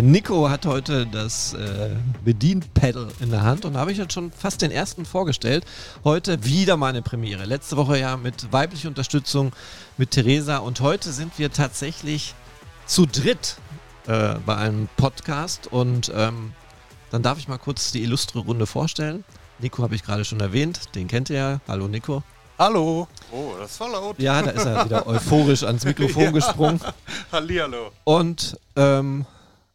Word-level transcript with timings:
Der 0.00 0.08
Nico 0.08 0.48
hat 0.48 0.64
heute 0.64 1.06
das 1.06 1.52
äh, 1.52 1.90
Bedienpedal 2.24 3.08
in 3.20 3.30
der 3.30 3.42
Hand 3.42 3.66
und 3.66 3.74
da 3.74 3.80
habe 3.80 3.92
ich 3.92 3.98
jetzt 3.98 4.14
schon 4.14 4.32
fast 4.32 4.62
den 4.62 4.70
ersten 4.70 5.04
vorgestellt. 5.04 5.66
Heute 6.04 6.42
wieder 6.42 6.78
meine 6.78 7.02
Premiere. 7.02 7.44
Letzte 7.44 7.76
Woche 7.76 7.98
ja 7.98 8.16
mit 8.16 8.50
weiblicher 8.50 8.88
Unterstützung 8.88 9.52
mit 9.98 10.12
Theresa 10.12 10.56
und 10.56 10.80
heute 10.80 11.12
sind 11.12 11.38
wir 11.38 11.52
tatsächlich 11.52 12.34
zu 12.86 13.04
dritt 13.04 13.58
äh, 14.06 14.36
bei 14.46 14.56
einem 14.56 14.88
Podcast 14.96 15.66
und 15.66 16.10
ähm, 16.16 16.54
dann 17.10 17.22
darf 17.22 17.36
ich 17.36 17.46
mal 17.46 17.58
kurz 17.58 17.92
die 17.92 18.02
illustre 18.02 18.38
Runde 18.38 18.64
vorstellen. 18.64 19.22
Nico 19.58 19.82
habe 19.82 19.96
ich 19.96 20.02
gerade 20.02 20.24
schon 20.24 20.40
erwähnt, 20.40 20.94
den 20.94 21.08
kennt 21.08 21.28
ihr 21.28 21.36
ja. 21.36 21.60
Hallo 21.68 21.88
Nico. 21.88 22.22
Hallo. 22.58 23.06
Oh, 23.30 23.52
das 23.60 23.78
war 23.78 23.90
laut. 23.90 24.18
Ja, 24.18 24.40
da 24.40 24.52
ist 24.52 24.64
er 24.64 24.82
wieder 24.86 25.06
euphorisch 25.06 25.62
ans 25.62 25.84
Mikrofon 25.84 26.22
ja. 26.22 26.30
gesprungen. 26.30 26.80
Hallihallo. 27.30 27.92
Und 28.04 28.58
ähm, 28.76 29.26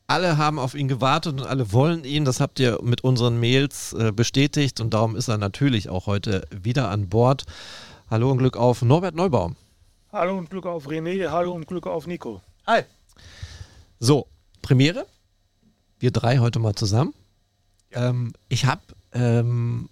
alle 0.08 0.38
haben 0.38 0.60
auf 0.60 0.76
ihn 0.76 0.88
gewartet 0.88 1.42
und 1.42 1.48
alle 1.48 1.72
wollen 1.72 2.04
ihn. 2.04 2.26
Das 2.26 2.40
habt 2.40 2.60
ihr 2.60 2.80
mit 2.82 3.04
unseren 3.04 3.40
Mails 3.40 3.94
äh, 3.94 4.12
bestätigt 4.12 4.80
und 4.80 4.94
darum 4.94 5.16
ist 5.16 5.28
er 5.28 5.38
natürlich 5.38 5.90
auch 5.90 6.06
heute 6.06 6.48
wieder 6.52 6.90
an 6.90 7.10
Bord. 7.10 7.44
Hallo 8.10 8.32
und 8.32 8.38
Glück 8.38 8.58
auf 8.58 8.82
Norbert 8.82 9.16
Neubaum. 9.16 9.56
Hallo 10.12 10.38
und 10.38 10.50
Glück 10.50 10.66
auf 10.66 10.88
René. 10.88 11.30
Hallo 11.30 11.54
und 11.54 11.68
Glück 11.68 11.88
auf 11.88 12.08
Nico. 12.08 12.42
Hi. 12.68 12.84
So, 14.00 14.28
Premiere. 14.62 15.08
Wir 16.00 16.12
drei 16.12 16.38
heute 16.38 16.60
mal 16.60 16.76
zusammen. 16.76 17.14
Ja. 17.92 18.10
Ähm, 18.10 18.34
ich 18.48 18.66
habe 18.66 18.82
ähm, 19.14 19.90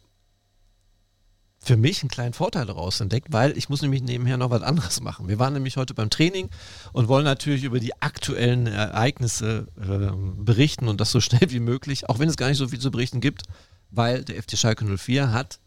für 1.63 1.77
mich 1.77 2.01
einen 2.01 2.09
kleinen 2.09 2.33
Vorteil 2.33 2.65
daraus 2.65 2.99
entdeckt, 2.99 3.27
weil 3.31 3.57
ich 3.57 3.69
muss 3.69 3.81
nämlich 3.81 4.03
nebenher 4.03 4.35
noch 4.37 4.49
was 4.49 4.61
anderes 4.61 4.99
machen. 4.99 5.29
Wir 5.29 5.39
waren 5.39 5.53
nämlich 5.53 5.77
heute 5.77 5.93
beim 5.93 6.09
Training 6.09 6.49
und 6.91 7.07
wollen 7.07 7.23
natürlich 7.23 7.63
über 7.63 7.79
die 7.79 8.01
aktuellen 8.01 8.67
Ereignisse 8.67 9.67
äh, 9.77 10.11
berichten 10.43 10.89
und 10.89 10.99
das 10.99 11.11
so 11.11 11.21
schnell 11.21 11.51
wie 11.51 11.61
möglich, 11.61 12.09
auch 12.09 12.19
wenn 12.19 12.27
es 12.27 12.35
gar 12.35 12.49
nicht 12.49 12.57
so 12.57 12.67
viel 12.67 12.79
zu 12.79 12.91
berichten 12.91 13.21
gibt, 13.21 13.43
weil 13.91 14.25
der 14.25 14.43
FC 14.43 14.57
Schalke 14.57 14.85
04 14.85 15.31
hat 15.31 15.59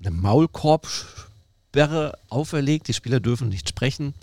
eine 0.00 0.10
Maulkorbsperre 0.10 2.18
auferlegt. 2.28 2.88
Die 2.88 2.94
Spieler 2.94 3.20
dürfen 3.20 3.48
nicht 3.48 3.68
sprechen. 3.68 4.14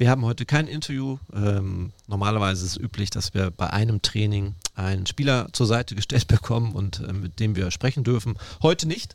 Wir 0.00 0.08
haben 0.08 0.24
heute 0.24 0.46
kein 0.46 0.66
Interview. 0.66 1.18
Ähm, 1.30 1.92
normalerweise 2.06 2.64
ist 2.64 2.72
es 2.72 2.82
üblich, 2.82 3.10
dass 3.10 3.34
wir 3.34 3.50
bei 3.50 3.68
einem 3.68 4.00
Training 4.00 4.54
einen 4.74 5.04
Spieler 5.04 5.48
zur 5.52 5.66
Seite 5.66 5.94
gestellt 5.94 6.26
bekommen 6.26 6.72
und 6.72 7.00
äh, 7.00 7.12
mit 7.12 7.38
dem 7.38 7.54
wir 7.54 7.70
sprechen 7.70 8.02
dürfen. 8.02 8.38
Heute 8.62 8.88
nicht. 8.88 9.14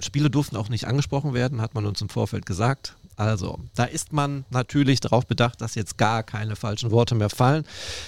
Spieler 0.00 0.30
durften 0.30 0.56
auch 0.56 0.70
nicht 0.70 0.86
angesprochen 0.86 1.34
werden, 1.34 1.60
hat 1.60 1.74
man 1.74 1.84
uns 1.84 2.00
im 2.00 2.08
Vorfeld 2.08 2.46
gesagt. 2.46 2.96
Also, 3.16 3.58
da 3.74 3.84
ist 3.84 4.14
man 4.14 4.46
natürlich 4.48 5.00
darauf 5.00 5.26
bedacht, 5.26 5.60
dass 5.60 5.74
jetzt 5.74 5.98
gar 5.98 6.22
keine 6.22 6.56
falschen 6.56 6.90
Worte 6.90 7.14
mehr 7.14 7.28
fallen. 7.28 7.66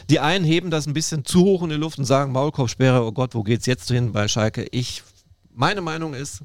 Die 0.09 0.20
einen 0.20 0.47
heben 0.47 0.70
das 0.70 0.87
ein 0.87 0.95
bisschen 0.95 1.27
zu 1.27 1.42
hoch 1.42 1.62
in 1.62 1.69
die 1.69 1.75
Luft 1.75 1.98
und 1.98 2.07
sagen 2.07 2.33
Maulkorbsperre, 2.33 3.05
oh 3.05 3.12
Gott, 3.12 3.35
wo 3.35 3.42
geht's 3.42 3.67
jetzt 3.67 3.91
hin 3.91 4.12
bei 4.12 4.27
Schalke? 4.27 4.67
Ich, 4.70 5.03
meine 5.53 5.83
Meinung 5.83 6.14
ist, 6.14 6.45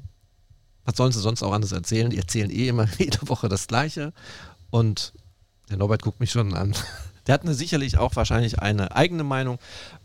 was 0.84 0.98
sollen 0.98 1.12
sie 1.12 1.20
sonst 1.20 1.42
auch 1.42 1.52
anders 1.52 1.72
erzählen? 1.72 2.10
Die 2.10 2.18
erzählen 2.18 2.50
eh 2.50 2.68
immer 2.68 2.86
jede 2.98 3.26
Woche 3.26 3.48
das 3.48 3.68
Gleiche. 3.68 4.12
Und 4.68 5.14
der 5.68 5.76
Norbert 5.76 6.02
guckt 6.02 6.20
mich 6.20 6.30
schon 6.30 6.54
an. 6.54 6.74
Der 7.26 7.34
hat 7.34 7.42
eine, 7.42 7.54
sicherlich 7.54 7.98
auch 7.98 8.14
wahrscheinlich 8.14 8.60
eine 8.60 8.94
eigene 8.94 9.24
Meinung, 9.24 9.58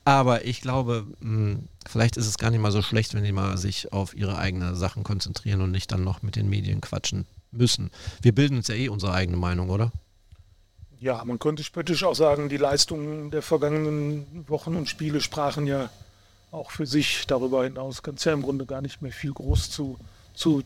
aber 0.05 0.43
ich 0.43 0.61
glaube, 0.61 1.05
mh, 1.19 1.51
hm, 1.51 1.67
vielleicht 1.87 2.17
ist 2.17 2.25
es 2.25 2.39
gar 2.39 2.49
nicht 2.49 2.61
mal 2.61 2.71
so 2.71 2.81
schlecht, 2.81 3.13
wenn 3.13 3.23
die 3.23 3.31
mal 3.31 3.57
sich 3.59 3.93
auf 3.93 4.15
ihre 4.15 4.39
eigenen 4.39 4.75
Sachen 4.75 5.03
konzentrieren 5.03 5.61
und 5.61 5.69
nicht 5.69 5.91
dann 5.91 6.03
noch 6.03 6.23
mit 6.23 6.35
den 6.35 6.49
Medien 6.49 6.81
quatschen 6.81 7.27
müssen. 7.51 7.91
Wir 8.23 8.33
bilden 8.33 8.57
uns 8.57 8.69
ja 8.69 8.75
eh 8.75 8.89
unsere 8.89 9.13
eigene 9.13 9.37
Meinung, 9.37 9.69
oder? 9.69 9.91
Ja, 10.99 11.23
man 11.25 11.37
könnte 11.37 11.63
spöttisch 11.63 12.03
auch 12.03 12.15
sagen, 12.15 12.49
die 12.49 12.57
Leistungen 12.57 13.29
der 13.29 13.41
vergangenen 13.43 14.45
Wochen 14.47 14.75
und 14.75 14.89
Spiele 14.89 15.21
sprachen 15.21 15.67
ja 15.67 15.89
auch 16.51 16.71
für 16.71 16.85
sich. 16.85 17.25
Darüber 17.27 17.63
hinaus 17.63 18.03
kann 18.03 18.15
es 18.15 18.23
ja 18.23 18.33
im 18.33 18.41
Grunde 18.41 18.65
gar 18.65 18.81
nicht 18.81 19.01
mehr 19.01 19.11
viel 19.11 19.33
groß 19.33 19.71
zu, 19.71 19.97
zu 20.33 20.63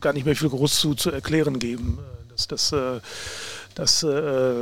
gar 0.00 0.12
nicht 0.12 0.26
mehr 0.26 0.36
viel 0.36 0.50
groß 0.50 0.78
zu, 0.78 0.94
zu 0.94 1.10
erklären 1.10 1.58
geben. 1.58 1.98
Das, 2.28 2.48
das, 2.48 2.72
äh, 2.72 3.00
das, 3.74 4.02
äh, 4.02 4.54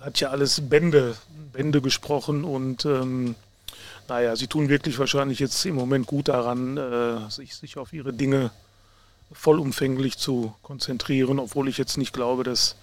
hat 0.00 0.20
ja 0.20 0.30
alles 0.30 0.68
Bände, 0.68 1.16
Bände 1.52 1.80
gesprochen 1.80 2.44
und 2.44 2.84
ähm, 2.84 3.34
naja, 4.08 4.36
sie 4.36 4.46
tun 4.46 4.68
wirklich 4.68 4.98
wahrscheinlich 4.98 5.38
jetzt 5.38 5.64
im 5.66 5.74
Moment 5.74 6.06
gut 6.06 6.28
daran, 6.28 6.76
äh, 6.76 7.30
sich, 7.30 7.54
sich 7.54 7.76
auf 7.76 7.92
ihre 7.92 8.12
Dinge 8.12 8.50
vollumfänglich 9.32 10.16
zu 10.16 10.54
konzentrieren, 10.62 11.38
obwohl 11.38 11.68
ich 11.68 11.76
jetzt 11.76 11.98
nicht 11.98 12.14
glaube, 12.14 12.42
dass, 12.44 12.76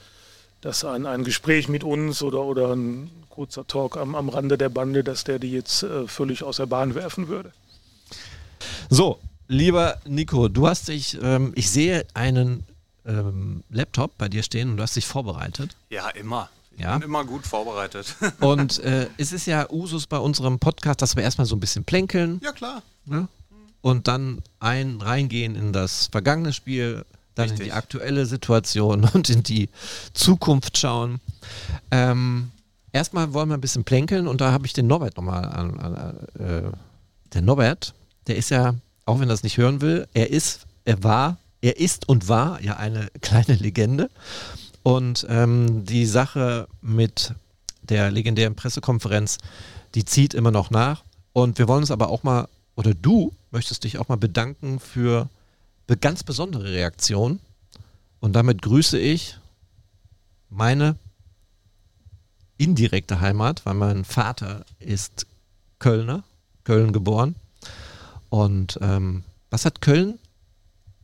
dass 0.61 0.85
ein, 0.85 1.07
ein 1.07 1.23
Gespräch 1.23 1.67
mit 1.67 1.83
uns 1.83 2.21
oder, 2.21 2.41
oder 2.41 2.75
ein 2.75 3.09
kurzer 3.29 3.65
Talk 3.65 3.97
am, 3.97 4.13
am 4.13 4.29
Rande 4.29 4.57
der 4.57 4.69
Bande, 4.69 5.03
dass 5.03 5.23
der 5.23 5.39
die 5.39 5.51
jetzt 5.51 5.83
äh, 5.83 6.07
völlig 6.07 6.43
aus 6.43 6.57
der 6.57 6.67
Bahn 6.67 6.93
werfen 6.93 7.27
würde. 7.27 7.51
So, 8.89 9.19
lieber 9.47 9.99
Nico, 10.05 10.47
du 10.47 10.67
hast 10.67 10.87
dich, 10.89 11.17
ähm, 11.21 11.53
ich 11.55 11.71
sehe 11.71 12.05
einen 12.13 12.63
ähm, 13.05 13.63
Laptop 13.69 14.17
bei 14.17 14.29
dir 14.29 14.43
stehen 14.43 14.71
und 14.71 14.77
du 14.77 14.83
hast 14.83 14.95
dich 14.95 15.05
vorbereitet. 15.05 15.75
Ja, 15.89 16.09
immer. 16.09 16.49
Ich 16.75 16.81
ja. 16.81 16.97
bin 16.97 17.03
immer 17.03 17.23
gut 17.23 17.47
vorbereitet. 17.47 18.15
Und 18.41 18.79
äh, 18.79 19.07
es 19.17 19.31
ist 19.31 19.47
ja 19.47 19.69
Usus 19.71 20.07
bei 20.07 20.17
unserem 20.17 20.59
Podcast, 20.59 21.01
dass 21.01 21.15
wir 21.15 21.23
erstmal 21.23 21.47
so 21.47 21.55
ein 21.55 21.61
bisschen 21.61 21.85
plänkeln. 21.85 22.41
Ja, 22.43 22.51
klar. 22.51 22.81
Ne? 23.05 23.29
Und 23.81 24.09
dann 24.09 24.41
ein 24.59 24.99
reingehen 24.99 25.55
in 25.55 25.71
das 25.71 26.07
vergangene 26.11 26.51
Spiel, 26.51 27.05
dann 27.35 27.49
Richtig. 27.49 27.59
in 27.59 27.65
die 27.67 27.71
aktuelle 27.71 28.25
Situation 28.25 29.09
und 29.13 29.29
in 29.29 29.43
die 29.43 29.69
Zukunft 30.13 30.77
schauen. 30.77 31.21
Ähm, 31.91 32.51
erstmal 32.91 33.33
wollen 33.33 33.47
wir 33.47 33.55
ein 33.55 33.61
bisschen 33.61 33.85
plänkeln 33.85 34.27
und 34.27 34.41
da 34.41 34.51
habe 34.51 34.65
ich 34.65 34.73
den 34.73 34.87
Norbert 34.87 35.15
nochmal 35.15 35.45
an. 35.45 35.79
an 35.79 36.27
äh, 36.39 36.71
der 37.33 37.41
Norbert, 37.41 37.93
der 38.27 38.37
ist 38.37 38.49
ja, 38.49 38.75
auch 39.05 39.19
wenn 39.19 39.29
er 39.29 39.33
das 39.33 39.43
nicht 39.43 39.57
hören 39.57 39.81
will, 39.81 40.07
er 40.13 40.29
ist, 40.29 40.65
er 40.85 41.03
war, 41.03 41.37
er 41.65 41.79
ist 41.79 42.07
und 42.07 42.27
war 42.27 42.61
ja 42.61 42.77
eine 42.77 43.07
kleine 43.21 43.55
Legende. 43.55 44.09
Und 44.83 45.25
ähm, 45.29 45.83
die 45.83 46.05
Sache 46.05 46.67
mit 46.81 47.33
der 47.81 48.11
legendären 48.11 48.55
Pressekonferenz, 48.55 49.39
die 49.95 50.05
zieht 50.05 50.35
immer 50.35 50.51
noch 50.51 50.69
nach. 50.69 51.03
Und 51.33 51.57
wir 51.57 51.67
wollen 51.67 51.81
uns 51.81 51.91
aber 51.91 52.09
auch 52.09 52.21
mal, 52.21 52.47
oder 52.75 52.93
du 52.93 53.33
möchtest 53.49 53.83
dich 53.83 53.97
auch 53.97 54.09
mal 54.09 54.17
bedanken 54.17 54.79
für 54.79 55.27
eine 55.87 55.97
ganz 55.97 56.23
besondere 56.23 56.65
Reaktion. 56.65 57.39
Und 58.19 58.33
damit 58.33 58.61
grüße 58.61 58.99
ich 58.99 59.37
meine 60.49 60.95
indirekte 62.57 63.21
Heimat, 63.21 63.65
weil 63.65 63.73
mein 63.73 64.05
Vater 64.05 64.65
ist 64.79 65.25
Kölner, 65.79 66.23
Köln 66.63 66.93
geboren. 66.93 67.35
Und 68.29 68.77
ähm, 68.81 69.23
was 69.49 69.65
hat 69.65 69.81
Köln 69.81 70.19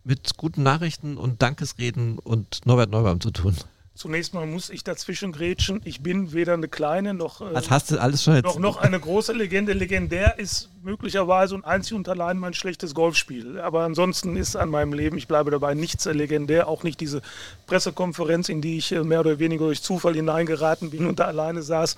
mit 0.04 0.38
guten 0.38 0.64
Nachrichten 0.64 1.18
und 1.18 1.42
Dankesreden 1.42 2.20
und 2.20 2.66
Norbert 2.66 2.90
Neubaum 2.92 3.20
zu 3.20 3.32
tun? 3.32 3.56
Zunächst 3.94 4.34
mal 4.34 4.48
muss 4.48 4.70
ich 4.70 4.84
dazwischen 4.84 5.32
grätschen. 5.34 5.82
Ich 5.84 6.02
bin 6.02 6.32
weder 6.34 6.54
eine 6.54 6.68
kleine 6.70 7.14
noch, 7.14 7.42
äh, 7.42 7.54
hast 7.70 7.92
du 7.92 8.02
alles 8.02 8.24
schon 8.24 8.40
noch, 8.40 8.58
noch 8.58 8.78
eine 8.78 9.00
große 9.00 9.34
Legende. 9.34 9.74
Legendär 9.74 10.40
ist 10.40 10.70
möglicherweise 10.82 11.54
und 11.54 11.66
einzig 11.66 11.94
und 11.96 12.10
allein 12.10 12.40
mein 12.40 12.54
schlechtes 12.54 12.96
Golfspiel. 12.96 13.60
Aber 13.60 13.84
ansonsten 13.84 14.38
ist 14.38 14.56
an 14.56 14.70
meinem 14.70 14.94
Leben, 14.94 15.18
ich 15.18 15.28
bleibe 15.28 15.52
dabei, 15.52 15.76
nichts 15.76 16.06
legendär. 16.06 16.68
Auch 16.68 16.84
nicht 16.84 17.00
diese 17.00 17.22
Pressekonferenz, 17.68 18.48
in 18.50 18.62
die 18.62 18.78
ich 18.78 18.94
äh, 18.94 19.04
mehr 19.04 19.20
oder 19.20 19.38
weniger 19.38 19.66
durch 19.66 19.84
Zufall 19.84 20.16
hineingeraten 20.16 20.90
bin 20.90 21.06
und 21.06 21.20
da 21.20 21.26
alleine 21.26 21.62
saß. 21.62 21.98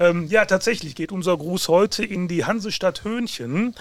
Ähm, 0.00 0.26
ja, 0.26 0.44
tatsächlich 0.44 0.96
geht 0.96 1.12
unser 1.12 1.38
Gruß 1.38 1.68
heute 1.68 2.04
in 2.04 2.26
die 2.26 2.44
Hansestadt 2.44 3.04
Höhnchen. 3.04 3.74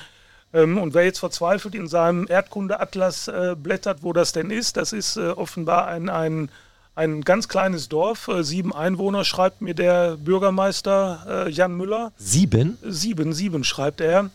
Ähm, 0.54 0.78
und 0.78 0.94
wer 0.94 1.04
jetzt 1.04 1.20
verzweifelt 1.20 1.76
in 1.76 1.88
seinem 1.88 2.26
Erdkundeatlas 2.28 3.28
äh, 3.28 3.56
blättert, 3.58 4.04
wo 4.04 4.14
das 4.14 4.32
denn 4.32 4.50
ist, 4.50 4.78
das 4.78 4.94
ist 4.94 5.18
äh, 5.18 5.30
offenbar 5.30 5.88
ein, 5.88 6.10
ein, 6.10 6.50
ein 6.96 7.22
ganz 7.22 7.48
kleines 7.48 7.90
Dorf, 7.90 8.28
äh, 8.28 8.44
sieben 8.44 8.74
Einwohner, 8.74 9.24
schreibt 9.26 9.62
mir 9.62 9.74
der 9.74 10.18
Bürgermeister 10.18 11.48
Jan 11.50 11.76
Müller. 11.76 12.12
Sieben? 12.18 12.78
Sieben, 12.84 13.34
sieben 13.34 13.64
schreibt 13.64 14.02
er. 14.02 14.30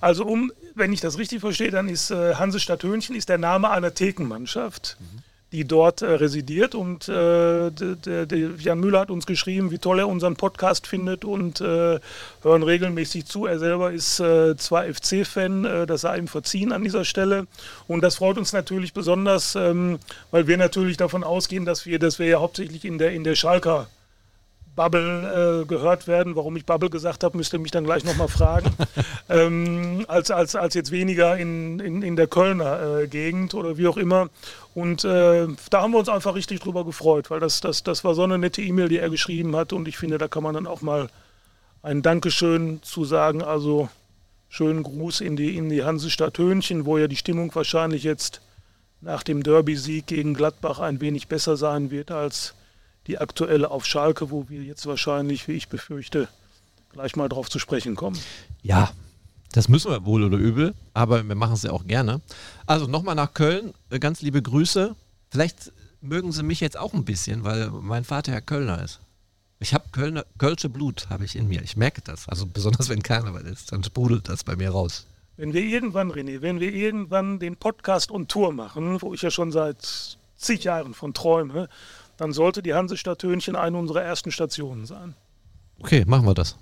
Also 0.00 0.24
um, 0.24 0.52
wenn 0.74 0.92
ich 0.92 1.00
das 1.00 1.18
richtig 1.18 1.40
verstehe, 1.40 1.70
dann 1.70 1.88
ist 1.88 2.10
Hansestadt 2.10 2.82
Höhnchen 2.82 3.14
ist 3.14 3.28
der 3.28 3.38
Name 3.38 3.70
einer 3.70 3.94
Thekenmannschaft. 3.94 4.96
Mhm 4.98 5.27
die 5.52 5.64
dort 5.64 6.02
äh, 6.02 6.06
residiert. 6.06 6.74
Und 6.74 7.08
äh, 7.08 7.70
der, 7.70 8.26
der 8.26 8.50
Jan 8.58 8.80
Müller 8.80 9.00
hat 9.00 9.10
uns 9.10 9.26
geschrieben, 9.26 9.70
wie 9.70 9.78
toll 9.78 9.98
er 9.98 10.08
unseren 10.08 10.36
Podcast 10.36 10.86
findet 10.86 11.24
und 11.24 11.60
äh, 11.60 12.00
hören 12.42 12.62
regelmäßig 12.62 13.26
zu. 13.26 13.46
Er 13.46 13.58
selber 13.58 13.92
ist 13.92 14.20
äh, 14.20 14.56
zwar 14.56 14.84
FC-Fan, 14.84 15.64
äh, 15.64 15.86
das 15.86 16.02
sei 16.02 16.18
ihm 16.18 16.28
verziehen 16.28 16.72
an 16.72 16.84
dieser 16.84 17.04
Stelle. 17.04 17.46
Und 17.86 18.02
das 18.02 18.16
freut 18.16 18.38
uns 18.38 18.52
natürlich 18.52 18.92
besonders, 18.92 19.54
ähm, 19.54 19.98
weil 20.30 20.46
wir 20.46 20.56
natürlich 20.56 20.96
davon 20.96 21.24
ausgehen, 21.24 21.64
dass 21.64 21.86
wir, 21.86 21.98
dass 21.98 22.18
wir 22.18 22.26
ja 22.26 22.40
hauptsächlich 22.40 22.84
in 22.84 22.98
der, 22.98 23.12
in 23.12 23.24
der 23.24 23.34
Schalker 23.34 23.88
Bubble 24.78 25.62
äh, 25.62 25.66
gehört 25.66 26.06
werden. 26.06 26.36
Warum 26.36 26.54
ich 26.54 26.64
Bubble 26.64 26.88
gesagt 26.88 27.24
habe, 27.24 27.36
müsst 27.36 27.52
ihr 27.52 27.58
mich 27.58 27.72
dann 27.72 27.82
gleich 27.82 28.04
nochmal 28.04 28.28
fragen. 28.28 28.70
ähm, 29.28 30.04
als, 30.06 30.30
als, 30.30 30.54
als 30.54 30.74
jetzt 30.74 30.92
weniger 30.92 31.36
in, 31.36 31.80
in, 31.80 32.02
in 32.02 32.14
der 32.14 32.28
Kölner 32.28 33.00
äh, 33.00 33.08
Gegend 33.08 33.54
oder 33.54 33.76
wie 33.76 33.88
auch 33.88 33.96
immer. 33.96 34.30
Und 34.76 35.04
äh, 35.04 35.48
da 35.70 35.82
haben 35.82 35.90
wir 35.90 35.98
uns 35.98 36.08
einfach 36.08 36.36
richtig 36.36 36.60
drüber 36.60 36.84
gefreut, 36.84 37.28
weil 37.28 37.40
das, 37.40 37.60
das, 37.60 37.82
das 37.82 38.04
war 38.04 38.14
so 38.14 38.22
eine 38.22 38.38
nette 38.38 38.62
E-Mail, 38.62 38.88
die 38.88 38.98
er 38.98 39.10
geschrieben 39.10 39.56
hat. 39.56 39.72
Und 39.72 39.88
ich 39.88 39.98
finde, 39.98 40.16
da 40.16 40.28
kann 40.28 40.44
man 40.44 40.54
dann 40.54 40.68
auch 40.68 40.80
mal 40.80 41.08
ein 41.82 42.02
Dankeschön 42.02 42.80
zu 42.84 43.04
sagen. 43.04 43.42
Also 43.42 43.88
schönen 44.48 44.84
Gruß 44.84 45.22
in 45.22 45.34
die, 45.34 45.56
in 45.56 45.70
die 45.70 45.82
Hansestadt 45.82 46.38
Hönchen, 46.38 46.86
wo 46.86 46.98
ja 46.98 47.08
die 47.08 47.16
Stimmung 47.16 47.52
wahrscheinlich 47.52 48.04
jetzt 48.04 48.42
nach 49.00 49.24
dem 49.24 49.42
Derby-Sieg 49.42 50.06
gegen 50.06 50.34
Gladbach 50.34 50.78
ein 50.78 51.00
wenig 51.00 51.26
besser 51.26 51.56
sein 51.56 51.90
wird 51.90 52.12
als 52.12 52.54
die 53.08 53.18
aktuelle 53.18 53.70
auf 53.70 53.84
Schalke, 53.84 54.30
wo 54.30 54.48
wir 54.48 54.62
jetzt 54.62 54.86
wahrscheinlich, 54.86 55.48
wie 55.48 55.52
ich 55.52 55.68
befürchte, 55.68 56.28
gleich 56.92 57.16
mal 57.16 57.28
drauf 57.28 57.50
zu 57.50 57.58
sprechen 57.58 57.96
kommen. 57.96 58.18
Ja, 58.62 58.90
das 59.52 59.68
müssen 59.68 59.90
wir 59.90 60.04
wohl 60.04 60.22
oder 60.24 60.36
übel, 60.36 60.74
aber 60.92 61.26
wir 61.26 61.34
machen 61.34 61.54
es 61.54 61.62
ja 61.62 61.72
auch 61.72 61.86
gerne. 61.86 62.20
Also 62.66 62.86
nochmal 62.86 63.14
nach 63.14 63.32
Köln, 63.32 63.72
äh, 63.90 63.98
ganz 63.98 64.20
liebe 64.20 64.42
Grüße. 64.42 64.94
Vielleicht 65.30 65.72
mögen 66.00 66.32
Sie 66.32 66.42
mich 66.42 66.60
jetzt 66.60 66.78
auch 66.78 66.92
ein 66.92 67.04
bisschen, 67.04 67.44
weil 67.44 67.70
mein 67.70 68.04
Vater 68.04 68.32
ja 68.32 68.40
Kölner 68.40 68.82
ist. 68.82 69.00
Ich 69.58 69.74
habe 69.74 69.86
Kölner, 69.90 70.24
Kölsche 70.38 70.68
Blut, 70.68 71.08
habe 71.10 71.24
ich 71.24 71.34
in 71.34 71.48
mir. 71.48 71.62
Ich 71.62 71.76
merke 71.76 72.00
das. 72.02 72.28
Also 72.28 72.46
besonders 72.46 72.88
wenn 72.88 73.02
Karneval 73.02 73.44
ist, 73.46 73.72
dann 73.72 73.82
sprudelt 73.82 74.28
das 74.28 74.44
bei 74.44 74.54
mir 74.54 74.70
raus. 74.70 75.06
Wenn 75.36 75.52
wir 75.52 75.62
irgendwann, 75.62 76.12
René, 76.12 76.42
wenn 76.42 76.60
wir 76.60 76.72
irgendwann 76.72 77.38
den 77.38 77.56
Podcast 77.56 78.10
und 78.10 78.28
Tour 78.28 78.52
machen, 78.52 79.00
wo 79.02 79.14
ich 79.14 79.22
ja 79.22 79.30
schon 79.30 79.50
seit 79.50 80.18
zig 80.36 80.64
Jahren 80.64 80.94
von 80.94 81.14
träume, 81.14 81.68
dann 82.18 82.32
sollte 82.32 82.62
die 82.62 82.74
Hansestadt 82.74 83.22
Hönchen 83.22 83.56
eine 83.56 83.78
unserer 83.78 84.02
ersten 84.02 84.30
Stationen 84.30 84.84
sein. 84.84 85.14
Okay, 85.80 86.04
machen 86.06 86.26
wir 86.26 86.34
das. 86.34 86.56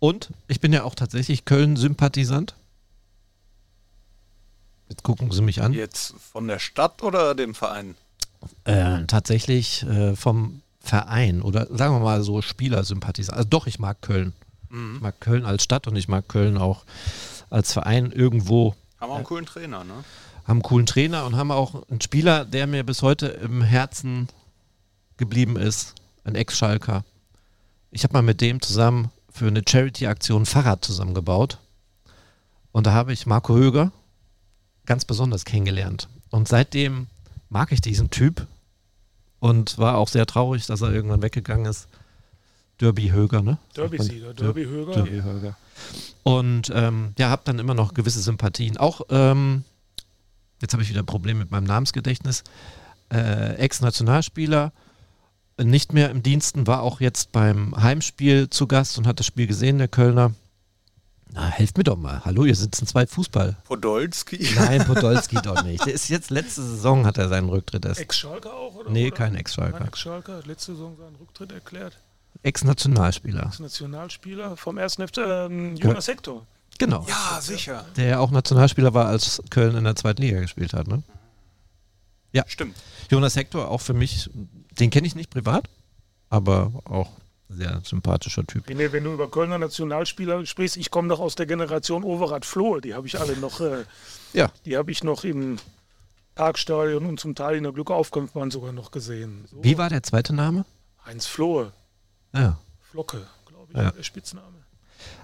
Und 0.00 0.30
ich 0.48 0.60
bin 0.60 0.72
ja 0.72 0.82
auch 0.82 0.94
tatsächlich 0.94 1.44
Köln-Sympathisant. 1.44 2.54
Jetzt 4.88 5.04
gucken 5.04 5.30
Sie 5.30 5.42
mich 5.42 5.62
an. 5.62 5.72
Jetzt 5.72 6.14
von 6.32 6.48
der 6.48 6.58
Stadt 6.58 7.02
oder 7.02 7.34
dem 7.34 7.54
Verein? 7.54 7.94
Äh, 8.64 9.04
tatsächlich 9.06 9.84
äh, 9.84 10.16
vom 10.16 10.62
Verein 10.80 11.42
oder 11.42 11.66
sagen 11.66 11.94
wir 11.94 12.00
mal 12.00 12.22
so 12.22 12.40
Spielersympathisant. 12.40 13.36
Also 13.36 13.48
doch, 13.48 13.66
ich 13.66 13.78
mag 13.78 14.00
Köln. 14.00 14.32
Mhm. 14.70 14.94
Ich 14.96 15.00
mag 15.02 15.20
Köln 15.20 15.44
als 15.44 15.62
Stadt 15.62 15.86
und 15.86 15.96
ich 15.96 16.08
mag 16.08 16.26
Köln 16.28 16.56
auch 16.56 16.84
als 17.50 17.72
Verein 17.74 18.10
irgendwo. 18.10 18.74
Haben 18.98 19.12
auch 19.12 19.16
einen 19.16 19.24
coolen 19.24 19.46
Trainer, 19.46 19.84
ne? 19.84 20.02
Haben 20.50 20.58
einen 20.58 20.62
coolen 20.64 20.86
Trainer 20.86 21.24
und 21.24 21.36
haben 21.36 21.52
auch 21.52 21.88
einen 21.88 22.00
Spieler, 22.00 22.44
der 22.44 22.66
mir 22.66 22.84
bis 22.84 23.02
heute 23.02 23.28
im 23.28 23.62
Herzen 23.62 24.28
geblieben 25.16 25.56
ist, 25.56 25.94
ein 26.24 26.34
Ex-Schalker. 26.34 27.04
Ich 27.92 28.02
habe 28.02 28.14
mal 28.14 28.22
mit 28.22 28.40
dem 28.40 28.60
zusammen 28.60 29.10
für 29.32 29.46
eine 29.46 29.62
Charity-Aktion 29.66 30.46
Fahrrad 30.46 30.84
zusammengebaut. 30.84 31.58
Und 32.72 32.86
da 32.86 32.92
habe 32.92 33.12
ich 33.12 33.26
Marco 33.26 33.54
Höger 33.54 33.92
ganz 34.86 35.04
besonders 35.04 35.44
kennengelernt. 35.44 36.08
Und 36.30 36.48
seitdem 36.48 37.06
mag 37.48 37.70
ich 37.70 37.80
diesen 37.80 38.10
Typ 38.10 38.46
und 39.38 39.78
war 39.78 39.98
auch 39.98 40.08
sehr 40.08 40.26
traurig, 40.26 40.66
dass 40.66 40.80
er 40.80 40.92
irgendwann 40.92 41.22
weggegangen 41.22 41.66
ist. 41.66 41.86
Derby 42.80 43.10
Höger, 43.10 43.42
ne? 43.42 43.58
Derby-Sieger, 43.76 44.34
Derby 44.34 44.64
Höger. 44.64 44.94
Derby 44.94 45.22
Höger. 45.22 45.56
Und 46.22 46.72
ähm, 46.74 47.14
ja, 47.18 47.28
habe 47.28 47.42
dann 47.44 47.58
immer 47.58 47.74
noch 47.74 47.94
gewisse 47.94 48.20
Sympathien. 48.20 48.78
Auch 48.78 49.02
ähm, 49.10 49.64
jetzt 50.60 50.72
habe 50.72 50.82
ich 50.82 50.88
wieder 50.88 51.02
ein 51.02 51.06
Problem 51.06 51.38
mit 51.38 51.50
meinem 51.50 51.64
Namensgedächtnis, 51.64 52.44
äh, 53.12 53.54
Ex-Nationalspieler, 53.56 54.72
nicht 55.62 55.92
mehr 55.92 56.10
im 56.10 56.22
Diensten, 56.22 56.66
war 56.66 56.82
auch 56.82 57.00
jetzt 57.00 57.32
beim 57.32 57.74
Heimspiel 57.76 58.48
zu 58.48 58.66
Gast 58.66 58.98
und 58.98 59.06
hat 59.06 59.18
das 59.18 59.26
Spiel 59.26 59.46
gesehen, 59.46 59.78
der 59.78 59.88
Kölner. 59.88 60.32
Na, 61.32 61.46
helft 61.46 61.78
mir 61.78 61.84
doch 61.84 61.96
mal. 61.96 62.24
Hallo, 62.24 62.44
hier 62.44 62.56
sitzen 62.56 62.86
zwei 62.86 63.06
Fußball. 63.06 63.56
Podolski? 63.64 64.48
Nein, 64.56 64.84
Podolski 64.84 65.36
doch 65.44 65.62
nicht. 65.62 65.86
Der 65.86 65.94
ist 65.94 66.08
jetzt 66.08 66.30
letzte 66.30 66.62
Saison 66.62 67.06
hat 67.06 67.18
er 67.18 67.28
seinen 67.28 67.48
Rücktritt 67.48 67.84
erst. 67.84 68.00
Ex-Schalker 68.00 68.52
auch? 68.52 68.74
Oder, 68.74 68.90
nee, 68.90 69.08
oder? 69.08 69.16
kein 69.16 69.36
Ex-Schalker. 69.36 69.84
Ex-Schalker 69.84 70.38
hat 70.38 70.46
letzte 70.46 70.72
Saison 70.72 70.96
seinen 70.96 71.14
Rücktritt 71.16 71.52
erklärt. 71.52 71.98
Ex-Nationalspieler. 72.42 73.46
Ex-Nationalspieler 73.46 74.56
vom 74.56 74.78
ersten 74.78 75.06
FC 75.06 75.18
ähm, 75.18 75.76
Jonas 75.76 76.06
Sektor. 76.06 76.46
Genau. 76.80 77.04
Ja, 77.06 77.40
sicher. 77.42 77.84
Der 77.96 78.06
ja 78.06 78.18
auch 78.18 78.30
Nationalspieler 78.30 78.94
war, 78.94 79.06
als 79.06 79.42
Köln 79.50 79.76
in 79.76 79.84
der 79.84 79.94
zweiten 79.96 80.22
Liga 80.22 80.40
gespielt 80.40 80.72
hat, 80.72 80.88
ne? 80.88 81.02
Ja. 82.32 82.44
Stimmt. 82.46 82.74
Jonas 83.10 83.36
Hector, 83.36 83.68
auch 83.68 83.82
für 83.82 83.92
mich, 83.92 84.30
den 84.78 84.88
kenne 84.90 85.06
ich 85.06 85.14
nicht 85.14 85.30
privat, 85.30 85.68
aber 86.30 86.72
auch 86.84 87.10
sehr 87.50 87.82
sympathischer 87.84 88.46
Typ. 88.46 88.66
René, 88.66 88.92
wenn 88.92 89.04
du 89.04 89.12
über 89.12 89.30
Kölner 89.30 89.58
Nationalspieler 89.58 90.46
sprichst, 90.46 90.76
ich 90.78 90.90
komme 90.90 91.08
doch 91.08 91.20
aus 91.20 91.34
der 91.34 91.46
Generation 91.46 92.02
Overath 92.02 92.46
Flohe, 92.46 92.80
die 92.80 92.94
habe 92.94 93.06
ich 93.06 93.20
alle 93.20 93.36
noch, 93.36 93.60
äh, 93.60 93.84
ja. 94.32 94.50
die 94.64 94.76
habe 94.78 94.90
ich 94.90 95.04
noch 95.04 95.24
im 95.24 95.58
Parkstadion 96.34 97.04
und 97.04 97.20
zum 97.20 97.34
Teil 97.34 97.56
in 97.56 97.64
der 97.64 97.72
Glückaufkampfbahn 97.72 98.50
sogar 98.50 98.72
noch 98.72 98.90
gesehen. 98.90 99.44
So. 99.50 99.62
Wie 99.62 99.76
war 99.76 99.90
der 99.90 100.02
zweite 100.02 100.32
Name? 100.32 100.64
Heinz 101.04 101.26
Flohe. 101.26 101.72
Ja. 102.32 102.58
Flocke, 102.90 103.26
glaube 103.46 103.72
ich, 103.72 103.76
Ja. 103.76 103.90
der 103.90 104.02
Spitzname. 104.02 104.46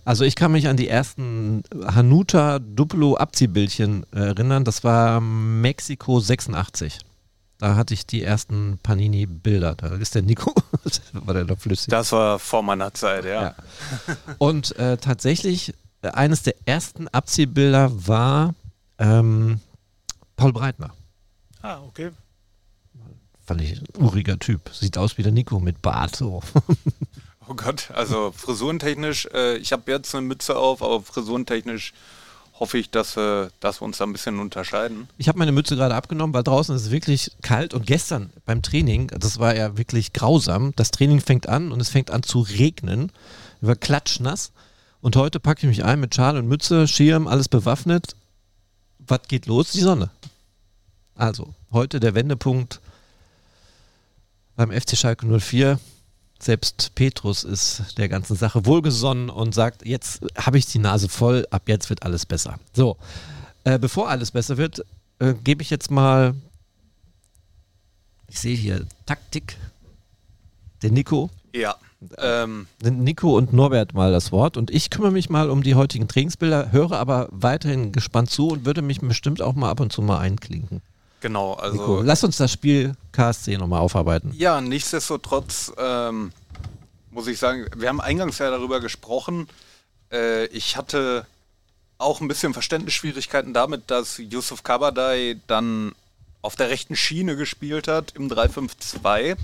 Also 0.05 0.25
ich 0.25 0.37
kann 0.37 0.53
mich 0.53 0.69
an 0.69 0.77
die 0.77 0.89
ersten 0.89 1.63
Hanuta 1.85 2.59
Duplo 2.59 3.17
Abziehbildchen 3.17 4.05
erinnern. 4.13 4.65
Das 4.65 4.85
war 4.85 5.21
Mexiko 5.21 6.21
86. 6.21 7.01
Da 7.59 7.75
hatte 7.75 7.95
ich 7.95 8.07
die 8.07 8.23
ersten 8.23 8.79
Panini-Bilder. 8.83 9.75
Da 9.75 9.89
ist 9.97 10.15
der 10.15 10.23
Nico, 10.23 10.55
war 11.13 11.35
der 11.35 11.45
noch 11.45 11.59
flüssig. 11.59 11.89
Das 11.89 12.13
war 12.13 12.39
vor 12.39 12.63
meiner 12.63 12.93
Zeit, 12.93 13.25
ja. 13.25 13.43
Ja. 13.43 13.55
Und 14.39 14.77
äh, 14.77 14.99
tatsächlich, 14.99 15.73
äh, 16.03 16.09
eines 16.09 16.43
der 16.43 16.55
ersten 16.67 17.09
Abziehbilder 17.09 17.91
war 18.07 18.55
ähm, 18.99 19.61
Paul 20.37 20.53
Breitner. 20.53 20.93
Ah, 21.63 21.81
okay. 21.81 22.11
Fand 23.47 23.61
ich 23.61 23.81
ein 23.81 24.03
uriger 24.03 24.39
Typ. 24.39 24.71
Sieht 24.75 24.99
aus 24.99 25.17
wie 25.17 25.23
der 25.23 25.33
Nico 25.33 25.59
mit 25.59 25.81
Bart. 25.81 26.15
So. 26.17 26.43
Oh 27.49 27.55
Gott, 27.55 27.91
also 27.93 28.33
frisurentechnisch, 28.37 29.27
äh, 29.33 29.57
ich 29.57 29.73
habe 29.73 29.91
jetzt 29.91 30.15
eine 30.15 30.27
Mütze 30.27 30.57
auf, 30.57 30.83
aber 30.83 31.01
frisurentechnisch 31.01 31.93
hoffe 32.59 32.79
ich, 32.79 32.91
dass, 32.91 33.17
äh, 33.17 33.49
dass 33.61 33.81
wir 33.81 33.85
uns 33.85 33.99
da 33.99 34.05
ein 34.05 34.13
bisschen 34.13 34.41
unterscheiden. 34.41 35.09
Ich 35.19 35.29
habe 35.29 35.39
meine 35.39 35.53
Mütze 35.53 35.77
gerade 35.77 35.95
abgenommen, 35.95 36.35
weil 36.35 36.43
draußen 36.43 36.75
ist 36.75 36.83
es 36.83 36.91
wirklich 36.91 37.31
kalt 37.43 37.75
und 37.75 37.87
gestern 37.87 38.31
beim 38.47 38.63
Training, 38.63 39.09
das 39.09 39.39
war 39.39 39.55
ja 39.55 39.77
wirklich 39.77 40.13
grausam. 40.13 40.73
Das 40.77 40.91
Training 40.91 41.21
fängt 41.21 41.49
an 41.49 41.71
und 41.71 41.81
es 41.81 41.89
fängt 41.89 42.11
an 42.11 42.23
zu 42.23 42.41
regnen. 42.41 43.13
War 43.61 43.77
klatschnass. 43.77 44.53
Und 45.01 45.17
heute 45.17 45.39
packe 45.39 45.61
ich 45.61 45.69
mich 45.69 45.85
ein 45.85 46.01
mit 46.01 46.15
Schal 46.15 46.37
und 46.37 46.49
Mütze, 46.49 46.89
Schirm, 46.89 47.29
alles 47.29 47.49
bewaffnet. 47.49 48.17
Was 48.99 49.23
geht 49.29 49.47
los? 49.47 49.71
Die 49.71 49.81
Sonne. 49.81 50.11
Also, 51.15 51.55
heute 51.71 52.01
der 52.01 52.15
Wendepunkt 52.15 52.81
beim 54.57 54.73
FC 54.73 54.97
Schalke 54.97 55.27
04. 55.27 55.79
Selbst 56.39 56.93
Petrus 56.95 57.45
ist 57.45 57.97
der 57.99 58.09
ganzen 58.09 58.37
Sache 58.37 58.67
wohlgesonnen 58.67 59.31
und 59.31 59.55
sagt, 59.55 59.87
jetzt 59.87 60.21
habe 60.37 60.59
ich 60.59 60.67
die 60.67 60.79
Nase 60.79 61.09
voll, 61.09 61.47
ab 61.51 61.63
jetzt 61.67 61.89
wird 61.89 62.03
alles 62.03 62.27
besser. 62.27 62.59
So, 62.75 62.97
äh, 63.65 63.79
bevor 63.79 64.11
alles 64.11 64.31
besser 64.31 64.59
wird, 64.59 64.85
äh, 65.19 65.35
gebe 65.45 65.63
ich 65.63 65.71
jetzt 65.71 65.91
mal, 65.91 66.35
ich 68.29 68.39
sehe 68.39 68.57
hier 68.57 68.87
Taktik, 69.07 69.57
den 70.83 70.95
Nico, 70.95 71.31
Ja. 71.53 71.77
Ähm, 72.19 72.67
den 72.83 73.03
Nico 73.05 73.37
und 73.37 73.55
Norbert 73.55 73.95
mal 73.95 74.13
das 74.13 74.31
Wort 74.31 74.59
und 74.59 74.71
ich 74.71 74.91
kümmere 74.91 75.11
mich 75.11 75.31
mal 75.31 75.49
um 75.49 75.63
die 75.63 75.75
heutigen 75.75 76.07
Trainingsbilder, 76.07 76.71
höre 76.71 76.93
aber 76.93 77.29
weiterhin 77.31 77.91
gespannt 77.91 78.31
zu 78.31 78.49
und 78.49 78.67
würde 78.67 78.83
mich 78.83 79.01
bestimmt 79.01 79.41
auch 79.41 79.55
mal 79.55 79.71
ab 79.71 79.81
und 79.81 79.93
zu 79.93 80.03
mal 80.03 80.19
einklinken. 80.19 80.83
Genau, 81.27 81.55
also. 81.55 81.77
Nico, 81.77 82.03
lass 82.03 82.23
uns 82.23 82.37
das 82.37 82.53
Spiel 82.53 82.95
KSC 83.13 83.57
nochmal 83.59 83.81
aufarbeiten. 83.81 84.33
Ja, 84.37 84.61
nichtsdestotrotz 84.61 85.73
ähm, 85.77 86.33
muss 87.11 87.27
ich 87.27 87.39
sagen, 87.39 87.67
wir 87.77 87.89
haben 87.89 88.01
eingangs 88.01 88.39
ja 88.39 88.51
darüber 88.51 88.81
gesprochen. 88.81 89.49
Äh, 90.13 90.47
ich 90.47 90.77
hatte 90.77 91.27
auch 91.99 92.21
ein 92.21 92.29
bisschen 92.29 92.53
Verständnisschwierigkeiten 92.53 93.55
damit, 93.55 93.91
dass 93.91 94.19
Yusuf 94.19 94.63
Kabadai 94.63 95.41
dann 95.47 95.95
auf 96.43 96.55
der 96.55 96.69
rechten 96.69 96.95
Schiene 96.95 97.37
gespielt 97.37 97.89
hat 97.89 98.13
im 98.15 98.29
3-5-2. 98.29 99.37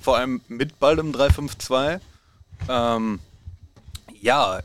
Vor 0.00 0.16
allem 0.16 0.40
mit 0.48 0.78
Ball 0.78 0.98
im 0.98 1.12
3-5-2. 1.12 2.00
Ähm, 2.68 3.18
ja, 4.22 4.58
äh, 4.58 4.62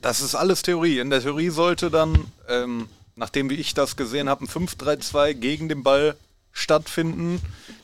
das 0.00 0.20
ist 0.20 0.34
alles 0.34 0.62
Theorie. 0.62 0.98
In 0.98 1.10
der 1.10 1.20
Theorie 1.20 1.50
sollte 1.50 1.90
dann, 1.90 2.32
ähm, 2.48 2.88
nachdem 3.16 3.50
wie 3.50 3.54
ich 3.54 3.74
das 3.74 3.96
gesehen 3.96 4.28
habe, 4.28 4.44
ein 4.44 4.48
5-3-2 4.48 5.34
gegen 5.34 5.68
den 5.68 5.82
Ball 5.82 6.16
stattfinden. 6.52 7.40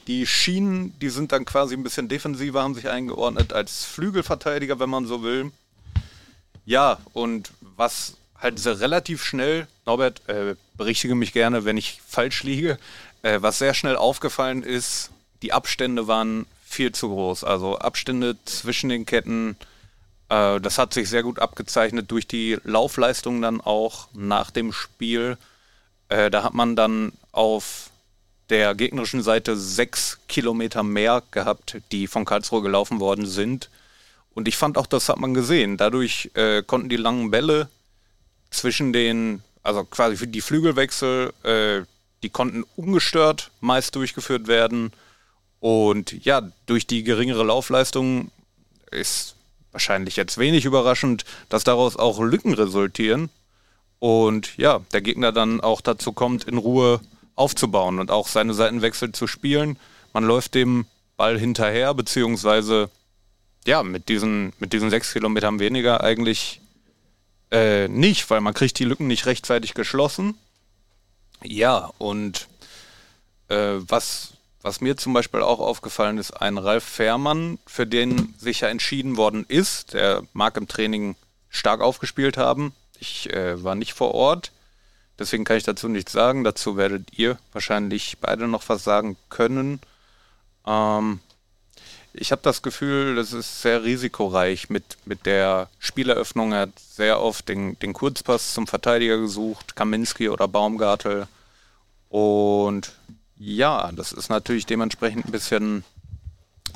Die 0.07 0.27
Schienen, 0.27 0.99
die 1.01 1.11
sind 1.11 1.33
dann 1.33 1.45
quasi 1.45 1.75
ein 1.75 1.83
bisschen 1.83 2.09
defensiver, 2.09 2.63
haben 2.63 2.75
sich 2.75 2.89
eingeordnet 2.89 3.53
als 3.53 3.85
Flügelverteidiger, 3.85 4.79
wenn 4.79 4.91
man 4.91 5.07
so 5.07 5.23
will. 5.23 5.51
Ja, 6.65 6.99
und 7.13 7.51
was 7.77 8.17
halt 8.39 8.59
sehr 8.59 8.81
relativ 8.81 9.25
schnell, 9.25 9.67
Norbert, 9.87 10.29
äh, 10.29 10.55
berichtige 10.77 11.15
mich 11.15 11.33
gerne, 11.33 11.65
wenn 11.65 11.77
ich 11.77 12.01
falsch 12.07 12.43
liege, 12.43 12.79
äh, 13.23 13.43
was 13.43 13.59
sehr 13.59 13.75
schnell 13.75 13.97
aufgefallen 13.97 14.63
ist, 14.63 15.11
die 15.43 15.53
Abstände 15.53 16.07
waren 16.07 16.47
viel 16.65 16.93
zu 16.93 17.09
groß. 17.09 17.45
Also 17.45 17.79
Abstände 17.79 18.37
zwischen 18.45 18.89
den 18.89 19.05
Ketten, 19.05 19.57
äh, 20.31 20.61
das 20.61 20.79
hat 20.79 20.95
sich 20.95 21.09
sehr 21.11 21.23
gut 21.23 21.39
abgezeichnet 21.39 22.11
durch 22.11 22.27
die 22.27 22.59
Laufleistung 22.65 23.43
dann 23.43 23.61
auch 23.61 24.09
nach 24.15 24.51
dem 24.51 24.73
Spiel. 24.73 25.37
Äh, 26.09 26.31
da 26.31 26.43
hat 26.43 26.55
man 26.55 26.77
dann 26.77 27.13
auf 27.33 27.91
der 28.49 28.75
gegnerischen 28.75 29.23
Seite 29.23 29.57
sechs 29.57 30.19
Kilometer 30.29 30.83
mehr 30.83 31.23
gehabt, 31.31 31.79
die 31.93 32.07
von 32.07 32.25
Karlsruhe 32.25 32.63
gelaufen 32.63 33.01
worden 33.01 33.27
sind. 33.27 33.71
Und 34.33 34.49
ich 34.49 34.57
fand 34.57 34.79
auch, 34.79 34.87
das 34.87 35.09
hat 35.09 35.19
man 35.19 35.35
gesehen. 35.35 35.77
Dadurch 35.77 36.31
äh, 36.35 36.63
konnten 36.63 36.89
die 36.89 36.97
langen 36.97 37.31
Bälle 37.31 37.69
zwischen 38.51 38.93
den, 38.93 39.43
also 39.63 39.85
quasi 39.85 40.17
für 40.17 40.27
die 40.27 40.41
Flügelwechsel, 40.41 41.33
äh, 41.43 41.83
die 42.23 42.31
konnten 42.31 42.65
ungestört 42.77 43.51
meist 43.61 43.95
durchgeführt 43.95 44.47
werden. 44.47 44.93
Und 45.61 46.25
ja, 46.25 46.51
durch 46.67 46.87
die 46.87 47.03
geringere 47.03 47.45
Laufleistung 47.45 48.31
ist 48.91 49.37
wahrscheinlich 49.73 50.17
jetzt 50.17 50.39
wenig 50.39 50.65
überraschend, 50.65 51.25
dass 51.49 51.65
daraus 51.65 51.97
auch 51.97 52.21
Lücken 52.21 52.55
resultieren. 52.55 53.31
Und 53.99 54.57
ja, 54.57 54.81
der 54.93 55.03
Gegner 55.03 55.33
dann 55.33 55.61
auch 55.61 55.81
dazu 55.81 56.13
kommt, 56.13 56.45
in 56.45 56.59
Ruhe 56.59 57.01
aufzubauen 57.37 57.99
und 57.99 58.11
auch 58.11 58.29
seine 58.29 58.55
Seitenwechsel 58.55 59.13
zu 59.13 59.27
spielen. 59.27 59.79
Man 60.13 60.25
läuft 60.25 60.55
dem 60.55 60.87
Ball 61.17 61.39
hinterher, 61.39 61.95
beziehungsweise 61.95 62.91
ja, 63.67 63.83
mit 63.83 64.09
diesen, 64.09 64.53
mit 64.59 64.73
diesen 64.73 64.91
sechs 64.91 65.13
Kilometern 65.13 65.59
weniger 65.59 66.03
eigentlich 66.03 66.61
äh, 67.51 67.89
nicht, 67.89 68.29
weil 68.31 68.41
man 68.41 68.55
kriegt 68.55 68.79
die 68.79 68.85
Lücken 68.85 69.07
nicht 69.07 69.27
rechtzeitig 69.27 69.75
geschlossen. 69.75 70.35
Ja, 71.43 71.91
und 71.99 72.49
äh, 73.49 73.77
was, 73.81 74.33
was 74.63 74.81
mir 74.81 74.97
zum 74.97 75.13
Beispiel 75.13 75.41
auch 75.41 75.61
aufgefallen 75.61 76.19
ist, 76.19 76.33
ein 76.33 76.59
Ralf 76.59 76.85
Fährmann, 76.85 77.59
für 77.67 77.87
den 77.87 78.35
sich 78.39 78.61
ja 78.61 78.69
entschieden 78.69 79.17
worden 79.17 79.45
ist, 79.49 79.95
der 79.95 80.23
mag 80.33 80.57
im 80.57 80.69
Training 80.69 81.17
stark 81.49 81.81
aufgespielt 81.81 82.37
haben. 82.37 82.73
Ich 82.99 83.33
äh, 83.33 83.63
war 83.63 83.75
nicht 83.75 83.95
vor 83.95 84.15
Ort, 84.15 84.53
deswegen 85.19 85.45
kann 85.45 85.57
ich 85.57 85.65
dazu 85.65 85.89
nichts 85.89 86.13
sagen. 86.13 86.45
Dazu 86.45 86.77
werdet 86.77 87.19
ihr 87.19 87.39
wahrscheinlich 87.53 88.19
beide 88.21 88.47
noch 88.47 88.69
was 88.69 88.85
sagen 88.85 89.17
können. 89.31 89.81
Ähm, 90.67 91.21
ich 92.13 92.33
habe 92.33 92.43
das 92.43 92.63
Gefühl, 92.63 93.15
das 93.15 93.33
ist 93.33 93.63
sehr 93.63 93.85
risikoreich 93.85 94.69
mit, 94.69 94.99
mit 95.05 95.27
der 95.27 95.69
Spieleröffnung. 95.79 96.53
Er 96.53 96.61
hat 96.61 96.79
sehr 96.79 97.21
oft 97.21 97.49
den, 97.49 97.79
den 97.79 97.93
Kurzpass 97.93 98.53
zum 98.53 98.67
Verteidiger 98.67 99.19
gesucht, 99.19 99.77
Kaminski 99.77 100.29
oder 100.29 100.49
Baumgartel. 100.49 101.29
Und 102.09 102.93
ja, 103.43 103.91
das 103.93 104.13
ist 104.13 104.29
natürlich 104.29 104.67
dementsprechend 104.67 105.25
ein 105.25 105.33
bisschen 105.33 105.83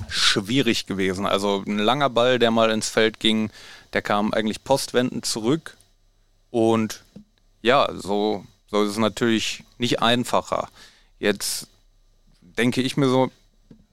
schwierig 0.09 0.87
gewesen. 0.87 1.27
Also 1.27 1.63
ein 1.67 1.79
langer 1.79 2.09
Ball, 2.09 2.39
der 2.39 2.51
mal 2.51 2.71
ins 2.71 2.89
Feld 2.89 3.21
ging, 3.21 3.51
der 3.93 4.01
kam 4.01 4.33
eigentlich 4.33 4.65
postwendend 4.65 5.27
zurück. 5.27 5.77
Und 6.51 7.03
ja, 7.61 7.87
so, 7.95 8.47
so 8.71 8.83
ist 8.83 8.93
es 8.93 8.97
natürlich 8.97 9.63
nicht 9.77 10.01
einfacher. 10.01 10.71
Jetzt 11.19 11.69
denke 12.41 12.81
ich 12.81 12.97
mir 12.97 13.09
so, 13.09 13.31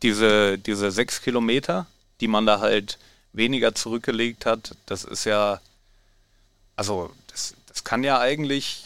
diese, 0.02 0.58
diese 0.58 0.92
sechs 0.92 1.22
Kilometer, 1.22 1.88
die 2.22 2.30
man 2.30 2.46
da 2.46 2.62
halt 2.62 3.00
weniger 3.34 3.76
zurückgelegt 3.76 4.46
hat, 4.46 4.78
das 4.86 5.04
ist 5.04 5.26
ja, 5.26 5.60
also 6.78 7.12
das, 7.28 7.54
das 7.68 7.84
kann 7.84 8.06
ja 8.06 8.20
eigentlich, 8.20 8.86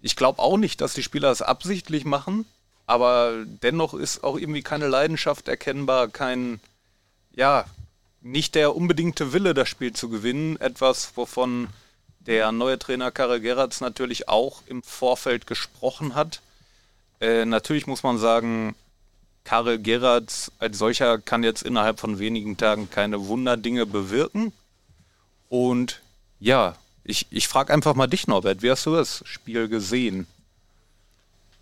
ich 0.00 0.16
glaube 0.16 0.40
auch 0.40 0.56
nicht, 0.56 0.80
dass 0.80 0.94
die 0.94 1.04
Spieler 1.04 1.28
das 1.28 1.40
absichtlich 1.40 2.04
machen, 2.04 2.46
aber 2.86 3.44
dennoch 3.46 3.94
ist 3.94 4.24
auch 4.24 4.36
irgendwie 4.36 4.62
keine 4.62 4.88
Leidenschaft 4.88 5.48
erkennbar, 5.48 6.08
kein, 6.08 6.60
ja, 7.34 7.64
nicht 8.20 8.54
der 8.54 8.76
unbedingte 8.76 9.32
Wille, 9.32 9.54
das 9.54 9.68
Spiel 9.68 9.92
zu 9.92 10.08
gewinnen. 10.08 10.60
Etwas, 10.60 11.12
wovon 11.16 11.68
der 12.20 12.52
neue 12.52 12.78
Trainer 12.78 13.10
Karel 13.10 13.40
Geratz 13.40 13.80
natürlich 13.80 14.28
auch 14.28 14.62
im 14.66 14.82
Vorfeld 14.82 15.46
gesprochen 15.46 16.14
hat. 16.14 16.40
Äh, 17.20 17.44
natürlich 17.44 17.86
muss 17.86 18.02
man 18.02 18.18
sagen, 18.18 18.76
Karel 19.44 19.80
Gerards 19.80 20.52
als 20.58 20.78
solcher 20.78 21.18
kann 21.18 21.42
jetzt 21.42 21.62
innerhalb 21.62 21.98
von 21.98 22.18
wenigen 22.18 22.56
Tagen 22.56 22.90
keine 22.90 23.26
Wunderdinge 23.26 23.86
bewirken. 23.86 24.52
Und 25.48 26.00
ja, 26.38 26.76
ich, 27.04 27.26
ich 27.30 27.48
frage 27.48 27.72
einfach 27.72 27.94
mal 27.94 28.06
dich, 28.06 28.28
Norbert, 28.28 28.62
wie 28.62 28.70
hast 28.70 28.86
du 28.86 28.94
das 28.94 29.22
Spiel 29.26 29.68
gesehen? 29.68 30.26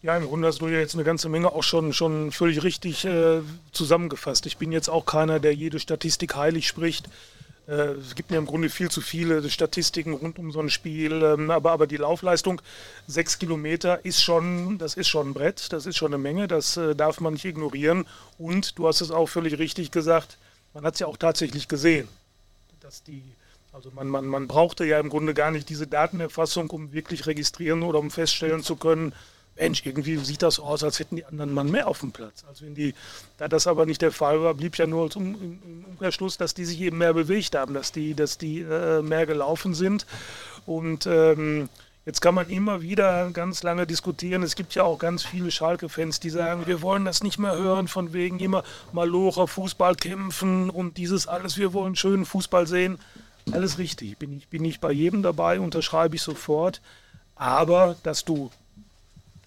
Ja, 0.02 0.16
im 0.16 0.24
Grunde 0.24 0.48
hast 0.48 0.62
du 0.62 0.68
ja 0.68 0.78
jetzt 0.78 0.94
eine 0.94 1.04
ganze 1.04 1.28
Menge 1.28 1.52
auch 1.52 1.62
schon, 1.62 1.92
schon 1.92 2.32
völlig 2.32 2.62
richtig 2.62 3.04
äh, 3.04 3.42
zusammengefasst. 3.70 4.46
Ich 4.46 4.56
bin 4.56 4.72
jetzt 4.72 4.88
auch 4.88 5.04
keiner, 5.04 5.40
der 5.40 5.54
jede 5.54 5.78
Statistik 5.78 6.36
heilig 6.36 6.66
spricht. 6.66 7.06
Äh, 7.68 7.96
es 8.00 8.14
gibt 8.14 8.30
mir 8.30 8.38
im 8.38 8.46
Grunde 8.46 8.70
viel 8.70 8.90
zu 8.90 9.02
viele 9.02 9.50
Statistiken 9.50 10.14
rund 10.14 10.38
um 10.38 10.52
so 10.52 10.60
ein 10.60 10.70
Spiel, 10.70 11.22
ähm, 11.22 11.50
aber, 11.50 11.72
aber 11.72 11.86
die 11.86 11.98
Laufleistung, 11.98 12.62
sechs 13.06 13.38
Kilometer 13.38 14.02
ist 14.02 14.22
schon, 14.22 14.78
das 14.78 14.94
ist 14.94 15.08
schon 15.08 15.30
ein 15.30 15.34
Brett, 15.34 15.70
das 15.70 15.84
ist 15.84 15.98
schon 15.98 16.14
eine 16.14 16.22
Menge, 16.22 16.48
das 16.48 16.78
äh, 16.78 16.96
darf 16.96 17.20
man 17.20 17.34
nicht 17.34 17.44
ignorieren. 17.44 18.06
Und 18.38 18.78
du 18.78 18.88
hast 18.88 19.02
es 19.02 19.10
auch 19.10 19.28
völlig 19.28 19.58
richtig 19.58 19.90
gesagt, 19.90 20.38
man 20.72 20.84
hat 20.84 20.94
es 20.94 21.00
ja 21.00 21.08
auch 21.08 21.18
tatsächlich 21.18 21.68
gesehen, 21.68 22.08
dass 22.80 23.02
die 23.02 23.22
also 23.72 23.90
man, 23.94 24.08
man, 24.08 24.26
man 24.26 24.48
brauchte 24.48 24.84
ja 24.84 24.98
im 24.98 25.10
Grunde 25.10 25.32
gar 25.32 25.52
nicht 25.52 25.68
diese 25.68 25.86
Datenerfassung, 25.86 26.70
um 26.70 26.92
wirklich 26.92 27.28
registrieren 27.28 27.84
oder 27.84 28.00
um 28.00 28.10
feststellen 28.10 28.64
zu 28.64 28.74
können, 28.74 29.12
Mensch, 29.60 29.84
irgendwie 29.84 30.16
sieht 30.16 30.42
das 30.42 30.58
aus, 30.58 30.82
als 30.82 30.98
hätten 30.98 31.16
die 31.16 31.24
anderen 31.24 31.52
Mann 31.52 31.70
mehr 31.70 31.86
auf 31.86 32.00
dem 32.00 32.12
Platz. 32.12 32.44
Also 32.48 32.64
wenn 32.64 32.74
die, 32.74 32.94
da 33.36 33.46
das 33.46 33.66
aber 33.66 33.84
nicht 33.84 34.00
der 34.00 34.10
Fall 34.10 34.42
war, 34.42 34.54
blieb 34.54 34.76
ja 34.78 34.86
nur 34.86 35.10
zum 35.10 35.34
im 35.34 35.84
Umkehrschluss, 35.90 36.38
dass 36.38 36.54
die 36.54 36.64
sich 36.64 36.80
eben 36.80 36.98
mehr 36.98 37.12
bewegt 37.12 37.54
haben, 37.54 37.74
dass 37.74 37.92
die, 37.92 38.14
dass 38.14 38.38
die 38.38 38.60
äh, 38.60 39.02
mehr 39.02 39.26
gelaufen 39.26 39.74
sind. 39.74 40.06
Und 40.64 41.06
ähm, 41.06 41.68
jetzt 42.06 42.22
kann 42.22 42.34
man 42.34 42.48
immer 42.48 42.80
wieder 42.80 43.30
ganz 43.32 43.62
lange 43.62 43.86
diskutieren. 43.86 44.42
Es 44.42 44.56
gibt 44.56 44.74
ja 44.74 44.82
auch 44.82 44.98
ganz 44.98 45.24
viele 45.24 45.50
Schalke-Fans, 45.50 46.20
die 46.20 46.30
sagen, 46.30 46.66
wir 46.66 46.80
wollen 46.80 47.04
das 47.04 47.22
nicht 47.22 47.38
mehr 47.38 47.54
hören, 47.54 47.86
von 47.86 48.14
wegen 48.14 48.40
immer 48.40 48.64
Malocher 48.92 49.46
Fußball 49.46 49.94
kämpfen 49.94 50.70
und 50.70 50.96
dieses 50.96 51.28
alles, 51.28 51.58
wir 51.58 51.74
wollen 51.74 51.96
schönen 51.96 52.24
Fußball 52.24 52.66
sehen. 52.66 52.98
Alles 53.52 53.76
richtig, 53.76 54.16
bin 54.16 54.36
ich 54.38 54.48
bin 54.48 54.64
ich 54.64 54.80
bei 54.80 54.92
jedem 54.92 55.22
dabei, 55.22 55.60
unterschreibe 55.60 56.16
ich 56.16 56.22
sofort. 56.22 56.80
Aber 57.36 57.96
dass 58.02 58.24
du 58.24 58.50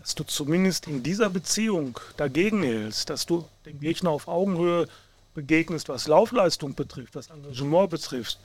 dass 0.03 0.15
du 0.15 0.25
zumindest 0.25 0.87
in 0.87 1.01
dieser 1.01 1.29
Beziehung 1.29 1.97
dagegen 2.17 2.61
hältst, 2.61 3.09
dass 3.09 3.25
du 3.25 3.45
dem 3.65 3.79
Gegner 3.79 4.09
auf 4.09 4.27
Augenhöhe 4.27 4.89
begegnest, 5.33 5.87
was 5.87 6.07
Laufleistung 6.07 6.75
betrifft, 6.75 7.15
was 7.15 7.29
Engagement 7.29 7.89
betrifft, 7.89 8.37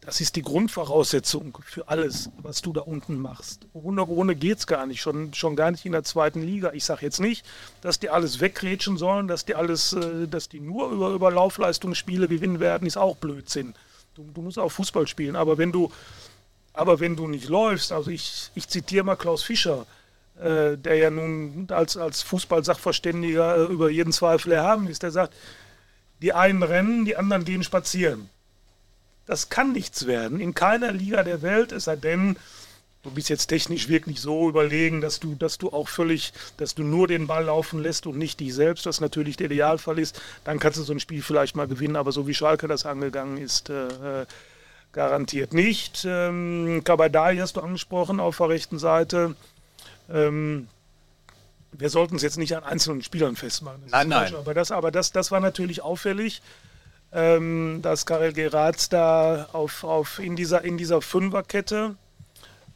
das 0.00 0.20
ist 0.20 0.34
die 0.34 0.42
Grundvoraussetzung 0.42 1.56
für 1.64 1.88
alles, 1.88 2.30
was 2.38 2.62
du 2.62 2.72
da 2.72 2.80
unten 2.80 3.18
machst. 3.18 3.66
Ohne, 3.74 4.06
ohne 4.06 4.34
geht 4.34 4.58
es 4.58 4.66
gar 4.66 4.86
nicht, 4.86 5.00
schon, 5.00 5.34
schon 5.34 5.54
gar 5.54 5.70
nicht 5.70 5.86
in 5.86 5.92
der 5.92 6.02
zweiten 6.02 6.42
Liga. 6.42 6.72
Ich 6.72 6.84
sage 6.84 7.02
jetzt 7.02 7.20
nicht, 7.20 7.44
dass 7.80 8.00
die 8.00 8.10
alles 8.10 8.40
wegrätschen 8.40 8.96
sollen, 8.96 9.28
dass 9.28 9.44
die 9.44 9.54
alles, 9.54 9.92
äh, 9.92 10.26
dass 10.26 10.48
die 10.48 10.60
nur 10.60 10.90
über, 10.90 11.10
über 11.10 11.30
Laufleistungsspiele 11.30 12.26
gewinnen 12.26 12.58
werden, 12.58 12.86
ist 12.88 12.96
auch 12.96 13.16
Blödsinn. 13.16 13.74
Du, 14.14 14.24
du 14.34 14.42
musst 14.42 14.58
auch 14.58 14.70
Fußball 14.70 15.06
spielen, 15.06 15.36
aber 15.36 15.58
wenn 15.58 15.70
du, 15.70 15.92
aber 16.72 17.00
wenn 17.00 17.14
du 17.14 17.28
nicht 17.28 17.48
läufst, 17.48 17.92
also 17.92 18.10
ich, 18.10 18.50
ich 18.54 18.68
zitiere 18.68 19.04
mal 19.04 19.16
Klaus 19.16 19.42
Fischer, 19.42 19.86
der 20.76 20.96
ja 20.96 21.10
nun 21.10 21.66
als, 21.70 21.96
als 21.96 22.22
Fußballsachverständiger 22.22 23.56
äh, 23.56 23.72
über 23.72 23.90
jeden 23.90 24.12
Zweifel 24.12 24.52
erhaben 24.52 24.88
ist, 24.88 25.02
der 25.02 25.10
sagt, 25.10 25.34
die 26.22 26.32
einen 26.32 26.62
rennen, 26.62 27.04
die 27.04 27.16
anderen 27.16 27.44
gehen 27.44 27.62
spazieren. 27.62 28.30
Das 29.26 29.50
kann 29.50 29.72
nichts 29.72 30.06
werden. 30.06 30.40
In 30.40 30.54
keiner 30.54 30.92
Liga 30.92 31.22
der 31.22 31.42
Welt, 31.42 31.72
es 31.72 31.84
sei 31.84 31.96
denn, 31.96 32.36
du 33.02 33.10
bist 33.10 33.28
jetzt 33.28 33.46
technisch 33.46 33.88
wirklich 33.88 34.20
so 34.20 34.48
überlegen, 34.48 35.00
dass 35.00 35.20
du, 35.20 35.34
dass 35.34 35.58
du 35.58 35.70
auch 35.70 35.88
völlig, 35.88 36.32
dass 36.56 36.74
du 36.74 36.82
nur 36.82 37.08
den 37.08 37.26
Ball 37.26 37.44
laufen 37.44 37.80
lässt 37.80 38.06
und 38.06 38.16
nicht 38.16 38.40
dich 38.40 38.54
selbst, 38.54 38.86
was 38.86 39.00
natürlich 39.00 39.36
der 39.36 39.46
Idealfall 39.46 39.98
ist, 39.98 40.20
dann 40.44 40.58
kannst 40.58 40.78
du 40.78 40.82
so 40.82 40.92
ein 40.92 41.00
Spiel 41.00 41.22
vielleicht 41.22 41.56
mal 41.56 41.68
gewinnen, 41.68 41.96
aber 41.96 42.12
so 42.12 42.26
wie 42.26 42.34
Schalke 42.34 42.68
das 42.68 42.86
angegangen 42.86 43.38
ist, 43.38 43.70
äh, 43.70 44.26
garantiert 44.92 45.52
nicht. 45.52 46.04
Ähm, 46.08 46.82
Kabadai 46.84 47.36
hast 47.36 47.56
du 47.56 47.60
angesprochen 47.60 48.20
auf 48.20 48.38
der 48.38 48.48
rechten 48.48 48.78
Seite. 48.78 49.34
Ähm, 50.08 50.68
wir 51.72 51.90
sollten 51.90 52.16
es 52.16 52.22
jetzt 52.22 52.38
nicht 52.38 52.56
an 52.56 52.64
einzelnen 52.64 53.02
Spielern 53.02 53.36
festmachen. 53.36 53.82
nein, 53.90 54.08
nein. 54.08 54.34
Aber, 54.34 54.54
das, 54.54 54.70
aber 54.70 54.90
das, 54.90 55.12
das 55.12 55.30
war 55.30 55.40
natürlich 55.40 55.82
auffällig, 55.82 56.42
ähm, 57.12 57.80
dass 57.82 58.06
Karel 58.06 58.32
Geratz 58.32 58.88
da 58.88 59.48
auf, 59.52 59.84
auf 59.84 60.18
in, 60.18 60.36
dieser, 60.36 60.64
in 60.64 60.78
dieser 60.78 61.00
Fünferkette 61.00 61.96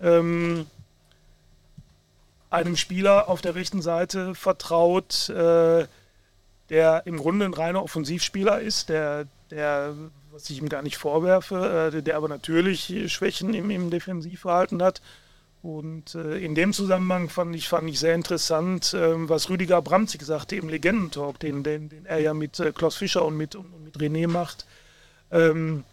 ähm, 0.00 0.66
einem 2.50 2.76
Spieler 2.76 3.28
auf 3.28 3.40
der 3.40 3.54
rechten 3.54 3.82
Seite 3.82 4.34
vertraut, 4.34 5.28
äh, 5.30 5.86
der 6.68 7.02
im 7.06 7.16
Grunde 7.16 7.46
ein 7.46 7.54
reiner 7.54 7.82
Offensivspieler 7.82 8.60
ist, 8.60 8.88
der, 8.88 9.26
der 9.50 9.94
was 10.30 10.48
ich 10.48 10.58
ihm 10.58 10.68
gar 10.68 10.82
nicht 10.82 10.96
vorwerfe, 10.96 11.92
äh, 11.94 12.02
der 12.02 12.16
aber 12.16 12.28
natürlich 12.28 13.12
Schwächen 13.12 13.52
im, 13.54 13.70
im 13.70 13.90
Defensivverhalten 13.90 14.82
hat 14.82 15.02
Und 15.62 16.16
äh, 16.16 16.38
in 16.38 16.56
dem 16.56 16.72
Zusammenhang 16.72 17.28
fand 17.28 17.54
ich, 17.54 17.68
fand 17.68 17.88
ich 17.88 18.00
sehr 18.00 18.16
interessant, 18.16 18.94
äh, 18.94 19.28
was 19.28 19.48
Rüdiger 19.48 19.80
Bramzig 19.80 20.22
sagte 20.22 20.56
im 20.56 20.68
Legendentalk, 20.68 21.38
den, 21.38 21.62
den, 21.62 21.88
den 21.88 22.04
er 22.04 22.18
ja 22.18 22.34
mit 22.34 22.58
äh, 22.58 22.72
Klaus 22.72 22.96
Fischer 22.96 23.24
und 23.24 23.36
mit, 23.36 23.54
und 23.54 23.84
mit 23.84 23.96
René 23.96 24.26
macht. 24.26 24.66
Ähm, 25.30 25.84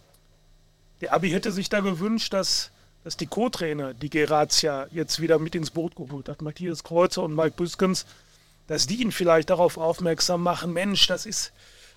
der 1.00 1.14
Abi 1.14 1.30
hätte 1.30 1.52
sich 1.52 1.68
da 1.68 1.80
gewünscht, 1.80 2.32
dass, 2.32 2.72
dass 3.04 3.16
die 3.16 3.28
Co-Trainer, 3.28 3.94
die 3.94 4.10
Gerazia 4.10 4.88
jetzt 4.90 5.20
wieder 5.20 5.38
mit 5.38 5.54
ins 5.54 5.70
Boot 5.70 5.94
geholt 5.94 6.28
hat, 6.28 6.42
Matthias 6.42 6.82
Kreuzer 6.82 7.22
und 7.22 7.36
Mike 7.36 7.54
Büskens, 7.56 8.06
dass 8.66 8.88
die 8.88 9.00
ihn 9.00 9.12
vielleicht 9.12 9.50
darauf 9.50 9.78
aufmerksam 9.78 10.42
machen, 10.42 10.72
Mensch, 10.72 11.06
das 11.06 11.26
ist, 11.26 11.52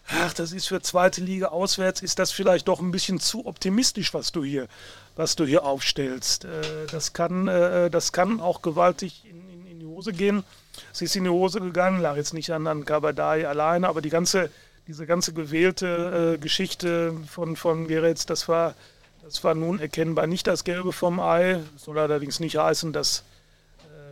ach, 0.07 0.33
das 0.33 0.51
ist 0.51 0.67
für 0.67 0.81
zweite 0.81 1.21
Liga 1.21 1.47
auswärts, 1.47 2.01
ist 2.01 2.19
das 2.19 2.31
vielleicht 2.31 2.67
doch 2.67 2.79
ein 2.79 2.91
bisschen 2.91 3.19
zu 3.19 3.45
optimistisch, 3.45 4.13
was 4.13 4.31
du 4.31 4.43
hier, 4.43 4.67
was 5.15 5.35
du 5.35 5.45
hier 5.45 5.63
aufstellst. 5.63 6.45
Äh, 6.45 6.87
das, 6.91 7.13
kann, 7.13 7.47
äh, 7.47 7.89
das 7.89 8.11
kann 8.11 8.39
auch 8.39 8.61
gewaltig 8.61 9.23
in, 9.25 9.49
in, 9.49 9.67
in, 9.67 9.79
die 9.79 9.85
Hose 9.85 10.13
gehen. 10.13 10.43
Es 10.91 11.01
ist 11.01 11.15
in 11.15 11.23
die 11.23 11.29
Hose 11.29 11.59
gegangen, 11.59 12.01
lag 12.01 12.15
jetzt 12.15 12.33
nicht 12.33 12.51
an, 12.51 12.67
an 12.67 12.85
Kabadai 12.85 13.47
alleine, 13.47 13.87
aber 13.87 14.01
die 14.01 14.09
ganze, 14.09 14.49
diese 14.87 15.05
ganze 15.05 15.33
gewählte 15.33 16.35
äh, 16.35 16.37
Geschichte 16.37 17.15
von, 17.27 17.55
von 17.55 17.87
Geretz, 17.87 18.25
das 18.25 18.47
war, 18.47 18.75
das 19.23 19.43
war 19.43 19.55
nun 19.55 19.79
erkennbar 19.79 20.27
nicht 20.27 20.47
das 20.47 20.63
Gelbe 20.63 20.91
vom 20.91 21.19
Ei. 21.19 21.59
Soll 21.77 21.97
allerdings 21.97 22.39
nicht 22.39 22.57
heißen, 22.57 22.91
dass 22.91 23.23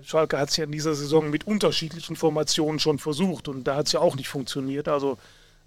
Schalke 0.03 0.39
hat 0.39 0.50
es 0.50 0.57
ja 0.57 0.63
in 0.63 0.71
dieser 0.71 0.95
Saison 0.95 1.29
mit 1.29 1.45
unterschiedlichen 1.45 2.15
Formationen 2.15 2.79
schon 2.79 2.98
versucht 2.98 3.48
und 3.48 3.65
da 3.65 3.75
hat 3.75 3.88
es 3.88 3.91
ja 3.91 4.00
auch 4.00 4.15
nicht 4.15 4.29
funktioniert. 4.29 4.88
Also 4.88 5.17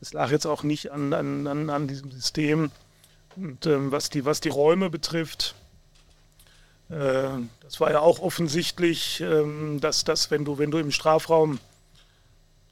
es 0.04 0.12
lag 0.12 0.30
jetzt 0.30 0.46
auch 0.46 0.62
nicht 0.62 0.92
an, 0.92 1.14
an, 1.14 1.46
an, 1.46 1.70
an 1.70 1.88
diesem 1.88 2.11
System. 2.11 2.70
Und 3.37 3.64
ähm, 3.64 3.90
was, 3.90 4.11
die, 4.11 4.26
was 4.26 4.40
die 4.40 4.50
Räume 4.50 4.90
betrifft, 4.90 5.54
äh, 6.90 7.28
das 7.62 7.80
war 7.80 7.90
ja 7.90 8.00
auch 8.00 8.20
offensichtlich, 8.20 9.23
ähm, 9.23 9.80
dass 9.80 10.04
das, 10.04 10.30
wenn 10.30 10.44
du, 10.44 10.58
wenn 10.58 10.70
du 10.70 10.76
im 10.76 10.90
Strafraum 10.90 11.58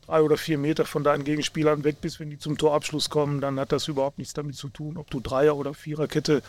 drei 0.04 0.20
oder 0.20 0.36
vier 0.36 0.58
Meter 0.58 0.84
von 0.84 1.04
deinen 1.04 1.24
Gegenspielern 1.24 1.84
weg 1.84 2.02
bist, 2.02 2.20
wenn 2.20 2.28
die 2.28 2.38
zum 2.38 2.58
Torabschluss 2.58 3.08
kommen, 3.08 3.40
dann 3.40 3.58
hat 3.58 3.72
das 3.72 3.88
überhaupt 3.88 4.18
nichts 4.18 4.34
damit 4.34 4.56
zu 4.56 4.68
tun, 4.68 4.98
ob 4.98 5.08
du 5.10 5.20
Dreier- 5.20 5.56
oder 5.56 5.72
Viererkette 5.72 6.42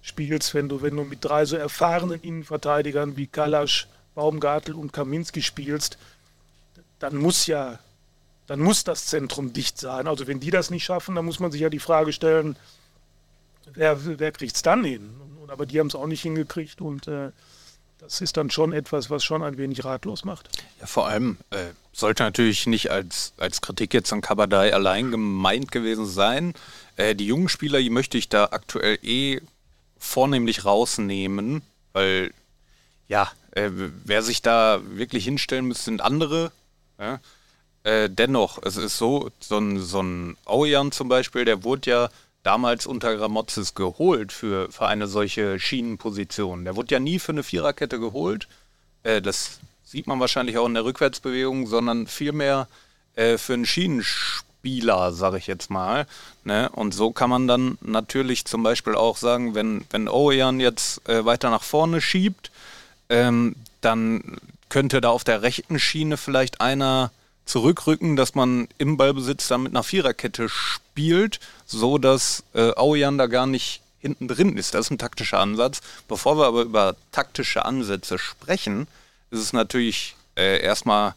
spielst. 0.00 0.54
Wenn 0.54 0.68
du, 0.68 0.80
wenn 0.80 0.94
du 0.94 1.02
mit 1.02 1.24
drei 1.24 1.44
so 1.44 1.56
erfahrenen 1.56 2.20
Innenverteidigern 2.20 3.16
wie 3.16 3.26
Kalasch, 3.26 3.88
Baumgartel 4.14 4.76
und 4.76 4.92
Kaminski 4.92 5.42
spielst, 5.42 5.98
dann 7.00 7.16
muss 7.16 7.48
ja 7.48 7.80
dann 8.46 8.60
muss 8.60 8.84
das 8.84 9.06
Zentrum 9.06 9.52
dicht 9.52 9.78
sein. 9.78 10.06
Also 10.06 10.26
wenn 10.26 10.40
die 10.40 10.50
das 10.50 10.70
nicht 10.70 10.84
schaffen, 10.84 11.14
dann 11.14 11.24
muss 11.24 11.40
man 11.40 11.50
sich 11.50 11.60
ja 11.60 11.70
die 11.70 11.78
Frage 11.78 12.12
stellen, 12.12 12.56
wer, 13.72 13.98
wer 14.18 14.32
kriegt 14.32 14.56
es 14.56 14.62
dann 14.62 14.84
hin? 14.84 15.14
Aber 15.48 15.66
die 15.66 15.78
haben 15.78 15.86
es 15.86 15.94
auch 15.94 16.06
nicht 16.06 16.22
hingekriegt 16.22 16.80
und 16.80 17.06
äh, 17.06 17.30
das 17.98 18.20
ist 18.20 18.36
dann 18.36 18.50
schon 18.50 18.72
etwas, 18.72 19.08
was 19.08 19.24
schon 19.24 19.42
ein 19.42 19.56
wenig 19.56 19.84
ratlos 19.84 20.24
macht. 20.24 20.48
Ja, 20.80 20.86
vor 20.86 21.06
allem 21.06 21.38
äh, 21.50 21.70
sollte 21.92 22.22
natürlich 22.22 22.66
nicht 22.66 22.90
als, 22.90 23.32
als 23.38 23.60
Kritik 23.60 23.94
jetzt 23.94 24.12
an 24.12 24.20
Kabadai 24.20 24.74
allein 24.74 25.10
gemeint 25.10 25.70
gewesen 25.70 26.06
sein. 26.06 26.54
Äh, 26.96 27.14
die 27.14 27.26
jungen 27.26 27.48
Spieler, 27.48 27.78
die 27.78 27.90
möchte 27.90 28.18
ich 28.18 28.28
da 28.28 28.46
aktuell 28.50 28.98
eh 29.02 29.40
vornehmlich 29.96 30.64
rausnehmen, 30.64 31.62
weil 31.92 32.32
ja, 33.08 33.30
äh, 33.52 33.70
wer 33.72 34.22
sich 34.22 34.42
da 34.42 34.80
wirklich 34.84 35.24
hinstellen 35.24 35.66
müsste, 35.66 35.84
sind 35.84 36.02
andere. 36.02 36.52
Ja? 36.98 37.20
Äh, 37.84 38.08
dennoch, 38.10 38.58
es 38.62 38.76
ist 38.76 38.96
so, 38.96 39.30
so 39.40 39.58
ein, 39.58 39.78
so 39.78 40.02
ein 40.02 40.36
Aujan 40.46 40.90
zum 40.90 41.08
Beispiel, 41.08 41.44
der 41.44 41.64
wurde 41.64 41.90
ja 41.90 42.08
damals 42.42 42.86
unter 42.86 43.14
Gramozis 43.16 43.74
geholt 43.74 44.32
für, 44.32 44.72
für 44.72 44.86
eine 44.86 45.06
solche 45.06 45.60
Schienenposition. 45.60 46.64
Der 46.64 46.76
wurde 46.76 46.94
ja 46.94 46.98
nie 47.00 47.18
für 47.18 47.32
eine 47.32 47.42
Viererkette 47.42 48.00
geholt. 48.00 48.48
Äh, 49.02 49.20
das 49.20 49.60
sieht 49.84 50.06
man 50.06 50.18
wahrscheinlich 50.18 50.56
auch 50.56 50.66
in 50.66 50.74
der 50.74 50.84
Rückwärtsbewegung, 50.84 51.66
sondern 51.66 52.06
vielmehr 52.06 52.68
äh, 53.16 53.36
für 53.36 53.52
einen 53.52 53.66
Schienenspieler, 53.66 55.12
sage 55.12 55.36
ich 55.36 55.46
jetzt 55.46 55.68
mal. 55.68 56.06
Ne? 56.42 56.70
Und 56.70 56.94
so 56.94 57.10
kann 57.10 57.28
man 57.28 57.46
dann 57.46 57.76
natürlich 57.82 58.46
zum 58.46 58.62
Beispiel 58.62 58.94
auch 58.94 59.18
sagen, 59.18 59.54
wenn, 59.54 59.84
wenn 59.90 60.08
Ojan 60.08 60.58
jetzt 60.58 61.06
äh, 61.06 61.24
weiter 61.26 61.50
nach 61.50 61.62
vorne 61.62 62.00
schiebt, 62.00 62.50
ähm, 63.10 63.56
dann 63.82 64.38
könnte 64.70 65.02
da 65.02 65.10
auf 65.10 65.24
der 65.24 65.42
rechten 65.42 65.78
Schiene 65.78 66.16
vielleicht 66.16 66.62
einer 66.62 67.10
zurückrücken, 67.44 68.16
dass 68.16 68.34
man 68.34 68.68
im 68.78 68.96
Ballbesitz 68.96 69.48
dann 69.48 69.62
mit 69.62 69.72
einer 69.72 69.82
Viererkette 69.82 70.48
spielt, 70.48 71.40
so 71.66 71.98
dass 71.98 72.44
äh, 72.54 72.72
Aujan 72.72 73.18
da 73.18 73.26
gar 73.26 73.46
nicht 73.46 73.82
hinten 73.98 74.28
drin 74.28 74.56
ist. 74.56 74.74
Das 74.74 74.86
ist 74.86 74.90
ein 74.90 74.98
taktischer 74.98 75.40
Ansatz. 75.40 75.80
Bevor 76.08 76.38
wir 76.38 76.46
aber 76.46 76.62
über 76.62 76.96
taktische 77.12 77.64
Ansätze 77.64 78.18
sprechen, 78.18 78.86
ist 79.30 79.40
es 79.40 79.52
natürlich 79.52 80.16
äh, 80.36 80.60
erstmal 80.60 81.14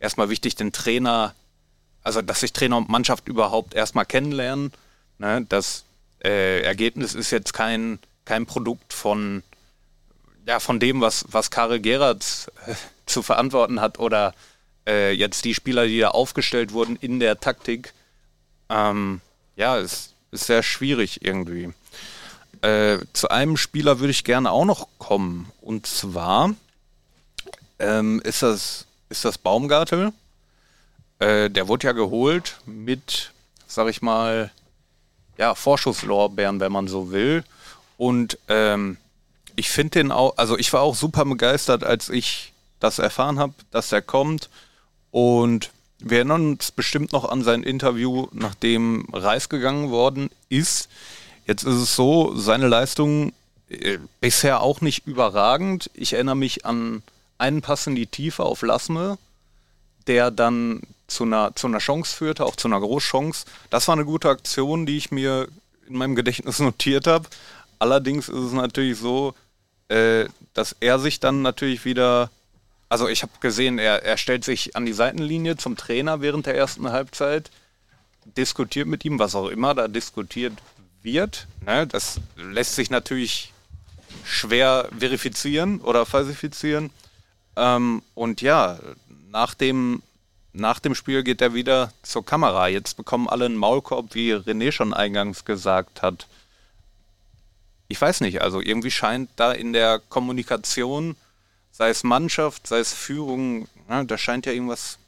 erstmal 0.00 0.30
wichtig, 0.30 0.56
den 0.56 0.72
Trainer, 0.72 1.34
also 2.02 2.22
dass 2.22 2.40
sich 2.40 2.52
Trainer 2.52 2.78
und 2.78 2.88
Mannschaft 2.88 3.28
überhaupt 3.28 3.74
erstmal 3.74 4.06
kennenlernen. 4.06 4.72
Ne? 5.18 5.46
Das 5.48 5.84
äh, 6.24 6.62
Ergebnis 6.62 7.14
ist 7.14 7.30
jetzt 7.30 7.52
kein, 7.52 8.00
kein 8.24 8.46
Produkt 8.46 8.92
von, 8.92 9.42
ja, 10.46 10.58
von 10.58 10.80
dem, 10.80 11.00
was, 11.00 11.26
was 11.28 11.50
Karel 11.50 11.80
Gerard 11.80 12.50
äh, 12.66 12.74
zu 13.06 13.22
verantworten 13.22 13.80
hat 13.80 13.98
oder 13.98 14.34
äh, 14.86 15.12
jetzt 15.12 15.44
die 15.44 15.54
Spieler, 15.54 15.86
die 15.86 16.00
da 16.00 16.08
aufgestellt 16.08 16.72
wurden 16.72 16.96
in 16.96 17.20
der 17.20 17.40
Taktik, 17.40 17.92
ähm, 18.68 19.20
ja, 19.56 19.78
ist, 19.78 20.14
ist 20.30 20.46
sehr 20.46 20.62
schwierig 20.62 21.24
irgendwie. 21.24 21.72
Äh, 22.62 22.98
zu 23.12 23.28
einem 23.30 23.56
Spieler 23.56 24.00
würde 24.00 24.10
ich 24.10 24.24
gerne 24.24 24.50
auch 24.50 24.64
noch 24.64 24.88
kommen. 24.98 25.50
Und 25.60 25.86
zwar 25.86 26.54
ähm, 27.78 28.20
ist, 28.24 28.42
das, 28.42 28.86
ist 29.08 29.24
das 29.24 29.38
Baumgartel. 29.38 30.12
Äh, 31.18 31.50
der 31.50 31.68
wurde 31.68 31.86
ja 31.86 31.92
geholt 31.92 32.56
mit, 32.66 33.32
sag 33.66 33.88
ich 33.88 34.02
mal, 34.02 34.50
ja, 35.38 35.54
Vorschusslorbeeren, 35.54 36.60
wenn 36.60 36.72
man 36.72 36.86
so 36.86 37.10
will. 37.10 37.44
Und 37.96 38.38
ähm, 38.48 38.98
ich 39.56 39.70
finde 39.70 40.00
den 40.00 40.12
auch, 40.12 40.36
also 40.36 40.58
ich 40.58 40.72
war 40.72 40.82
auch 40.82 40.94
super 40.94 41.24
begeistert, 41.24 41.84
als 41.84 42.08
ich 42.08 42.52
das 42.78 42.98
erfahren 42.98 43.38
habe, 43.38 43.54
dass 43.70 43.92
er 43.92 44.02
kommt. 44.02 44.48
Und 45.10 45.70
wir 45.98 46.18
erinnern 46.18 46.52
uns 46.52 46.70
bestimmt 46.70 47.12
noch 47.12 47.28
an 47.28 47.42
sein 47.42 47.62
Interview, 47.62 48.28
nachdem 48.32 49.06
Reis 49.12 49.48
gegangen 49.48 49.90
worden 49.90 50.30
ist. 50.48 50.88
Jetzt 51.46 51.64
ist 51.64 51.76
es 51.76 51.96
so, 51.96 52.34
seine 52.36 52.68
Leistung 52.68 53.32
äh, 53.68 53.98
bisher 54.20 54.60
auch 54.60 54.80
nicht 54.80 55.06
überragend. 55.06 55.90
Ich 55.94 56.12
erinnere 56.12 56.36
mich 56.36 56.64
an 56.64 57.02
einen 57.38 57.62
Pass 57.62 57.86
in 57.86 57.94
die 57.94 58.06
Tiefe 58.06 58.44
auf 58.44 58.62
Lasme, 58.62 59.18
der 60.06 60.30
dann 60.30 60.82
zu 61.06 61.24
einer, 61.24 61.54
zu 61.54 61.66
einer 61.66 61.78
Chance 61.78 62.14
führte, 62.16 62.46
auch 62.46 62.56
zu 62.56 62.68
einer 62.68 62.80
Großchance. 62.80 63.46
Das 63.68 63.88
war 63.88 63.94
eine 63.94 64.04
gute 64.04 64.28
Aktion, 64.28 64.86
die 64.86 64.96
ich 64.96 65.10
mir 65.10 65.48
in 65.88 65.96
meinem 65.96 66.14
Gedächtnis 66.14 66.58
notiert 66.60 67.06
habe. 67.06 67.28
Allerdings 67.78 68.28
ist 68.28 68.38
es 68.38 68.52
natürlich 68.52 68.98
so, 68.98 69.34
äh, 69.88 70.26
dass 70.54 70.76
er 70.80 70.98
sich 70.98 71.20
dann 71.20 71.42
natürlich 71.42 71.84
wieder 71.84 72.30
also 72.90 73.08
ich 73.08 73.22
habe 73.22 73.32
gesehen, 73.40 73.78
er, 73.78 74.02
er 74.02 74.16
stellt 74.16 74.44
sich 74.44 74.76
an 74.76 74.84
die 74.84 74.92
Seitenlinie 74.92 75.56
zum 75.56 75.76
Trainer 75.76 76.20
während 76.20 76.46
der 76.46 76.56
ersten 76.56 76.90
Halbzeit, 76.90 77.50
diskutiert 78.36 78.88
mit 78.88 79.04
ihm, 79.04 79.18
was 79.18 79.34
auch 79.34 79.48
immer 79.48 79.74
da 79.74 79.88
diskutiert 79.88 80.52
wird. 81.00 81.46
Ne? 81.64 81.86
Das 81.86 82.20
lässt 82.36 82.74
sich 82.74 82.90
natürlich 82.90 83.52
schwer 84.24 84.88
verifizieren 84.98 85.80
oder 85.80 86.04
falsifizieren. 86.04 86.90
Ähm, 87.56 88.02
und 88.14 88.42
ja, 88.42 88.80
nach 89.30 89.54
dem, 89.54 90.02
nach 90.52 90.80
dem 90.80 90.96
Spiel 90.96 91.22
geht 91.22 91.40
er 91.40 91.54
wieder 91.54 91.92
zur 92.02 92.26
Kamera. 92.26 92.66
Jetzt 92.66 92.96
bekommen 92.96 93.28
alle 93.28 93.44
einen 93.44 93.56
Maulkorb, 93.56 94.16
wie 94.16 94.34
René 94.34 94.72
schon 94.72 94.92
eingangs 94.92 95.44
gesagt 95.44 96.02
hat. 96.02 96.26
Ich 97.86 98.00
weiß 98.00 98.20
nicht, 98.20 98.42
also 98.42 98.60
irgendwie 98.60 98.90
scheint 98.90 99.30
da 99.36 99.52
in 99.52 99.72
der 99.72 100.00
Kommunikation 100.00 101.16
sei 101.72 101.90
es 101.90 102.02
Mannschaft, 102.02 102.66
sei 102.66 102.78
es 102.78 102.92
Führung, 102.92 103.68
ja, 103.88 104.04
da 104.04 104.18
scheint 104.18 104.46
ja 104.46 104.52
irgendwas 104.52 104.98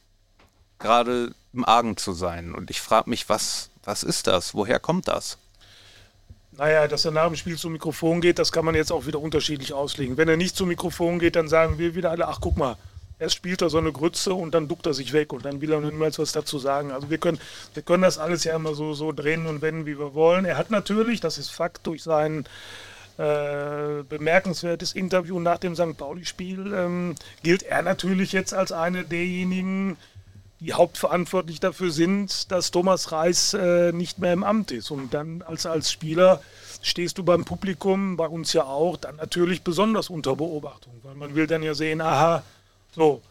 gerade 0.79 1.35
im 1.53 1.65
Argen 1.65 1.97
zu 1.97 2.13
sein. 2.13 2.55
Und 2.55 2.71
ich 2.71 2.81
frage 2.81 3.11
mich, 3.11 3.29
was, 3.29 3.71
was 3.85 4.03
ist 4.03 4.27
das? 4.27 4.55
Woher 4.55 4.81
kommt 4.81 5.09
das? 5.09 5.39
Naja, 6.53 6.87
dass 6.87 7.05
er 7.05 7.13
nach 7.13 7.29
dem 7.29 7.37
Spiel 7.37 7.57
zum 7.57 7.73
Mikrofon 7.73 8.21
geht, 8.21 8.39
das 8.39 8.53
kann 8.53 8.65
man 8.65 8.75
jetzt 8.75 8.93
auch 8.93 9.07
wieder 9.07 9.21
unterschiedlich 9.21 9.73
auslegen. 9.73 10.19
Wenn 10.19 10.29
er 10.29 10.37
nicht 10.37 10.55
zum 10.55 10.69
Mikrofon 10.69 11.19
geht, 11.19 11.37
dann 11.37 11.49
sagen 11.49 11.79
wir 11.79 11.95
wieder 11.95 12.11
alle, 12.11 12.29
ach 12.29 12.41
guck 12.43 12.59
mal, 12.59 12.77
erst 13.19 13.37
spielt 13.37 13.63
er 13.63 13.71
so 13.71 13.79
eine 13.79 13.93
Grütze 13.93 14.35
und 14.35 14.53
dann 14.53 14.69
duckt 14.69 14.85
er 14.85 14.93
sich 14.93 15.15
weg 15.15 15.33
und 15.33 15.47
dann 15.47 15.63
will 15.63 15.73
er 15.73 15.81
niemals 15.81 16.19
was 16.19 16.33
dazu 16.33 16.59
sagen. 16.59 16.91
Also 16.91 17.09
wir 17.09 17.19
können, 17.19 17.41
wir 17.73 17.83
können 17.83 18.03
das 18.03 18.19
alles 18.19 18.45
ja 18.45 18.55
immer 18.55 18.75
so, 18.75 18.93
so 18.93 19.13
drehen 19.13 19.47
und 19.47 19.63
wenden, 19.63 19.87
wie 19.87 19.99
wir 19.99 20.13
wollen. 20.13 20.45
Er 20.45 20.59
hat 20.59 20.71
natürlich, 20.71 21.21
das 21.21 21.39
ist 21.39 21.51
Fakt, 21.51 21.87
durch 21.87 22.03
seinen 22.03 22.45
äh, 23.19 24.03
bemerkenswertes 24.09 24.93
Interview 24.93 25.39
nach 25.41 25.59
dem 25.59 25.75
St. 25.75 25.97
Pauli-Spiel, 25.97 26.73
ähm, 26.75 27.15
gilt 27.43 27.63
er 27.63 27.83
natürlich 27.83 28.33
jetzt 28.33 28.55
als 28.55 28.73
einer 28.73 29.03
derjenigen, 29.03 29.97
die 30.61 30.73
hauptverantwortlich 30.73 31.61
dafür 31.61 31.91
sind, 31.91 32.51
dass 32.53 32.71
Thomas 32.71 33.13
Reis 33.13 33.53
äh, 33.55 33.93
nicht 33.93 34.19
mehr 34.19 34.33
im 34.33 34.45
Amt 34.45 34.71
ist. 34.71 34.91
Und 34.91 35.13
dann 35.13 35.43
als, 35.43 35.67
als 35.67 35.91
Spieler 35.91 36.41
stehst 36.83 37.19
du 37.19 37.25
beim 37.25 37.45
Publikum, 37.45 38.17
bei 38.17 38.27
uns 38.27 38.53
ja 38.53 38.65
auch, 38.65 38.97
dann 38.97 39.17
natürlich 39.17 39.63
besonders 39.63 40.09
unter 40.09 40.37
Beobachtung, 40.37 40.93
weil 41.03 41.15
man 41.15 41.35
will 41.35 41.47
dann 41.47 41.63
ja 41.63 41.75
sehen, 41.75 42.01
aha, 42.01 42.43
so, 42.95 43.23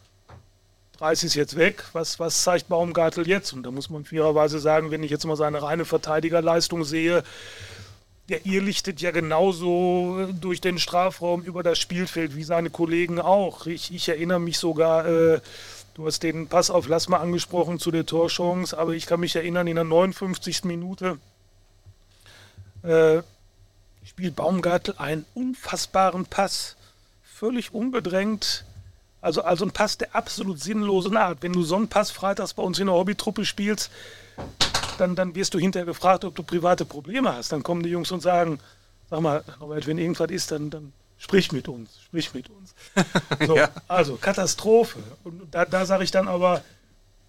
Reis 1.00 1.24
ist 1.24 1.34
jetzt 1.34 1.56
weg, 1.56 1.84
was, 1.94 2.20
was 2.20 2.44
zeigt 2.44 2.68
Baumgartel 2.68 3.26
jetzt? 3.26 3.52
Und 3.52 3.64
da 3.64 3.70
muss 3.70 3.90
man 3.90 4.04
fairerweise 4.04 4.60
sagen, 4.60 4.90
wenn 4.90 5.02
ich 5.02 5.10
jetzt 5.10 5.24
mal 5.24 5.36
seine 5.36 5.62
reine 5.62 5.84
Verteidigerleistung 5.84 6.84
sehe, 6.84 7.24
der 8.32 8.46
irrlichtet 8.46 9.02
ja 9.02 9.10
genauso 9.10 10.26
durch 10.40 10.62
den 10.62 10.78
Strafraum 10.78 11.42
über 11.42 11.62
das 11.62 11.78
Spielfeld 11.78 12.34
wie 12.34 12.44
seine 12.44 12.70
Kollegen 12.70 13.20
auch. 13.20 13.66
Ich, 13.66 13.92
ich 13.92 14.08
erinnere 14.08 14.40
mich 14.40 14.56
sogar, 14.56 15.04
äh, 15.06 15.40
du 15.92 16.06
hast 16.06 16.22
den 16.22 16.46
Pass 16.46 16.70
auf 16.70 16.88
Lass 16.88 17.10
mal 17.10 17.18
angesprochen 17.18 17.78
zu 17.78 17.90
der 17.90 18.06
Torchance, 18.06 18.76
aber 18.76 18.92
ich 18.92 19.04
kann 19.04 19.20
mich 19.20 19.36
erinnern, 19.36 19.66
in 19.66 19.74
der 19.74 19.84
59. 19.84 20.64
Minute 20.64 21.18
äh, 22.82 23.20
spielt 24.02 24.34
Baumgartel 24.34 24.94
einen 24.96 25.26
unfassbaren 25.34 26.24
Pass, 26.24 26.76
völlig 27.22 27.74
unbedrängt. 27.74 28.64
Also, 29.20 29.42
also 29.42 29.66
ein 29.66 29.72
Pass 29.72 29.98
der 29.98 30.16
absolut 30.16 30.58
sinnlosen 30.58 31.18
Art. 31.18 31.42
Wenn 31.42 31.52
du 31.52 31.64
so 31.64 31.76
einen 31.76 31.88
Pass 31.88 32.10
freitags 32.10 32.54
bei 32.54 32.62
uns 32.62 32.78
in 32.78 32.86
der 32.86 32.96
Hobbytruppe 32.96 33.44
spielst, 33.44 33.90
dann, 34.98 35.16
dann 35.16 35.34
wirst 35.34 35.54
du 35.54 35.58
hinterher 35.58 35.86
gefragt, 35.86 36.24
ob 36.24 36.34
du 36.34 36.42
private 36.42 36.84
Probleme 36.84 37.34
hast. 37.34 37.52
Dann 37.52 37.62
kommen 37.62 37.82
die 37.82 37.90
Jungs 37.90 38.10
und 38.12 38.20
sagen, 38.20 38.58
sag 39.10 39.20
mal, 39.20 39.44
Robert, 39.60 39.86
wenn 39.86 39.98
irgendwas 39.98 40.30
ist, 40.30 40.50
dann, 40.50 40.70
dann 40.70 40.92
sprich 41.18 41.52
mit 41.52 41.68
uns, 41.68 42.00
sprich 42.06 42.34
mit 42.34 42.48
uns. 42.50 42.74
So, 43.46 43.56
ja. 43.56 43.70
Also 43.88 44.16
Katastrophe. 44.16 44.98
Und 45.24 45.42
da, 45.50 45.64
da 45.64 45.86
sage 45.86 46.04
ich 46.04 46.10
dann 46.10 46.28
aber, 46.28 46.62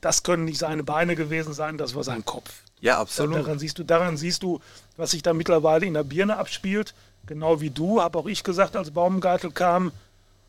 das 0.01 0.23
können 0.23 0.45
nicht 0.45 0.59
seine 0.59 0.83
Beine 0.83 1.15
gewesen 1.15 1.53
sein, 1.53 1.77
das 1.77 1.95
war 1.95 2.03
sein 2.03 2.25
Kopf. 2.25 2.51
Ja, 2.81 2.99
absolut. 2.99 3.37
Daran 3.37 3.59
siehst 3.59 3.79
du, 3.79 3.83
daran 3.83 4.17
siehst 4.17 4.43
du, 4.43 4.59
was 4.97 5.11
sich 5.11 5.23
da 5.23 5.33
mittlerweile 5.33 5.85
in 5.85 5.93
der 5.93 6.03
Birne 6.03 6.37
abspielt. 6.37 6.93
Genau 7.25 7.61
wie 7.61 7.69
du, 7.69 8.01
habe 8.01 8.19
auch 8.19 8.25
ich 8.25 8.43
gesagt, 8.43 8.75
als 8.75 8.91
Baumgartel 8.91 9.51
kam, 9.51 9.93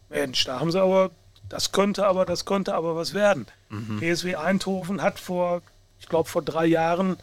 Mensch, 0.08 0.44
da 0.44 0.58
haben 0.58 0.72
sie 0.72 0.82
aber, 0.82 1.12
das 1.48 1.70
könnte 1.70 2.06
aber, 2.06 2.26
das 2.26 2.44
könnte 2.44 2.74
aber 2.74 2.96
was 2.96 3.14
werden. 3.14 3.46
Mhm. 3.68 4.00
PSW 4.00 4.34
Eindhoven 4.34 5.02
hat 5.02 5.20
vor 5.20 5.62
ich 6.00 6.08
glaube 6.08 6.28
vor 6.28 6.42
drei 6.42 6.66
Jahren, 6.66 7.16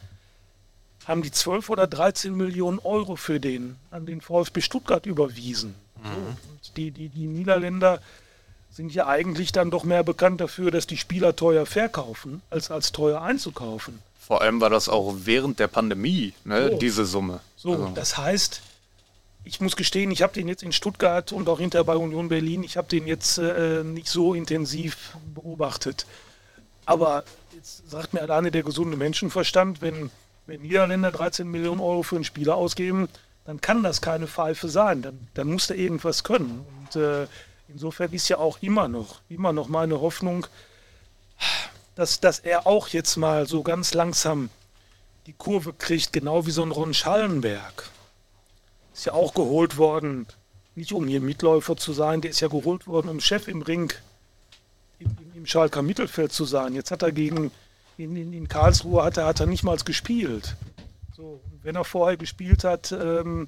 haben 1.07 1.23
die 1.23 1.31
12 1.31 1.69
oder 1.69 1.87
13 1.87 2.35
Millionen 2.35 2.79
Euro 2.79 3.15
für 3.15 3.39
den 3.39 3.77
an 3.89 4.05
den 4.05 4.21
VfB 4.21 4.61
Stuttgart 4.61 5.05
überwiesen. 5.05 5.75
Mhm. 6.03 6.37
die, 6.75 6.91
die, 6.91 7.09
die 7.09 7.27
Niederländer 7.27 8.01
sind 8.71 8.93
ja 8.93 9.05
eigentlich 9.07 9.51
dann 9.51 9.69
doch 9.69 9.83
mehr 9.83 10.03
bekannt 10.03 10.41
dafür, 10.41 10.71
dass 10.71 10.87
die 10.87 10.97
Spieler 10.97 11.35
teuer 11.35 11.65
verkaufen, 11.65 12.41
als 12.49 12.71
als 12.71 12.91
teuer 12.91 13.21
einzukaufen. 13.21 13.99
Vor 14.17 14.41
allem 14.41 14.61
war 14.61 14.69
das 14.69 14.87
auch 14.87 15.13
während 15.17 15.59
der 15.59 15.67
Pandemie, 15.67 16.33
ne, 16.45 16.69
so. 16.71 16.77
diese 16.77 17.05
Summe. 17.05 17.41
So, 17.57 17.73
also. 17.73 17.91
das 17.93 18.17
heißt, 18.17 18.61
ich 19.43 19.59
muss 19.59 19.75
gestehen, 19.75 20.11
ich 20.11 20.21
habe 20.21 20.33
den 20.33 20.47
jetzt 20.47 20.63
in 20.63 20.71
Stuttgart 20.71 21.31
und 21.31 21.49
auch 21.49 21.59
hinter 21.59 21.83
bei 21.83 21.95
Union 21.95 22.29
Berlin, 22.29 22.63
ich 22.63 22.77
habe 22.77 22.87
den 22.87 23.07
jetzt 23.07 23.37
äh, 23.39 23.83
nicht 23.83 24.07
so 24.07 24.33
intensiv 24.33 25.17
beobachtet. 25.33 26.05
Aber 26.85 27.23
jetzt 27.55 27.89
sagt 27.89 28.13
mir 28.13 28.21
alleine 28.21 28.51
der 28.51 28.63
gesunde 28.63 28.97
Menschenverstand, 28.97 29.81
wenn, 29.81 30.11
wenn 30.45 30.61
Niederländer 30.61 31.11
13 31.11 31.47
Millionen 31.49 31.81
Euro 31.81 32.03
für 32.03 32.15
einen 32.15 32.23
Spieler 32.23 32.55
ausgeben, 32.55 33.09
dann 33.45 33.61
kann 33.61 33.83
das 33.83 34.01
keine 34.01 34.27
Pfeife 34.27 34.69
sein. 34.69 35.01
Dann, 35.01 35.27
dann 35.33 35.47
muss 35.47 35.67
der 35.67 35.77
irgendwas 35.77 36.23
können. 36.23 36.65
Und 36.79 36.95
äh, 36.95 37.27
insofern 37.67 38.11
ist 38.13 38.29
ja 38.29 38.37
auch 38.37 38.61
immer 38.61 38.87
noch, 38.87 39.21
immer 39.29 39.53
noch 39.53 39.67
meine 39.67 40.01
Hoffnung, 40.01 40.47
dass, 41.95 42.19
dass 42.19 42.39
er 42.39 42.67
auch 42.67 42.87
jetzt 42.89 43.17
mal 43.17 43.47
so 43.47 43.63
ganz 43.63 43.93
langsam 43.93 44.49
die 45.25 45.33
Kurve 45.33 45.73
kriegt, 45.73 46.13
genau 46.13 46.45
wie 46.45 46.51
so 46.51 46.63
ein 46.63 46.71
Ron 46.71 46.93
Schallenberg. 46.93 47.89
Ist 48.93 49.05
ja 49.05 49.13
auch 49.13 49.33
geholt 49.33 49.77
worden, 49.77 50.27
nicht 50.75 50.93
um 50.93 51.07
hier 51.07 51.21
Mitläufer 51.21 51.77
zu 51.77 51.93
sein, 51.93 52.21
der 52.21 52.31
ist 52.31 52.39
ja 52.39 52.47
geholt 52.47 52.87
worden, 52.87 53.09
um 53.09 53.19
Chef 53.19 53.47
im 53.47 53.61
Ring 53.61 53.91
im, 55.01 55.15
im 55.35 55.45
Schalker 55.45 55.81
Mittelfeld 55.81 56.31
zu 56.31 56.45
sein. 56.45 56.73
Jetzt 56.75 56.91
hat 56.91 57.03
er 57.03 57.11
gegen 57.11 57.51
in, 57.97 58.15
in, 58.15 58.33
in 58.33 58.47
Karlsruhe 58.47 59.03
hat 59.03 59.17
er, 59.17 59.25
hat 59.25 59.39
er 59.39 59.45
nicht 59.45 59.63
mal 59.63 59.77
gespielt. 59.77 60.55
So, 61.15 61.41
wenn 61.61 61.75
er 61.75 61.83
vorher 61.83 62.17
gespielt 62.17 62.63
hat, 62.63 62.91
ähm, 62.91 63.47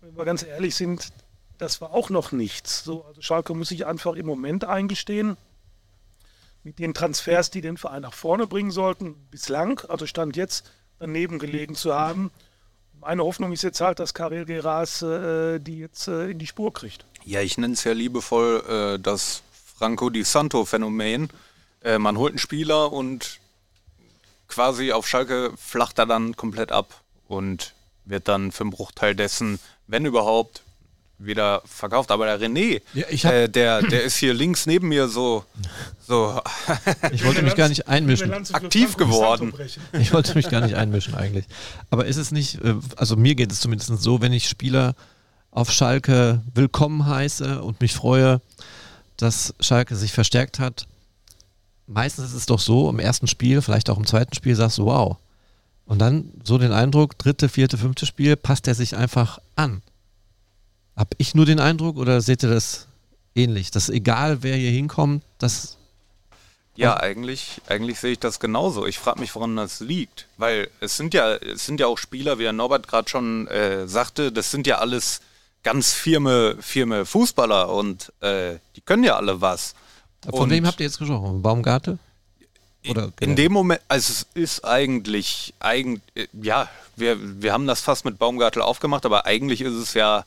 wenn 0.00 0.16
wir 0.16 0.24
ganz 0.24 0.42
ehrlich 0.42 0.74
sind, 0.74 1.12
das 1.58 1.80
war 1.80 1.92
auch 1.92 2.10
noch 2.10 2.32
nichts. 2.32 2.84
So, 2.84 3.04
also 3.04 3.22
Schalke 3.22 3.54
muss 3.54 3.68
sich 3.68 3.86
einfach 3.86 4.14
im 4.14 4.26
Moment 4.26 4.64
eingestehen, 4.64 5.36
mit 6.62 6.78
den 6.78 6.94
Transfers, 6.94 7.50
die 7.50 7.60
den 7.60 7.76
Verein 7.76 8.02
nach 8.02 8.12
vorne 8.12 8.46
bringen 8.46 8.72
sollten, 8.72 9.14
bislang, 9.30 9.80
also 9.88 10.04
Stand 10.06 10.36
jetzt, 10.36 10.70
daneben 10.98 11.38
gelegen 11.38 11.74
zu 11.74 11.94
haben. 11.94 12.30
Meine 13.00 13.22
Hoffnung 13.22 13.52
ist 13.52 13.62
jetzt 13.62 13.80
halt, 13.80 14.00
dass 14.00 14.14
Karel 14.14 14.46
Geras 14.46 15.00
äh, 15.02 15.60
die 15.60 15.78
jetzt 15.78 16.08
äh, 16.08 16.30
in 16.30 16.38
die 16.38 16.46
Spur 16.46 16.72
kriegt. 16.72 17.04
Ja, 17.24 17.40
ich 17.40 17.56
nenne 17.56 17.74
es 17.74 17.84
ja 17.84 17.92
liebevoll 17.92 18.64
äh, 18.96 18.98
das 19.00 19.42
Franco 19.78 20.10
Di 20.10 20.22
Santo-Phänomen. 20.24 21.28
Äh, 21.82 21.98
man 21.98 22.16
holt 22.16 22.32
einen 22.32 22.38
Spieler 22.38 22.92
und 22.92 23.40
quasi 24.48 24.92
auf 24.92 25.06
Schalke 25.06 25.52
flacht 25.56 25.98
er 25.98 26.06
dann 26.06 26.36
komplett 26.36 26.72
ab 26.72 27.02
und 27.28 27.74
wird 28.04 28.28
dann 28.28 28.52
für 28.52 28.62
einen 28.62 28.70
Bruchteil 28.70 29.14
dessen, 29.14 29.58
wenn 29.86 30.06
überhaupt, 30.06 30.62
wieder 31.18 31.62
verkauft. 31.64 32.10
Aber 32.10 32.26
der 32.26 32.40
René, 32.40 32.82
ja, 32.92 33.30
äh, 33.30 33.48
der, 33.48 33.82
der 33.82 34.02
ist 34.02 34.16
hier 34.16 34.34
links 34.34 34.66
neben 34.66 34.88
mir 34.88 35.08
so. 35.08 35.44
so 36.06 36.40
ich 37.12 37.24
wollte 37.24 37.42
mich 37.42 37.54
gar 37.54 37.68
nicht 37.68 37.88
einmischen. 37.88 38.32
Aktiv 38.52 38.96
geworden. 38.96 39.52
Ich 39.98 40.12
wollte 40.12 40.34
mich 40.34 40.48
gar 40.50 40.60
nicht 40.60 40.74
einmischen 40.74 41.14
eigentlich. 41.14 41.46
Aber 41.90 42.06
ist 42.06 42.18
es 42.18 42.32
nicht, 42.32 42.62
äh, 42.62 42.74
also 42.96 43.16
mir 43.16 43.34
geht 43.34 43.50
es 43.50 43.60
zumindest 43.60 44.02
so, 44.02 44.20
wenn 44.20 44.32
ich 44.32 44.48
Spieler 44.48 44.94
auf 45.50 45.72
Schalke 45.72 46.42
willkommen 46.52 47.06
heiße 47.06 47.62
und 47.62 47.80
mich 47.80 47.94
freue, 47.94 48.42
dass 49.16 49.54
Schalke 49.60 49.96
sich 49.96 50.12
verstärkt 50.12 50.58
hat. 50.58 50.86
Meistens 51.86 52.26
ist 52.26 52.34
es 52.34 52.46
doch 52.46 52.60
so, 52.60 52.90
im 52.90 52.98
ersten 52.98 53.26
Spiel, 53.26 53.62
vielleicht 53.62 53.90
auch 53.90 53.98
im 53.98 54.06
zweiten 54.06 54.34
Spiel, 54.34 54.56
sagst 54.56 54.78
du, 54.78 54.86
wow. 54.86 55.16
Und 55.86 56.00
dann 56.00 56.32
so 56.42 56.58
den 56.58 56.72
Eindruck, 56.72 57.16
dritte, 57.16 57.48
vierte, 57.48 57.78
fünfte 57.78 58.06
Spiel, 58.06 58.36
passt 58.36 58.66
er 58.66 58.74
sich 58.74 58.96
einfach 58.96 59.38
an. 59.54 59.82
Hab 60.96 61.14
ich 61.18 61.34
nur 61.34 61.46
den 61.46 61.60
Eindruck 61.60 61.96
oder 61.96 62.20
seht 62.20 62.42
ihr 62.42 62.50
das 62.50 62.88
ähnlich? 63.34 63.70
Dass 63.70 63.88
egal 63.88 64.42
wer 64.42 64.56
hier 64.56 64.70
hinkommt, 64.70 65.22
das. 65.38 65.76
Ja, 66.74 66.98
eigentlich, 66.98 67.62
eigentlich 67.68 68.00
sehe 68.00 68.12
ich 68.12 68.18
das 68.18 68.40
genauso. 68.40 68.84
Ich 68.84 68.98
frage 68.98 69.20
mich, 69.20 69.34
woran 69.34 69.56
das 69.56 69.80
liegt. 69.80 70.26
Weil 70.36 70.68
es 70.80 70.96
sind 70.96 71.14
ja, 71.14 71.36
es 71.36 71.64
sind 71.64 71.80
ja 71.80 71.86
auch 71.86 71.98
Spieler, 71.98 72.38
wie 72.38 72.44
Herr 72.44 72.52
Norbert 72.52 72.88
gerade 72.88 73.08
schon 73.08 73.46
äh, 73.46 73.86
sagte, 73.86 74.32
das 74.32 74.50
sind 74.50 74.66
ja 74.66 74.78
alles 74.78 75.20
ganz 75.66 75.94
firme, 75.94 76.56
firme 76.60 77.04
Fußballer 77.04 77.68
und 77.68 78.12
äh, 78.20 78.60
die 78.76 78.80
können 78.82 79.02
ja 79.02 79.16
alle 79.16 79.40
was. 79.40 79.74
Von 80.22 80.42
und 80.42 80.50
wem 80.50 80.64
habt 80.64 80.78
ihr 80.78 80.86
jetzt 80.86 81.00
gesprochen? 81.00 81.42
Baumgartel? 81.42 81.98
Oder 82.88 83.10
in 83.18 83.34
dem 83.34 83.50
Moment, 83.50 83.80
also 83.88 84.12
es 84.12 84.26
ist 84.34 84.64
eigentlich, 84.64 85.54
eigentlich, 85.58 86.28
ja, 86.40 86.68
wir, 86.94 87.16
wir 87.42 87.52
haben 87.52 87.66
das 87.66 87.80
fast 87.80 88.04
mit 88.04 88.16
Baumgartel 88.16 88.62
aufgemacht, 88.62 89.04
aber 89.06 89.26
eigentlich 89.26 89.60
ist 89.60 89.74
es 89.74 89.94
ja 89.94 90.24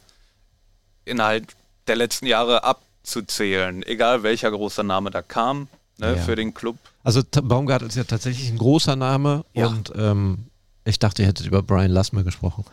innerhalb 1.05 1.47
der 1.87 1.95
letzten 1.95 2.25
Jahre 2.25 2.65
abzuzählen, 2.65 3.81
egal 3.83 4.23
welcher 4.23 4.51
großer 4.51 4.83
Name 4.83 5.09
da 5.09 5.21
kam 5.21 5.69
ne, 5.99 6.17
ja. 6.17 6.21
für 6.21 6.35
den 6.35 6.53
Club. 6.53 6.75
Also 7.05 7.21
Baumgartel 7.23 7.87
ist 7.87 7.95
ja 7.95 8.03
tatsächlich 8.03 8.49
ein 8.49 8.57
großer 8.57 8.97
Name 8.97 9.45
ja. 9.53 9.67
und 9.67 9.93
ähm, 9.95 10.47
ich 10.83 10.99
dachte, 10.99 11.21
ihr 11.21 11.29
hättet 11.29 11.45
über 11.45 11.63
Brian 11.63 11.91
Lassmer 11.91 12.23
gesprochen. 12.23 12.65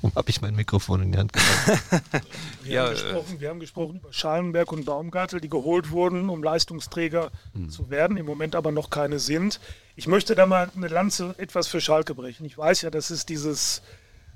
Warum 0.00 0.14
habe 0.14 0.30
ich 0.30 0.40
mein 0.40 0.54
Mikrofon 0.54 1.02
in 1.02 1.12
die 1.12 1.18
Hand 1.18 1.32
genommen? 1.32 2.02
wir, 2.62 2.72
ja, 2.72 2.84
haben 2.84 2.90
gesprochen, 2.90 3.40
wir 3.40 3.48
haben 3.48 3.60
gesprochen 3.60 3.96
über 3.96 4.12
Schalenberg 4.12 4.70
und 4.70 4.84
Baumgartel, 4.84 5.40
die 5.40 5.48
geholt 5.48 5.90
wurden, 5.90 6.28
um 6.28 6.42
Leistungsträger 6.42 7.32
hm. 7.52 7.68
zu 7.68 7.90
werden, 7.90 8.16
im 8.16 8.24
Moment 8.24 8.54
aber 8.54 8.70
noch 8.70 8.90
keine 8.90 9.18
sind. 9.18 9.60
Ich 9.96 10.06
möchte 10.06 10.36
da 10.36 10.46
mal 10.46 10.70
eine 10.76 10.86
Lanze 10.86 11.34
etwas 11.38 11.66
für 11.66 11.80
Schalke 11.80 12.14
brechen. 12.14 12.46
Ich 12.46 12.56
weiß 12.56 12.82
ja, 12.82 12.90
dass 12.90 13.10
es 13.10 13.26
dieses, 13.26 13.82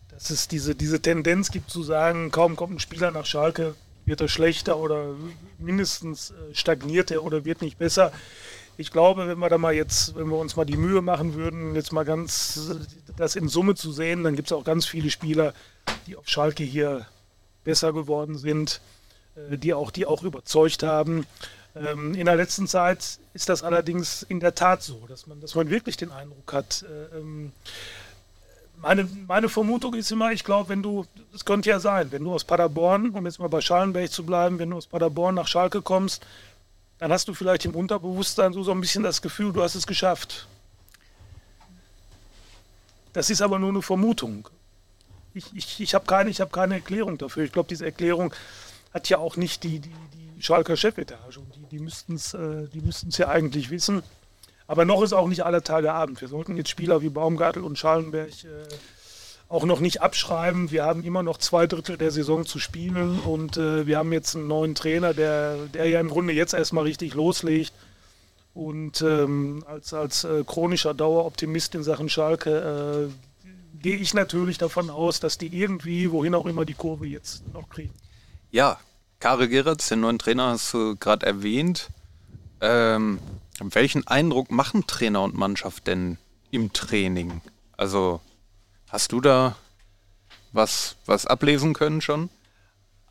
dass 0.09 0.31
es 0.31 0.49
diese, 0.49 0.75
diese 0.75 1.01
Tendenz 1.01 1.53
gibt 1.53 1.71
zu 1.71 1.85
sagen, 1.85 2.33
kaum 2.33 2.57
kommt 2.57 2.75
ein 2.75 2.81
Spieler 2.81 3.13
nach 3.13 3.27
Schalke, 3.27 3.77
wird 4.05 4.21
er 4.21 4.29
schlechter 4.29 4.79
oder 4.79 5.15
mindestens 5.59 6.31
äh, 6.31 6.55
stagniert 6.55 7.13
er 7.13 7.23
oder 7.23 7.45
wird 7.45 7.63
nicht 7.63 7.79
besser. 7.79 8.13
Ich 8.77 8.91
glaube, 8.91 9.29
wenn 9.29 9.39
wir 9.39 9.49
da 9.49 9.59
mal 9.59 9.75
jetzt, 9.75 10.15
wenn 10.17 10.29
wir 10.29 10.39
uns 10.39 10.57
mal 10.57 10.65
die 10.65 10.77
Mühe 10.77 11.03
machen 11.03 11.35
würden, 11.35 11.75
jetzt 11.75 11.93
mal 11.93 12.05
ganz 12.05 12.79
das 13.17 13.37
in 13.37 13.49
Summe 13.49 13.75
zu 13.75 13.93
sehen, 13.93 14.25
dann 14.25 14.35
gibt 14.35 14.49
es 14.49 14.53
auch 14.53 14.65
ganz 14.65 14.87
viele 14.87 15.11
Spieler, 15.11 15.53
die 16.07 16.17
auf 16.17 16.27
Schalke 16.27 16.65
hier 16.65 17.07
besser 17.65 17.93
geworden 17.93 18.39
sind, 18.39 18.81
äh, 19.37 19.59
die 19.59 19.75
auch, 19.75 19.91
die 19.91 20.07
auch 20.07 20.23
überzeugt 20.23 20.83
haben. 20.83 21.27
Ähm, 21.75 22.15
in 22.15 22.27
der 22.27 22.37
letzten 22.37 22.67
Zeit 22.67 23.19
ist 23.35 23.49
das 23.49 23.63
allerdings 23.63 24.23
in 24.23 24.41
der 24.41 24.55
Tat 24.55 24.83
so, 24.83 25.05
dass 25.09 25.27
man, 25.27 25.41
dass 25.41 25.55
man 25.55 25.71
wirklich 25.71 25.97
den 25.97 26.11
Eindruck 26.11 26.53
hat, 26.53 26.85
äh, 26.89 27.19
ähm, 27.19 27.53
meine, 28.83 29.09
meine 29.29 29.49
Vermutung 29.49 29.95
ist 29.95 30.11
immer, 30.11 30.33
ich 30.33 30.43
glaube, 30.43 30.69
wenn 30.69 30.83
du, 30.83 31.07
es 31.33 31.45
könnte 31.45 31.71
ja 31.71 31.79
sein, 31.79 32.11
wenn 32.11 32.25
du 32.25 32.35
aus 32.35 32.43
Paderborn, 32.43 33.11
um 33.11 33.25
jetzt 33.25 33.39
mal 33.39 33.49
bei 33.49 33.61
Schallenberg 33.61 34.11
zu 34.11 34.27
bleiben, 34.27 34.59
wenn 34.59 34.71
du 34.71 34.77
aus 34.77 34.89
Paderborn 34.89 35.37
nach 35.37 35.47
Schalke 35.47 35.83
kommst, 35.83 36.27
dann 37.03 37.13
hast 37.13 37.27
du 37.27 37.35
vielleicht 37.35 37.65
im 37.65 37.75
Unterbewusstsein 37.75 38.53
so, 38.53 38.63
so 38.63 38.71
ein 38.71 38.81
bisschen 38.81 39.03
das 39.03 39.21
Gefühl, 39.21 39.53
du 39.53 39.61
hast 39.61 39.75
es 39.75 39.89
geschafft. 39.89 40.47
Das 43.13 43.29
ist 43.29 43.43
aber 43.43 43.59
nur 43.59 43.71
eine 43.71 43.83
Vermutung. 43.83 44.49
Ich, 45.35 45.47
ich, 45.53 45.81
ich 45.81 45.95
habe 45.97 46.07
keine, 46.07 46.31
hab 46.31 46.53
keine 46.53 46.75
Erklärung 46.75 47.19
dafür. 47.19 47.43
Ich 47.43 47.51
glaube, 47.51 47.69
diese 47.69 47.85
Erklärung 47.85 48.33
hat 48.95 49.09
ja 49.09 49.19
auch 49.19 49.37
nicht 49.37 49.65
die, 49.65 49.81
die, 49.81 49.93
die 50.15 50.43
Schalker 50.45 50.77
Chefetage. 50.77 51.39
Und 51.39 51.53
die, 51.57 51.65
die 51.73 51.81
müssten 51.81 52.15
es 52.15 52.35
äh, 52.35 52.69
ja 53.19 53.31
eigentlich 53.31 53.71
wissen. 53.71 54.05
Aber 54.69 54.85
noch 54.85 55.03
ist 55.03 55.13
auch 55.13 55.27
nicht 55.27 55.45
aller 55.45 55.65
Tage 55.65 55.93
Abend. 55.93 56.21
Wir 56.21 56.29
sollten 56.29 56.57
jetzt 56.57 56.71
Spieler 56.71 57.03
wie 57.03 57.09
Baumgartel 57.09 57.65
und 57.65 57.81
Schallenberg 57.81 58.31
äh, 58.45 58.69
auch 59.53 59.65
noch 59.67 59.81
nicht 59.81 60.01
abschreiben. 60.01 60.71
Wir 60.71 60.85
haben 60.85 61.05
immer 61.05 61.23
noch 61.23 61.37
zwei 61.37 61.67
Drittel 61.67 61.99
der 61.99 62.11
Saison 62.11 62.47
zu 62.47 62.59
spielen 62.59 63.21
und 63.21 63.59
äh, 63.59 63.87
wir 63.87 63.99
haben 63.99 64.11
jetzt 64.11 64.35
einen 64.35 64.47
neuen 64.47 64.75
Trainer, 64.75 65.13
der, 65.13 65.67
der 65.67 65.89
ja 65.89 66.01
im 66.01 66.09
Grunde 66.09 66.33
jetzt 66.33 66.55
erstmal 66.55 66.85
richtig 66.85 67.13
loslegt. 67.13 67.73
Und 68.55 69.03
ähm, 69.03 69.63
als, 69.67 69.93
als 69.93 70.25
äh, 70.25 70.43
chronischer 70.47 70.95
Daueroptimist 70.95 71.75
in 71.75 71.83
Sachen 71.83 72.09
Schalke 72.09 73.11
äh, 73.11 73.79
gehe 73.83 73.97
ich 73.97 74.15
natürlich 74.15 74.57
davon 74.57 74.89
aus, 74.89 75.21
dass 75.21 75.37
die 75.37 75.55
irgendwie, 75.55 76.11
wohin 76.11 76.35
auch 76.35 76.47
immer, 76.47 76.65
die 76.65 76.75
Kurve 76.75 77.07
jetzt 77.07 77.43
noch 77.53 77.69
kriegen. 77.69 77.93
Ja, 78.51 78.79
Karel 79.21 79.49
Geretz, 79.49 79.89
den 79.89 80.01
neuen 80.01 80.19
Trainer, 80.19 80.49
hast 80.49 80.73
du 80.73 80.97
gerade 80.97 81.27
erwähnt. 81.27 81.91
Ähm, 82.63 83.19
welchen 83.61 84.07
Eindruck 84.07 84.51
machen 84.51 84.87
Trainer 84.87 85.23
und 85.23 85.37
Mannschaft 85.37 85.87
denn 85.87 86.17
im 86.51 86.73
Training? 86.73 87.43
Also 87.77 88.21
hast 88.93 89.11
du 89.11 89.21
da 89.21 89.57
was, 90.53 90.97
was 91.07 91.27
ablesen 91.27 91.73
können 91.73 92.03
schon? 92.03 92.29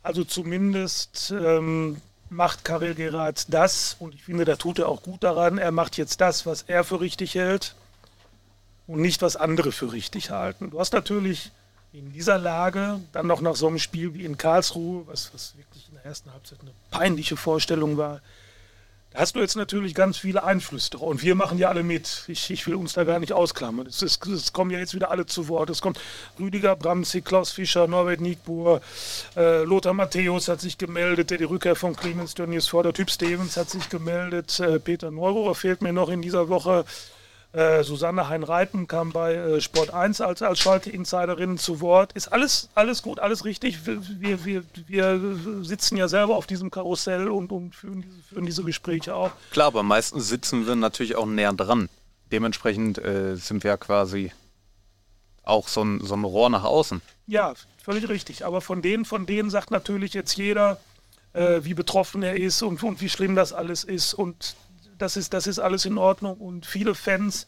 Also 0.02 0.24
zumindest 0.24 1.34
ähm, 1.36 2.00
macht 2.30 2.64
Karel 2.64 2.94
Geratz 2.94 3.46
das, 3.48 3.96
und 3.98 4.14
ich 4.14 4.22
finde, 4.22 4.44
da 4.44 4.56
tut 4.56 4.78
er 4.78 4.88
auch 4.88 5.02
gut 5.02 5.22
daran, 5.22 5.58
er 5.58 5.72
macht 5.72 5.98
jetzt 5.98 6.20
das, 6.20 6.46
was 6.46 6.62
er 6.62 6.84
für 6.84 7.00
richtig 7.00 7.34
hält 7.34 7.74
und 8.86 9.00
nicht, 9.00 9.22
was 9.22 9.36
andere 9.36 9.72
für 9.72 9.92
richtig 9.92 10.30
halten. 10.30 10.70
Du 10.70 10.78
hast 10.78 10.92
natürlich 10.92 11.50
in 11.92 12.12
dieser 12.12 12.38
Lage, 12.38 13.00
dann 13.12 13.26
noch 13.26 13.40
nach 13.40 13.56
so 13.56 13.66
einem 13.66 13.78
Spiel 13.78 14.14
wie 14.14 14.24
in 14.24 14.38
Karlsruhe, 14.38 15.06
was, 15.06 15.34
was 15.34 15.56
wirklich 15.56 15.88
in 15.88 15.94
der 15.94 16.06
ersten 16.06 16.32
Halbzeit 16.32 16.60
eine 16.62 16.72
peinliche 16.90 17.36
Vorstellung 17.36 17.96
war, 17.96 18.22
da 19.12 19.20
hast 19.20 19.36
du 19.36 19.40
jetzt 19.40 19.56
natürlich 19.56 19.94
ganz 19.94 20.18
viele 20.18 20.42
Einflüsse 20.44 20.90
drauf. 20.90 21.08
Und 21.08 21.22
wir 21.22 21.34
machen 21.34 21.58
ja 21.58 21.68
alle 21.68 21.82
mit. 21.82 22.24
Ich, 22.28 22.50
ich 22.50 22.66
will 22.66 22.74
uns 22.74 22.94
da 22.94 23.04
gar 23.04 23.18
nicht 23.18 23.32
ausklammern. 23.32 23.86
Es, 23.86 24.02
es, 24.02 24.18
es, 24.26 24.52
kommen 24.52 24.70
ja 24.70 24.78
jetzt 24.78 24.94
wieder 24.94 25.10
alle 25.10 25.26
zu 25.26 25.48
Wort. 25.48 25.70
Es 25.70 25.82
kommt 25.82 26.00
Rüdiger 26.38 26.76
Bramsi, 26.76 27.20
Klaus 27.20 27.50
Fischer, 27.52 27.86
Norbert 27.86 28.20
Nietbuhr, 28.20 28.80
äh, 29.36 29.64
Lothar 29.64 29.92
Matthäus 29.92 30.48
hat 30.48 30.60
sich 30.60 30.78
gemeldet, 30.78 31.30
der 31.30 31.38
die 31.38 31.44
Rückkehr 31.44 31.76
von 31.76 31.94
Clemens 31.94 32.34
Tönnies 32.34 32.68
fordert. 32.68 32.96
Typ 32.96 33.10
Stevens 33.10 33.56
hat 33.56 33.70
sich 33.70 33.88
gemeldet. 33.88 34.58
Äh, 34.60 34.78
Peter 34.78 35.10
Neurohrer 35.10 35.54
fehlt 35.54 35.82
mir 35.82 35.92
noch 35.92 36.08
in 36.08 36.22
dieser 36.22 36.48
Woche. 36.48 36.84
Äh, 37.52 37.84
Susanne 37.84 38.30
Hein-Reiten 38.30 38.86
kam 38.86 39.12
bei 39.12 39.34
äh, 39.34 39.60
Sport 39.60 39.92
1 39.92 40.22
als, 40.22 40.40
als 40.40 40.58
Schalke-Insiderin 40.60 41.58
zu 41.58 41.82
Wort. 41.82 42.12
Ist 42.12 42.28
alles, 42.28 42.70
alles 42.74 43.02
gut, 43.02 43.18
alles 43.18 43.44
richtig. 43.44 43.80
Wir, 43.84 44.44
wir, 44.46 44.64
wir 44.86 45.36
sitzen 45.62 45.98
ja 45.98 46.08
selber 46.08 46.36
auf 46.36 46.46
diesem 46.46 46.70
Karussell 46.70 47.28
und, 47.28 47.52
und 47.52 47.74
führen, 47.74 48.00
diese, 48.00 48.22
führen 48.22 48.46
diese 48.46 48.64
Gespräche 48.64 49.14
auch. 49.14 49.32
Klar, 49.50 49.66
aber 49.66 49.82
meistens 49.82 50.28
sitzen 50.28 50.66
wir 50.66 50.76
natürlich 50.76 51.14
auch 51.14 51.26
näher 51.26 51.52
dran. 51.52 51.90
Dementsprechend 52.30 52.96
äh, 52.96 53.36
sind 53.36 53.64
wir 53.64 53.76
quasi 53.76 54.32
auch 55.42 55.68
so 55.68 55.84
ein, 55.84 56.00
so 56.00 56.14
ein 56.14 56.24
Rohr 56.24 56.48
nach 56.48 56.64
außen. 56.64 57.02
Ja, 57.26 57.52
völlig 57.84 58.08
richtig. 58.08 58.46
Aber 58.46 58.62
von 58.62 58.80
denen, 58.80 59.04
von 59.04 59.26
denen 59.26 59.50
sagt 59.50 59.70
natürlich 59.70 60.14
jetzt 60.14 60.38
jeder, 60.38 60.80
äh, 61.34 61.60
wie 61.62 61.74
betroffen 61.74 62.22
er 62.22 62.38
ist 62.38 62.62
und, 62.62 62.82
und 62.82 63.02
wie 63.02 63.10
schlimm 63.10 63.34
das 63.34 63.52
alles 63.52 63.84
ist. 63.84 64.14
Und 64.14 64.56
das 65.02 65.16
ist, 65.16 65.34
das 65.34 65.46
ist 65.46 65.58
alles 65.58 65.84
in 65.84 65.98
Ordnung. 65.98 66.36
Und 66.38 66.64
viele 66.64 66.94
Fans, 66.94 67.46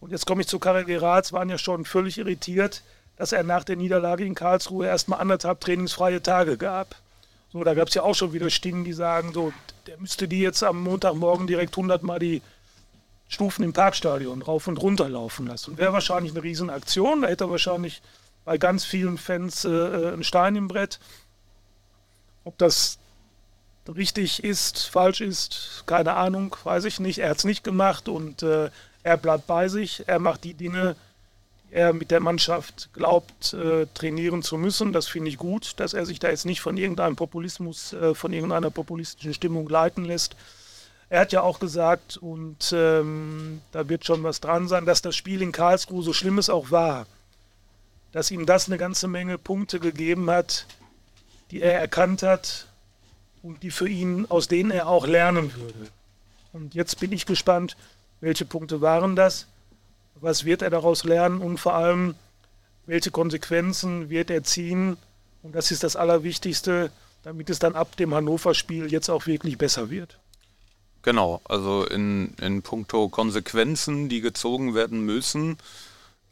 und 0.00 0.12
jetzt 0.12 0.26
komme 0.26 0.42
ich 0.42 0.48
zu 0.48 0.58
Karel 0.58 0.84
Geratz, 0.84 1.32
waren 1.32 1.48
ja 1.48 1.58
schon 1.58 1.84
völlig 1.84 2.18
irritiert, 2.18 2.82
dass 3.16 3.32
er 3.32 3.42
nach 3.42 3.64
der 3.64 3.76
Niederlage 3.76 4.24
in 4.24 4.34
Karlsruhe 4.34 4.86
erstmal 4.86 5.20
anderthalb 5.20 5.60
trainingsfreie 5.60 6.22
Tage 6.22 6.58
gab. 6.58 6.94
So, 7.52 7.64
da 7.64 7.72
gab 7.74 7.88
es 7.88 7.94
ja 7.94 8.02
auch 8.02 8.14
schon 8.14 8.34
wieder 8.34 8.50
Stimmen, 8.50 8.84
die 8.84 8.92
sagen, 8.92 9.32
so, 9.32 9.52
der 9.86 9.98
müsste 9.98 10.28
die 10.28 10.40
jetzt 10.40 10.62
am 10.62 10.82
Montagmorgen 10.82 11.46
direkt 11.46 11.72
100 11.72 12.02
Mal 12.02 12.18
die 12.18 12.42
Stufen 13.28 13.64
im 13.64 13.72
Parkstadion 13.72 14.42
rauf 14.42 14.68
und 14.68 14.76
runter 14.76 15.08
laufen 15.08 15.46
lassen. 15.46 15.78
Wäre 15.78 15.94
wahrscheinlich 15.94 16.32
eine 16.32 16.42
Riesenaktion, 16.42 17.22
da 17.22 17.28
hätte 17.28 17.44
er 17.44 17.50
wahrscheinlich 17.50 18.02
bei 18.44 18.58
ganz 18.58 18.84
vielen 18.84 19.16
Fans 19.16 19.64
äh, 19.64 19.70
äh 19.70 20.12
einen 20.12 20.24
Stein 20.24 20.54
im 20.54 20.68
Brett. 20.68 21.00
Ob 22.44 22.58
das 22.58 22.98
richtig 23.94 24.42
ist, 24.42 24.86
falsch 24.86 25.20
ist, 25.20 25.84
keine 25.86 26.14
Ahnung, 26.14 26.56
weiß 26.64 26.84
ich 26.84 27.00
nicht. 27.00 27.18
Er 27.18 27.30
hat 27.30 27.38
es 27.38 27.44
nicht 27.44 27.64
gemacht 27.64 28.08
und 28.08 28.42
äh, 28.42 28.70
er 29.02 29.16
bleibt 29.16 29.46
bei 29.46 29.68
sich. 29.68 30.04
Er 30.06 30.18
macht 30.18 30.44
die 30.44 30.54
Dinge, 30.54 30.94
die 30.94 31.06
er 31.70 31.92
mit 31.92 32.10
der 32.10 32.20
Mannschaft 32.20 32.90
glaubt, 32.92 33.52
äh, 33.52 33.86
trainieren 33.94 34.42
zu 34.42 34.56
müssen. 34.56 34.92
Das 34.92 35.08
finde 35.08 35.28
ich 35.28 35.36
gut, 35.36 35.74
dass 35.78 35.94
er 35.94 36.06
sich 36.06 36.18
da 36.18 36.30
jetzt 36.30 36.46
nicht 36.46 36.60
von 36.60 36.76
irgendeinem 36.76 37.16
Populismus, 37.16 37.92
äh, 37.92 38.14
von 38.14 38.32
irgendeiner 38.32 38.70
populistischen 38.70 39.34
Stimmung 39.34 39.68
leiten 39.68 40.04
lässt. 40.04 40.36
Er 41.08 41.20
hat 41.20 41.32
ja 41.32 41.42
auch 41.42 41.60
gesagt, 41.60 42.16
und 42.16 42.72
ähm, 42.74 43.60
da 43.72 43.88
wird 43.88 44.04
schon 44.04 44.22
was 44.22 44.40
dran 44.40 44.68
sein, 44.68 44.86
dass 44.86 45.02
das 45.02 45.14
Spiel 45.14 45.42
in 45.42 45.52
Karlsruhe, 45.52 46.02
so 46.02 46.12
schlimm 46.12 46.38
es 46.38 46.50
auch 46.50 46.70
war, 46.70 47.06
dass 48.12 48.30
ihm 48.30 48.46
das 48.46 48.66
eine 48.66 48.78
ganze 48.78 49.06
Menge 49.06 49.38
Punkte 49.38 49.78
gegeben 49.78 50.30
hat, 50.30 50.66
die 51.50 51.60
er 51.60 51.78
erkannt 51.78 52.22
hat, 52.22 52.65
und 53.46 53.62
die 53.62 53.70
für 53.70 53.88
ihn, 53.88 54.26
aus 54.28 54.48
denen 54.48 54.72
er 54.72 54.88
auch 54.88 55.06
lernen 55.06 55.54
würde. 55.54 55.90
Und 56.52 56.74
jetzt 56.74 56.98
bin 56.98 57.12
ich 57.12 57.26
gespannt, 57.26 57.76
welche 58.20 58.44
Punkte 58.44 58.80
waren 58.80 59.14
das, 59.14 59.46
was 60.16 60.44
wird 60.44 60.62
er 60.62 60.70
daraus 60.70 61.04
lernen 61.04 61.40
und 61.40 61.58
vor 61.58 61.74
allem, 61.74 62.14
welche 62.86 63.10
Konsequenzen 63.10 64.10
wird 64.10 64.30
er 64.30 64.42
ziehen. 64.42 64.96
Und 65.42 65.54
das 65.54 65.70
ist 65.70 65.84
das 65.84 65.94
Allerwichtigste, 65.94 66.90
damit 67.22 67.50
es 67.50 67.58
dann 67.58 67.76
ab 67.76 67.96
dem 67.96 68.14
Hannover-Spiel 68.14 68.90
jetzt 68.90 69.10
auch 69.10 69.26
wirklich 69.26 69.58
besser 69.58 69.90
wird. 69.90 70.18
Genau, 71.02 71.40
also 71.44 71.84
in, 71.86 72.34
in 72.40 72.62
puncto 72.62 73.08
Konsequenzen, 73.08 74.08
die 74.08 74.20
gezogen 74.20 74.74
werden 74.74 75.02
müssen. 75.02 75.56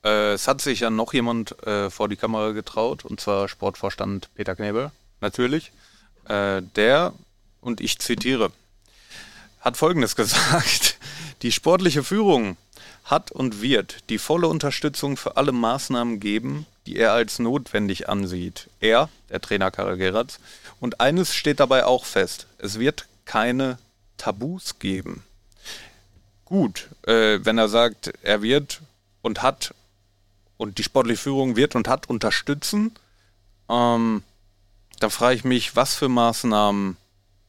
Äh, 0.03 0.33
es 0.33 0.49
hat 0.49 0.61
sich 0.61 0.81
ja 0.81 0.91
noch 0.91 1.13
jemand 1.13 1.63
äh, 1.65 1.91
vor 1.91 2.09
die 2.09 2.17
Kamera 2.17 2.51
getraut, 2.51 3.05
und 3.05 3.21
zwar 3.21 3.47
Sportvorstand 3.47 4.31
Peter 4.35 4.57
Knebel, 4.57 4.91
natürlich. 5.21 5.71
Äh, 6.29 6.63
der, 6.77 7.13
und 7.61 7.81
ich 7.81 7.99
zitiere, 7.99 8.53
hat 9.61 9.77
Folgendes 9.77 10.17
gesagt. 10.17 10.99
Die 11.43 11.53
sportliche 11.53 12.03
Führung 12.03 12.57
hat 13.05 13.31
und 13.31 13.61
wird 13.61 14.09
die 14.09 14.19
volle 14.19 14.49
Unterstützung 14.49 15.17
für 15.17 15.37
alle 15.37 15.53
Maßnahmen 15.53 16.21
geben, 16.21 16.67
die 16.87 16.97
er 16.97 17.13
als 17.13 17.39
notwendig 17.39 18.09
ansieht. 18.09 18.69
Er, 18.81 19.09
der 19.29 19.41
Trainer 19.41 19.71
Karel 19.71 19.97
Geratz. 19.97 20.39
Und 20.81 21.01
eines 21.01 21.35
steht 21.35 21.61
dabei 21.61 21.85
auch 21.85 22.05
fest. 22.05 22.47
Es 22.59 22.79
wird 22.79 23.07
keine 23.25 23.79
Tabus 24.17 24.79
geben. 24.79 25.23
Gut, 26.45 26.89
äh, 27.07 27.41
wenn 27.43 27.59
er 27.59 27.69
sagt, 27.69 28.13
er 28.23 28.43
wird 28.43 28.81
und 29.23 29.43
hat 29.43 29.75
und 30.57 30.79
die 30.79 30.83
sportliche 30.83 31.23
Führung 31.23 31.57
wird 31.57 31.75
und 31.75 31.89
hat 31.89 32.09
unterstützen, 32.09 32.93
ähm, 33.69 34.23
da 35.01 35.11
frage 35.11 35.37
ich 35.37 35.45
mich, 35.45 35.77
was 35.77 35.95
für 35.95 36.09
Maßnahmen, 36.09 36.97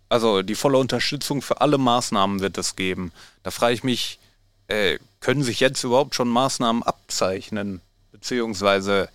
also 0.09 0.41
die 0.41 0.55
volle 0.55 0.77
Unterstützung 0.77 1.41
für 1.41 1.61
alle 1.61 1.77
Maßnahmen 1.77 2.39
wird 2.39 2.57
es 2.57 2.75
geben. 2.75 3.11
Da 3.43 3.51
frage 3.51 3.73
ich 3.73 3.83
mich, 3.83 4.19
äh, 4.67 4.99
können 5.19 5.43
sich 5.43 5.59
jetzt 5.59 5.83
überhaupt 5.83 6.15
schon 6.15 6.29
Maßnahmen 6.29 6.83
abzeichnen? 6.83 7.81
Beziehungsweise, 8.11 9.09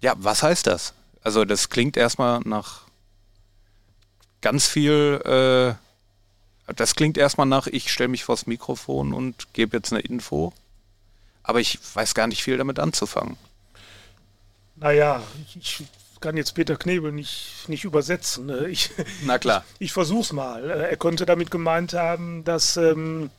ja, 0.00 0.14
was 0.16 0.42
heißt 0.42 0.66
das? 0.66 0.94
Also 1.22 1.44
das 1.44 1.68
klingt 1.68 1.96
erstmal 1.96 2.40
nach 2.40 2.82
ganz 4.40 4.66
viel, 4.66 5.20
äh, 5.24 6.72
das 6.74 6.94
klingt 6.94 7.18
erstmal 7.18 7.46
nach, 7.46 7.66
ich 7.66 7.90
stelle 7.92 8.08
mich 8.08 8.24
vors 8.24 8.46
Mikrofon 8.46 9.12
und 9.12 9.52
gebe 9.52 9.76
jetzt 9.76 9.92
eine 9.92 10.02
Info. 10.02 10.52
Aber 11.42 11.60
ich 11.60 11.78
weiß 11.94 12.14
gar 12.14 12.26
nicht 12.26 12.42
viel 12.42 12.58
damit 12.58 12.78
anzufangen. 12.78 13.36
Naja, 14.76 15.22
ich, 15.54 15.84
kann 16.20 16.36
jetzt 16.36 16.54
Peter 16.54 16.76
Knebel 16.76 17.12
nicht, 17.12 17.68
nicht 17.68 17.84
übersetzen. 17.84 18.46
Ne? 18.46 18.68
Ich, 18.68 18.90
Na 19.24 19.38
klar. 19.38 19.64
Ich, 19.74 19.86
ich 19.86 19.92
versuch's 19.92 20.32
mal. 20.32 20.68
Äh, 20.68 20.90
er 20.90 20.96
könnte 20.96 21.26
damit 21.26 21.50
gemeint 21.50 21.94
haben, 21.94 22.44
dass, 22.44 22.76
ähm, 22.76 23.30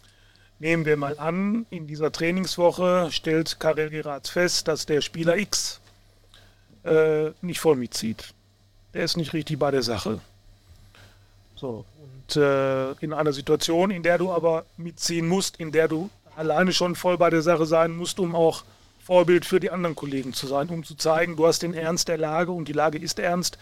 nehmen 0.60 0.86
wir 0.86 0.98
mal 0.98 1.18
an, 1.20 1.66
in 1.70 1.88
dieser 1.88 2.12
Trainingswoche 2.12 3.10
stellt 3.12 3.60
Karel 3.60 3.90
Geratz 3.90 4.30
fest, 4.30 4.68
dass 4.68 4.86
der 4.86 5.02
Spieler 5.02 5.38
X 5.38 5.80
äh, 6.84 7.32
nicht 7.42 7.60
voll 7.60 7.76
mitzieht. 7.76 8.34
Der 8.94 9.04
ist 9.04 9.18
nicht 9.18 9.34
richtig 9.34 9.60
bei 9.60 9.72
der 9.72 9.84
Sache. 9.84 10.20
So, 11.56 11.86
und 12.02 12.36
äh, 12.38 12.92
in 12.94 13.14
einer 13.14 13.34
Situation, 13.34 13.92
in 13.92 14.04
der 14.04 14.18
du 14.18 14.32
aber 14.32 14.66
mitziehen 14.78 15.28
musst, 15.28 15.58
in 15.58 15.72
der 15.72 15.88
du 15.88 16.10
alleine 16.36 16.72
schon 16.72 16.96
voll 16.96 17.18
bei 17.18 17.30
der 17.30 17.42
Sache 17.42 17.66
sein 17.66 17.92
musst, 17.92 18.20
um 18.20 18.34
auch 18.34 18.64
Vorbild 19.10 19.44
für 19.44 19.60
die 19.60 19.72
anderen 19.72 19.96
Kollegen 19.96 20.34
zu 20.34 20.46
sein, 20.46 20.70
um 20.70 20.84
zu 20.84 20.94
zeigen, 20.94 21.36
du 21.36 21.48
hast 21.48 21.64
den 21.64 21.74
Ernst 21.74 22.10
der 22.10 22.20
Lage 22.20 22.52
und 22.52 22.68
die 22.68 22.74
Lage 22.74 23.00
ist 23.00 23.18
ernst. 23.18 23.58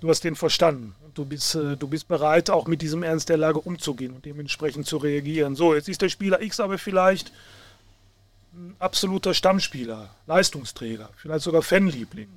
du 0.00 0.08
hast 0.08 0.22
den 0.22 0.36
verstanden. 0.36 0.94
Und 1.04 1.18
du 1.18 1.24
bist, 1.24 1.56
äh, 1.56 1.76
du 1.76 1.88
bist 1.88 2.06
bereit, 2.06 2.48
auch 2.48 2.68
mit 2.68 2.80
diesem 2.80 3.02
Ernst 3.02 3.28
der 3.28 3.38
Lage 3.38 3.58
umzugehen 3.58 4.12
und 4.12 4.24
dementsprechend 4.24 4.86
zu 4.86 4.98
reagieren. 4.98 5.56
So, 5.56 5.74
jetzt 5.74 5.88
ist 5.88 6.00
der 6.00 6.10
Spieler 6.10 6.40
X 6.40 6.60
aber 6.60 6.78
vielleicht 6.78 7.32
ein 8.52 8.76
absoluter 8.78 9.34
Stammspieler, 9.34 10.10
Leistungsträger, 10.28 11.10
vielleicht 11.16 11.42
sogar 11.42 11.62
Fanliebling. 11.62 12.28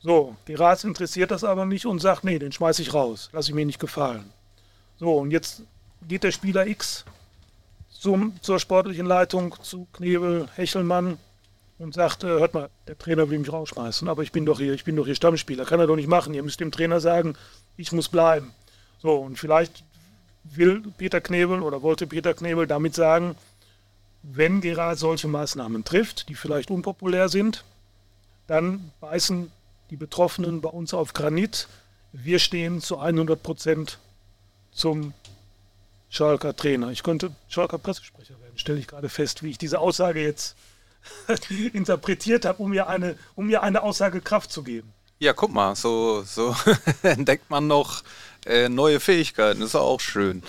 So, 0.00 0.36
die 0.48 0.54
Rats 0.54 0.84
interessiert 0.84 1.30
das 1.30 1.44
aber 1.44 1.66
nicht 1.66 1.84
und 1.84 1.98
sagt, 1.98 2.24
nee, 2.24 2.38
den 2.38 2.52
schmeiße 2.52 2.80
ich 2.80 2.94
raus, 2.94 3.28
lasse 3.34 3.50
ich 3.50 3.54
mir 3.54 3.66
nicht 3.66 3.78
gefallen. 3.78 4.32
So, 4.98 5.18
und 5.18 5.32
jetzt 5.32 5.64
geht 6.08 6.24
der 6.24 6.32
Spieler 6.32 6.66
X 6.66 7.04
zum, 7.90 8.40
zur 8.40 8.58
sportlichen 8.58 9.04
Leitung, 9.04 9.54
zu 9.60 9.86
Knebel, 9.92 10.48
Hechelmann 10.54 11.18
und 11.78 11.94
sagt, 11.94 12.24
äh, 12.24 12.28
hört 12.28 12.54
mal, 12.54 12.70
der 12.86 12.98
Trainer 12.98 13.28
will 13.28 13.38
mich 13.38 13.52
rausschmeißen, 13.52 14.08
aber 14.08 14.22
ich 14.22 14.32
bin 14.32 14.46
doch 14.46 14.58
hier, 14.58 14.72
ich 14.72 14.84
bin 14.84 14.96
doch 14.96 15.04
hier 15.04 15.14
Stammspieler, 15.14 15.64
kann 15.64 15.80
er 15.80 15.86
doch 15.86 15.96
nicht 15.96 16.08
machen. 16.08 16.34
Ihr 16.34 16.42
müsst 16.42 16.60
dem 16.60 16.72
Trainer 16.72 17.00
sagen, 17.00 17.36
ich 17.76 17.92
muss 17.92 18.08
bleiben. 18.08 18.52
So, 18.98 19.14
und 19.16 19.38
vielleicht 19.38 19.84
will 20.44 20.82
Peter 20.96 21.20
Knebel 21.20 21.60
oder 21.60 21.82
wollte 21.82 22.06
Peter 22.06 22.34
Knebel 22.34 22.66
damit 22.66 22.94
sagen, 22.94 23.36
wenn 24.22 24.60
Gerard 24.60 24.98
solche 24.98 25.28
Maßnahmen 25.28 25.84
trifft, 25.84 26.28
die 26.28 26.34
vielleicht 26.34 26.70
unpopulär 26.70 27.28
sind, 27.28 27.64
dann 28.46 28.92
beißen 29.00 29.50
die 29.90 29.96
Betroffenen 29.96 30.60
bei 30.60 30.68
uns 30.68 30.94
auf 30.94 31.12
Granit. 31.12 31.68
Wir 32.12 32.38
stehen 32.38 32.80
zu 32.80 32.98
100 32.98 33.42
Prozent 33.42 33.98
zum 34.72 35.12
Schalker 36.08 36.56
Trainer. 36.56 36.90
Ich 36.90 37.02
könnte 37.02 37.32
Schalker 37.48 37.78
Pressesprecher 37.78 38.40
werden, 38.40 38.56
stelle 38.56 38.78
ich 38.78 38.86
gerade 38.86 39.08
fest, 39.08 39.42
wie 39.42 39.50
ich 39.50 39.58
diese 39.58 39.78
Aussage 39.78 40.22
jetzt 40.22 40.56
interpretiert 41.72 42.44
habe, 42.44 42.62
um 42.62 42.70
mir 42.70 42.88
eine, 42.88 43.16
um 43.34 43.46
mir 43.46 43.62
eine 43.62 43.82
Aussage 43.82 44.20
Kraft 44.20 44.52
zu 44.52 44.62
geben. 44.62 44.92
Ja, 45.18 45.32
guck 45.32 45.52
mal, 45.52 45.74
so, 45.76 46.22
so 46.22 46.54
entdeckt 47.02 47.48
man 47.50 47.66
noch 47.66 48.02
äh, 48.44 48.68
neue 48.68 49.00
Fähigkeiten, 49.00 49.62
ist 49.62 49.74
auch 49.74 50.00
schön. 50.00 50.42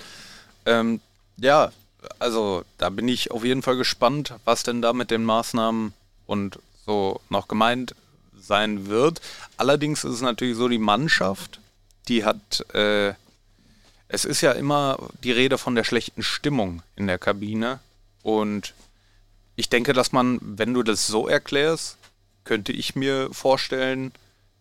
Ähm, 0.66 1.00
ja, 1.38 1.72
also 2.18 2.64
da 2.76 2.90
bin 2.90 3.08
ich 3.08 3.30
auf 3.30 3.44
jeden 3.44 3.62
Fall 3.62 3.76
gespannt, 3.76 4.34
was 4.44 4.62
denn 4.62 4.82
da 4.82 4.92
mit 4.92 5.10
den 5.10 5.24
Maßnahmen 5.24 5.94
und 6.26 6.58
so 6.84 7.20
noch 7.30 7.48
gemeint 7.48 7.94
sein 8.40 8.86
wird. 8.86 9.20
Allerdings 9.56 10.04
ist 10.04 10.14
es 10.14 10.20
natürlich 10.20 10.56
so, 10.56 10.68
die 10.68 10.78
Mannschaft, 10.78 11.60
die 12.08 12.24
hat, 12.24 12.64
äh, 12.74 13.14
es 14.08 14.24
ist 14.24 14.40
ja 14.40 14.52
immer 14.52 14.98
die 15.22 15.32
Rede 15.32 15.58
von 15.58 15.74
der 15.74 15.84
schlechten 15.84 16.22
Stimmung 16.22 16.82
in 16.96 17.06
der 17.06 17.18
Kabine 17.18 17.80
und 18.22 18.74
ich 19.58 19.68
denke, 19.68 19.92
dass 19.92 20.12
man, 20.12 20.38
wenn 20.40 20.72
du 20.72 20.84
das 20.84 21.08
so 21.08 21.26
erklärst, 21.26 21.96
könnte 22.44 22.70
ich 22.70 22.94
mir 22.94 23.28
vorstellen, 23.32 24.12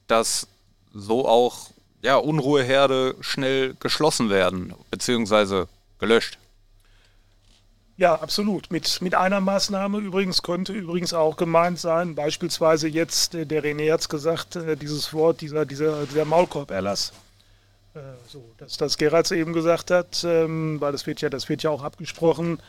dass 0.08 0.48
so 0.92 1.28
auch 1.28 1.70
ja, 2.02 2.16
Unruheherde 2.16 3.16
schnell 3.22 3.76
geschlossen 3.80 4.32
werden, 4.32 4.74
beziehungsweise 4.90 5.68
gelöscht. 6.00 6.40
Ja, 7.98 8.16
absolut. 8.16 8.72
Mit, 8.72 9.00
mit 9.04 9.14
einer 9.14 9.40
Maßnahme 9.40 10.00
übrigens 10.00 10.42
könnte 10.42 10.74
übrigens 10.74 11.14
auch 11.14 11.38
gemeint 11.38 11.80
sein, 11.80 12.16
beispielsweise 12.16 12.88
jetzt, 12.88 13.36
äh, 13.36 13.46
der 13.46 13.64
René 13.64 13.94
hat 13.94 14.02
es 14.02 14.10
gesagt, 14.10 14.56
äh, 14.56 14.76
dieses 14.76 15.14
Wort, 15.14 15.42
dieser, 15.42 15.66
dieser, 15.66 16.08
dieser 16.08 16.26
Maulkorb-Erlass. 16.26 17.14
Äh, 17.94 18.00
so, 18.28 18.44
dass 18.58 18.78
das 18.78 18.98
Gerards 18.98 19.30
eben 19.30 19.54
gesagt 19.54 19.92
hat, 19.92 20.24
ähm, 20.24 20.82
weil 20.82 20.92
das 20.92 21.06
wird 21.06 21.22
ja, 21.22 21.30
das 21.30 21.50
wird 21.50 21.62
ja 21.62 21.70
auch 21.70 21.84
abgesprochen, 21.84 22.60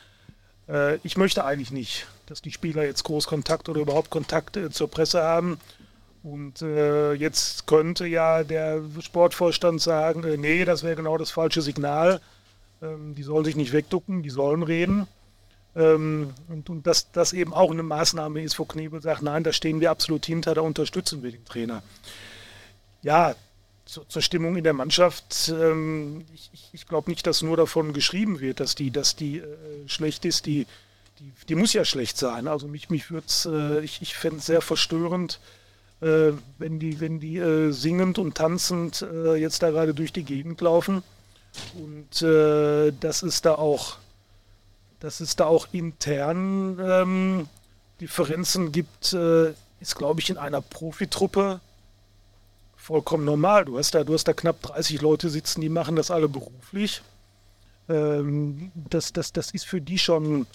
äh, 0.68 0.96
ich 1.02 1.16
möchte 1.16 1.44
eigentlich 1.44 1.70
nicht, 1.70 2.06
dass 2.26 2.42
die 2.42 2.52
Spieler 2.52 2.84
jetzt 2.84 3.04
groß 3.04 3.26
Kontakt 3.26 3.68
oder 3.68 3.80
überhaupt 3.80 4.10
Kontakt 4.10 4.58
zur 4.70 4.90
Presse 4.90 5.22
haben. 5.22 5.58
Und 6.22 6.62
äh, 6.62 7.12
jetzt 7.14 7.66
könnte 7.66 8.06
ja 8.06 8.42
der 8.42 8.82
Sportvorstand 9.00 9.80
sagen, 9.80 10.24
äh, 10.24 10.36
nee, 10.36 10.64
das 10.64 10.82
wäre 10.82 10.96
genau 10.96 11.16
das 11.16 11.30
falsche 11.30 11.62
Signal. 11.62 12.20
Ähm, 12.82 13.14
die 13.14 13.22
sollen 13.22 13.44
sich 13.44 13.56
nicht 13.56 13.72
wegducken, 13.72 14.22
die 14.22 14.30
sollen 14.30 14.62
reden. 14.62 15.06
Ähm, 15.76 16.34
und, 16.48 16.68
und 16.70 16.86
dass 16.86 17.12
das 17.12 17.32
eben 17.32 17.54
auch 17.54 17.70
eine 17.70 17.82
Maßnahme 17.82 18.42
ist, 18.42 18.58
wo 18.58 18.64
Knebel 18.64 19.00
sagt, 19.00 19.22
nein, 19.22 19.44
da 19.44 19.52
stehen 19.52 19.80
wir 19.80 19.90
absolut 19.90 20.26
hinter, 20.26 20.54
da 20.54 20.60
unterstützen 20.60 21.22
wir 21.22 21.30
den 21.30 21.44
Trainer. 21.44 21.82
Ja, 23.02 23.34
zur, 23.88 24.06
zur 24.08 24.22
Stimmung 24.22 24.56
in 24.56 24.64
der 24.64 24.74
Mannschaft. 24.74 25.48
Ähm, 25.48 26.24
ich, 26.34 26.50
ich 26.72 26.86
glaube 26.86 27.10
nicht, 27.10 27.26
dass 27.26 27.42
nur 27.42 27.56
davon 27.56 27.92
geschrieben 27.94 28.38
wird, 28.40 28.60
dass 28.60 28.74
die, 28.74 28.90
dass 28.90 29.16
die 29.16 29.38
äh, 29.38 29.46
schlecht 29.86 30.24
ist. 30.26 30.46
Die, 30.46 30.66
die, 31.18 31.32
die, 31.48 31.54
muss 31.54 31.72
ja 31.72 31.84
schlecht 31.84 32.18
sein. 32.18 32.48
Also 32.48 32.68
mich, 32.68 32.90
mich 32.90 33.10
würde 33.10 33.26
äh, 33.46 33.84
ich, 33.84 34.02
ich 34.02 34.14
fände 34.14 34.38
es 34.38 34.46
sehr 34.46 34.60
verstörend, 34.60 35.40
äh, 36.02 36.32
wenn 36.58 36.78
die, 36.78 37.00
wenn 37.00 37.18
die 37.18 37.38
äh, 37.38 37.72
singend 37.72 38.18
und 38.18 38.36
tanzend 38.36 39.02
äh, 39.02 39.36
jetzt 39.36 39.62
da 39.62 39.70
gerade 39.70 39.94
durch 39.94 40.12
die 40.12 40.24
Gegend 40.24 40.60
laufen. 40.60 41.02
Und 41.74 42.22
äh, 42.22 42.92
das 43.00 43.22
ist 43.22 43.46
da 43.46 43.54
auch, 43.54 43.96
dass 45.00 45.20
es 45.20 45.34
da 45.34 45.46
auch 45.46 45.66
intern 45.72 46.78
ähm, 46.78 47.48
Differenzen 48.00 48.70
gibt, 48.70 49.12
ist, 49.80 49.96
glaube 49.96 50.20
ich, 50.20 50.30
in 50.30 50.38
einer 50.38 50.60
Profitruppe 50.60 51.60
vollkommen 52.88 53.26
normal. 53.26 53.66
Du 53.66 53.76
hast 53.76 53.94
da, 53.94 54.02
du 54.02 54.14
hast 54.14 54.24
da 54.24 54.32
knapp 54.32 54.62
30 54.62 55.02
Leute 55.02 55.28
sitzen, 55.28 55.60
die 55.60 55.68
machen 55.68 55.94
das 55.94 56.10
alle 56.10 56.26
beruflich. 56.26 57.02
Ähm, 57.88 58.72
das, 58.74 59.12
das, 59.12 59.32
das 59.32 59.50
ist 59.50 59.66
für 59.66 59.80
die 59.80 59.98
schon. 59.98 60.46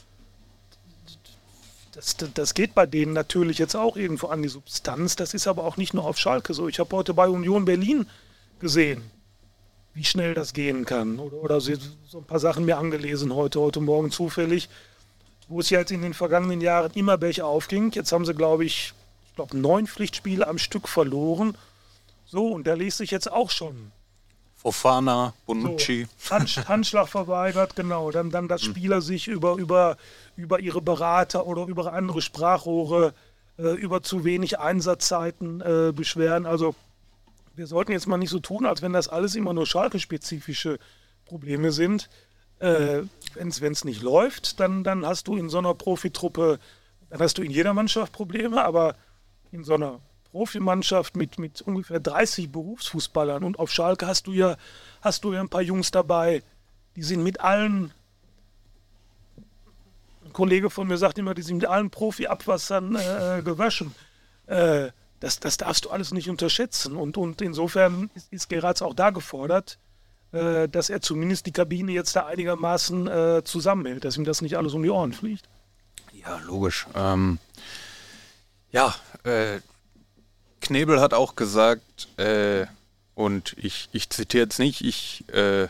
Das, 1.91 2.17
das 2.17 2.55
geht 2.55 2.73
bei 2.73 2.87
denen 2.87 3.13
natürlich 3.13 3.59
jetzt 3.59 3.75
auch 3.75 3.95
irgendwo 3.95 4.27
an 4.27 4.41
die 4.41 4.49
Substanz. 4.49 5.15
Das 5.15 5.35
ist 5.35 5.45
aber 5.45 5.63
auch 5.63 5.77
nicht 5.77 5.93
nur 5.93 6.05
auf 6.05 6.17
Schalke 6.17 6.55
so. 6.55 6.67
Ich 6.67 6.79
habe 6.79 6.95
heute 6.95 7.13
bei 7.13 7.29
Union 7.29 7.65
Berlin 7.65 8.07
gesehen, 8.59 9.03
wie 9.93 10.03
schnell 10.03 10.33
das 10.33 10.53
gehen 10.53 10.85
kann. 10.85 11.19
Oder, 11.19 11.37
oder 11.37 11.61
so, 11.61 11.71
ein 12.15 12.23
paar 12.23 12.39
Sachen 12.39 12.65
mir 12.65 12.79
angelesen 12.79 13.35
heute, 13.35 13.59
heute 13.59 13.79
Morgen 13.79 14.09
zufällig, 14.09 14.69
wo 15.47 15.59
es 15.59 15.69
ja 15.69 15.81
jetzt 15.81 15.91
in 15.91 16.01
den 16.01 16.15
vergangenen 16.15 16.61
Jahren 16.61 16.91
immer 16.95 17.21
welche 17.21 17.45
aufging. 17.45 17.91
Jetzt 17.91 18.11
haben 18.11 18.25
sie, 18.25 18.33
glaube 18.33 18.65
ich, 18.65 18.93
ich 19.27 19.35
glaube, 19.35 19.55
neun 19.55 19.85
Pflichtspiele 19.85 20.47
am 20.47 20.57
Stück 20.57 20.87
verloren 20.87 21.55
so, 22.33 22.47
und 22.47 22.65
der 22.65 22.75
liest 22.75 22.97
sich 22.97 23.11
jetzt 23.11 23.31
auch 23.31 23.51
schon. 23.51 23.91
Fofana, 24.55 25.35
Bonucci. 25.45 26.07
So, 26.17 26.31
Hand, 26.31 26.57
Handschlag 26.67 27.07
verweigert, 27.07 27.75
genau. 27.75 28.09
Dann, 28.09 28.31
dann 28.31 28.47
dass 28.47 28.63
hm. 28.63 28.71
Spieler 28.71 29.01
sich 29.03 29.27
über, 29.27 29.57
über, 29.57 29.97
über 30.35 30.59
ihre 30.59 30.81
Berater 30.81 31.45
oder 31.45 31.67
über 31.67 31.93
andere 31.93 32.23
Sprachrohre, 32.23 33.13
äh, 33.59 33.75
über 33.75 34.01
zu 34.01 34.25
wenig 34.25 34.57
Einsatzzeiten 34.57 35.61
äh, 35.61 35.93
beschweren. 35.95 36.47
Also 36.47 36.73
wir 37.53 37.67
sollten 37.67 37.91
jetzt 37.91 38.07
mal 38.07 38.17
nicht 38.17 38.31
so 38.31 38.39
tun, 38.39 38.65
als 38.65 38.81
wenn 38.81 38.93
das 38.93 39.09
alles 39.09 39.35
immer 39.35 39.53
nur 39.53 39.67
Schalke-spezifische 39.67 40.79
Probleme 41.25 41.71
sind. 41.71 42.09
Äh, 42.57 43.03
wenn 43.35 43.73
es 43.73 43.85
nicht 43.85 44.01
läuft, 44.01 44.59
dann, 44.59 44.83
dann 44.83 45.05
hast 45.05 45.27
du 45.27 45.37
in 45.37 45.49
so 45.49 45.59
einer 45.59 45.75
Profitruppe, 45.75 46.57
dann 47.11 47.19
hast 47.19 47.37
du 47.37 47.43
in 47.43 47.51
jeder 47.51 47.75
Mannschaft 47.75 48.11
Probleme, 48.11 48.65
aber 48.65 48.95
in 49.51 49.63
so 49.63 49.75
einer 49.75 49.99
Profimannschaft 50.33 51.15
mit, 51.15 51.37
mit 51.37 51.61
ungefähr 51.61 51.99
30 51.99 52.51
Berufsfußballern 52.51 53.43
und 53.43 53.59
auf 53.59 53.71
Schalke 53.71 54.07
hast 54.07 54.25
du 54.25 54.33
ja, 54.33 54.57
hast 54.99 55.23
du 55.23 55.31
ja 55.31 55.39
ein 55.39 55.47
paar 55.47 55.61
Jungs 55.61 55.91
dabei, 55.91 56.41
die 56.95 57.03
sind 57.03 57.21
mit 57.21 57.39
allen, 57.39 57.93
ein 60.25 60.33
Kollege 60.33 60.71
von 60.71 60.87
mir 60.87 60.97
sagt 60.97 61.19
immer, 61.19 61.35
die 61.35 61.43
sind 61.43 61.57
mit 61.57 61.67
allen 61.67 61.91
Profi-Abwassern 61.91 62.95
äh, 62.95 63.41
gewaschen. 63.43 63.93
Äh, 64.47 64.89
das, 65.19 65.39
das 65.39 65.57
darfst 65.57 65.85
du 65.85 65.91
alles 65.91 66.11
nicht 66.11 66.31
unterschätzen. 66.31 66.95
Und, 66.95 67.15
und 67.15 67.39
insofern 67.43 68.09
ist, 68.15 68.33
ist 68.33 68.49
Geratz 68.49 68.81
auch 68.81 68.95
da 68.95 69.11
gefordert, 69.11 69.77
äh, 70.31 70.67
dass 70.67 70.89
er 70.89 71.01
zumindest 71.01 71.45
die 71.45 71.51
Kabine 71.51 71.91
jetzt 71.91 72.15
da 72.15 72.25
einigermaßen 72.25 73.07
äh, 73.07 73.43
zusammenhält, 73.43 74.03
dass 74.03 74.17
ihm 74.17 74.25
das 74.25 74.41
nicht 74.41 74.57
alles 74.57 74.73
um 74.73 74.81
die 74.81 74.89
Ohren 74.89 75.13
fliegt. 75.13 75.47
Ja, 76.11 76.39
logisch. 76.39 76.87
Ähm, 76.95 77.37
ja, 78.71 78.95
äh, 79.25 79.59
Knebel 80.63 80.99
hat 80.99 81.13
auch 81.13 81.35
gesagt, 81.35 82.07
äh, 82.17 82.65
und 83.15 83.55
ich, 83.57 83.89
ich 83.91 84.09
zitiere 84.09 84.45
jetzt 84.45 84.59
nicht, 84.59 84.81
ich 84.81 85.23
äh, 85.29 85.67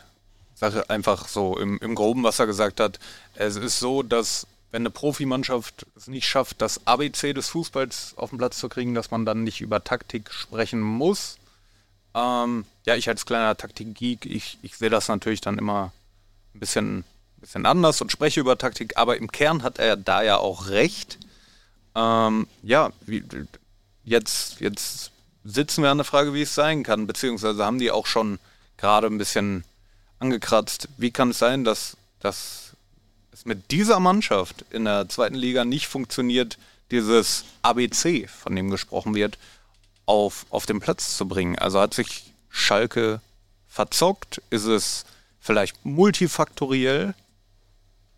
sage 0.56 0.90
einfach 0.90 1.28
so 1.28 1.58
im, 1.58 1.78
im 1.80 1.96
Groben, 1.96 2.24
was 2.24 2.40
er 2.40 2.46
gesagt 2.46 2.80
hat. 2.80 3.00
Es 3.36 3.58
ist 3.58 3.80
so, 3.80 4.04
dass 4.04 4.48
wenn 4.72 4.84
eine 4.84 4.92
Profimannschaft 4.92 5.86
es 5.96 6.08
nicht 6.08 6.28
schafft, 6.28 6.62
das 6.62 6.88
ABC 6.88 7.34
des 7.34 7.50
Fußballs 7.50 8.14
auf 8.18 8.30
den 8.30 8.38
Platz 8.38 8.58
zu 8.58 8.70
kriegen, 8.70 8.94
dass 8.94 9.12
man 9.12 9.26
dann 9.26 9.44
nicht 9.44 9.62
über 9.62 9.84
Taktik 9.84 10.32
sprechen 10.32 10.80
muss. 10.80 11.38
Ähm, 12.16 12.66
ja, 12.86 12.96
ich 12.96 13.10
als 13.10 13.26
kleiner 13.26 13.58
Taktik-Geek, 13.58 14.26
ich, 14.26 14.58
ich 14.62 14.78
sehe 14.78 14.90
das 14.90 15.08
natürlich 15.10 15.42
dann 15.42 15.58
immer 15.58 15.92
ein 16.56 16.60
bisschen, 16.60 17.04
bisschen 17.38 17.66
anders 17.66 18.02
und 18.02 18.12
spreche 18.12 18.40
über 18.40 18.58
Taktik, 18.58 18.98
aber 18.98 19.18
im 19.18 19.32
Kern 19.32 19.64
hat 19.64 19.80
er 19.80 19.98
da 19.98 20.22
ja 20.22 20.38
auch 20.38 20.68
recht. 20.70 21.18
Ähm, 21.96 22.48
ja, 22.62 22.92
wie, 23.02 23.24
jetzt, 24.04 24.60
jetzt 24.60 25.12
sitzen 25.44 25.84
wir 25.84 25.92
an 25.92 25.98
der 25.98 26.06
Frage, 26.06 26.34
wie 26.34 26.44
es 26.44 26.56
sein 26.56 26.84
kann, 26.84 27.08
beziehungsweise 27.08 27.66
haben 27.66 27.80
die 27.80 27.92
auch 27.92 28.06
schon 28.06 28.40
gerade 28.78 29.08
ein 29.08 29.18
bisschen 29.18 29.64
angekratzt. 30.20 30.90
Wie 30.98 31.12
kann 31.12 31.32
es 31.32 31.40
sein, 31.40 31.64
dass, 31.64 31.98
dass 32.20 32.76
es 33.32 33.46
mit 33.46 33.72
dieser 33.72 34.00
Mannschaft 34.00 34.66
in 34.70 34.86
der 34.86 35.10
zweiten 35.10 35.36
Liga 35.36 35.66
nicht 35.66 35.88
funktioniert, 35.88 36.58
dieses 36.92 37.46
ABC, 37.62 38.28
von 38.28 38.56
dem 38.56 38.70
gesprochen 38.70 39.16
wird, 39.16 39.38
auf, 40.06 40.46
auf 40.50 40.66
den 40.66 40.80
Platz 40.80 41.18
zu 41.18 41.28
bringen? 41.28 41.58
Also 41.58 41.80
hat 41.80 41.94
sich 41.94 42.34
Schalke 42.50 43.22
verzockt? 43.68 44.42
Ist 44.50 44.66
es 44.66 45.06
vielleicht 45.40 45.86
multifaktoriell? 45.86 47.16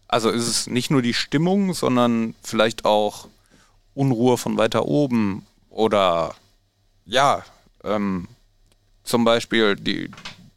Also 0.07 0.29
ist 0.29 0.47
es 0.47 0.67
nicht 0.67 0.91
nur 0.91 1.01
die 1.01 1.15
Stimmung, 1.15 1.73
sondern 1.73 2.35
vielleicht 2.43 2.85
auch 2.85 3.27
Unruhe 3.95 4.37
von 4.37 4.57
weiter 4.57 4.85
oben 4.85 5.45
oder 5.75 6.33
ja, 7.05 7.43
ähm, 7.83 8.29
zum 9.03 9.25
Beispiel 9.25 9.75
die, 9.75 10.09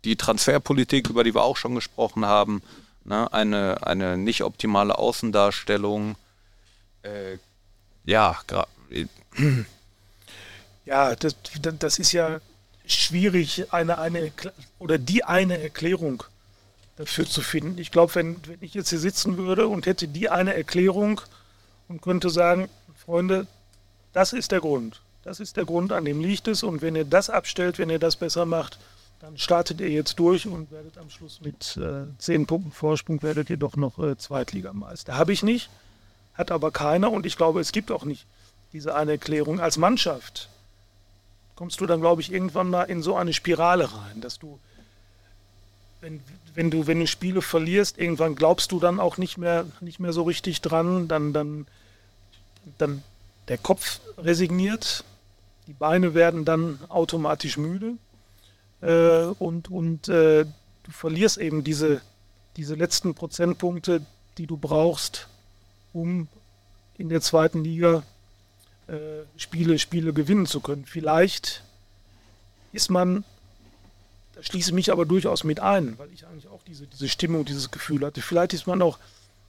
die 0.04 0.16
Transferpolitik, 0.16 1.10
über 1.10 1.24
die 1.24 1.34
wir 1.34 1.42
auch 1.42 1.56
schon 1.56 1.74
gesprochen 1.74 2.24
haben, 2.24 2.62
ne? 3.04 3.30
eine, 3.32 3.84
eine 3.84 4.16
nicht 4.16 4.44
optimale 4.44 4.96
Außendarstellung. 4.96 6.14
Äh, 7.02 7.38
ja, 8.04 8.38
ja, 10.86 11.16
das, 11.16 11.34
das 11.78 11.98
ist 11.98 12.12
ja 12.12 12.40
schwierig, 12.86 13.72
eine, 13.72 13.98
eine 13.98 14.32
oder 14.78 14.98
die 14.98 15.24
eine 15.24 15.60
Erklärung 15.60 16.22
dafür 16.96 17.26
zu 17.26 17.42
finden. 17.42 17.76
Ich 17.78 17.90
glaube, 17.90 18.14
wenn, 18.14 18.36
wenn 18.46 18.62
ich 18.62 18.72
jetzt 18.72 18.90
hier 18.90 19.00
sitzen 19.00 19.36
würde 19.36 19.66
und 19.66 19.86
hätte 19.86 20.06
die 20.06 20.30
eine 20.30 20.54
Erklärung 20.54 21.20
und 21.88 22.02
könnte 22.02 22.30
sagen, 22.30 22.68
Freunde, 23.04 23.48
das 24.12 24.32
ist 24.32 24.52
der 24.52 24.60
Grund. 24.60 25.00
Das 25.28 25.40
ist 25.40 25.58
der 25.58 25.66
Grund, 25.66 25.92
an 25.92 26.06
dem 26.06 26.22
liegt 26.22 26.48
es. 26.48 26.62
Und 26.62 26.80
wenn 26.80 26.96
ihr 26.96 27.04
das 27.04 27.28
abstellt, 27.28 27.78
wenn 27.78 27.90
ihr 27.90 27.98
das 27.98 28.16
besser 28.16 28.46
macht, 28.46 28.78
dann 29.20 29.36
startet 29.36 29.78
ihr 29.78 29.90
jetzt 29.90 30.18
durch 30.18 30.46
und 30.46 30.70
werdet 30.70 30.96
am 30.96 31.10
Schluss 31.10 31.42
mit 31.42 31.76
äh, 31.76 32.06
zehn 32.16 32.46
Punkten 32.46 32.72
Vorsprung, 32.72 33.22
werdet 33.22 33.50
ihr 33.50 33.58
doch 33.58 33.76
noch 33.76 33.98
äh, 33.98 34.16
Zweitligameister. 34.16 35.18
Habe 35.18 35.34
ich 35.34 35.42
nicht, 35.42 35.68
hat 36.32 36.50
aber 36.50 36.70
keiner 36.70 37.12
und 37.12 37.26
ich 37.26 37.36
glaube, 37.36 37.60
es 37.60 37.72
gibt 37.72 37.90
auch 37.90 38.06
nicht 38.06 38.24
diese 38.72 38.94
eine 38.94 39.12
Erklärung. 39.12 39.60
Als 39.60 39.76
Mannschaft 39.76 40.48
kommst 41.56 41.78
du 41.82 41.84
dann, 41.84 42.00
glaube 42.00 42.22
ich, 42.22 42.32
irgendwann 42.32 42.70
mal 42.70 42.84
in 42.84 43.02
so 43.02 43.14
eine 43.14 43.34
Spirale 43.34 43.92
rein, 43.92 44.22
dass 44.22 44.38
du, 44.38 44.58
wenn, 46.00 46.22
wenn 46.54 46.70
du, 46.70 46.86
wenn 46.86 47.00
du 47.00 47.06
Spiele 47.06 47.42
verlierst, 47.42 47.98
irgendwann 47.98 48.34
glaubst 48.34 48.72
du 48.72 48.80
dann 48.80 48.98
auch 48.98 49.18
nicht 49.18 49.36
mehr, 49.36 49.66
nicht 49.82 50.00
mehr 50.00 50.14
so 50.14 50.22
richtig 50.22 50.62
dran, 50.62 51.06
dann, 51.06 51.34
dann, 51.34 51.66
dann 52.78 53.02
der 53.48 53.58
Kopf 53.58 54.00
resigniert, 54.16 55.04
die 55.68 55.74
Beine 55.74 56.14
werden 56.14 56.46
dann 56.46 56.78
automatisch 56.88 57.58
müde 57.58 57.98
äh, 58.80 59.24
und, 59.38 59.70
und 59.70 60.08
äh, 60.08 60.44
du 60.44 60.90
verlierst 60.90 61.36
eben 61.36 61.62
diese, 61.62 62.00
diese 62.56 62.74
letzten 62.74 63.14
Prozentpunkte, 63.14 64.00
die 64.38 64.46
du 64.46 64.56
brauchst, 64.56 65.28
um 65.92 66.26
in 66.96 67.10
der 67.10 67.20
zweiten 67.20 67.62
Liga 67.62 68.02
äh, 68.86 68.94
Spiele, 69.36 69.78
Spiele 69.78 70.14
gewinnen 70.14 70.46
zu 70.46 70.60
können. 70.60 70.86
Vielleicht 70.86 71.62
ist 72.72 72.90
man, 72.90 73.24
da 74.34 74.42
schließe 74.42 74.70
ich 74.70 74.74
mich 74.74 74.90
aber 74.90 75.04
durchaus 75.04 75.44
mit 75.44 75.60
ein, 75.60 75.98
weil 75.98 76.10
ich 76.14 76.26
eigentlich 76.26 76.48
auch 76.48 76.62
diese, 76.66 76.86
diese 76.86 77.10
Stimmung, 77.10 77.44
dieses 77.44 77.70
Gefühl 77.70 78.06
hatte, 78.06 78.22
vielleicht 78.22 78.54
ist 78.54 78.66
man 78.66 78.80
auch 78.80 78.98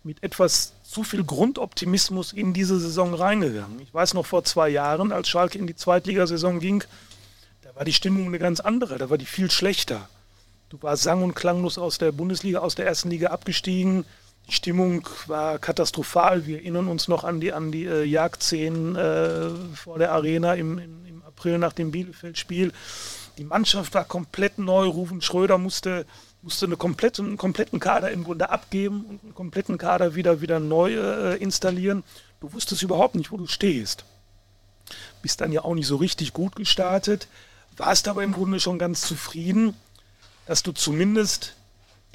mit 0.04 0.24
etwas 0.24 0.74
zu 0.84 1.04
viel 1.04 1.24
Grundoptimismus 1.24 2.34
in 2.34 2.54
diese 2.54 2.80
Saison 2.80 3.14
reingegangen. 3.14 3.80
Ich 3.82 3.94
weiß 3.94 4.14
noch 4.14 4.26
vor 4.26 4.44
zwei 4.44 4.70
Jahren, 4.70 5.12
als 5.12 5.30
Schalke 5.30 5.58
in 5.58 5.68
die 5.68 5.76
Zweitligasaison 5.76 6.60
ging, 6.60 6.84
da 7.62 7.76
war 7.76 7.86
die 7.86 7.94
Stimmung 7.94 8.26
eine 8.26 8.40
ganz 8.40 8.60
andere, 8.60 8.98
da 8.98 9.10
war 9.10 9.18
die 9.18 9.26
viel 9.26 9.52
schlechter. 9.52 10.10
Du 10.70 10.82
warst 10.82 11.04
sang- 11.04 11.24
und 11.24 11.36
klanglos 11.36 11.78
aus 11.78 11.98
der 11.98 12.12
Bundesliga, 12.12 12.60
aus 12.60 12.76
der 12.76 12.86
ersten 12.86 13.10
Liga 13.10 13.30
abgestiegen. 13.30 14.06
Die 14.48 14.54
Stimmung 14.54 15.08
war 15.28 15.60
katastrophal. 15.60 16.46
Wir 16.48 16.58
erinnern 16.58 16.88
uns 16.88 17.08
noch 17.08 17.24
an 17.24 17.40
die, 17.40 17.54
an 17.54 17.72
die 17.72 17.86
äh, 17.86 18.04
Jagdszenen 18.04 18.96
äh, 18.96 19.76
vor 19.76 20.00
der 20.00 20.12
Arena 20.12 20.56
im, 20.56 20.80
im, 20.80 21.06
im 21.06 21.24
April 21.24 21.60
nach 21.60 21.74
dem 21.74 21.92
Bielefeld-Spiel. 21.92 22.72
Die 23.38 23.44
Mannschaft 23.44 23.94
war 23.94 24.06
komplett 24.06 24.58
neu. 24.58 24.86
Rufen 24.86 25.22
Schröder 25.22 25.58
musste 25.58 26.06
musste 26.42 26.66
eine 26.66 26.78
komplette, 26.78 27.22
einen 27.22 27.38
kompletten 27.38 27.80
Kader 27.80 28.12
im 28.12 28.24
Grunde 28.24 28.50
abgeben 28.50 29.06
und 29.06 29.24
einen 29.24 29.36
kompletten 29.36 29.78
Kader 29.78 30.16
wieder, 30.16 30.42
wieder 30.42 30.60
neu 30.60 30.94
äh, 30.94 31.38
installieren. 31.38 32.04
Du 32.40 32.54
wusstest 32.54 32.82
überhaupt 32.82 33.16
nicht, 33.16 33.32
wo 33.32 33.38
du 33.38 33.48
stehst. 33.48 34.06
Bist 35.22 35.42
dann 35.42 35.52
ja 35.52 35.64
auch 35.64 35.76
nicht 35.76 35.88
so 35.88 35.98
richtig 35.98 36.34
gut 36.34 36.56
gestartet, 36.56 37.28
warst 37.76 38.08
aber 38.08 38.24
im 38.24 38.32
Grunde 38.32 38.60
schon 38.60 38.80
ganz 38.80 39.02
zufrieden, 39.02 39.76
dass 40.46 40.64
du 40.64 40.72
zumindest 40.72 41.56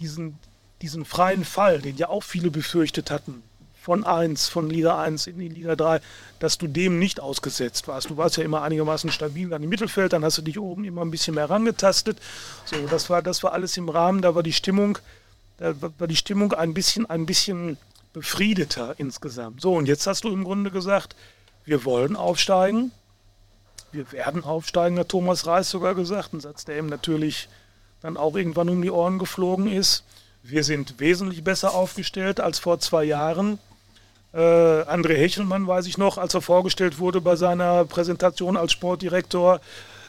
diesen, 0.01 0.39
diesen 0.83 1.05
freien 1.05 1.45
Fall, 1.45 1.81
den 1.81 1.97
ja 1.97 2.09
auch 2.09 2.23
viele 2.23 2.51
befürchtet 2.51 3.11
hatten, 3.11 3.43
von 3.85 4.03
1, 4.03 4.49
von 4.49 4.71
Liga 4.71 4.99
1 4.99 5.27
in 5.27 5.39
die 5.39 5.49
Liga 5.49 5.77
3, 5.77 6.01
dass 6.39 6.57
du 6.57 6.67
dem 6.67 6.99
nicht 6.99 7.21
ausgesetzt 7.21 7.87
warst. 7.87 8.09
Du 8.09 8.17
warst 8.17 8.39
ja 8.39 8.43
immer 8.43 8.63
einigermaßen 8.63 9.11
stabil 9.11 9.53
an 9.53 9.63
im 9.63 9.69
Mittelfeld, 9.69 10.15
dann 10.15 10.25
hast 10.25 10.39
du 10.39 10.43
dich 10.43 10.59
oben 10.59 10.85
immer 10.85 11.03
ein 11.03 11.11
bisschen 11.11 11.35
mehr 11.35 11.51
rangetastet. 11.51 12.19
So, 12.65 12.77
das 12.87 13.11
war, 13.11 13.21
das 13.21 13.43
war 13.43 13.53
alles 13.53 13.77
im 13.77 13.91
Rahmen, 13.91 14.23
da 14.23 14.35
war 14.35 14.43
die 14.43 14.55
Stimmung, 14.55 14.97
da 15.59 15.75
war 15.99 16.09
die 16.09 16.17
Stimmung 16.17 16.55
ein 16.55 16.73
bisschen, 16.73 17.05
ein 17.11 17.27
bisschen 17.27 17.77
befriedeter 18.15 18.95
insgesamt. 18.97 19.61
So, 19.61 19.75
und 19.75 19.87
jetzt 19.87 20.07
hast 20.07 20.25
du 20.25 20.31
im 20.31 20.45
Grunde 20.45 20.71
gesagt, 20.71 21.15
wir 21.67 21.85
wollen 21.85 22.17
aufsteigen. 22.17 22.91
Wir 23.93 24.11
werden 24.13 24.45
aufsteigen, 24.45 24.99
hat 24.99 25.11
Thomas 25.11 25.47
Reis 25.47 25.69
sogar 25.69 25.95
gesagt. 25.95 26.33
Ein 26.33 26.41
Satz, 26.41 26.65
der 26.65 26.79
ihm 26.79 26.87
natürlich 26.87 27.51
dann 28.01 28.17
auch 28.17 28.35
irgendwann 28.35 28.71
um 28.71 28.81
die 28.81 28.91
Ohren 28.91 29.19
geflogen 29.19 29.71
ist. 29.71 30.05
Wir 30.43 30.65
sind 30.65 31.01
wesentlich 31.01 31.45
besser 31.45 31.75
aufgestellt 31.75 32.41
als 32.41 32.59
vor 32.59 32.81
zwei 32.81 33.05
Jahren. 33.05 33.59
Äh, 34.35 34.39
André 34.39 35.15
Hechelmann 35.15 35.67
weiß 35.67 35.87
ich 35.87 35.97
noch, 35.97 36.19
als 36.19 36.35
er 36.35 36.43
vorgestellt 36.43 36.99
wurde 36.99 37.21
bei 37.21 37.37
seiner 37.37 37.85
Präsentation 37.85 38.57
als 38.57 38.73
Sportdirektor. 38.73 39.61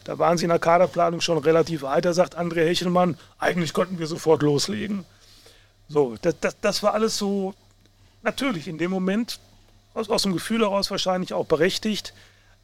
Da 0.04 0.18
waren 0.18 0.38
sie 0.38 0.46
in 0.46 0.50
der 0.50 0.60
Kaderplanung 0.60 1.22
schon 1.22 1.38
relativ 1.38 1.84
weit. 1.84 2.06
Da 2.06 2.14
sagt 2.14 2.38
André 2.38 2.66
Hechelmann, 2.66 3.18
eigentlich 3.38 3.74
konnten 3.74 4.00
wir 4.00 4.08
sofort 4.08 4.42
loslegen. 4.42 5.06
So, 5.88 6.16
das, 6.22 6.36
das, 6.42 6.60
das 6.60 6.82
war 6.82 6.96
alles 6.96 7.18
so 7.18 7.54
natürlich 8.24 8.68
in 8.68 8.80
dem 8.80 8.90
Moment 8.90 9.40
aus, 9.94 10.10
aus 10.10 10.24
dem 10.24 10.34
Gefühl 10.34 10.62
heraus 10.62 10.90
wahrscheinlich 10.90 11.34
auch 11.34 11.46
berechtigt, 11.46 12.14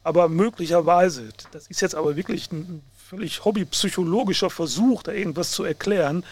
aber 0.02 0.28
möglicherweise, 0.28 1.28
das 1.52 1.68
ist 1.68 1.80
jetzt 1.80 1.94
aber 1.94 2.16
wirklich 2.16 2.50
ein 2.50 2.82
völlig 3.08 3.44
hobbypsychologischer 3.44 4.50
Versuch, 4.50 5.04
da 5.04 5.12
irgendwas 5.12 5.52
zu 5.52 5.62
erklären. 5.62 6.24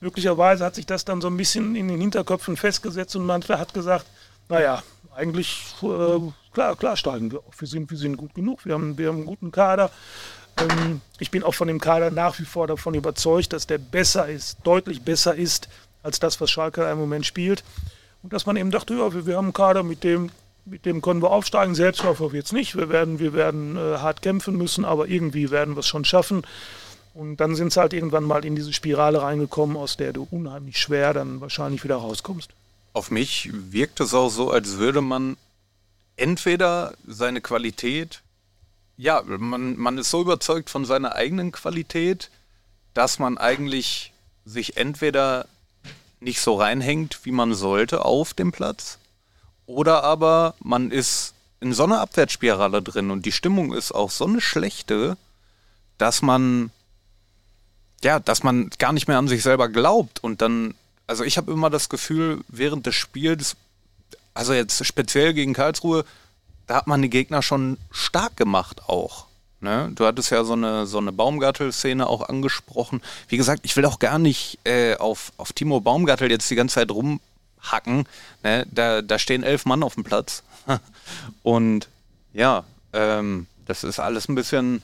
Möglicherweise 0.00 0.64
hat 0.64 0.74
sich 0.74 0.84
das 0.84 1.06
dann 1.06 1.22
so 1.22 1.28
ein 1.28 1.36
bisschen 1.38 1.74
in 1.74 1.88
den 1.88 2.00
Hinterköpfen 2.00 2.58
festgesetzt 2.58 3.16
und 3.16 3.24
man 3.24 3.42
hat 3.42 3.72
gesagt, 3.72 4.04
naja, 4.48 4.82
eigentlich, 5.14 5.74
äh, 5.82 6.20
klar, 6.52 6.76
klar 6.76 6.96
steigen 6.96 7.32
wir 7.32 7.40
auf. 7.40 7.60
Wir 7.60 7.68
sind, 7.68 7.90
wir 7.90 7.98
sind 7.98 8.16
gut 8.16 8.34
genug, 8.34 8.64
wir 8.64 8.74
haben, 8.74 8.98
wir 8.98 9.08
haben 9.08 9.18
einen 9.18 9.26
guten 9.26 9.52
Kader. 9.52 9.90
Ähm, 10.58 11.00
ich 11.18 11.30
bin 11.30 11.42
auch 11.42 11.54
von 11.54 11.68
dem 11.68 11.80
Kader 11.80 12.10
nach 12.10 12.38
wie 12.38 12.44
vor 12.44 12.66
davon 12.66 12.94
überzeugt, 12.94 13.52
dass 13.52 13.66
der 13.66 13.78
besser 13.78 14.28
ist, 14.28 14.58
deutlich 14.64 15.02
besser 15.02 15.34
ist, 15.34 15.68
als 16.02 16.18
das, 16.18 16.40
was 16.40 16.50
Schalke 16.50 16.88
im 16.90 16.98
Moment 16.98 17.26
spielt. 17.26 17.64
Und 18.22 18.32
dass 18.32 18.46
man 18.46 18.56
eben 18.56 18.70
dachte, 18.70 18.94
ja, 18.94 19.12
wir, 19.12 19.26
wir 19.26 19.36
haben 19.36 19.46
einen 19.46 19.52
Kader, 19.52 19.82
mit 19.82 20.04
dem, 20.04 20.30
mit 20.64 20.86
dem 20.86 21.02
können 21.02 21.22
wir 21.22 21.30
aufsteigen. 21.30 21.74
Selbstläufer 21.74 22.32
wird 22.32 22.46
es 22.46 22.52
nicht. 22.52 22.76
Wir 22.76 22.88
werden, 22.88 23.18
wir 23.18 23.32
werden 23.32 23.76
äh, 23.76 23.98
hart 23.98 24.22
kämpfen 24.22 24.56
müssen, 24.56 24.84
aber 24.84 25.08
irgendwie 25.08 25.50
werden 25.50 25.74
wir 25.76 25.80
es 25.80 25.86
schon 25.86 26.04
schaffen. 26.04 26.42
Und 27.12 27.36
dann 27.36 27.54
sind 27.54 27.72
sie 27.72 27.80
halt 27.80 27.92
irgendwann 27.92 28.24
mal 28.24 28.44
in 28.44 28.56
diese 28.56 28.72
Spirale 28.72 29.22
reingekommen, 29.22 29.76
aus 29.76 29.96
der 29.96 30.12
du 30.12 30.26
unheimlich 30.30 30.78
schwer 30.78 31.14
dann 31.14 31.40
wahrscheinlich 31.40 31.84
wieder 31.84 31.96
rauskommst. 31.96 32.50
Auf 32.94 33.10
mich 33.10 33.50
wirkt 33.52 34.00
es 34.00 34.14
auch 34.14 34.30
so, 34.30 34.50
als 34.50 34.78
würde 34.78 35.02
man 35.02 35.36
entweder 36.16 36.94
seine 37.06 37.42
Qualität, 37.42 38.22
ja, 38.96 39.22
man, 39.26 39.76
man 39.76 39.98
ist 39.98 40.10
so 40.10 40.22
überzeugt 40.22 40.70
von 40.70 40.86
seiner 40.86 41.14
eigenen 41.14 41.52
Qualität, 41.52 42.30
dass 42.94 43.18
man 43.18 43.36
eigentlich 43.36 44.12
sich 44.46 44.76
entweder 44.76 45.46
nicht 46.20 46.40
so 46.40 46.54
reinhängt, 46.54 47.20
wie 47.24 47.32
man 47.32 47.52
sollte 47.52 48.04
auf 48.04 48.32
dem 48.32 48.52
Platz, 48.52 48.98
oder 49.66 50.04
aber 50.04 50.54
man 50.60 50.90
ist 50.90 51.34
in 51.60 51.72
so 51.72 51.84
einer 51.84 52.00
Abwärtsspirale 52.00 52.80
drin 52.80 53.10
und 53.10 53.26
die 53.26 53.32
Stimmung 53.32 53.72
ist 53.72 53.92
auch 53.92 54.10
so 54.10 54.26
eine 54.26 54.40
schlechte, 54.40 55.16
dass 55.98 56.22
man 56.22 56.70
ja, 58.04 58.20
dass 58.20 58.42
man 58.42 58.70
gar 58.78 58.92
nicht 58.92 59.08
mehr 59.08 59.18
an 59.18 59.28
sich 59.28 59.42
selber 59.42 59.68
glaubt 59.68 60.22
und 60.22 60.42
dann 60.42 60.74
also 61.06 61.24
ich 61.24 61.36
habe 61.36 61.52
immer 61.52 61.70
das 61.70 61.88
Gefühl, 61.88 62.40
während 62.48 62.86
des 62.86 62.94
Spiels, 62.94 63.56
also 64.32 64.52
jetzt 64.52 64.84
speziell 64.84 65.34
gegen 65.34 65.54
Karlsruhe, 65.54 66.04
da 66.66 66.76
hat 66.76 66.86
man 66.86 67.02
die 67.02 67.10
Gegner 67.10 67.42
schon 67.42 67.78
stark 67.90 68.36
gemacht 68.36 68.82
auch. 68.88 69.26
Ne? 69.60 69.90
Du 69.94 70.06
hattest 70.06 70.30
ja 70.30 70.44
so 70.44 70.52
eine, 70.52 70.86
so 70.86 70.98
eine 70.98 71.12
Baumgartel-Szene 71.12 72.06
auch 72.06 72.28
angesprochen. 72.28 73.02
Wie 73.28 73.36
gesagt, 73.36 73.62
ich 73.64 73.76
will 73.76 73.86
auch 73.86 73.98
gar 73.98 74.18
nicht 74.18 74.58
äh, 74.64 74.96
auf, 74.96 75.32
auf 75.36 75.52
Timo 75.52 75.80
Baumgartel 75.80 76.30
jetzt 76.30 76.50
die 76.50 76.54
ganze 76.54 76.74
Zeit 76.74 76.90
rumhacken. 76.90 78.06
Ne? 78.42 78.66
Da, 78.70 79.02
da 79.02 79.18
stehen 79.18 79.42
elf 79.42 79.64
Mann 79.64 79.82
auf 79.82 79.94
dem 79.94 80.04
Platz. 80.04 80.42
Und 81.42 81.88
ja, 82.32 82.64
ähm, 82.92 83.46
das 83.66 83.84
ist 83.84 83.98
alles 83.98 84.28
ein 84.28 84.34
bisschen, 84.34 84.82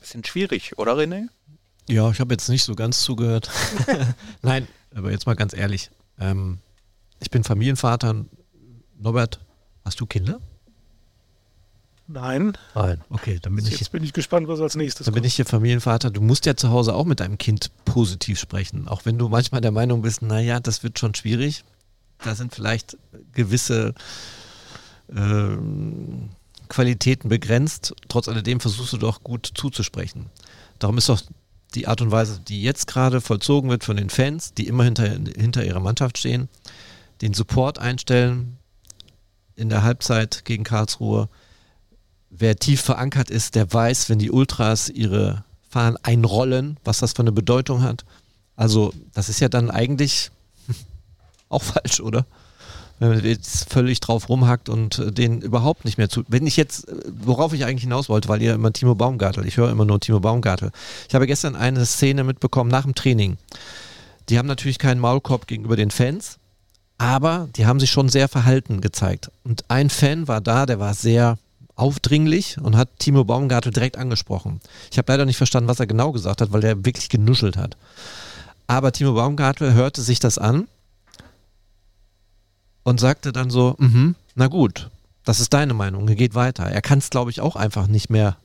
bisschen 0.00 0.24
schwierig, 0.24 0.78
oder 0.78 0.94
René? 0.94 1.28
Ja, 1.88 2.10
ich 2.10 2.20
habe 2.20 2.34
jetzt 2.34 2.50
nicht 2.50 2.64
so 2.64 2.74
ganz 2.74 3.00
zugehört. 3.00 3.48
Nein, 4.42 4.68
aber 4.94 5.10
jetzt 5.10 5.26
mal 5.26 5.36
ganz 5.36 5.54
ehrlich. 5.54 5.90
Ähm, 6.18 6.58
ich 7.20 7.30
bin 7.30 7.44
Familienvater. 7.44 8.24
Norbert, 8.98 9.40
hast 9.84 10.00
du 10.00 10.06
Kinder? 10.06 10.40
Nein. 12.10 12.56
Nein, 12.74 13.02
okay, 13.10 13.38
dann 13.40 13.54
bin 13.54 13.66
Jetzt 13.66 13.82
ich 13.82 13.90
bin 13.90 14.02
ich 14.02 14.14
gespannt, 14.14 14.48
was 14.48 14.60
als 14.60 14.76
nächstes 14.76 15.04
Dann 15.04 15.14
bin 15.14 15.24
ich 15.24 15.36
hier 15.36 15.44
Familienvater. 15.44 16.10
Du 16.10 16.22
musst 16.22 16.46
ja 16.46 16.56
zu 16.56 16.70
Hause 16.70 16.94
auch 16.94 17.04
mit 17.04 17.20
deinem 17.20 17.36
Kind 17.36 17.70
positiv 17.84 18.40
sprechen. 18.40 18.88
Auch 18.88 19.04
wenn 19.04 19.18
du 19.18 19.28
manchmal 19.28 19.60
der 19.60 19.72
Meinung 19.72 20.00
bist, 20.00 20.22
naja, 20.22 20.58
das 20.58 20.82
wird 20.82 20.98
schon 20.98 21.14
schwierig. 21.14 21.64
Da 22.24 22.34
sind 22.34 22.54
vielleicht 22.54 22.96
gewisse 23.32 23.94
ähm, 25.14 26.30
Qualitäten 26.68 27.28
begrenzt. 27.28 27.94
Trotz 28.08 28.26
alledem 28.26 28.60
versuchst 28.60 28.94
du 28.94 28.96
doch 28.96 29.22
gut 29.22 29.50
zuzusprechen. 29.54 30.26
Darum 30.78 30.96
ist 30.96 31.10
doch 31.10 31.20
die 31.74 31.86
Art 31.86 32.00
und 32.00 32.10
Weise, 32.10 32.40
die 32.40 32.62
jetzt 32.62 32.86
gerade 32.86 33.20
vollzogen 33.20 33.70
wird 33.70 33.84
von 33.84 33.96
den 33.96 34.10
Fans, 34.10 34.54
die 34.54 34.66
immer 34.66 34.84
hinter, 34.84 35.08
hinter 35.08 35.64
ihrer 35.64 35.80
Mannschaft 35.80 36.18
stehen, 36.18 36.48
den 37.20 37.34
Support 37.34 37.78
einstellen 37.78 38.58
in 39.54 39.68
der 39.68 39.82
Halbzeit 39.82 40.44
gegen 40.44 40.64
Karlsruhe, 40.64 41.28
wer 42.30 42.56
tief 42.56 42.80
verankert 42.80 43.30
ist, 43.30 43.54
der 43.54 43.72
weiß, 43.72 44.08
wenn 44.08 44.18
die 44.18 44.30
Ultras 44.30 44.88
ihre 44.88 45.44
Fahnen 45.68 45.98
einrollen, 46.02 46.78
was 46.84 46.98
das 46.98 47.12
für 47.12 47.22
eine 47.22 47.32
Bedeutung 47.32 47.82
hat. 47.82 48.04
Also, 48.56 48.92
das 49.12 49.28
ist 49.28 49.40
ja 49.40 49.48
dann 49.48 49.70
eigentlich 49.70 50.30
auch 51.48 51.62
falsch, 51.62 52.00
oder? 52.00 52.26
Wenn 52.98 53.10
man 53.10 53.24
jetzt 53.24 53.72
völlig 53.72 54.00
drauf 54.00 54.28
rumhackt 54.28 54.68
und 54.68 54.98
äh, 54.98 55.12
den 55.12 55.40
überhaupt 55.40 55.84
nicht 55.84 55.98
mehr 55.98 56.08
zu. 56.08 56.24
Wenn 56.28 56.46
ich 56.46 56.56
jetzt, 56.56 56.88
äh, 56.88 56.94
worauf 57.24 57.52
ich 57.52 57.64
eigentlich 57.64 57.82
hinaus 57.82 58.08
wollte, 58.08 58.28
weil 58.28 58.42
ihr 58.42 58.54
immer 58.54 58.72
Timo 58.72 58.94
Baumgartel, 58.94 59.46
ich 59.46 59.56
höre 59.56 59.70
immer 59.70 59.84
nur 59.84 60.00
Timo 60.00 60.20
Baumgartel. 60.20 60.70
Ich 61.08 61.14
habe 61.14 61.26
gestern 61.26 61.56
eine 61.56 61.86
Szene 61.86 62.24
mitbekommen 62.24 62.70
nach 62.70 62.82
dem 62.82 62.94
Training. 62.94 63.36
Die 64.28 64.38
haben 64.38 64.46
natürlich 64.46 64.78
keinen 64.78 65.00
Maulkorb 65.00 65.46
gegenüber 65.46 65.76
den 65.76 65.90
Fans, 65.90 66.38
aber 66.98 67.48
die 67.56 67.66
haben 67.66 67.80
sich 67.80 67.90
schon 67.90 68.08
sehr 68.08 68.28
verhalten 68.28 68.80
gezeigt. 68.80 69.30
Und 69.44 69.64
ein 69.68 69.90
Fan 69.90 70.28
war 70.28 70.40
da, 70.40 70.66
der 70.66 70.80
war 70.80 70.94
sehr 70.94 71.38
aufdringlich 71.76 72.58
und 72.60 72.76
hat 72.76 72.88
Timo 72.98 73.24
Baumgartel 73.24 73.72
direkt 73.72 73.96
angesprochen. 73.96 74.60
Ich 74.90 74.98
habe 74.98 75.10
leider 75.12 75.24
nicht 75.24 75.36
verstanden, 75.36 75.68
was 75.68 75.80
er 75.80 75.86
genau 75.86 76.12
gesagt 76.12 76.40
hat, 76.40 76.52
weil 76.52 76.64
er 76.64 76.84
wirklich 76.84 77.08
genuschelt 77.08 77.56
hat. 77.56 77.76
Aber 78.66 78.92
Timo 78.92 79.14
Baumgartel 79.14 79.72
hörte 79.72 80.02
sich 80.02 80.18
das 80.18 80.38
an 80.38 80.66
und 82.88 82.98
sagte 82.98 83.32
dann 83.32 83.50
so, 83.50 83.76
mhm, 83.78 84.14
na 84.34 84.46
gut, 84.46 84.88
das 85.24 85.40
ist 85.40 85.52
deine 85.52 85.74
Meinung, 85.74 86.08
er 86.08 86.14
geht 86.14 86.34
weiter. 86.34 86.64
Er 86.64 86.80
kann 86.80 86.98
es, 86.98 87.10
glaube 87.10 87.30
ich, 87.30 87.42
auch 87.42 87.54
einfach 87.54 87.86
nicht 87.86 88.08
mehr 88.08 88.36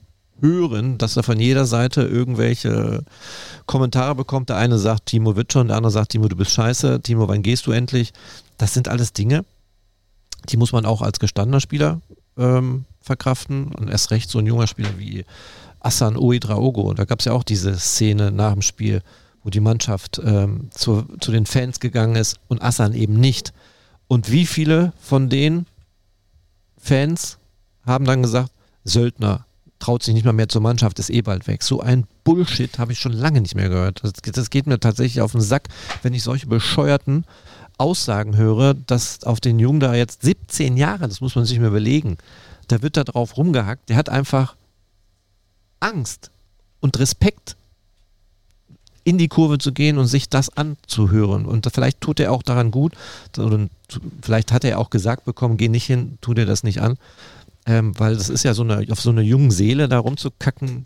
hören, 0.41 0.97
dass 0.97 1.15
er 1.15 1.23
von 1.23 1.39
jeder 1.39 1.65
Seite 1.65 2.01
irgendwelche 2.01 3.05
Kommentare 3.65 4.15
bekommt. 4.15 4.49
Der 4.49 4.57
eine 4.57 4.77
sagt, 4.77 5.05
Timo 5.05 5.37
wird 5.37 5.53
schon, 5.53 5.67
der 5.67 5.77
andere 5.77 5.91
sagt, 5.91 6.11
Timo, 6.11 6.27
du 6.27 6.35
bist 6.35 6.51
scheiße, 6.51 7.01
Timo, 7.01 7.29
wann 7.29 7.41
gehst 7.41 7.65
du 7.67 7.71
endlich? 7.71 8.11
Das 8.57 8.73
sind 8.73 8.89
alles 8.89 9.13
Dinge, 9.13 9.45
die 10.49 10.57
muss 10.57 10.73
man 10.73 10.85
auch 10.85 11.01
als 11.01 11.19
gestandener 11.19 11.61
Spieler 11.61 12.01
ähm, 12.37 12.83
verkraften 12.99 13.67
und 13.67 13.89
erst 13.89 14.11
recht 14.11 14.29
so 14.29 14.39
ein 14.39 14.45
junger 14.45 14.67
Spieler 14.67 14.97
wie 14.97 15.23
Asan 15.79 16.17
Uedraogo. 16.17 16.93
Da 16.93 17.05
gab 17.05 17.19
es 17.19 17.25
ja 17.25 17.31
auch 17.31 17.43
diese 17.43 17.77
Szene 17.77 18.29
nach 18.31 18.51
dem 18.51 18.61
Spiel, 18.61 19.01
wo 19.43 19.49
die 19.49 19.61
Mannschaft 19.61 20.21
ähm, 20.23 20.69
zu, 20.71 21.03
zu 21.21 21.31
den 21.31 21.45
Fans 21.45 21.79
gegangen 21.79 22.17
ist 22.17 22.39
und 22.49 22.61
Asan 22.61 22.93
eben 22.93 23.19
nicht. 23.19 23.53
Und 24.13 24.31
wie 24.31 24.45
viele 24.45 24.93
von 25.01 25.27
den 25.27 25.65
Fans 26.77 27.39
haben 27.83 28.05
dann 28.05 28.21
gesagt, 28.21 28.51
Söldner 28.83 29.47
traut 29.79 30.03
sich 30.03 30.13
nicht 30.13 30.23
mal 30.23 30.33
mehr 30.33 30.49
zur 30.49 30.61
Mannschaft, 30.61 30.99
ist 30.99 31.09
eh 31.09 31.23
bald 31.23 31.47
weg. 31.47 31.63
So 31.63 31.81
ein 31.81 32.05
Bullshit 32.23 32.77
habe 32.77 32.91
ich 32.91 32.99
schon 32.99 33.13
lange 33.13 33.41
nicht 33.41 33.55
mehr 33.55 33.69
gehört. 33.69 34.03
Das, 34.03 34.13
das, 34.13 34.51
geht 34.51 34.67
mir 34.67 34.79
tatsächlich 34.79 35.21
auf 35.21 35.31
den 35.31 35.41
Sack, 35.41 35.67
wenn 36.03 36.13
ich 36.13 36.21
solche 36.21 36.45
bescheuerten 36.45 37.25
Aussagen 37.79 38.37
höre, 38.37 38.75
dass 38.75 39.23
auf 39.23 39.39
den 39.39 39.57
Jungen 39.57 39.79
da 39.79 39.95
jetzt 39.95 40.21
17 40.21 40.77
Jahre, 40.77 41.07
das 41.07 41.19
muss 41.19 41.35
man 41.35 41.45
sich 41.45 41.59
mal 41.59 41.69
überlegen, 41.69 42.19
da 42.67 42.83
wird 42.83 42.97
da 42.97 43.05
drauf 43.05 43.35
rumgehackt. 43.35 43.89
Der 43.89 43.95
hat 43.95 44.09
einfach 44.09 44.55
Angst 45.79 46.29
und 46.81 46.99
Respekt, 46.99 47.57
in 49.03 49.17
die 49.17 49.27
Kurve 49.27 49.57
zu 49.57 49.73
gehen 49.73 49.97
und 49.97 50.07
sich 50.07 50.29
das 50.29 50.55
anzuhören. 50.55 51.45
Und 51.45 51.67
vielleicht 51.73 52.01
tut 52.01 52.19
er 52.19 52.31
auch 52.31 52.43
daran 52.43 52.71
gut, 52.71 52.93
vielleicht 54.21 54.51
hat 54.51 54.63
er 54.63 54.79
auch 54.79 54.89
gesagt 54.89 55.25
bekommen, 55.25 55.57
geh 55.57 55.69
nicht 55.69 55.85
hin, 55.85 56.17
tu 56.21 56.33
dir 56.33 56.45
das 56.45 56.63
nicht 56.63 56.81
an. 56.81 56.97
Ähm, 57.65 57.97
weil 57.97 58.15
das 58.15 58.29
ist 58.29 58.43
ja 58.43 58.53
so 58.53 58.63
eine, 58.63 58.85
auf 58.91 58.99
so 58.99 59.09
eine 59.09 59.21
jungen 59.21 59.51
Seele 59.51 59.87
da 59.87 59.99
rumzukacken. 59.99 60.85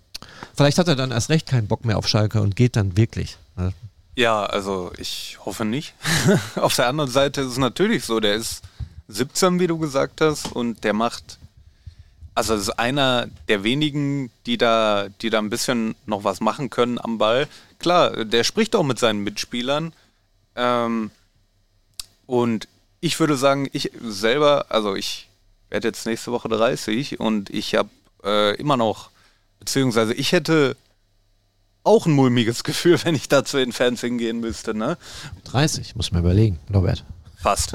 Vielleicht 0.55 0.77
hat 0.77 0.87
er 0.87 0.95
dann 0.95 1.11
erst 1.11 1.29
recht 1.29 1.47
keinen 1.47 1.67
Bock 1.67 1.85
mehr 1.85 1.97
auf 1.97 2.07
Schalke 2.07 2.41
und 2.41 2.55
geht 2.55 2.75
dann 2.75 2.97
wirklich. 2.97 3.37
Ne? 3.55 3.73
Ja, 4.15 4.45
also 4.45 4.91
ich 4.97 5.39
hoffe 5.43 5.65
nicht. 5.65 5.95
auf 6.55 6.75
der 6.75 6.87
anderen 6.87 7.09
Seite 7.09 7.41
ist 7.41 7.47
es 7.47 7.57
natürlich 7.57 8.05
so, 8.05 8.19
der 8.19 8.35
ist 8.35 8.61
17, 9.07 9.59
wie 9.59 9.67
du 9.67 9.79
gesagt 9.79 10.21
hast, 10.21 10.51
und 10.51 10.83
der 10.83 10.93
macht 10.93 11.39
also 12.37 12.53
es 12.53 12.61
ist 12.61 12.69
einer 12.77 13.27
der 13.47 13.63
wenigen, 13.63 14.29
die 14.45 14.59
da, 14.59 15.07
die 15.21 15.31
da 15.31 15.39
ein 15.39 15.49
bisschen 15.49 15.95
noch 16.05 16.23
was 16.23 16.39
machen 16.39 16.69
können 16.69 16.99
am 16.99 17.17
Ball. 17.17 17.47
Klar, 17.79 18.25
der 18.25 18.43
spricht 18.43 18.75
auch 18.75 18.83
mit 18.83 18.99
seinen 18.99 19.23
Mitspielern. 19.23 19.93
Ähm, 20.55 21.11
und 22.25 22.67
ich 22.99 23.19
würde 23.19 23.37
sagen, 23.37 23.69
ich 23.71 23.91
selber, 24.01 24.65
also 24.69 24.95
ich 24.95 25.29
werde 25.69 25.87
jetzt 25.87 26.05
nächste 26.05 26.31
Woche 26.31 26.49
30 26.49 27.19
und 27.19 27.49
ich 27.49 27.75
habe 27.75 27.89
äh, 28.23 28.55
immer 28.55 28.77
noch, 28.77 29.11
beziehungsweise 29.59 30.13
ich 30.13 30.31
hätte 30.31 30.75
auch 31.83 32.05
ein 32.05 32.11
mulmiges 32.11 32.63
Gefühl, 32.63 32.99
wenn 33.03 33.15
ich 33.15 33.29
da 33.29 33.45
zu 33.45 33.57
den 33.57 33.71
Fans 33.71 34.01
hingehen 34.01 34.39
müsste. 34.39 34.73
Ne? 34.73 34.97
30, 35.45 35.95
muss 35.95 36.11
man 36.11 36.21
überlegen, 36.21 36.59
Norbert. 36.69 37.05
Fast. 37.39 37.73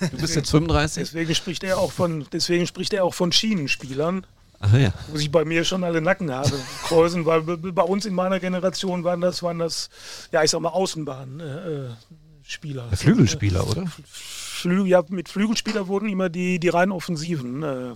Du 0.00 0.18
bist 0.18 0.36
jetzt 0.36 0.50
35. 0.50 1.02
Deswegen 1.02 1.34
spricht 1.34 1.64
er 1.64 1.78
auch 1.78 1.92
von, 1.92 2.26
deswegen 2.30 2.66
spricht 2.66 2.92
er 2.92 3.04
auch 3.04 3.14
von 3.14 3.32
Schienenspielern. 3.32 4.26
Ach 4.60 4.72
ja. 4.74 4.92
Wo 5.08 5.18
ich 5.18 5.30
bei 5.30 5.44
mir 5.44 5.62
schon 5.64 5.84
alle 5.84 6.00
Nacken 6.00 6.32
habe. 6.32 6.50
Kreuzen, 6.84 7.26
weil 7.26 7.42
bei 7.42 7.82
uns 7.82 8.06
in 8.06 8.14
meiner 8.14 8.40
Generation 8.40 9.04
waren 9.04 9.20
das, 9.20 9.40
waren 9.42 9.60
das, 9.60 9.88
ja, 10.32 10.42
ich 10.42 10.50
sag 10.50 10.60
mal, 10.60 10.70
Außenbahnspieler. 10.70 12.92
Äh, 12.92 12.96
Flügelspieler, 12.96 13.68
oder? 13.68 13.84
Flü 14.04 14.86
ja, 14.86 15.04
mit 15.08 15.28
Flügelspieler 15.28 15.86
wurden 15.86 16.08
immer 16.08 16.28
die, 16.28 16.58
die 16.58 16.68
rein 16.68 16.90
Offensiven 16.90 17.62
äh, 17.62 17.94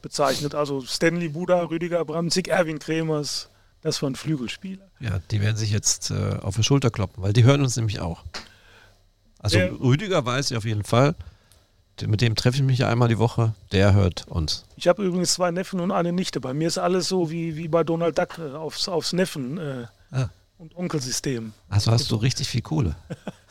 bezeichnet. 0.00 0.54
Also 0.54 0.80
Stanley 0.80 1.28
Buda, 1.28 1.64
Rüdiger 1.64 2.02
Bramzig, 2.06 2.48
Erwin 2.48 2.78
Kremers, 2.78 3.50
das 3.82 4.02
waren 4.02 4.14
Flügelspieler. 4.14 4.88
Ja, 5.00 5.20
die 5.30 5.42
werden 5.42 5.56
sich 5.56 5.70
jetzt 5.70 6.10
äh, 6.10 6.38
auf 6.40 6.56
die 6.56 6.62
Schulter 6.62 6.88
kloppen, 6.90 7.22
weil 7.22 7.34
die 7.34 7.44
hören 7.44 7.60
uns 7.60 7.76
nämlich 7.76 8.00
auch. 8.00 8.24
Also 9.38 9.58
Rüdiger 9.58 10.24
weiß 10.24 10.50
ich 10.50 10.56
auf 10.56 10.64
jeden 10.64 10.84
Fall. 10.84 11.14
Mit 12.06 12.20
dem 12.20 12.36
treffe 12.36 12.58
ich 12.58 12.62
mich 12.62 12.78
ja 12.78 12.88
einmal 12.88 13.08
die 13.08 13.18
Woche. 13.18 13.54
Der 13.72 13.92
hört 13.92 14.26
uns. 14.28 14.64
Ich 14.76 14.88
habe 14.88 15.04
übrigens 15.04 15.34
zwei 15.34 15.50
Neffen 15.50 15.80
und 15.80 15.90
eine 15.90 16.12
Nichte. 16.12 16.40
Bei 16.40 16.54
mir 16.54 16.68
ist 16.68 16.78
alles 16.78 17.08
so 17.08 17.30
wie, 17.30 17.56
wie 17.56 17.68
bei 17.68 17.84
Donald 17.84 18.18
Duck 18.18 18.38
äh, 18.38 18.54
aufs, 18.54 18.88
aufs 18.88 19.12
Neffen 19.12 19.58
äh, 19.58 19.86
ah. 20.12 20.28
und 20.58 20.76
Onkelsystem. 20.76 21.52
Also 21.68 21.90
hast 21.90 22.10
du 22.10 22.16
richtig 22.16 22.48
viel 22.48 22.62
Kohle. 22.62 22.96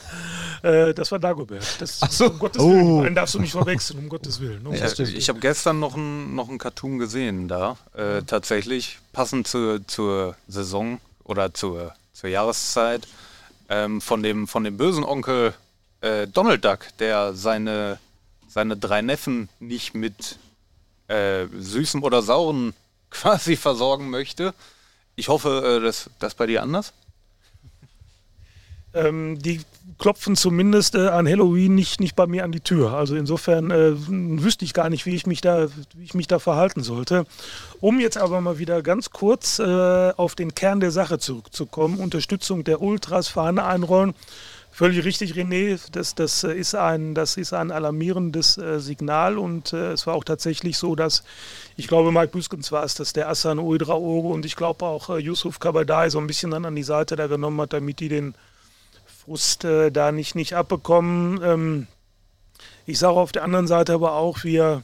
äh, 0.64 0.94
das 0.94 1.12
war 1.12 1.20
Dagobert. 1.20 1.66
Das, 1.80 2.00
Ach 2.02 2.12
so. 2.12 2.30
Um 2.30 2.40
Gottes 2.40 2.62
oh. 2.62 2.70
Willen. 2.70 3.06
Einen 3.08 3.16
darfst 3.16 3.36
du 3.36 3.40
nicht 3.40 3.52
verwechseln, 3.52 4.00
um 4.00 4.10
Gottes 4.10 4.40
Willen. 4.40 4.66
Um 4.66 4.74
ja, 4.74 4.82
Gottes 4.82 5.00
Willen. 5.00 5.16
Ich 5.16 5.30
habe 5.30 5.40
gestern 5.40 5.80
noch 5.80 5.96
einen 5.96 6.36
noch 6.36 6.50
Cartoon 6.58 7.00
gesehen 7.00 7.48
da. 7.48 7.78
Äh, 7.94 8.24
tatsächlich 8.24 9.00
passend 9.14 9.48
zur, 9.48 9.86
zur 9.88 10.36
Saison 10.48 11.00
oder 11.24 11.54
zur, 11.54 11.94
zur 12.14 12.30
Jahreszeit. 12.30 13.08
Ähm, 13.70 14.00
von, 14.00 14.24
dem, 14.24 14.48
von 14.48 14.64
dem 14.64 14.78
bösen 14.78 15.04
Onkel 15.04 15.54
äh, 16.02 16.28
Donald 16.28 16.64
Duck, 16.64 16.88
der 17.00 17.34
seine, 17.34 18.00
seine 18.48 18.78
drei 18.78 19.02
Neffen 19.02 19.50
nicht 19.60 19.94
mit 19.94 20.38
äh, 21.08 21.46
süßem 21.58 22.04
oder 22.04 22.22
sauren 22.22 22.74
quasi 23.10 23.56
versorgen 23.56 24.10
möchte. 24.10 24.54
Ich 25.16 25.30
hoffe, 25.30 25.80
äh, 25.80 25.84
das, 25.84 26.10
das 26.20 26.36
bei 26.36 26.46
dir 26.46 26.62
anders? 26.62 26.94
Ähm, 28.94 29.38
die 29.40 29.62
klopfen 30.00 30.36
zumindest 30.36 30.96
äh, 30.96 31.08
an 31.08 31.28
Halloween 31.28 31.76
nicht, 31.76 32.00
nicht 32.00 32.16
bei 32.16 32.28
mir 32.28 32.44
an 32.44 32.52
die 32.52 32.60
Tür. 32.60 32.94
Also 32.94 33.16
insofern 33.16 33.72
äh, 33.72 33.94
wüsste 33.96 34.66
ich 34.66 34.74
gar 34.74 34.90
nicht, 34.90 35.06
wie 35.06 35.16
ich 35.16 35.26
mich 35.26 35.42
da, 35.42 35.68
wie 35.94 36.04
ich 36.04 36.14
mich 36.14 36.28
da 36.28 36.40
verhalten 36.40 36.84
sollte. 36.84 37.26
Um 37.80 38.00
jetzt 38.00 38.18
aber 38.18 38.42
mal 38.42 38.60
wieder 38.60 38.82
ganz 38.82 39.12
kurz 39.12 39.60
äh, 39.60 40.12
auf 40.16 40.36
den 40.36 40.56
Kern 40.56 40.80
der 40.80 40.92
Sache 40.92 41.20
zurückzukommen, 41.20 42.00
Unterstützung 42.00 42.64
der 42.64 42.82
Ultras, 42.82 43.28
Fahne 43.28 43.66
einrollen. 43.66 44.14
Völlig 44.78 45.04
richtig, 45.06 45.34
René. 45.34 45.80
Das, 45.92 46.14
das, 46.14 46.44
äh, 46.44 46.54
ist, 46.54 46.76
ein, 46.76 47.16
das 47.16 47.36
ist 47.36 47.52
ein 47.52 47.72
alarmierendes 47.72 48.60
äh, 48.60 48.80
Signal 48.80 49.40
und 49.40 49.74
äh, 49.74 49.94
es 49.94 50.06
war 50.06 50.14
auch 50.14 50.24
tatsächlich 50.24 50.78
so, 50.78 50.96
dass 50.96 51.24
ich 51.78 51.88
glaube, 51.88 52.12
Mike 52.12 52.28
Büskens 52.28 52.72
war 52.72 52.84
es, 52.84 52.94
dass 52.94 53.12
der 53.12 53.28
Assan 53.28 53.58
Uedraogo 53.58 54.30
und 54.30 54.46
ich 54.46 54.56
glaube 54.56 54.86
auch 54.86 55.10
äh, 55.10 55.18
Yusuf 55.18 55.58
Kabadai 55.58 56.12
so 56.12 56.20
ein 56.20 56.28
bisschen 56.28 56.52
dann 56.52 56.64
an 56.64 56.76
die 56.76 56.84
Seite 56.84 57.16
da 57.16 57.26
genommen 57.26 57.60
hat, 57.60 57.74
damit 57.74 58.00
die 58.00 58.08
den 58.08 58.36
Frust 59.08 59.66
äh, 59.66 59.90
da 59.92 60.12
nicht, 60.12 60.36
nicht 60.36 60.54
abbekommen. 60.54 61.42
Ähm, 61.42 61.88
ich 62.86 63.00
sage 63.00 63.16
auf 63.16 63.32
der 63.32 63.46
anderen 63.46 63.66
Seite 63.66 63.96
aber 63.96 64.14
auch, 64.14 64.44
wir, 64.44 64.84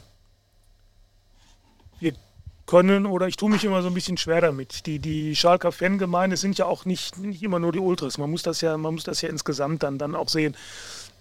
können 2.66 3.06
oder 3.06 3.28
ich 3.28 3.36
tue 3.36 3.50
mich 3.50 3.64
immer 3.64 3.82
so 3.82 3.88
ein 3.88 3.94
bisschen 3.94 4.16
schwer 4.16 4.40
damit. 4.40 4.86
Die, 4.86 4.98
die 4.98 5.36
Schalker 5.36 5.72
Fangemeinde 5.72 6.36
sind 6.36 6.56
ja 6.58 6.66
auch 6.66 6.84
nicht, 6.84 7.18
nicht 7.18 7.42
immer 7.42 7.58
nur 7.58 7.72
die 7.72 7.78
Ultras. 7.78 8.18
Man 8.18 8.30
muss 8.30 8.42
das 8.42 8.60
ja, 8.60 8.76
man 8.76 8.94
muss 8.94 9.04
das 9.04 9.20
ja 9.20 9.28
insgesamt 9.28 9.82
dann, 9.82 9.98
dann 9.98 10.14
auch 10.14 10.28
sehen, 10.28 10.56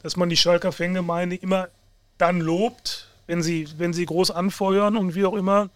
dass 0.03 0.15
man 0.15 0.29
die 0.29 0.37
Schalker 0.37 0.71
Fangemeinde 0.71 1.35
immer 1.35 1.67
dann 2.17 2.39
lobt, 2.39 3.09
wenn 3.27 3.41
sie, 3.41 3.67
wenn 3.77 3.93
sie 3.93 4.05
groß 4.05 4.31
anfeuern 4.31 4.97
und 4.97 5.15
wie 5.15 5.25
auch 5.25 5.35
immer. 5.35 5.69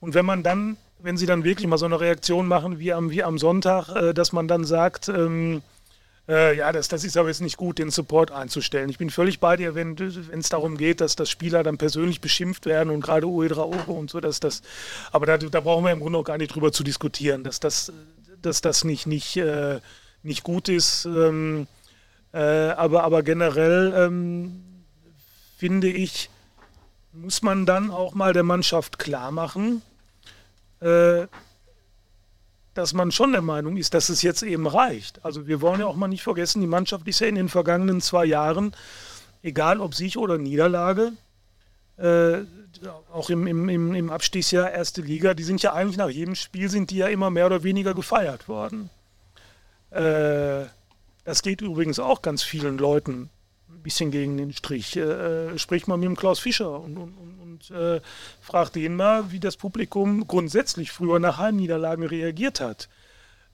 Und 0.00 0.14
wenn 0.14 0.26
man 0.26 0.42
dann, 0.42 0.76
wenn 0.98 1.16
sie 1.16 1.26
dann 1.26 1.44
wirklich 1.44 1.66
mal 1.66 1.78
so 1.78 1.86
eine 1.86 2.00
Reaktion 2.00 2.46
machen 2.46 2.78
wie 2.78 2.92
am, 2.92 3.10
wie 3.10 3.22
am 3.22 3.38
Sonntag, 3.38 3.88
äh, 3.94 4.12
dass 4.12 4.32
man 4.32 4.48
dann 4.48 4.64
sagt, 4.64 5.08
ähm, 5.08 5.62
äh, 6.28 6.56
ja, 6.56 6.70
das, 6.72 6.88
das 6.88 7.04
ist 7.04 7.16
aber 7.16 7.28
jetzt 7.28 7.40
nicht 7.40 7.56
gut, 7.56 7.78
den 7.78 7.90
Support 7.90 8.30
einzustellen. 8.30 8.88
Ich 8.88 8.98
bin 8.98 9.10
völlig 9.10 9.40
bei 9.40 9.56
dir, 9.56 9.74
wenn 9.74 9.96
es 9.96 10.48
darum 10.48 10.76
geht, 10.76 11.00
dass 11.00 11.16
das 11.16 11.30
Spieler 11.30 11.62
dann 11.62 11.78
persönlich 11.78 12.20
beschimpft 12.20 12.66
werden 12.66 12.90
und 12.90 13.00
gerade 13.00 13.26
Uedra 13.26 13.62
Oro 13.62 13.92
und 13.92 14.10
so, 14.10 14.20
dass 14.20 14.38
das, 14.38 14.62
aber 15.10 15.26
da, 15.26 15.38
da 15.38 15.60
brauchen 15.60 15.84
wir 15.84 15.92
im 15.92 16.00
Grunde 16.00 16.18
auch 16.18 16.24
gar 16.24 16.38
nicht 16.38 16.54
drüber 16.54 16.72
zu 16.72 16.84
diskutieren, 16.84 17.42
dass 17.42 17.58
das, 17.58 17.92
dass 18.40 18.60
das 18.60 18.84
nicht, 18.84 19.06
nicht, 19.06 19.36
äh, 19.36 19.80
nicht 20.22 20.44
gut 20.44 20.68
ist. 20.68 21.06
Ähm, 21.06 21.66
äh, 22.32 22.38
aber, 22.38 23.02
aber 23.02 23.22
generell 23.22 23.92
ähm, 23.96 24.62
finde 25.58 25.88
ich, 25.88 26.30
muss 27.12 27.42
man 27.42 27.66
dann 27.66 27.90
auch 27.90 28.14
mal 28.14 28.32
der 28.32 28.42
Mannschaft 28.42 28.98
klar 28.98 29.32
machen, 29.32 29.82
äh, 30.80 31.26
dass 32.74 32.94
man 32.94 33.12
schon 33.12 33.32
der 33.32 33.42
Meinung 33.42 33.76
ist, 33.76 33.94
dass 33.94 34.08
es 34.08 34.22
jetzt 34.22 34.42
eben 34.42 34.66
reicht. 34.66 35.24
Also 35.24 35.46
wir 35.46 35.60
wollen 35.60 35.80
ja 35.80 35.86
auch 35.86 35.96
mal 35.96 36.08
nicht 36.08 36.22
vergessen, 36.22 36.60
die 36.60 36.66
Mannschaft 36.66 37.06
ist 37.06 37.20
ja 37.20 37.26
in 37.26 37.34
den 37.34 37.48
vergangenen 37.48 38.00
zwei 38.00 38.24
Jahren, 38.24 38.74
egal 39.42 39.80
ob 39.80 39.94
Sieg 39.94 40.16
oder 40.16 40.38
Niederlage, 40.38 41.12
äh, 41.98 42.38
auch 43.12 43.30
im, 43.30 43.46
im, 43.46 43.94
im 43.94 44.10
Abstiegsjahr 44.10 44.70
erste 44.70 45.02
Liga, 45.02 45.34
die 45.34 45.42
sind 45.42 45.62
ja 45.62 45.74
eigentlich 45.74 45.98
nach 45.98 46.08
jedem 46.08 46.34
Spiel 46.34 46.68
sind 46.68 46.90
die 46.90 46.96
ja 46.96 47.08
immer 47.08 47.30
mehr 47.30 47.46
oder 47.46 47.62
weniger 47.62 47.94
gefeiert 47.94 48.48
worden. 48.48 48.90
Äh, 49.90 50.64
das 51.24 51.42
geht 51.42 51.60
übrigens 51.60 51.98
auch 51.98 52.22
ganz 52.22 52.42
vielen 52.42 52.78
Leuten 52.78 53.30
bisschen 53.82 54.10
gegen 54.10 54.36
den 54.36 54.52
Strich. 54.52 54.96
Äh, 54.96 55.00
äh 55.00 55.58
sprich 55.58 55.86
mal 55.86 55.96
mit 55.96 56.06
dem 56.06 56.16
Klaus 56.16 56.38
Fischer 56.38 56.80
und, 56.80 56.96
und, 56.96 57.14
und 57.42 57.70
äh, 57.70 58.00
fragt 58.40 58.76
ihn 58.76 58.96
mal, 58.96 59.30
wie 59.30 59.40
das 59.40 59.56
Publikum 59.56 60.26
grundsätzlich 60.26 60.92
früher 60.92 61.18
nach 61.18 61.38
Heimniederlagen 61.38 62.04
reagiert 62.04 62.60
hat. 62.60 62.88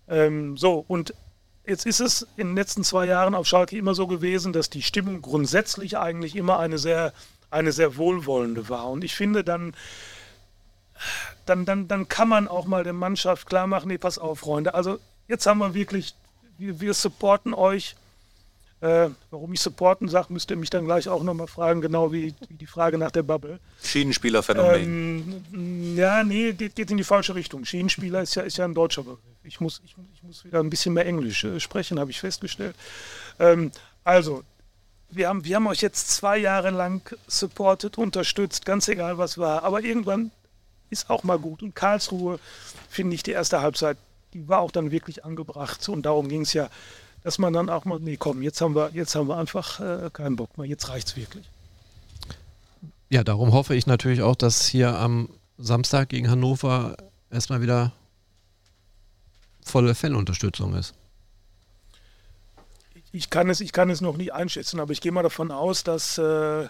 Ähm, 0.08 0.56
so, 0.56 0.84
und 0.88 1.14
jetzt 1.66 1.86
ist 1.86 2.00
es 2.00 2.26
in 2.36 2.48
den 2.48 2.56
letzten 2.56 2.82
zwei 2.84 3.06
Jahren 3.06 3.34
auf 3.34 3.46
Schalke 3.46 3.76
immer 3.76 3.94
so 3.94 4.06
gewesen, 4.06 4.52
dass 4.52 4.70
die 4.70 4.82
Stimmung 4.82 5.20
grundsätzlich 5.22 5.98
eigentlich 5.98 6.34
immer 6.34 6.58
eine 6.58 6.78
sehr, 6.78 7.12
eine 7.50 7.72
sehr 7.72 7.96
wohlwollende 7.96 8.68
war. 8.68 8.88
Und 8.90 9.04
ich 9.04 9.14
finde 9.14 9.44
dann, 9.44 9.74
dann, 11.46 11.64
dann, 11.64 11.88
dann 11.88 12.08
kann 12.08 12.28
man 12.28 12.48
auch 12.48 12.66
mal 12.66 12.84
der 12.84 12.92
Mannschaft 12.92 13.48
klar 13.48 13.66
machen, 13.66 13.88
nee, 13.88 13.98
pass 13.98 14.18
auf, 14.18 14.40
Freunde, 14.40 14.74
also 14.74 14.98
jetzt 15.28 15.46
haben 15.46 15.58
wir 15.58 15.74
wirklich, 15.74 16.14
wir, 16.56 16.80
wir 16.80 16.94
supporten 16.94 17.54
euch, 17.54 17.96
äh, 18.80 19.08
warum 19.30 19.52
ich 19.52 19.60
supporten 19.60 20.08
sage, 20.08 20.32
müsst 20.32 20.50
ihr 20.50 20.56
mich 20.56 20.70
dann 20.70 20.84
gleich 20.84 21.08
auch 21.08 21.24
nochmal 21.24 21.48
fragen, 21.48 21.80
genau 21.80 22.12
wie, 22.12 22.34
wie, 22.48 22.54
die 22.54 22.66
Frage 22.66 22.96
nach 22.96 23.10
der 23.10 23.24
Bubble. 23.24 23.58
Schienenspielerphänomen. 23.82 25.44
Ähm, 25.52 25.96
ja, 25.96 26.22
nee, 26.22 26.52
geht, 26.52 26.76
geht, 26.76 26.90
in 26.90 26.96
die 26.96 27.04
falsche 27.04 27.34
Richtung. 27.34 27.64
Schienenspieler 27.64 28.22
ist 28.22 28.36
ja, 28.36 28.42
ist 28.42 28.56
ja 28.56 28.64
ein 28.64 28.74
deutscher 28.74 29.02
Begriff. 29.02 29.18
Ich 29.42 29.60
muss, 29.60 29.82
ich, 29.84 29.96
ich 30.14 30.22
muss 30.22 30.44
wieder 30.44 30.60
ein 30.60 30.70
bisschen 30.70 30.94
mehr 30.94 31.06
Englisch 31.06 31.42
äh, 31.42 31.58
sprechen, 31.58 31.98
habe 31.98 32.12
ich 32.12 32.20
festgestellt. 32.20 32.76
Ähm, 33.40 33.72
also, 34.04 34.44
wir 35.10 35.28
haben, 35.28 35.44
wir 35.44 35.56
haben 35.56 35.66
euch 35.66 35.80
jetzt 35.80 36.10
zwei 36.10 36.38
Jahre 36.38 36.70
lang 36.70 37.02
supportet, 37.26 37.98
unterstützt, 37.98 38.64
ganz 38.64 38.86
egal 38.86 39.18
was 39.18 39.38
war. 39.38 39.64
Aber 39.64 39.82
irgendwann 39.82 40.30
ist 40.90 41.10
auch 41.10 41.24
mal 41.24 41.38
gut. 41.38 41.62
Und 41.62 41.74
Karlsruhe, 41.74 42.38
finde 42.88 43.16
ich, 43.16 43.24
die 43.24 43.32
erste 43.32 43.60
Halbzeit, 43.60 43.96
die 44.34 44.48
war 44.48 44.60
auch 44.60 44.70
dann 44.70 44.92
wirklich 44.92 45.24
angebracht. 45.24 45.88
Und 45.88 46.02
darum 46.06 46.28
ging 46.28 46.42
es 46.42 46.52
ja 46.52 46.68
dass 47.28 47.38
man 47.38 47.52
dann 47.52 47.68
auch 47.68 47.84
mal, 47.84 48.00
nee, 48.00 48.16
komm, 48.16 48.40
jetzt 48.40 48.62
haben 48.62 48.74
wir, 48.74 48.88
jetzt 48.94 49.14
haben 49.14 49.28
wir 49.28 49.36
einfach 49.36 49.80
äh, 49.80 50.08
keinen 50.10 50.36
Bock 50.36 50.56
mehr, 50.56 50.66
jetzt 50.66 50.88
reicht 50.88 51.08
es 51.08 51.16
wirklich. 51.16 51.44
Ja, 53.10 53.22
darum 53.22 53.52
hoffe 53.52 53.74
ich 53.74 53.86
natürlich 53.86 54.22
auch, 54.22 54.34
dass 54.34 54.66
hier 54.66 54.96
am 54.96 55.28
Samstag 55.58 56.08
gegen 56.08 56.30
Hannover 56.30 56.96
erstmal 57.30 57.60
wieder 57.60 57.92
volle 59.60 59.94
Fanunterstützung 59.94 60.74
ist. 60.74 60.94
Ich 63.12 63.28
kann 63.28 63.50
es, 63.50 63.60
ich 63.60 63.72
kann 63.72 63.90
es 63.90 64.00
noch 64.00 64.16
nicht 64.16 64.32
einschätzen, 64.32 64.80
aber 64.80 64.92
ich 64.92 65.02
gehe 65.02 65.12
mal 65.12 65.22
davon 65.22 65.50
aus, 65.50 65.84
dass, 65.84 66.16
äh, 66.16 66.66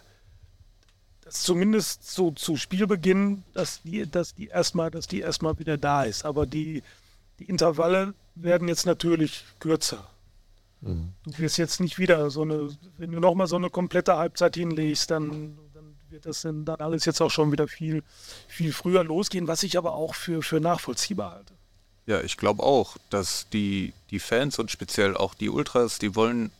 dass 1.20 1.42
zumindest 1.44 2.10
so 2.10 2.32
zu 2.32 2.56
Spielbeginn, 2.56 3.44
dass 3.54 3.82
die, 3.82 4.10
dass 4.10 4.34
die 4.34 4.48
erstmal, 4.48 4.90
dass 4.90 5.06
die 5.06 5.20
erstmal 5.20 5.56
wieder 5.60 5.76
da 5.76 6.02
ist. 6.02 6.24
Aber 6.24 6.46
die, 6.46 6.82
die 7.38 7.44
Intervalle 7.44 8.12
werden 8.34 8.66
jetzt 8.66 8.86
natürlich 8.86 9.44
kürzer. 9.60 10.04
Mhm. 10.80 11.12
Du 11.26 11.38
wirst 11.38 11.58
jetzt 11.58 11.80
nicht 11.80 11.98
wieder 11.98 12.30
so 12.30 12.42
eine, 12.42 12.68
wenn 12.96 13.12
du 13.12 13.20
nochmal 13.20 13.46
so 13.46 13.56
eine 13.56 13.70
komplette 13.70 14.16
Halbzeit 14.16 14.56
hinlegst, 14.56 15.10
dann, 15.10 15.58
dann 15.74 15.96
wird 16.10 16.26
das 16.26 16.42
dann 16.42 16.64
alles 16.66 17.04
jetzt 17.04 17.20
auch 17.20 17.30
schon 17.30 17.52
wieder 17.52 17.68
viel, 17.68 18.02
viel 18.46 18.72
früher 18.72 19.04
losgehen, 19.04 19.48
was 19.48 19.62
ich 19.62 19.76
aber 19.76 19.94
auch 19.94 20.14
für, 20.14 20.42
für 20.42 20.60
nachvollziehbar 20.60 21.32
halte. 21.32 21.54
Ja, 22.06 22.22
ich 22.22 22.36
glaube 22.36 22.62
auch, 22.62 22.96
dass 23.10 23.48
die, 23.50 23.92
die 24.10 24.18
Fans 24.18 24.58
und 24.58 24.70
speziell 24.70 25.16
auch 25.16 25.34
die 25.34 25.50
Ultras, 25.50 25.98
die 25.98 26.14
wollen, 26.14 26.50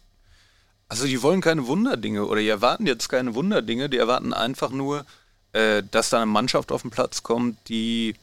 also 0.88 1.06
die 1.06 1.22
wollen 1.22 1.40
keine 1.40 1.66
Wunderdinge 1.66 2.26
oder 2.26 2.40
die 2.40 2.48
erwarten 2.48 2.86
jetzt 2.86 3.08
keine 3.08 3.34
Wunderdinge, 3.34 3.88
die 3.88 3.96
erwarten 3.96 4.34
einfach 4.34 4.70
nur, 4.70 5.06
äh, 5.52 5.82
dass 5.90 6.10
da 6.10 6.18
eine 6.18 6.26
Mannschaft 6.26 6.70
auf 6.70 6.82
den 6.82 6.90
Platz 6.90 7.22
kommt, 7.22 7.56
die 7.68 8.14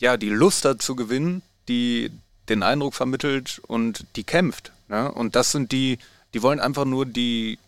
ja 0.00 0.16
die 0.16 0.30
Lust 0.30 0.64
hat 0.64 0.82
zu 0.82 0.96
gewinnen, 0.96 1.42
die 1.68 2.10
den 2.50 2.62
Eindruck 2.62 2.94
vermittelt 2.94 3.60
und 3.66 4.04
die 4.16 4.24
kämpft. 4.24 4.72
Ne? 4.88 5.10
Und 5.10 5.36
das 5.36 5.52
sind 5.52 5.72
die, 5.72 5.98
die 6.34 6.42
wollen 6.42 6.60
einfach 6.60 6.84
nur 6.84 7.06
die, 7.06 7.58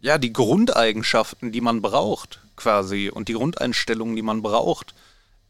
ja, 0.00 0.18
die 0.18 0.32
Grundeigenschaften, 0.32 1.52
die 1.52 1.60
man 1.60 1.80
braucht, 1.80 2.40
quasi, 2.56 3.10
und 3.10 3.28
die 3.28 3.32
Grundeinstellungen, 3.34 4.16
die 4.16 4.22
man 4.22 4.42
braucht, 4.42 4.94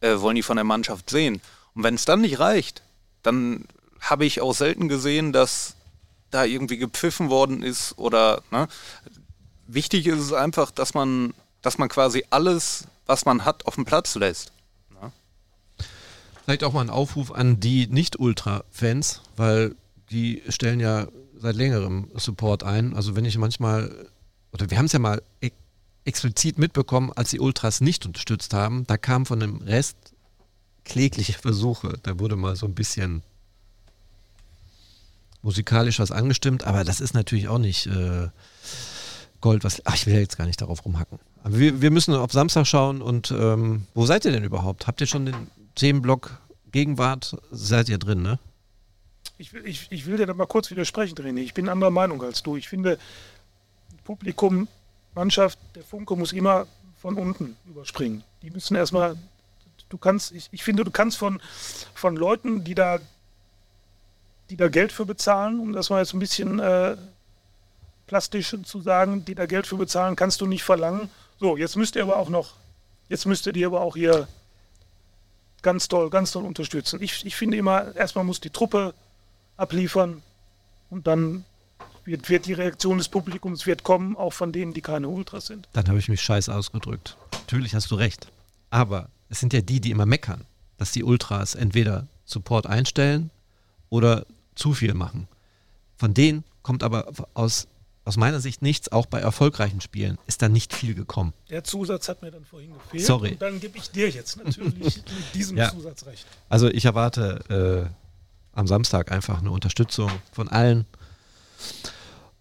äh, 0.00 0.20
wollen 0.20 0.36
die 0.36 0.42
von 0.42 0.56
der 0.56 0.64
Mannschaft 0.64 1.10
sehen. 1.10 1.40
Und 1.74 1.82
wenn 1.82 1.94
es 1.94 2.04
dann 2.04 2.20
nicht 2.20 2.38
reicht, 2.38 2.82
dann 3.22 3.64
habe 4.00 4.24
ich 4.24 4.40
auch 4.40 4.54
selten 4.54 4.88
gesehen, 4.88 5.32
dass 5.32 5.74
da 6.30 6.44
irgendwie 6.44 6.78
gepfiffen 6.78 7.30
worden 7.30 7.62
ist 7.62 7.96
oder 7.96 8.42
ne? 8.50 8.68
wichtig 9.66 10.06
ist 10.06 10.20
es 10.20 10.32
einfach, 10.32 10.70
dass 10.70 10.94
man, 10.94 11.32
dass 11.62 11.78
man 11.78 11.88
quasi 11.88 12.24
alles, 12.30 12.84
was 13.06 13.24
man 13.24 13.44
hat, 13.44 13.66
auf 13.66 13.76
den 13.76 13.84
Platz 13.84 14.14
lässt. 14.14 14.52
Vielleicht 16.44 16.64
auch 16.64 16.74
mal 16.74 16.82
ein 16.82 16.90
Aufruf 16.90 17.32
an 17.32 17.58
die 17.58 17.86
Nicht-Ultra-Fans, 17.86 19.22
weil 19.36 19.74
die 20.10 20.42
stellen 20.48 20.78
ja 20.78 21.08
seit 21.38 21.56
längerem 21.56 22.10
Support 22.14 22.62
ein. 22.64 22.94
Also 22.94 23.16
wenn 23.16 23.24
ich 23.24 23.38
manchmal, 23.38 24.08
oder 24.52 24.70
wir 24.70 24.76
haben 24.76 24.84
es 24.86 24.92
ja 24.92 24.98
mal 24.98 25.22
e 25.40 25.50
explizit 26.06 26.58
mitbekommen, 26.58 27.12
als 27.14 27.30
die 27.30 27.40
Ultras 27.40 27.80
nicht 27.80 28.04
unterstützt 28.04 28.52
haben, 28.52 28.86
da 28.86 28.98
kam 28.98 29.24
von 29.24 29.40
dem 29.40 29.62
Rest 29.62 29.96
klägliche 30.84 31.32
Versuche. 31.32 31.98
Da 32.02 32.18
wurde 32.18 32.36
mal 32.36 32.56
so 32.56 32.66
ein 32.66 32.74
bisschen 32.74 33.22
musikalisch 35.40 35.98
was 35.98 36.10
angestimmt, 36.10 36.64
aber 36.64 36.84
das 36.84 37.00
ist 37.00 37.14
natürlich 37.14 37.48
auch 37.48 37.58
nicht 37.58 37.86
äh, 37.86 38.28
Gold, 39.40 39.64
was. 39.64 39.80
Ach, 39.86 39.94
ich 39.94 40.06
will 40.06 40.14
jetzt 40.14 40.36
gar 40.36 40.46
nicht 40.46 40.60
darauf 40.60 40.84
rumhacken. 40.84 41.18
Aber 41.42 41.58
wir, 41.58 41.80
wir 41.80 41.90
müssen 41.90 42.14
auf 42.14 42.32
Samstag 42.32 42.66
schauen 42.66 43.00
und 43.00 43.30
ähm, 43.30 43.86
wo 43.94 44.04
seid 44.04 44.26
ihr 44.26 44.32
denn 44.32 44.44
überhaupt? 44.44 44.86
Habt 44.86 45.00
ihr 45.00 45.06
schon 45.06 45.24
den 45.24 45.34
Themenblock 45.74 46.38
Gegenwart? 46.72 47.36
Seid 47.50 47.88
ihr 47.88 47.98
drin, 47.98 48.22
ne? 48.22 48.38
ich, 49.38 49.52
will, 49.52 49.66
ich, 49.66 49.86
ich 49.90 50.06
will 50.06 50.16
dir 50.16 50.26
da 50.26 50.34
mal 50.34 50.46
kurz 50.46 50.70
widersprechen, 50.70 51.16
René. 51.16 51.40
Ich 51.40 51.54
bin 51.54 51.68
anderer 51.68 51.90
Meinung 51.90 52.22
als 52.22 52.42
du. 52.42 52.56
Ich 52.56 52.68
finde, 52.68 52.98
Publikum, 54.04 54.68
Mannschaft, 55.14 55.58
der 55.74 55.82
Funke 55.82 56.16
muss 56.16 56.32
immer 56.32 56.66
von 57.00 57.16
unten 57.16 57.56
überspringen. 57.66 58.22
Die 58.42 58.50
müssen 58.50 58.76
erstmal, 58.76 59.16
du 59.88 59.98
kannst, 59.98 60.32
ich, 60.32 60.48
ich 60.52 60.62
finde, 60.62 60.84
du 60.84 60.90
kannst 60.90 61.18
von, 61.18 61.40
von 61.94 62.16
Leuten, 62.16 62.64
die 62.64 62.74
da, 62.74 62.98
die 64.50 64.56
da 64.56 64.68
Geld 64.68 64.92
für 64.92 65.06
bezahlen, 65.06 65.58
um 65.58 65.72
das 65.72 65.90
mal 65.90 66.00
jetzt 66.00 66.14
ein 66.14 66.20
bisschen 66.20 66.58
äh, 66.60 66.96
plastisch 68.06 68.56
zu 68.64 68.80
sagen, 68.80 69.24
die 69.24 69.34
da 69.34 69.46
Geld 69.46 69.66
für 69.66 69.76
bezahlen, 69.76 70.16
kannst 70.16 70.40
du 70.40 70.46
nicht 70.46 70.62
verlangen. 70.62 71.10
So, 71.40 71.56
jetzt 71.56 71.76
müsst 71.76 71.96
ihr 71.96 72.02
aber 72.02 72.16
auch 72.16 72.28
noch, 72.28 72.54
jetzt 73.08 73.26
müsstet 73.26 73.56
ihr 73.56 73.66
aber 73.66 73.80
auch 73.80 73.96
hier 73.96 74.28
ganz 75.64 75.88
toll, 75.88 76.10
ganz 76.10 76.30
toll 76.30 76.44
unterstützen. 76.44 77.02
Ich, 77.02 77.26
ich 77.26 77.34
finde 77.34 77.56
immer, 77.56 77.96
erstmal 77.96 78.24
muss 78.24 78.40
die 78.40 78.50
Truppe 78.50 78.94
abliefern 79.56 80.22
und 80.90 81.08
dann 81.08 81.44
wird, 82.04 82.28
wird 82.28 82.46
die 82.46 82.52
Reaktion 82.52 82.98
des 82.98 83.08
Publikums 83.08 83.66
wird 83.66 83.82
kommen, 83.82 84.16
auch 84.16 84.32
von 84.32 84.52
denen, 84.52 84.74
die 84.74 84.82
keine 84.82 85.08
Ultras 85.08 85.46
sind. 85.46 85.66
Dann 85.72 85.88
habe 85.88 85.98
ich 85.98 86.08
mich 86.08 86.20
scheiße 86.20 86.54
ausgedrückt. 86.54 87.16
Natürlich 87.32 87.74
hast 87.74 87.90
du 87.90 87.96
recht. 87.96 88.28
Aber 88.70 89.08
es 89.28 89.40
sind 89.40 89.52
ja 89.52 89.60
die, 89.60 89.80
die 89.80 89.90
immer 89.90 90.06
meckern, 90.06 90.42
dass 90.78 90.92
die 90.92 91.02
Ultras 91.02 91.54
entweder 91.54 92.06
Support 92.26 92.66
einstellen 92.66 93.30
oder 93.90 94.26
zu 94.54 94.74
viel 94.74 94.94
machen. 94.94 95.28
Von 95.96 96.14
denen 96.14 96.44
kommt 96.62 96.82
aber 96.82 97.12
aus, 97.34 97.66
aus 98.04 98.16
meiner 98.16 98.40
Sicht 98.40 98.62
nichts, 98.62 98.92
auch 98.92 99.06
bei 99.06 99.20
erfolgreichen 99.20 99.80
Spielen 99.80 100.18
ist 100.26 100.42
da 100.42 100.48
nicht 100.48 100.74
viel 100.74 100.94
gekommen. 100.94 101.32
Der 101.48 101.64
Zusatz 101.64 102.08
hat 102.08 102.22
mir 102.22 102.30
dann 102.30 102.44
vorhin 102.44 102.72
gefehlt. 102.74 103.04
Sorry. 103.04 103.32
Und 103.32 103.42
dann 103.42 103.60
gebe 103.60 103.78
ich 103.78 103.90
dir 103.90 104.10
jetzt 104.10 104.36
natürlich 104.36 104.96
mit 104.96 105.34
diesem 105.34 105.56
ja. 105.56 105.70
Zusatz 105.70 106.04
recht. 106.06 106.26
Also 106.48 106.68
ich 106.68 106.84
erwarte 106.84 107.88
äh, 107.88 108.58
am 108.58 108.66
Samstag 108.66 109.10
einfach 109.10 109.40
eine 109.40 109.50
Unterstützung 109.50 110.10
von 110.32 110.48
allen. 110.48 110.84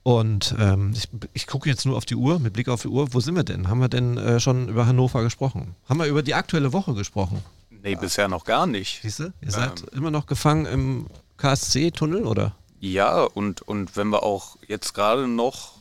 Und 0.04 0.54
ähm, 0.60 0.92
ich, 0.94 1.08
ich 1.32 1.48
gucke 1.48 1.70
jetzt 1.70 1.86
nur 1.86 1.96
auf 1.96 2.04
die 2.04 2.16
Uhr, 2.16 2.40
mit 2.40 2.54
Blick 2.54 2.68
auf 2.68 2.82
die 2.82 2.90
Uhr. 2.90 3.14
Wo 3.14 3.22
sind 3.22 3.36
wir 3.36 3.44
denn? 3.44 3.70
Haben 3.70 3.80
wir 3.80 3.88
denn 3.88 4.18
äh, 4.18 4.40
schon 4.42 4.68
über 4.68 4.86
Hannover 4.86 5.24
gesprochen? 5.24 5.76
Haben 5.88 6.00
wir 6.00 6.08
über 6.08 6.24
die 6.24 6.34
aktuelle 6.34 6.74
Woche 6.74 6.94
gesprochen? 6.94 7.42
Nee, 7.70 7.96
bisher 7.96 8.28
noch 8.28 8.44
gar 8.44 8.68
nicht. 8.68 9.02
Siehst 9.02 9.20
du? 9.20 9.34
Ihr 9.42 9.52
seid 9.52 9.82
ähm. 9.82 9.88
immer 9.98 10.12
noch 10.12 10.26
gefangen 10.26 10.66
im 10.66 11.08
KSC-Tunnel, 11.38 12.26
oder? 12.26 12.54
Ja, 12.84 13.24
und, 13.24 13.62
und 13.62 13.96
wenn 13.96 14.10
wir 14.10 14.24
auch 14.24 14.58
jetzt 14.68 14.94
gerade 14.94 15.26
noch 15.26 15.72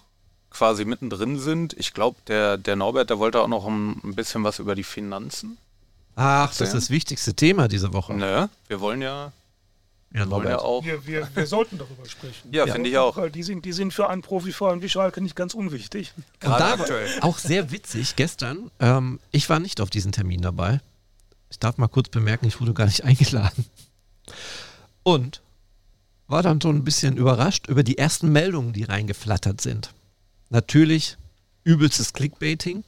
quasi 0.51 0.85
mittendrin 0.85 1.37
sind, 1.37 1.73
ich 1.77 1.95
glaube, 1.95 2.17
der, 2.29 2.57
der 2.59 2.77
Norbert, 2.77 3.11
der 3.11 3.19
wollte 3.19 3.41
auch 3.41 3.49
noch 3.49 3.67
ein, 3.67 4.15
bisschen 4.15 4.45
was 4.45 4.61
über 4.61 4.77
die 4.77 4.85
Finanzen. 4.85 5.59
Ach, 6.15 6.51
das 6.51 6.61
ist 6.61 6.75
das 6.75 6.91
wichtigste 6.91 7.35
Thema 7.35 7.67
diese 7.67 7.93
Woche. 7.93 8.15
Ne, 8.15 8.49
wir 8.69 8.81
wollen 8.81 9.03
ja 9.03 9.33
ja, 10.15 10.31
wollen 10.31 10.47
ja 10.47 10.61
auch. 10.61 10.85
Wir, 10.85 11.05
wir, 11.05 11.27
wir, 11.35 11.47
sollten 11.49 11.77
darüber 11.77 12.09
sprechen. 12.09 12.53
Ja, 12.53 12.67
ja. 12.67 12.73
finde 12.73 12.89
ich 12.89 12.99
auch. 12.99 13.17
Weil 13.17 13.31
die 13.31 13.43
sind, 13.43 13.65
die 13.65 13.73
sind 13.73 13.93
für 13.93 14.09
einen 14.09 14.23
Profiverein 14.23 14.81
wie 14.81 14.89
Schalke 14.89 15.21
nicht 15.21 15.35
ganz 15.35 15.55
unwichtig. 15.55 16.13
Gerade 16.39 16.83
aktuell. 16.83 17.09
Auch 17.23 17.39
sehr 17.39 17.73
witzig, 17.73 18.15
gestern, 18.15 18.71
ähm, 18.79 19.19
ich 19.33 19.49
war 19.49 19.59
nicht 19.59 19.81
auf 19.81 19.91
diesen 19.91 20.13
Termin 20.13 20.41
dabei. 20.41 20.81
Ich 21.51 21.59
darf 21.59 21.79
mal 21.79 21.89
kurz 21.89 22.11
bemerken, 22.11 22.47
ich 22.47 22.61
wurde 22.61 22.75
gar 22.75 22.85
nicht 22.85 23.03
eingeladen. 23.05 23.65
Und 25.03 25.41
war 26.33 26.43
dann 26.43 26.61
so 26.61 26.71
ein 26.71 26.83
bisschen 26.83 27.17
überrascht 27.17 27.69
über 27.69 27.83
die 27.83 27.99
ersten 27.99 28.33
Meldungen, 28.33 28.73
die 28.73 28.85
reingeflattert 28.85 29.61
sind. 29.61 29.93
Natürlich 30.51 31.17
übelstes 31.63 32.13
Clickbaiting, 32.13 32.83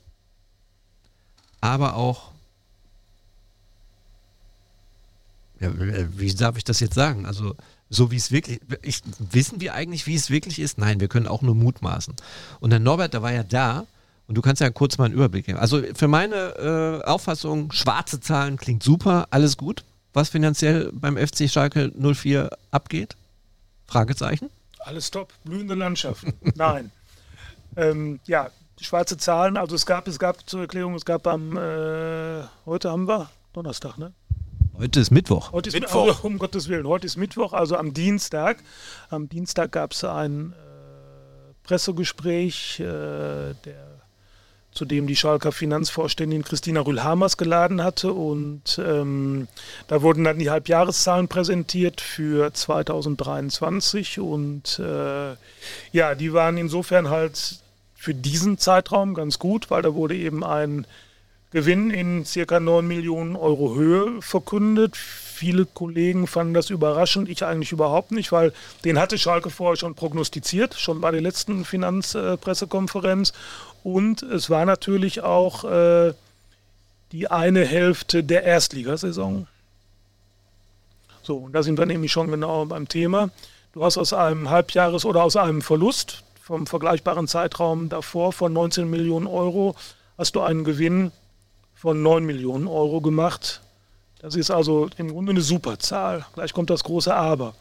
aber 1.61 1.95
auch 1.95 2.33
ja, 5.61 5.71
wie 6.19 6.35
darf 6.35 6.57
ich 6.57 6.65
das 6.65 6.81
jetzt 6.81 6.95
sagen? 6.95 7.27
Also, 7.27 7.55
so 7.89 8.11
wie 8.11 8.17
es 8.17 8.33
wirklich, 8.33 8.61
ich, 8.83 9.03
wissen 9.19 9.61
wir 9.61 9.75
eigentlich, 9.75 10.07
wie 10.07 10.17
es 10.17 10.31
wirklich 10.31 10.59
ist? 10.59 10.79
Nein, 10.79 11.01
wir 11.01 11.09
können 11.09 11.29
auch 11.29 11.43
nur 11.43 11.55
mutmaßen. 11.55 12.15
Und 12.61 12.71
der 12.71 12.81
Norbert, 12.81 13.15
der 13.15 13.23
war 13.23 13.33
ja 13.33 13.45
da 13.45 13.87
und 14.27 14.37
du 14.37 14.43
kannst 14.43 14.61
ja 14.61 14.71
kurz 14.71 14.99
mal 14.99 15.05
einen 15.05 15.15
Überblick 15.15 15.47
geben. 15.47 15.59
Also 15.59 15.83
für 15.95 16.09
meine 16.09 17.03
äh, 17.05 17.05
Auffassung, 17.07 17.71
schwarze 17.73 18.21
Zahlen 18.21 18.57
klingt 18.57 18.83
super, 18.83 19.29
alles 19.31 19.57
gut. 19.57 19.85
Was 20.13 20.29
finanziell 20.29 20.91
beim 20.93 21.17
FC 21.17 21.49
Schalke 21.49 21.93
04 21.97 22.51
abgeht? 22.71 23.17
Fragezeichen? 23.95 24.51
Alles 24.81 25.13
top, 25.13 25.33
blühende 25.45 25.77
Landschaften. 25.77 26.33
Nein. 26.57 26.91
ähm, 27.77 28.19
ja, 28.27 28.51
schwarze 28.81 29.17
Zahlen, 29.17 29.57
also 29.57 29.77
es 29.77 29.87
gab, 29.87 30.09
es 30.09 30.19
gab 30.19 30.49
zur 30.51 30.63
Erklärung, 30.63 30.97
es 30.97 31.05
gab 31.05 31.29
am, 31.29 31.57
äh, 31.57 32.43
heute 32.67 32.91
haben 32.91 33.07
wir 33.07 33.31
Donnerstag, 33.53 33.97
ne? 33.97 34.13
Heute 34.77 34.99
ist 34.99 35.13
Mittwoch. 35.13 35.53
Heute 35.53 35.69
ist 35.69 35.75
Mittwoch. 35.75 36.09
Also, 36.09 36.27
um 36.27 36.39
Gottes 36.39 36.69
Willen, 36.69 36.89
heute 36.89 37.07
ist 37.07 37.17
Mittwoch, 37.17 37.53
also 37.53 37.77
am 37.77 37.95
Dienstag. 37.95 38.65
Am 39.11 39.29
Dienstag 39.29 39.71
gab 39.71 39.93
es 39.93 40.03
ein 40.03 40.55
äh, 40.55 41.55
Pressegespräch, 41.63 42.81
äh, 42.81 42.85
der, 42.85 43.94
zu 44.75 44.85
dem 44.85 45.07
die 45.07 45.17
Schalker 45.17 45.53
Finanzvorständin 45.53 46.45
Christina 46.45 46.81
Rühlhamers 46.81 47.37
geladen 47.37 47.83
hatte. 47.83 48.13
Und 48.13 48.81
ähm, 48.85 49.49
da 49.89 50.03
wurden 50.03 50.25
dann 50.25 50.39
die 50.39 50.51
Halbjahreszahlen 50.51 51.29
präsentiert 51.29 52.01
für 52.01 52.53
2023. 52.53 54.19
Und 54.19 54.79
äh, 54.81 55.35
ja, 55.93 56.15
die 56.15 56.33
waren 56.33 56.59
insofern 56.59 57.09
halt 57.09 57.61
für 57.95 58.15
diesen 58.15 58.59
Zeitraum 58.59 59.15
ganz 59.15 59.39
gut, 59.39 59.71
weil 59.71 59.83
da 59.83 59.95
wurde 59.95 60.17
eben 60.17 60.45
ein 60.45 60.87
Gewinn 61.55 61.91
in 61.91 62.25
circa 62.25 62.59
9 62.59 62.85
Millionen 62.85 63.37
Euro 63.37 63.77
Höhe 63.77 64.21
verkündet. 64.21 64.97
Viele 64.97 65.67
Kollegen 65.67 66.27
fanden 66.27 66.53
das 66.53 66.69
überraschend, 66.69 67.29
ich 67.29 67.45
eigentlich 67.45 67.71
überhaupt 67.71 68.11
nicht, 68.11 68.33
weil 68.33 68.53
den 68.85 68.99
hatte 68.99 69.19
Schalke 69.19 69.51
vorher 69.51 69.77
schon 69.77 69.95
prognostiziert, 69.95 70.75
schon 70.75 71.01
bei 71.01 71.13
der 71.13 71.21
letzten 71.21 71.65
Finanzpressekonferenz. 71.65 73.33
Und 73.85 74.23
es 74.23 74.49
war 74.49 74.65
natürlich 74.65 75.21
auch 75.21 75.65
äh, 75.65 76.15
die 77.13 77.31
eine 77.31 77.65
Hälfte 77.65 78.25
der 78.25 78.43
Erstligasaison. 78.43 79.47
So, 81.23 81.37
und 81.37 81.53
da 81.53 81.63
sind 81.63 81.79
wir 81.79 81.87
nämlich 81.87 82.11
schon 82.11 82.31
genau 82.31 82.65
beim 82.65 82.89
Thema. 82.89 83.31
Du 83.73 83.85
hast 83.85 83.99
aus 83.99 84.15
einem 84.15 84.49
Halbjahres- 84.49 85.05
oder 85.05 85.23
aus 85.23 85.37
einem 85.37 85.61
Verlust 85.61 86.25
vom 86.41 86.67
vergleichbaren 86.67 87.29
Zeitraum 87.29 87.91
davor 87.91 88.33
von 88.33 88.53
19 88.53 88.89
Millionen 88.89 89.27
Euro 89.27 89.77
hast 90.17 90.35
du 90.35 90.41
einen 90.41 90.65
Gewinn 90.65 91.13
von 91.75 92.03
9 92.03 92.25
Millionen 92.25 92.67
Euro 92.69 93.03
gemacht. 93.03 93.61
Das 94.19 94.35
ist 94.35 94.51
also 94.51 94.89
im 94.97 95.11
Grunde 95.11 95.33
eine 95.33 95.43
super 95.43 95.79
Zahl. 95.79 96.25
Gleich 96.33 96.55
kommt 96.55 96.71
das 96.71 96.85
große 96.85 97.15
Aber. 97.15 97.55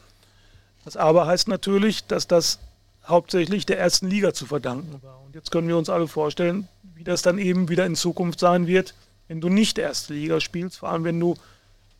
Das 0.86 0.96
Aber 0.96 1.26
heißt 1.26 1.48
natürlich, 1.48 2.06
dass 2.06 2.26
das 2.26 2.60
hauptsächlich 3.06 3.66
der 3.66 3.78
ersten 3.78 4.08
Liga 4.08 4.32
zu 4.32 4.46
verdanken 4.46 5.02
war. 5.02 5.22
Und 5.24 5.34
jetzt 5.34 5.50
können 5.50 5.68
wir 5.68 5.76
uns 5.76 5.88
alle 5.88 6.08
vorstellen, 6.08 6.68
wie 6.94 7.04
das 7.04 7.22
dann 7.22 7.38
eben 7.38 7.68
wieder 7.68 7.86
in 7.86 7.96
Zukunft 7.96 8.40
sein 8.40 8.66
wird, 8.66 8.94
wenn 9.28 9.40
du 9.40 9.48
nicht 9.48 9.78
erste 9.78 10.14
Liga 10.14 10.40
spielst, 10.40 10.78
vor 10.78 10.90
allem 10.90 11.04
wenn 11.04 11.20
du 11.20 11.36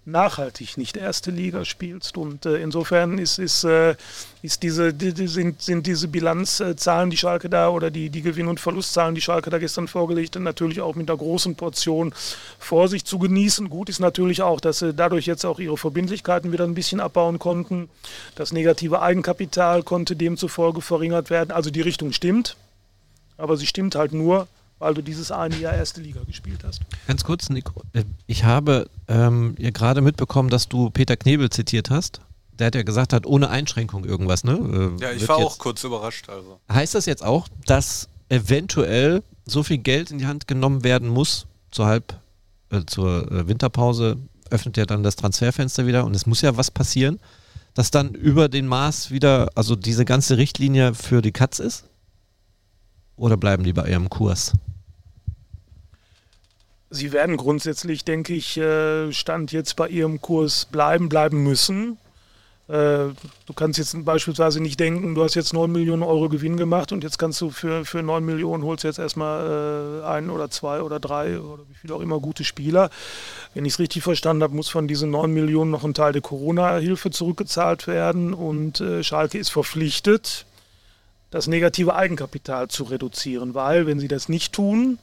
nachhaltig 0.06 0.76
nicht 0.76 0.96
erste 0.96 1.30
Liga 1.30 1.64
spielst. 1.64 2.16
Und 2.18 2.46
äh, 2.46 2.56
insofern 2.56 3.18
ist, 3.18 3.38
ist, 3.38 3.64
äh, 3.64 3.94
ist 4.42 4.62
diese, 4.62 4.92
die, 4.92 5.26
sind, 5.26 5.62
sind 5.62 5.86
diese 5.86 6.08
Bilanzzahlen, 6.08 7.10
die 7.10 7.16
Schalke 7.16 7.48
da 7.48 7.70
oder 7.70 7.90
die, 7.90 8.10
die 8.10 8.22
Gewinn- 8.22 8.48
und 8.48 8.60
Verlustzahlen, 8.60 9.14
die 9.14 9.20
Schalke 9.20 9.50
da 9.50 9.58
gestern 9.58 9.88
vorgelegt 9.88 10.36
hat, 10.36 10.42
natürlich 10.42 10.80
auch 10.80 10.94
mit 10.94 11.08
einer 11.08 11.18
großen 11.18 11.54
Portion 11.54 12.14
Vorsicht 12.58 13.06
zu 13.06 13.18
genießen. 13.18 13.70
Gut 13.70 13.88
ist 13.88 14.00
natürlich 14.00 14.42
auch, 14.42 14.60
dass 14.60 14.80
sie 14.80 14.92
dadurch 14.92 15.26
jetzt 15.26 15.44
auch 15.44 15.58
ihre 15.58 15.78
Verbindlichkeiten 15.78 16.52
wieder 16.52 16.64
ein 16.64 16.74
bisschen 16.74 17.00
abbauen 17.00 17.38
konnten. 17.38 17.88
Das 18.34 18.52
negative 18.52 19.00
Eigenkapital 19.00 19.82
konnte 19.82 20.16
demzufolge 20.16 20.80
verringert 20.80 21.30
werden. 21.30 21.50
Also 21.50 21.70
die 21.70 21.80
Richtung 21.80 22.12
stimmt. 22.12 22.56
Aber 23.36 23.56
sie 23.56 23.66
stimmt 23.66 23.96
halt 23.96 24.12
nur, 24.12 24.46
weil 24.84 24.92
du 24.92 25.02
dieses 25.02 25.32
eine 25.32 25.56
Jahr 25.56 25.72
erste 25.72 26.02
Liga 26.02 26.20
gespielt 26.24 26.62
hast. 26.62 26.82
Ganz 27.06 27.24
kurz, 27.24 27.48
Nico. 27.48 27.80
Äh, 27.94 28.04
ich 28.26 28.44
habe 28.44 28.90
ähm, 29.08 29.54
ja 29.58 29.70
gerade 29.70 30.02
mitbekommen, 30.02 30.50
dass 30.50 30.68
du 30.68 30.90
Peter 30.90 31.16
Knebel 31.16 31.48
zitiert 31.48 31.88
hast. 31.88 32.20
Der 32.58 32.66
hat 32.66 32.74
ja 32.74 32.82
gesagt 32.82 33.14
hat, 33.14 33.24
ohne 33.24 33.48
Einschränkung 33.48 34.04
irgendwas, 34.04 34.44
ne? 34.44 34.52
Äh, 34.98 35.02
ja, 35.02 35.12
ich 35.12 35.26
war 35.26 35.38
auch 35.38 35.56
kurz 35.56 35.82
überrascht. 35.84 36.28
Also. 36.28 36.60
Heißt 36.70 36.94
das 36.94 37.06
jetzt 37.06 37.24
auch, 37.24 37.48
dass 37.64 38.10
eventuell 38.28 39.22
so 39.46 39.62
viel 39.62 39.78
Geld 39.78 40.10
in 40.10 40.18
die 40.18 40.26
Hand 40.26 40.46
genommen 40.46 40.84
werden 40.84 41.08
muss 41.08 41.46
zur 41.70 41.86
Halb, 41.86 42.20
äh, 42.68 42.82
zur 42.84 43.32
äh, 43.32 43.48
Winterpause 43.48 44.18
öffnet 44.50 44.76
ja 44.76 44.84
dann 44.84 45.02
das 45.02 45.16
Transferfenster 45.16 45.86
wieder 45.86 46.04
und 46.04 46.14
es 46.14 46.26
muss 46.26 46.42
ja 46.42 46.58
was 46.58 46.70
passieren, 46.70 47.18
dass 47.72 47.90
dann 47.90 48.10
über 48.10 48.50
den 48.50 48.66
Maß 48.66 49.10
wieder, 49.10 49.48
also 49.54 49.76
diese 49.76 50.04
ganze 50.04 50.36
Richtlinie 50.36 50.92
für 50.92 51.22
die 51.22 51.32
Katz 51.32 51.58
ist? 51.58 51.84
Oder 53.16 53.38
bleiben 53.38 53.64
die 53.64 53.72
bei 53.72 53.88
ihrem 53.88 54.10
Kurs? 54.10 54.52
Sie 56.90 57.12
werden 57.12 57.36
grundsätzlich, 57.36 58.04
denke 58.04 58.34
ich, 58.34 58.56
äh, 58.56 59.12
Stand 59.12 59.52
jetzt 59.52 59.76
bei 59.76 59.88
Ihrem 59.88 60.20
Kurs 60.20 60.66
bleiben, 60.66 61.08
bleiben 61.08 61.42
müssen. 61.42 61.98
Äh, 62.66 63.12
du 63.46 63.52
kannst 63.54 63.78
jetzt 63.78 63.94
beispielsweise 64.04 64.60
nicht 64.60 64.80
denken, 64.80 65.14
du 65.14 65.22
hast 65.22 65.34
jetzt 65.34 65.52
9 65.52 65.70
Millionen 65.70 66.02
Euro 66.02 66.28
Gewinn 66.28 66.56
gemacht 66.56 66.92
und 66.92 67.04
jetzt 67.04 67.18
kannst 67.18 67.40
du 67.40 67.50
für, 67.50 67.84
für 67.84 68.02
9 68.02 68.24
Millionen 68.24 68.64
holst 68.64 68.84
jetzt 68.84 68.98
erstmal 68.98 70.00
äh, 70.02 70.06
ein 70.06 70.30
oder 70.30 70.48
zwei 70.50 70.80
oder 70.80 70.98
drei 70.98 71.38
oder 71.40 71.62
wie 71.68 71.74
viel 71.74 71.92
auch 71.92 72.00
immer 72.00 72.20
gute 72.20 72.42
Spieler. 72.44 72.88
Wenn 73.52 73.66
ich 73.66 73.74
es 73.74 73.78
richtig 73.78 74.02
verstanden 74.02 74.42
habe, 74.42 74.54
muss 74.54 74.70
von 74.70 74.88
diesen 74.88 75.10
9 75.10 75.30
Millionen 75.32 75.70
noch 75.70 75.84
ein 75.84 75.92
Teil 75.92 76.12
der 76.12 76.22
Corona-Hilfe 76.22 77.10
zurückgezahlt 77.10 77.86
werden 77.86 78.32
und 78.32 78.82
Schalke 79.02 79.36
ist 79.36 79.50
verpflichtet, 79.50 80.46
das 81.30 81.48
negative 81.48 81.94
Eigenkapital 81.94 82.68
zu 82.68 82.84
reduzieren, 82.84 83.54
weil 83.54 83.86
wenn 83.86 84.00
sie 84.00 84.08
das 84.08 84.28
nicht 84.28 84.54
tun, 84.54 84.98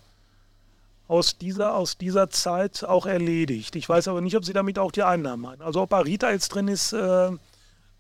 aus 1.09 1.39
dieser, 1.39 1.75
aus 1.75 1.99
dieser 1.99 2.31
Zeit 2.31 2.85
auch 2.85 3.07
erledigt. 3.07 3.77
Ich 3.77 3.89
weiß 3.89 4.09
aber 4.09 4.21
nicht, 4.21 4.37
ob 4.37 4.45
sie 4.45 4.53
damit 4.53 4.79
auch 4.79 4.93
die 4.93 5.03
Einnahmen 5.03 5.43
meinen. 5.43 5.63
Also 5.63 5.83
ob 5.83 5.93
Arita 5.93 6.31
jetzt 6.31 6.49
drin 6.49 6.69
ist, 6.69 6.93
äh, 6.93 7.31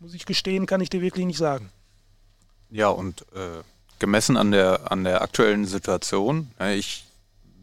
muss 0.00 0.14
ich 0.14 0.24
gestehen, 0.24 0.66
kann 0.66 0.80
ich 0.80 0.90
dir 0.90 1.02
wirklich 1.02 1.26
nicht 1.26 1.38
sagen. 1.38 1.70
Ja, 2.70 2.88
und 2.88 3.22
äh, 3.34 3.62
gemessen 3.98 4.36
an 4.36 4.50
der, 4.50 4.90
an 4.90 5.04
der 5.04 5.22
aktuellen 5.22 5.66
Situation, 5.66 6.50
äh, 6.58 6.76
ich 6.76 7.04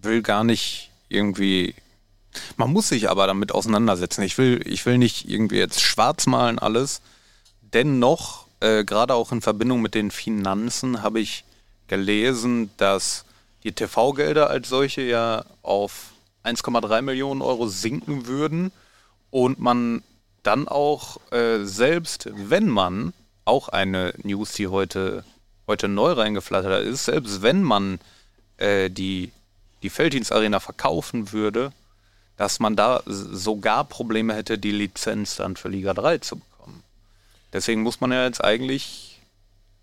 will 0.02 0.22
gar 0.22 0.44
nicht 0.44 0.92
irgendwie. 1.10 1.76
Man 2.58 2.72
muss 2.72 2.90
sich 2.90 3.10
aber 3.10 3.28
damit 3.28 3.52
auseinandersetzen. 3.52 4.24
Ich 4.24 4.38
will, 4.38 4.62
ich 4.66 4.86
will 4.86 4.98
nicht 4.98 5.30
irgendwie 5.30 5.58
jetzt 5.58 5.82
schwarz 5.82 6.26
malen 6.26 6.60
alles. 6.60 7.02
Dennoch, 7.62 8.46
äh, 8.60 8.84
gerade 8.84 9.14
auch 9.14 9.32
in 9.32 9.42
Verbindung 9.42 9.82
mit 9.82 9.96
den 9.96 10.12
Finanzen, 10.12 11.02
habe 11.02 11.20
ich 11.20 11.44
gelesen, 11.88 12.72
dass 12.78 13.26
die 13.64 13.72
TV-Gelder 13.72 14.50
als 14.50 14.70
solche 14.70 15.02
ja 15.02 15.46
auf 15.62 16.12
1,3 16.44 17.02
Millionen 17.02 17.42
Euro 17.42 17.68
sinken 17.68 18.28
würden 18.28 18.72
und 19.32 19.60
man 19.60 20.04
dann 20.44 20.68
auch 20.68 21.18
äh, 21.32 21.64
selbst, 21.64 22.30
wenn 22.34 22.68
man 22.68 23.14
auch 23.46 23.70
eine 23.70 24.14
News, 24.24 24.54
die 24.54 24.68
heute, 24.68 25.24
heute 25.68 25.88
neu 25.88 26.12
reingeflattert 26.12 26.86
ist, 26.86 27.06
selbst 27.06 27.42
wenn 27.42 27.64
man 27.64 28.00
äh, 28.58 28.90
die, 28.90 29.32
die 29.82 29.90
Felddienstarena 29.90 30.60
verkaufen 30.60 31.32
würde, 31.32 31.72
dass 32.38 32.60
man 32.60 32.76
da 32.76 33.04
sogar 33.06 33.84
Probleme 33.84 34.34
hätte, 34.34 34.58
die 34.58 34.72
Lizenz 34.72 35.36
dann 35.36 35.56
für 35.56 35.70
Liga 35.70 35.94
3 35.94 36.20
zu 36.20 36.38
bekommen. 36.38 36.84
Deswegen 37.52 37.82
muss 37.84 38.02
man 38.02 38.12
ja 38.12 38.26
jetzt 38.26 38.44
eigentlich 38.44 39.22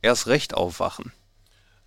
erst 0.03 0.27
recht 0.27 0.55
aufwachen. 0.55 1.13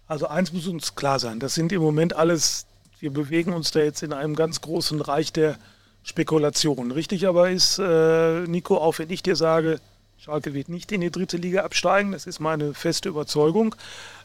Also 0.08 0.28
eins 0.28 0.54
muss 0.54 0.68
uns 0.68 0.96
klar 0.96 1.20
sein, 1.20 1.40
das 1.40 1.54
sind 1.56 1.72
im 1.72 1.82
Moment 1.82 2.14
alles, 2.16 2.66
wir 3.00 3.12
bewegen 3.12 3.54
uns 3.54 3.72
da 3.72 3.80
jetzt 3.80 4.04
in 4.04 4.14
einem 4.14 4.36
ganz 4.36 4.62
großen 4.62 5.02
Reich 5.02 5.34
der 5.34 5.58
Spekulation. 6.04 6.92
Richtig 6.92 7.28
aber 7.28 7.50
ist, 7.50 7.80
äh, 7.80 8.42
Nico, 8.42 8.78
auch 8.78 9.00
wenn 9.00 9.10
ich 9.10 9.24
dir 9.24 9.36
sage, 9.36 9.80
Schalke 10.18 10.54
wird 10.54 10.70
nicht 10.70 10.92
in 10.92 11.02
die 11.02 11.12
dritte 11.12 11.38
Liga 11.38 11.64
absteigen, 11.64 12.12
das 12.12 12.28
ist 12.28 12.40
meine 12.40 12.74
feste 12.74 13.10
Überzeugung. 13.10 13.76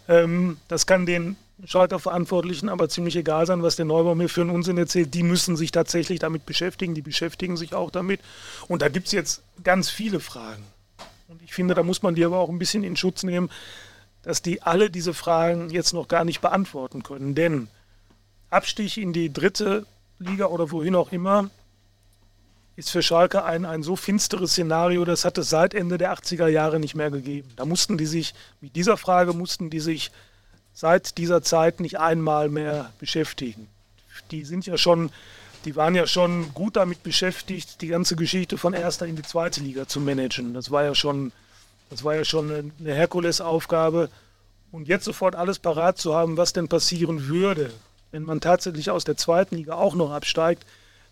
Ähm, 0.08 0.58
das 0.68 0.86
kann 0.86 1.06
den 1.06 1.36
Schalker 1.64 1.98
Verantwortlichen 1.98 2.68
aber 2.68 2.88
ziemlich 2.88 3.16
egal 3.16 3.46
sein, 3.46 3.62
was 3.62 3.76
der 3.76 3.84
Neubau 3.84 4.14
mir 4.14 4.28
für 4.28 4.42
einen 4.42 4.50
Unsinn 4.50 4.78
erzählt. 4.78 5.12
Die 5.14 5.24
müssen 5.24 5.56
sich 5.56 5.72
tatsächlich 5.72 6.20
damit 6.20 6.46
beschäftigen, 6.46 6.94
die 6.94 7.02
beschäftigen 7.02 7.56
sich 7.56 7.74
auch 7.74 7.90
damit. 7.90 8.20
Und 8.68 8.82
da 8.82 8.88
gibt 8.88 9.06
es 9.06 9.12
jetzt 9.12 9.42
ganz 9.64 9.90
viele 9.90 10.20
Fragen. 10.20 10.62
Und 11.26 11.42
ich 11.42 11.52
finde, 11.52 11.74
da 11.74 11.82
muss 11.82 12.02
man 12.02 12.14
die 12.14 12.24
aber 12.24 12.38
auch 12.38 12.48
ein 12.48 12.58
bisschen 12.58 12.84
in 12.84 12.96
Schutz 12.96 13.24
nehmen, 13.24 13.50
dass 14.22 14.40
die 14.40 14.62
alle 14.62 14.88
diese 14.88 15.14
Fragen 15.14 15.70
jetzt 15.70 15.92
noch 15.92 16.06
gar 16.06 16.24
nicht 16.24 16.40
beantworten 16.40 17.02
können. 17.02 17.34
Denn 17.34 17.68
Abstieg 18.50 18.96
in 18.96 19.12
die 19.12 19.32
dritte 19.32 19.84
Liga 20.18 20.46
oder 20.46 20.70
wohin 20.70 20.94
auch 20.94 21.12
immer 21.12 21.50
ist 22.76 22.90
für 22.90 23.02
Schalke 23.02 23.44
ein, 23.44 23.64
ein 23.64 23.82
so 23.82 23.96
finsteres 23.96 24.52
Szenario, 24.52 25.04
das 25.04 25.24
hat 25.24 25.36
es 25.36 25.50
seit 25.50 25.74
Ende 25.74 25.98
der 25.98 26.14
80er 26.14 26.46
Jahre 26.46 26.78
nicht 26.78 26.94
mehr 26.94 27.10
gegeben. 27.10 27.50
Da 27.56 27.64
mussten 27.64 27.98
die 27.98 28.06
sich, 28.06 28.34
mit 28.60 28.76
dieser 28.76 28.96
Frage 28.96 29.32
mussten 29.32 29.68
die 29.68 29.80
sich 29.80 30.12
seit 30.78 31.18
dieser 31.18 31.42
Zeit 31.42 31.80
nicht 31.80 31.98
einmal 31.98 32.48
mehr 32.48 32.92
beschäftigen. 33.00 33.66
Die 34.30 34.44
sind 34.44 34.64
ja 34.64 34.78
schon, 34.78 35.10
die 35.64 35.74
waren 35.74 35.96
ja 35.96 36.06
schon 36.06 36.54
gut 36.54 36.76
damit 36.76 37.02
beschäftigt, 37.02 37.80
die 37.80 37.88
ganze 37.88 38.14
Geschichte 38.14 38.58
von 38.58 38.74
erster 38.74 39.04
in 39.04 39.16
die 39.16 39.22
zweite 39.22 39.60
Liga 39.60 39.88
zu 39.88 39.98
managen. 39.98 40.54
Das 40.54 40.70
war 40.70 40.84
ja 40.84 40.94
schon, 40.94 41.32
das 41.90 42.04
war 42.04 42.14
ja 42.14 42.24
schon 42.24 42.72
eine 42.78 42.94
Herkulesaufgabe. 42.94 44.08
Und 44.70 44.86
jetzt 44.86 45.04
sofort 45.04 45.34
alles 45.34 45.58
parat 45.58 45.98
zu 45.98 46.14
haben, 46.14 46.36
was 46.36 46.52
denn 46.52 46.68
passieren 46.68 47.26
würde, 47.26 47.72
wenn 48.12 48.22
man 48.22 48.40
tatsächlich 48.40 48.88
aus 48.92 49.02
der 49.02 49.16
zweiten 49.16 49.56
Liga 49.56 49.74
auch 49.74 49.96
noch 49.96 50.12
absteigt, 50.12 50.64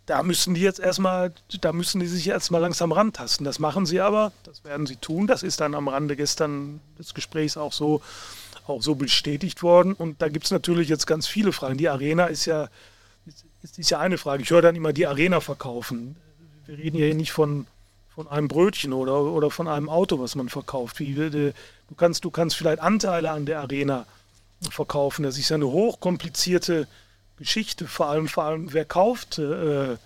da 0.05 0.23
müssen 0.23 0.55
die 0.55 0.61
jetzt 0.61 0.79
erstmal, 0.79 1.33
da 1.61 1.73
müssen 1.73 1.99
die 1.99 2.07
sich 2.07 2.29
erstmal 2.29 2.61
langsam 2.61 2.93
rantasten. 2.93 3.45
Das 3.45 3.59
machen 3.59 3.85
sie 3.85 4.01
aber, 4.01 4.31
das 4.45 4.62
werden 4.62 4.87
sie 4.87 4.95
tun. 4.95 5.27
Das 5.27 5.43
ist 5.43 5.61
dann 5.61 5.75
am 5.75 5.89
Rande 5.89 6.14
gestern 6.14 6.79
des 7.01 7.14
Gesprächs 7.14 7.57
auch 7.57 7.73
so, 7.73 8.01
auch 8.69 8.83
so 8.83 8.95
bestätigt 8.95 9.62
worden. 9.62 9.93
Und 9.93 10.23
da 10.23 10.29
gibt 10.29 10.47
es 10.47 10.51
natürlich 10.51 10.89
jetzt 10.89 11.07
ganz 11.07 11.27
viele 11.27 11.53
Fragen. 11.53 11.79
Die 11.79 11.89
Arena 11.89 12.27
ist 12.27 12.47
ja, 12.47 12.69
ist, 13.62 13.79
ist 13.79 13.91
ja 13.91 13.99
eine 13.99 14.19
Frage. 14.19 14.43
Ich 14.43 14.51
höre 14.51 14.62
dann 14.62 14.77
immer 14.77 14.93
die 14.93 15.07
Arena 15.07 15.41
verkaufen. 15.41 16.17
Wir 16.67 16.79
reden 16.79 16.97
hier 16.97 17.14
nicht 17.14 17.33
von, 17.33 17.67
von 18.14 18.29
einem 18.29 18.49
Brötchen 18.49 18.93
oder, 18.93 19.21
oder 19.21 19.51
von 19.51 19.69
einem 19.69 19.89
Auto, 19.89 20.21
was 20.21 20.35
man 20.35 20.49
verkauft. 20.49 20.99
Wie, 21.01 21.12
äh, 21.12 21.31
du, 21.31 21.95
kannst, 21.97 22.25
du 22.25 22.31
kannst 22.31 22.57
vielleicht 22.57 22.81
Anteile 22.81 23.31
an 23.31 23.47
der 23.47 23.61
Arena 23.61 24.07
verkaufen. 24.71 25.23
Das 25.23 25.39
ist 25.39 25.49
ja 25.49 25.57
eine 25.57 25.67
hochkomplizierte 25.67 26.87
Geschichte. 27.37 27.87
Vor 27.87 28.07
allem, 28.07 28.29
vor 28.29 28.45
allem 28.45 28.73
wer 28.73 28.85
kauft, 28.85 29.39
äh, 29.39 29.97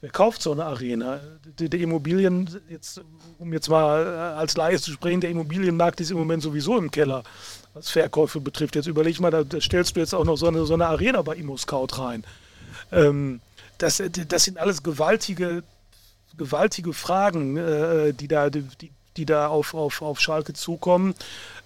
wer 0.00 0.10
kauft 0.10 0.42
so 0.42 0.52
eine 0.52 0.64
Arena? 0.64 1.20
Die 1.58 1.82
Immobilien, 1.82 2.60
jetzt, 2.68 3.00
um 3.38 3.52
jetzt 3.52 3.68
mal 3.68 4.06
äh, 4.06 4.38
als 4.38 4.56
Laie 4.56 4.78
zu 4.78 4.92
sprechen, 4.92 5.20
der 5.20 5.30
Immobilienmarkt 5.30 6.00
ist 6.00 6.10
im 6.10 6.18
Moment 6.18 6.42
sowieso 6.42 6.78
im 6.78 6.90
Keller, 6.90 7.24
was 7.78 7.90
Verkäufe 7.90 8.40
betrifft. 8.40 8.76
Jetzt 8.76 8.86
überleg 8.86 9.20
mal, 9.20 9.30
da, 9.30 9.44
stellst 9.60 9.96
du 9.96 10.00
jetzt 10.00 10.14
auch 10.14 10.24
noch 10.24 10.36
so 10.36 10.48
eine, 10.48 10.64
so 10.66 10.74
eine 10.74 10.86
Arena 10.86 11.22
bei 11.22 11.36
ImmoScout 11.36 11.98
rein. 11.98 12.24
Ähm, 12.92 13.40
das, 13.78 14.02
das 14.28 14.44
sind 14.44 14.58
alles 14.58 14.82
gewaltige, 14.82 15.62
gewaltige 16.36 16.92
Fragen, 16.92 17.56
äh, 17.56 18.12
die 18.12 18.28
da, 18.28 18.50
die, 18.50 18.90
die 19.16 19.26
da 19.26 19.48
auf, 19.48 19.74
auf, 19.74 20.02
auf 20.02 20.20
Schalke 20.20 20.52
zukommen. 20.52 21.14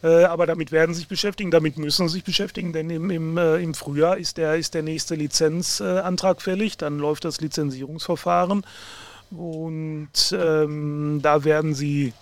Äh, 0.02 0.24
aber 0.24 0.46
damit 0.46 0.72
werden 0.72 0.94
sie 0.94 1.00
sich 1.00 1.08
beschäftigen, 1.08 1.50
damit 1.50 1.78
müssen 1.78 2.08
sie 2.08 2.14
sich 2.14 2.24
beschäftigen, 2.24 2.72
denn 2.72 2.90
im, 2.90 3.10
im, 3.10 3.38
äh, 3.38 3.56
im 3.56 3.74
Frühjahr 3.74 4.18
ist 4.18 4.36
der, 4.36 4.56
ist 4.56 4.74
der 4.74 4.82
nächste 4.82 5.14
Lizenzantrag 5.14 6.42
fällig, 6.42 6.76
dann 6.76 6.98
läuft 6.98 7.24
das 7.24 7.40
Lizenzierungsverfahren 7.40 8.64
und 9.30 10.10
ähm, 10.32 11.20
da 11.22 11.44
werden 11.44 11.74
sie 11.74 12.12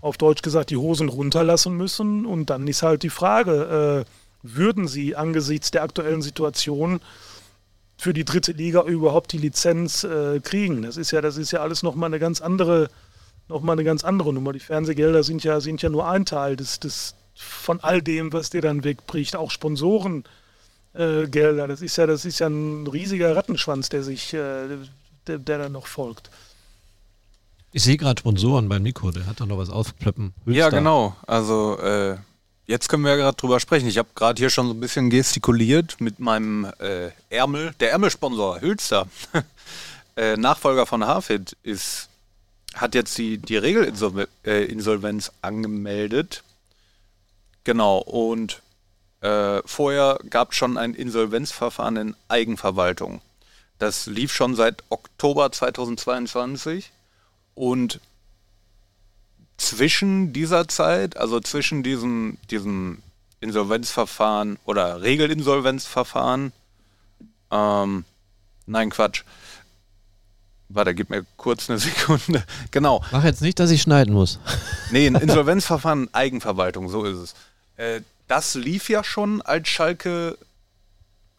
auf 0.00 0.16
Deutsch 0.18 0.42
gesagt 0.42 0.70
die 0.70 0.76
Hosen 0.76 1.08
runterlassen 1.08 1.76
müssen 1.76 2.26
und 2.26 2.50
dann 2.50 2.66
ist 2.68 2.82
halt 2.82 3.02
die 3.02 3.10
Frage, 3.10 4.04
äh, 4.04 4.10
würden 4.42 4.86
sie 4.88 5.16
angesichts 5.16 5.70
der 5.70 5.82
aktuellen 5.82 6.22
Situation 6.22 7.00
für 7.98 8.12
die 8.12 8.24
dritte 8.24 8.52
Liga 8.52 8.82
überhaupt 8.82 9.32
die 9.32 9.38
Lizenz 9.38 10.04
äh, 10.04 10.40
kriegen? 10.40 10.82
Das 10.82 10.96
ist 10.96 11.10
ja, 11.10 11.20
das 11.20 11.36
ist 11.36 11.50
ja 11.50 11.60
alles 11.60 11.82
nochmal 11.82 12.10
eine 12.10 12.18
ganz 12.18 12.40
andere 12.40 12.88
noch 13.48 13.60
mal 13.60 13.72
eine 13.72 13.84
ganz 13.84 14.04
andere 14.04 14.32
Nummer. 14.32 14.52
Die 14.52 14.60
Fernsehgelder 14.60 15.22
sind 15.22 15.44
ja, 15.44 15.60
sind 15.60 15.82
ja 15.82 15.88
nur 15.88 16.08
ein 16.08 16.26
Teil 16.26 16.56
des, 16.56 16.80
des, 16.80 17.14
von 17.34 17.80
all 17.80 18.02
dem, 18.02 18.32
was 18.32 18.50
dir 18.50 18.60
dann 18.60 18.84
wegbricht. 18.84 19.36
Auch 19.36 19.50
Sponsorengelder, 19.50 20.28
äh, 20.94 21.26
Gelder. 21.28 21.68
das 21.68 21.82
ist 21.82 21.96
ja, 21.96 22.06
das 22.06 22.24
ist 22.24 22.38
ja 22.40 22.48
ein 22.48 22.86
riesiger 22.86 23.36
Rattenschwanz, 23.36 23.88
der 23.88 24.02
sich, 24.02 24.34
äh, 24.34 24.66
der, 25.26 25.38
der 25.38 25.58
dann 25.58 25.72
noch 25.72 25.86
folgt. 25.86 26.30
Ich 27.76 27.82
sehe 27.82 27.98
gerade 27.98 28.18
Sponsoren 28.18 28.70
beim 28.70 28.82
Nico, 28.82 29.10
der 29.10 29.26
hat 29.26 29.38
da 29.38 29.44
noch 29.44 29.58
was 29.58 29.68
aufplöppen. 29.68 30.32
Ja, 30.46 30.70
genau. 30.70 31.14
Also 31.26 31.78
äh, 31.78 32.16
jetzt 32.64 32.88
können 32.88 33.02
wir 33.02 33.10
ja 33.10 33.16
gerade 33.16 33.36
drüber 33.36 33.60
sprechen. 33.60 33.86
Ich 33.86 33.98
habe 33.98 34.08
gerade 34.14 34.38
hier 34.40 34.48
schon 34.48 34.66
so 34.66 34.72
ein 34.72 34.80
bisschen 34.80 35.10
gestikuliert 35.10 36.00
mit 36.00 36.18
meinem 36.18 36.72
äh, 36.78 37.10
Ärmel. 37.28 37.74
Der 37.80 37.90
Ärmelsponsor, 37.92 38.62
Hülster, 38.62 39.08
äh, 40.16 40.38
Nachfolger 40.38 40.86
von 40.86 41.06
Hafid, 41.06 41.54
ist, 41.64 42.08
hat 42.72 42.94
jetzt 42.94 43.18
die, 43.18 43.36
die 43.36 43.58
Regelinsolvenz 43.58 45.32
angemeldet. 45.42 46.44
Genau, 47.64 47.98
und 47.98 48.62
äh, 49.20 49.60
vorher 49.66 50.18
gab 50.30 50.52
es 50.52 50.56
schon 50.56 50.78
ein 50.78 50.94
Insolvenzverfahren 50.94 51.98
in 51.98 52.16
Eigenverwaltung. 52.28 53.20
Das 53.78 54.06
lief 54.06 54.32
schon 54.32 54.54
seit 54.54 54.82
Oktober 54.88 55.52
2022 55.52 56.90
und 57.56 58.00
zwischen 59.56 60.32
dieser 60.32 60.68
Zeit, 60.68 61.16
also 61.16 61.40
zwischen 61.40 61.82
diesem, 61.82 62.38
diesem 62.50 63.02
Insolvenzverfahren 63.40 64.58
oder 64.64 65.02
Regelinsolvenzverfahren, 65.02 66.52
ähm, 67.50 68.04
nein, 68.66 68.90
Quatsch. 68.90 69.24
Warte, 70.68 70.94
gib 70.94 71.10
mir 71.10 71.24
kurz 71.36 71.70
eine 71.70 71.78
Sekunde. 71.80 72.44
Genau. 72.70 73.02
Mach 73.10 73.24
jetzt 73.24 73.40
nicht, 73.40 73.58
dass 73.58 73.70
ich 73.70 73.82
schneiden 73.82 74.14
muss. 74.14 74.38
Nee, 74.92 75.08
ein 75.08 75.16
Insolvenzverfahren, 75.16 76.14
Eigenverwaltung, 76.14 76.88
so 76.88 77.02
ist 77.04 77.18
es. 77.18 77.34
Äh, 77.76 78.02
das 78.28 78.54
lief 78.54 78.88
ja 78.88 79.02
schon, 79.02 79.42
als 79.42 79.68
Schalke, 79.68 80.38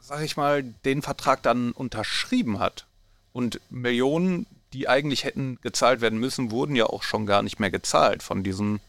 sag 0.02 0.22
ich 0.22 0.36
mal, 0.36 0.64
den 0.64 1.02
Vertrag 1.02 1.44
dann 1.44 1.72
unterschrieben 1.72 2.60
hat. 2.60 2.86
Und 3.32 3.62
Millionen, 3.70 4.48
die 4.74 4.90
eigentlich 4.90 5.24
hätten 5.24 5.60
gezahlt 5.62 6.02
werden 6.02 6.20
müssen, 6.20 6.52
wurden 6.52 6.76
ja 6.76 6.86
auch 6.86 7.04
schon 7.04 7.26
gar 7.26 7.42
nicht 7.42 7.60
mehr 7.60 7.72
gezahlt 7.72 8.24
von 8.24 8.44
diesem 8.44 8.80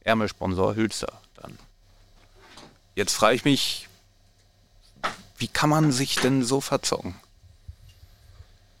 Ärmelsponsor 0.00 0.74
Hülster 0.74 1.12
dann. 1.36 1.58
Jetzt 2.94 3.14
frage 3.14 3.36
ich 3.36 3.44
mich, 3.44 3.88
wie 5.36 5.48
kann 5.48 5.70
man 5.70 5.92
sich 5.92 6.16
denn 6.16 6.42
so 6.42 6.60
verzocken? 6.60 7.14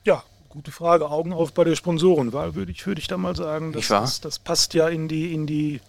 Ja, 0.04 0.24
gute 0.48 0.72
Frage. 0.72 1.10
Augen 1.10 1.32
auf 1.32 1.52
bei 1.52 1.64
der 1.64 1.76
Sponsorenwahl, 1.76 2.54
würde 2.54 2.72
ich, 2.72 2.84
würde 2.86 3.00
ich 3.00 3.06
da 3.06 3.16
mal 3.16 3.36
sagen. 3.36 3.72
Das, 3.72 3.88
das, 3.88 4.20
das, 4.20 4.38
passt 4.38 4.74
ja 4.74 4.88
in 4.88 5.06
die, 5.06 5.32
in 5.32 5.46
die, 5.46 5.80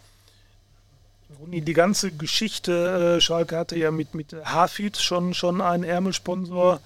in 1.49 1.65
die 1.65 1.73
ganze 1.73 2.11
Geschichte. 2.11 3.15
Äh, 3.17 3.21
Schalke 3.21 3.57
hatte 3.57 3.77
ja 3.77 3.91
mit, 3.91 4.13
mit 4.13 4.35
Hafid 4.45 4.97
schon, 4.97 5.33
schon 5.33 5.61
einen 5.61 5.83
Ärmelsponsor 5.83 6.81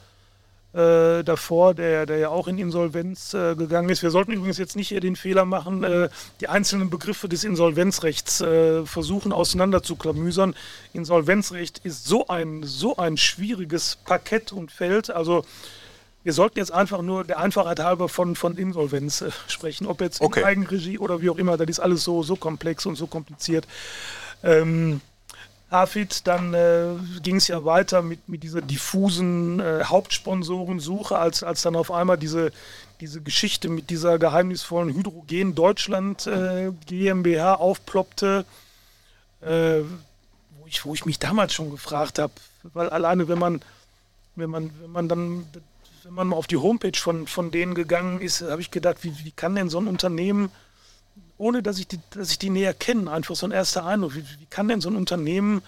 äh, 0.73 1.23
davor, 1.23 1.75
der, 1.75 2.05
der 2.05 2.17
ja 2.17 2.29
auch 2.29 2.47
in 2.47 2.57
Insolvenz 2.57 3.33
äh, 3.33 3.55
gegangen 3.55 3.89
ist. 3.89 4.01
Wir 4.01 4.09
sollten 4.09 4.31
übrigens 4.31 4.57
jetzt 4.57 4.75
nicht 4.75 4.87
hier 4.87 5.01
den 5.01 5.15
Fehler 5.15 5.45
machen, 5.45 5.83
äh, 5.83 6.09
die 6.41 6.49
einzelnen 6.49 6.89
Begriffe 6.89 7.29
des 7.29 7.43
Insolvenzrechts 7.43 8.41
äh, 8.41 8.85
versuchen 8.85 9.31
auseinanderzuklamüsern. 9.31 10.55
Insolvenzrecht 10.93 11.79
ist 11.83 12.05
so 12.05 12.27
ein, 12.27 12.63
so 12.63 12.97
ein 12.97 13.17
schwieriges 13.17 13.97
Parkett 14.03 14.51
und 14.51 14.71
Feld. 14.71 15.11
Also 15.11 15.45
wir 16.23 16.33
sollten 16.33 16.57
jetzt 16.57 16.71
einfach 16.71 17.01
nur 17.01 17.23
der 17.23 17.37
Einfachheit 17.39 17.79
halber 17.79 18.09
von, 18.09 18.35
von 18.35 18.57
Insolvenz 18.57 19.21
äh, 19.21 19.29
sprechen, 19.47 19.85
ob 19.85 20.01
jetzt 20.01 20.21
okay. 20.21 20.39
in 20.39 20.45
Eigenregie 20.45 20.97
oder 20.97 21.21
wie 21.21 21.29
auch 21.29 21.37
immer. 21.37 21.57
Das 21.57 21.67
ist 21.67 21.79
alles 21.79 22.03
so, 22.03 22.23
so 22.23 22.35
komplex 22.35 22.85
und 22.85 22.95
so 22.95 23.07
kompliziert. 23.07 23.67
Ähm, 24.41 25.01
Hafid, 25.73 26.27
dann 26.27 26.53
äh, 26.53 26.93
ging 27.23 27.37
es 27.37 27.47
ja 27.47 27.65
weiter 27.65 28.03
mit, 28.03 28.29
mit 28.29 28.43
dieser 28.43 28.61
diffusen 28.61 29.59
äh, 29.59 29.83
Hauptsponsorensuche, 29.83 31.17
als, 31.17 31.43
als 31.43 31.63
dann 31.63 31.75
auf 31.75 31.91
einmal 31.91 32.17
diese, 32.17 32.51
diese 33.01 33.21
Geschichte 33.21 33.69
mit 33.69 33.89
dieser 33.89 34.19
geheimnisvollen 34.19 34.93
Hydrogen 34.93 35.55
Deutschland 35.55 36.27
äh, 36.27 36.71
GmbH 36.85 37.55
aufploppte, 37.55 38.45
äh, 39.41 39.79
wo, 40.59 40.67
ich, 40.67 40.85
wo 40.85 40.93
ich 40.93 41.05
mich 41.05 41.17
damals 41.17 41.53
schon 41.53 41.71
gefragt 41.71 42.19
habe, 42.19 42.33
weil 42.73 42.89
alleine 42.89 43.27
wenn 43.27 43.39
man, 43.39 43.61
wenn 44.35 44.51
man, 44.51 44.71
wenn 44.79 44.91
man 44.91 45.09
dann 45.09 45.45
wenn 46.03 46.13
man 46.13 46.27
mal 46.27 46.35
auf 46.35 46.47
die 46.47 46.57
Homepage 46.57 46.97
von, 46.97 47.27
von 47.27 47.49
denen 47.49 47.75
gegangen 47.75 48.21
ist, 48.21 48.41
habe 48.41 48.61
ich 48.61 48.71
gedacht, 48.71 48.97
wie, 49.03 49.13
wie 49.23 49.31
kann 49.31 49.55
denn 49.55 49.69
so 49.69 49.79
ein 49.79 49.87
Unternehmen, 49.87 50.51
ohne 51.43 51.61
dass 51.61 51.77
ich 51.77 51.87
die, 51.87 51.99
dass 52.11 52.31
ich 52.31 52.39
die 52.39 52.49
näher 52.49 52.73
kenne, 52.73 53.11
einfach 53.11 53.35
so 53.35 53.45
ein 53.45 53.51
erster 53.51 53.85
Eindruck, 53.85 54.15
wie, 54.15 54.23
wie 54.39 54.45
kann 54.49 54.69
denn 54.69 54.79
so 54.79 54.89
ein 54.89 54.95
Unternehmen 54.95 55.61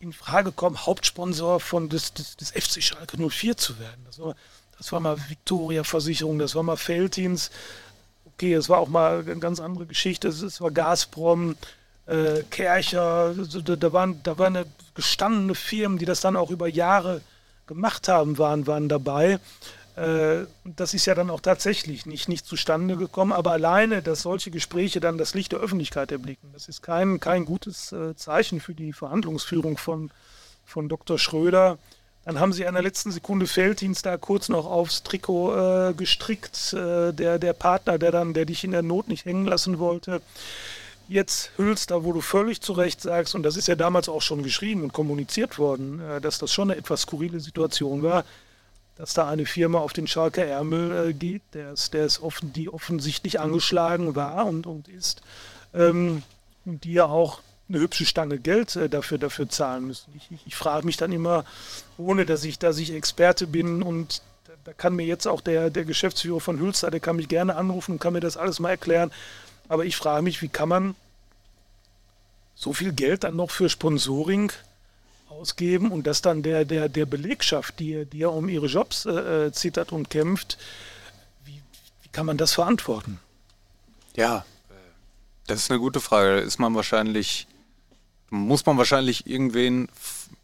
in 0.00 0.12
Frage 0.12 0.50
kommen, 0.50 0.84
Hauptsponsor 0.84 1.60
von 1.60 1.88
des, 1.88 2.12
des, 2.12 2.36
des 2.36 2.50
FC 2.50 2.82
Schalke 2.82 3.16
04 3.16 3.56
zu 3.56 3.78
werden? 3.78 4.04
Das 4.06 4.18
war, 4.18 4.34
das 4.76 4.90
war 4.90 5.00
mal 5.00 5.16
Victoria 5.28 5.84
Versicherung, 5.84 6.40
das 6.40 6.56
war 6.56 6.64
mal 6.64 6.76
Feldins, 6.76 7.50
okay, 8.26 8.52
es 8.54 8.68
war 8.68 8.78
auch 8.78 8.88
mal 8.88 9.20
eine 9.20 9.38
ganz 9.38 9.60
andere 9.60 9.86
Geschichte, 9.86 10.28
es 10.28 10.60
war 10.60 10.72
Gazprom, 10.72 11.56
äh, 12.06 12.42
Kercher, 12.50 13.34
da, 13.34 13.76
da, 13.76 13.92
waren, 13.92 14.20
da 14.24 14.38
waren 14.38 14.64
gestandene 14.94 15.54
Firmen, 15.54 15.98
die 15.98 16.04
das 16.04 16.20
dann 16.20 16.36
auch 16.36 16.50
über 16.50 16.66
Jahre 16.66 17.20
gemacht 17.68 18.08
haben, 18.08 18.38
waren, 18.38 18.66
waren 18.66 18.88
dabei. 18.88 19.38
Äh, 19.96 20.46
das 20.64 20.92
ist 20.92 21.06
ja 21.06 21.14
dann 21.14 21.30
auch 21.30 21.40
tatsächlich 21.40 22.04
nicht, 22.04 22.28
nicht 22.28 22.46
zustande 22.46 22.96
gekommen, 22.96 23.32
aber 23.32 23.52
alleine, 23.52 24.02
dass 24.02 24.22
solche 24.22 24.50
Gespräche 24.50 25.00
dann 25.00 25.16
das 25.16 25.34
Licht 25.34 25.52
der 25.52 25.60
Öffentlichkeit 25.60 26.12
erblicken, 26.12 26.50
das 26.52 26.68
ist 26.68 26.82
kein, 26.82 27.18
kein 27.18 27.46
gutes 27.46 27.92
äh, 27.92 28.14
Zeichen 28.14 28.60
für 28.60 28.74
die 28.74 28.92
Verhandlungsführung 28.92 29.78
von, 29.78 30.10
von 30.66 30.88
Dr. 30.90 31.18
Schröder. 31.18 31.78
Dann 32.26 32.40
haben 32.40 32.52
sie 32.52 32.66
an 32.66 32.74
der 32.74 32.82
letzten 32.82 33.10
Sekunde 33.10 33.46
Felddienst 33.46 34.04
da 34.04 34.18
kurz 34.18 34.50
noch 34.50 34.66
aufs 34.66 35.02
Trikot 35.02 35.54
äh, 35.54 35.94
gestrickt, 35.94 36.74
äh, 36.74 37.12
der, 37.12 37.38
der 37.38 37.52
Partner, 37.54 37.98
der 37.98 38.10
dann, 38.10 38.34
der 38.34 38.44
dich 38.44 38.64
in 38.64 38.72
der 38.72 38.82
Not 38.82 39.08
nicht 39.08 39.24
hängen 39.24 39.46
lassen 39.46 39.78
wollte 39.78 40.20
jetzt 41.08 41.52
Hülster, 41.56 42.04
wo 42.04 42.12
du 42.12 42.20
völlig 42.20 42.60
zu 42.60 42.72
Recht 42.72 43.00
sagst, 43.00 43.36
und 43.36 43.44
das 43.44 43.56
ist 43.56 43.68
ja 43.68 43.76
damals 43.76 44.08
auch 44.08 44.22
schon 44.22 44.42
geschrieben 44.42 44.82
und 44.82 44.92
kommuniziert 44.92 45.56
worden, 45.58 46.00
äh, 46.00 46.20
dass 46.20 46.38
das 46.38 46.52
schon 46.52 46.70
eine 46.70 46.80
etwas 46.80 47.02
skurrile 47.02 47.40
Situation 47.40 48.02
war, 48.02 48.24
dass 48.96 49.14
da 49.14 49.28
eine 49.28 49.46
Firma 49.46 49.78
auf 49.78 49.92
den 49.92 50.06
Schalker 50.06 50.44
Ärmel 50.44 51.10
äh, 51.10 51.12
geht, 51.12 51.42
der 51.52 51.72
ist, 51.72 51.94
der 51.94 52.06
ist 52.06 52.22
offen, 52.22 52.52
die 52.52 52.68
offensichtlich 52.68 53.38
angeschlagen 53.40 54.14
war 54.14 54.46
und, 54.46 54.66
und 54.66 54.88
ist, 54.88 55.22
ähm, 55.74 56.22
und 56.64 56.84
die 56.84 56.94
ja 56.94 57.04
auch 57.04 57.40
eine 57.68 57.80
hübsche 57.80 58.06
Stange 58.06 58.38
Geld 58.38 58.74
äh, 58.76 58.88
dafür, 58.88 59.18
dafür 59.18 59.48
zahlen 59.48 59.86
müssen. 59.86 60.12
Ich, 60.16 60.30
ich, 60.30 60.46
ich 60.46 60.56
frage 60.56 60.86
mich 60.86 60.96
dann 60.96 61.12
immer, 61.12 61.44
ohne 61.98 62.24
dass 62.24 62.44
ich, 62.44 62.58
dass 62.58 62.78
ich 62.78 62.92
Experte 62.92 63.46
bin 63.46 63.82
und 63.82 64.22
da, 64.46 64.52
da 64.64 64.72
kann 64.72 64.94
mir 64.94 65.04
jetzt 65.04 65.26
auch 65.26 65.40
der, 65.40 65.68
der 65.68 65.84
Geschäftsführer 65.84 66.40
von 66.40 66.58
Hülster, 66.58 66.90
der 66.90 67.00
kann 67.00 67.16
mich 67.16 67.28
gerne 67.28 67.56
anrufen 67.56 67.92
und 67.92 67.98
kann 67.98 68.14
mir 68.14 68.20
das 68.20 68.36
alles 68.36 68.60
mal 68.60 68.70
erklären, 68.70 69.12
aber 69.68 69.84
ich 69.84 69.96
frage 69.96 70.22
mich, 70.22 70.40
wie 70.40 70.48
kann 70.48 70.68
man 70.68 70.94
so 72.54 72.72
viel 72.72 72.92
Geld 72.92 73.24
dann 73.24 73.36
noch 73.36 73.50
für 73.50 73.68
Sponsoring 73.68 74.52
ausgeben 75.36 75.92
und 75.92 76.06
das 76.06 76.22
dann 76.22 76.42
der, 76.42 76.64
der, 76.64 76.88
der 76.88 77.06
Belegschaft, 77.06 77.78
die, 77.78 78.04
die 78.06 78.18
ja 78.18 78.28
um 78.28 78.48
ihre 78.48 78.66
Jobs 78.66 79.06
äh, 79.06 79.46
äh, 79.46 79.52
zittert 79.52 79.92
und 79.92 80.10
kämpft, 80.10 80.58
wie, 81.44 81.60
wie 82.02 82.08
kann 82.08 82.26
man 82.26 82.36
das 82.36 82.54
verantworten? 82.54 83.20
Ja, 84.14 84.44
das 85.46 85.60
ist 85.60 85.70
eine 85.70 85.80
gute 85.80 86.00
Frage. 86.00 86.38
Ist 86.38 86.58
man 86.58 86.74
wahrscheinlich, 86.74 87.46
muss 88.30 88.66
man 88.66 88.78
wahrscheinlich 88.78 89.26
irgendwen 89.26 89.88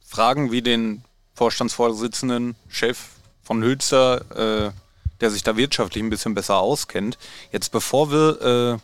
fragen, 0.05 0.53
wie 0.53 0.63
den 0.63 1.03
Vorstandsvorsitzenden, 1.35 2.55
Chef 2.69 2.99
von 3.43 3.63
Hülster, 3.63 4.69
äh, 4.69 4.73
der 5.21 5.31
sich 5.31 5.43
da 5.43 5.57
wirtschaftlich 5.57 6.03
ein 6.03 6.11
bisschen 6.11 6.35
besser 6.35 6.59
auskennt. 6.59 7.19
Jetzt 7.51 7.73
bevor 7.73 8.11
wir 8.11 8.43
äh, 8.43 8.79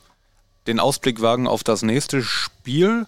den 0.67 0.81
Ausblick 0.81 1.21
wagen 1.21 1.47
auf 1.47 1.63
das 1.63 1.83
nächste 1.83 2.23
Spiel 2.23 3.07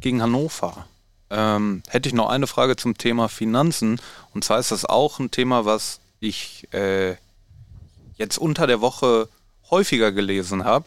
gegen 0.00 0.22
Hannover. 0.22 0.86
Ähm, 1.30 1.82
hätte 1.88 2.08
ich 2.08 2.14
noch 2.14 2.28
eine 2.28 2.46
Frage 2.46 2.76
zum 2.76 2.96
Thema 2.96 3.28
Finanzen. 3.28 4.00
Und 4.34 4.44
zwar 4.44 4.58
ist 4.58 4.70
das 4.70 4.84
auch 4.84 5.18
ein 5.18 5.30
Thema, 5.30 5.64
was 5.64 6.00
ich 6.20 6.72
äh, 6.72 7.16
jetzt 8.16 8.38
unter 8.38 8.66
der 8.66 8.80
Woche 8.80 9.28
häufiger 9.70 10.12
gelesen 10.12 10.64
habe. 10.64 10.86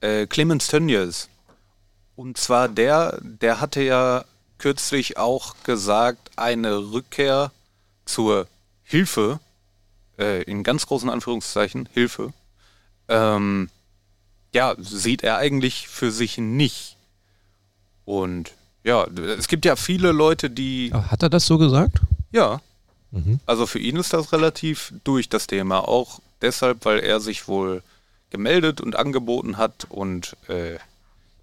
Äh, 0.00 0.26
Clemens 0.26 0.68
Tönnies. 0.68 1.28
Und 2.14 2.36
zwar 2.38 2.68
der, 2.68 3.18
der 3.22 3.60
hatte 3.60 3.82
ja 3.82 4.24
kürzlich 4.58 5.18
auch 5.18 5.54
gesagt, 5.62 6.32
eine 6.36 6.78
Rückkehr 6.92 7.52
zur 8.04 8.48
Hilfe, 8.82 9.40
äh, 10.18 10.42
in 10.42 10.64
ganz 10.64 10.86
großen 10.86 11.10
Anführungszeichen, 11.10 11.88
Hilfe, 11.92 12.32
ähm, 13.08 13.70
ja, 14.54 14.74
sieht 14.78 15.22
er 15.22 15.36
eigentlich 15.36 15.88
für 15.88 16.10
sich 16.10 16.38
nicht. 16.38 16.96
Und 18.04 18.52
ja, 18.84 19.06
es 19.38 19.48
gibt 19.48 19.64
ja 19.64 19.76
viele 19.76 20.12
Leute, 20.12 20.50
die. 20.50 20.92
Hat 20.92 21.22
er 21.22 21.28
das 21.28 21.46
so 21.46 21.58
gesagt? 21.58 22.00
Ja. 22.32 22.60
Mhm. 23.10 23.40
Also 23.46 23.66
für 23.66 23.78
ihn 23.78 23.96
ist 23.96 24.12
das 24.12 24.32
relativ 24.32 24.92
durch 25.04 25.28
das 25.28 25.46
Thema. 25.46 25.86
Auch 25.86 26.20
deshalb, 26.42 26.84
weil 26.84 27.00
er 27.00 27.20
sich 27.20 27.48
wohl 27.48 27.82
gemeldet 28.30 28.80
und 28.80 28.96
angeboten 28.96 29.56
hat 29.56 29.86
und 29.88 30.36
äh, 30.48 30.76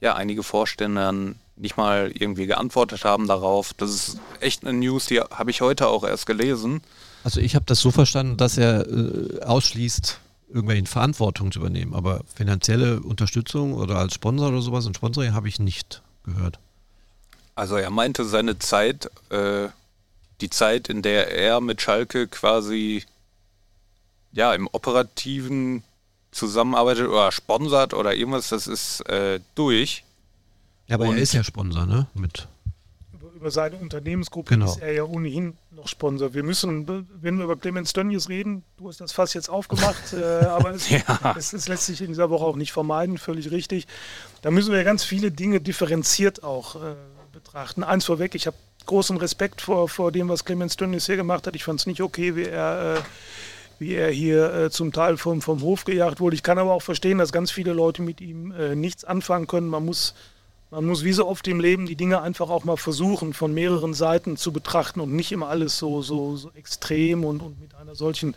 ja, 0.01 0.15
einige 0.15 0.43
Vorstände 0.43 1.35
nicht 1.55 1.77
mal 1.77 2.11
irgendwie 2.13 2.45
geantwortet 2.45 3.05
haben 3.05 3.27
darauf. 3.27 3.73
Das 3.73 3.89
ist 3.89 4.19
echt 4.39 4.65
eine 4.65 4.77
News, 4.77 5.07
die 5.07 5.19
habe 5.19 5.51
ich 5.51 5.61
heute 5.61 5.87
auch 5.87 6.03
erst 6.03 6.25
gelesen. 6.25 6.81
Also 7.23 7.39
ich 7.39 7.55
habe 7.55 7.65
das 7.65 7.79
so 7.79 7.91
verstanden, 7.91 8.37
dass 8.37 8.57
er 8.57 8.87
äh, 8.87 9.41
ausschließt, 9.41 10.19
irgendwelchen 10.49 10.85
Verantwortung 10.85 11.51
zu 11.51 11.59
übernehmen. 11.59 11.95
Aber 11.95 12.21
finanzielle 12.33 12.99
Unterstützung 12.99 13.73
oder 13.73 13.97
als 13.97 14.13
Sponsor 14.13 14.49
oder 14.49 14.61
sowas, 14.61 14.85
ein 14.85 14.93
Sponsoring 14.93 15.33
habe 15.33 15.47
ich 15.47 15.59
nicht 15.59 16.03
gehört. 16.23 16.59
Also 17.55 17.77
er 17.77 17.89
meinte 17.89 18.25
seine 18.25 18.59
Zeit, 18.59 19.09
äh, 19.29 19.69
die 20.41 20.49
Zeit, 20.49 20.89
in 20.89 21.01
der 21.01 21.31
er 21.31 21.61
mit 21.61 21.81
Schalke 21.81 22.27
quasi 22.27 23.03
ja 24.33 24.53
im 24.53 24.67
operativen 24.71 25.83
zusammenarbeitet 26.31 27.07
oder 27.07 27.31
sponsert 27.31 27.93
oder 27.93 28.13
irgendwas, 28.13 28.49
das 28.49 28.67
ist 28.67 29.01
äh, 29.07 29.39
durch. 29.55 30.03
Ja, 30.87 30.95
aber 30.95 31.05
Und 31.05 31.15
er 31.15 31.23
ist 31.23 31.33
ja 31.33 31.43
Sponsor, 31.43 31.85
ne? 31.85 32.07
Mit 32.13 32.47
über 33.45 33.51
seine 33.51 33.75
Unternehmensgruppe 33.75 34.55
genau. 34.55 34.65
ist 34.65 34.81
er 34.81 34.93
ja 34.93 35.03
ohnehin 35.03 35.55
noch 35.71 35.87
Sponsor. 35.87 36.33
Wir 36.33 36.41
müssen, 36.43 37.05
wenn 37.21 37.37
wir 37.37 37.43
über 37.43 37.55
Clemens 37.55 37.93
Dönjes 37.93 38.27
reden, 38.27 38.63
du 38.77 38.87
hast 38.87 39.01
das 39.01 39.11
Fass 39.11 39.33
jetzt 39.33 39.49
aufgemacht, 39.49 40.13
äh, 40.13 40.45
aber 40.45 40.71
es, 40.71 40.89
ja. 40.89 41.35
es, 41.37 41.53
es, 41.53 41.67
lässt 41.67 41.85
sich 41.85 42.01
in 42.01 42.07
dieser 42.07 42.29
Woche 42.29 42.45
auch 42.45 42.55
nicht 42.55 42.71
vermeiden, 42.71 43.17
völlig 43.17 43.51
richtig. 43.51 43.87
Da 44.41 44.51
müssen 44.51 44.73
wir 44.73 44.83
ganz 44.83 45.03
viele 45.03 45.31
Dinge 45.31 45.61
differenziert 45.61 46.43
auch 46.43 46.75
äh, 46.75 46.95
betrachten. 47.55 47.85
Eins 47.85 48.03
vorweg, 48.03 48.35
ich 48.35 48.47
habe 48.47 48.57
großen 48.85 49.15
Respekt 49.15 49.61
vor, 49.61 49.87
vor 49.87 50.11
dem, 50.11 50.27
was 50.27 50.43
Clemens 50.43 50.75
Dönjes 50.75 51.05
hier 51.05 51.15
gemacht 51.15 51.47
hat. 51.47 51.55
Ich 51.55 51.63
fand 51.63 51.79
es 51.79 51.85
nicht 51.85 52.01
okay, 52.01 52.35
wie 52.35 52.43
er... 52.43 52.97
Äh, 52.97 53.01
wie 53.77 53.93
er 53.93 54.09
hier 54.09 54.53
äh, 54.53 54.69
zum 54.69 54.93
Teil 54.93 55.17
vom, 55.17 55.41
vom 55.41 55.61
Hof 55.61 55.83
gejagt 55.83 56.21
wurde. 56.21 56.33
Ich 56.33 56.43
kann 56.43 56.57
aber 56.57 56.71
auch 56.71 56.81
verstehen, 56.81 57.17
dass 57.17 57.33
ganz 57.33 57.51
viele 57.51 57.73
Leute 57.73 58.01
mit 58.01 58.21
ihm 58.21 58.53
äh, 58.53 58.73
nichts 58.73 59.03
anfangen 59.03 59.47
können. 59.47 59.67
Man 59.67 59.83
muss 59.83 60.13
man 60.71 60.85
muss 60.85 61.03
wie 61.03 61.11
so 61.11 61.27
oft 61.27 61.45
im 61.49 61.59
Leben 61.59 61.85
die 61.85 61.97
Dinge 61.97 62.21
einfach 62.21 62.49
auch 62.49 62.63
mal 62.63 62.77
versuchen, 62.77 63.33
von 63.33 63.53
mehreren 63.53 63.93
Seiten 63.93 64.37
zu 64.37 64.53
betrachten 64.53 65.01
und 65.01 65.11
nicht 65.11 65.33
immer 65.33 65.49
alles 65.49 65.77
so, 65.77 66.01
so, 66.01 66.37
so 66.37 66.51
extrem 66.51 67.25
und, 67.25 67.41
und 67.41 67.59
mit 67.59 67.75
einer 67.75 67.95
solchen 67.95 68.33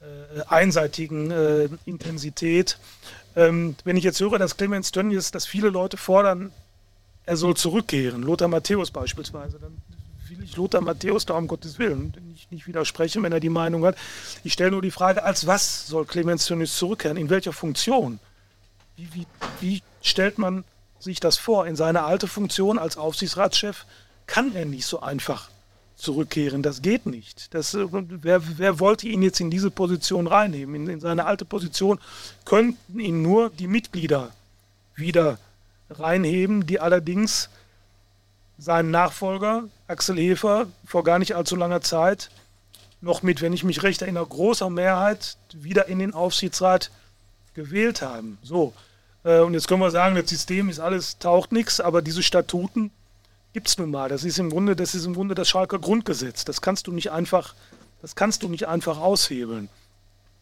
äh, 0.00 0.42
einseitigen 0.46 1.30
äh, 1.30 1.70
Intensität. 1.86 2.78
Ähm, 3.36 3.76
wenn 3.84 3.96
ich 3.96 4.04
jetzt 4.04 4.20
höre, 4.20 4.38
dass 4.38 4.58
Clemens 4.58 4.92
Tönnies, 4.92 5.30
dass 5.30 5.46
viele 5.46 5.70
Leute 5.70 5.96
fordern, 5.96 6.52
er 7.30 7.36
soll 7.36 7.56
zurückkehren, 7.56 8.22
Lothar 8.22 8.48
Matthäus 8.48 8.90
beispielsweise, 8.90 9.60
dann 9.60 9.76
will 10.28 10.42
ich 10.42 10.56
Lothar 10.56 10.80
Matthäus 10.80 11.26
da 11.26 11.34
um 11.34 11.46
Gottes 11.46 11.78
Willen 11.78 12.12
nicht, 12.28 12.50
nicht 12.50 12.66
widersprechen, 12.66 13.22
wenn 13.22 13.30
er 13.30 13.38
die 13.38 13.48
Meinung 13.48 13.84
hat. 13.84 13.96
Ich 14.42 14.52
stelle 14.52 14.72
nur 14.72 14.82
die 14.82 14.90
Frage, 14.90 15.22
als 15.22 15.46
was 15.46 15.86
soll 15.86 16.06
Clemens 16.06 16.46
Tönnies 16.46 16.76
zurückkehren? 16.76 17.16
In 17.16 17.30
welcher 17.30 17.52
Funktion? 17.52 18.18
Wie, 18.96 19.08
wie, 19.14 19.26
wie 19.60 19.82
stellt 20.02 20.38
man 20.38 20.64
sich 20.98 21.20
das 21.20 21.38
vor? 21.38 21.68
In 21.68 21.76
seine 21.76 22.02
alte 22.02 22.26
Funktion 22.26 22.80
als 22.80 22.96
Aufsichtsratschef 22.96 23.86
kann 24.26 24.56
er 24.56 24.64
nicht 24.64 24.86
so 24.86 24.98
einfach 24.98 25.50
zurückkehren. 25.94 26.64
Das 26.64 26.82
geht 26.82 27.06
nicht. 27.06 27.54
Das, 27.54 27.74
äh, 27.74 27.86
wer, 27.92 28.42
wer 28.58 28.80
wollte 28.80 29.06
ihn 29.06 29.22
jetzt 29.22 29.38
in 29.38 29.52
diese 29.52 29.70
Position 29.70 30.26
reinnehmen? 30.26 30.74
In, 30.74 30.88
in 30.88 31.00
seine 31.00 31.26
alte 31.26 31.44
Position 31.44 32.00
könnten 32.44 32.98
ihn 32.98 33.22
nur 33.22 33.50
die 33.50 33.68
Mitglieder 33.68 34.32
wieder 34.96 35.38
reinheben, 35.90 36.66
die 36.66 36.80
allerdings 36.80 37.50
seinen 38.58 38.90
Nachfolger 38.90 39.64
Axel 39.88 40.16
Hefer 40.16 40.66
vor 40.84 41.04
gar 41.04 41.18
nicht 41.18 41.34
allzu 41.34 41.56
langer 41.56 41.80
Zeit 41.80 42.30
noch 43.00 43.22
mit, 43.22 43.40
wenn 43.40 43.52
ich 43.52 43.64
mich 43.64 43.82
recht 43.82 44.02
erinnere, 44.02 44.26
großer 44.26 44.68
Mehrheit 44.68 45.36
wieder 45.54 45.86
in 45.88 45.98
den 45.98 46.12
Aufsichtsrat 46.12 46.90
gewählt 47.54 48.02
haben. 48.02 48.38
So. 48.42 48.74
Äh, 49.24 49.40
und 49.40 49.54
jetzt 49.54 49.68
können 49.68 49.80
wir 49.80 49.90
sagen, 49.90 50.14
das 50.14 50.28
System 50.28 50.68
ist 50.68 50.80
alles, 50.80 51.18
taucht 51.18 51.52
nichts, 51.52 51.80
aber 51.80 52.02
diese 52.02 52.22
Statuten 52.22 52.90
gibt 53.52 53.68
es 53.68 53.78
nun 53.78 53.90
mal. 53.90 54.08
Das 54.08 54.24
ist 54.24 54.38
im 54.38 54.50
Grunde, 54.50 54.76
das 54.76 54.94
ist 54.94 55.06
im 55.06 55.14
Grunde 55.14 55.34
das 55.34 55.48
Schalker 55.48 55.78
Grundgesetz. 55.78 56.44
Das 56.44 56.60
kannst 56.60 56.86
du 56.86 56.92
nicht 56.92 57.10
einfach, 57.10 57.54
das 58.02 58.14
kannst 58.14 58.42
du 58.42 58.48
nicht 58.48 58.68
einfach 58.68 58.98
aushebeln. 58.98 59.68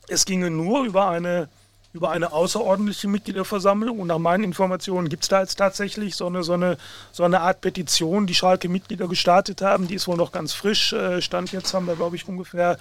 Es 0.08 0.24
ginge 0.24 0.50
nur 0.50 0.84
über 0.84 1.08
eine, 1.08 1.48
über 1.92 2.10
eine 2.10 2.32
außerordentliche 2.32 3.08
Mitgliederversammlung 3.08 3.98
und 3.98 4.08
nach 4.08 4.18
meinen 4.18 4.44
Informationen 4.44 5.08
gibt 5.08 5.22
es 5.22 5.28
da 5.28 5.40
jetzt 5.40 5.56
tatsächlich 5.56 6.16
so 6.16 6.26
eine, 6.26 6.42
so, 6.42 6.52
eine, 6.52 6.76
so 7.12 7.24
eine 7.24 7.40
Art 7.40 7.60
Petition, 7.60 8.26
die 8.26 8.34
Schalke-Mitglieder 8.34 9.08
gestartet 9.08 9.62
haben. 9.62 9.88
Die 9.88 9.94
ist 9.94 10.06
wohl 10.06 10.16
noch 10.16 10.32
ganz 10.32 10.52
frisch. 10.52 10.92
Äh, 10.92 11.22
Stand 11.22 11.52
jetzt 11.52 11.72
haben 11.72 11.86
wir, 11.86 11.96
glaube 11.96 12.16
ich, 12.16 12.28
ungefähr 12.28 12.78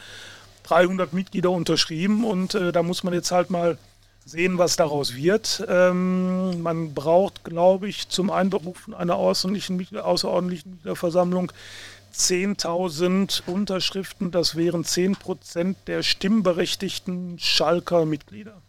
300 0.64 1.14
Mitglieder 1.14 1.52
unterschrieben 1.52 2.26
und 2.26 2.54
äh, 2.56 2.72
da 2.72 2.84
muss 2.84 3.04
man 3.04 3.14
jetzt 3.14 3.32
halt 3.32 3.50
mal 3.50 3.78
sehen, 4.26 4.58
was 4.58 4.76
daraus 4.76 5.16
wird. 5.16 5.66
Ähm, 5.70 6.62
man 6.62 6.94
braucht, 6.94 7.46
glaube 7.46 7.88
ich, 7.88 8.10
zum 8.10 8.30
Einberufen 8.30 8.94
einer 8.94 9.16
außerordentlichen, 9.16 9.98
außerordentlichen 9.98 10.82
Versammlung 10.96 11.54
10.000 12.14 13.44
Unterschriften. 13.48 14.32
Das 14.32 14.56
wären 14.56 14.84
10 14.84 15.16
Prozent 15.16 15.78
der 15.88 16.04
stimmberechtigten 16.04 17.40
Schalker 17.40 18.06
Mitglieder. 18.06 18.62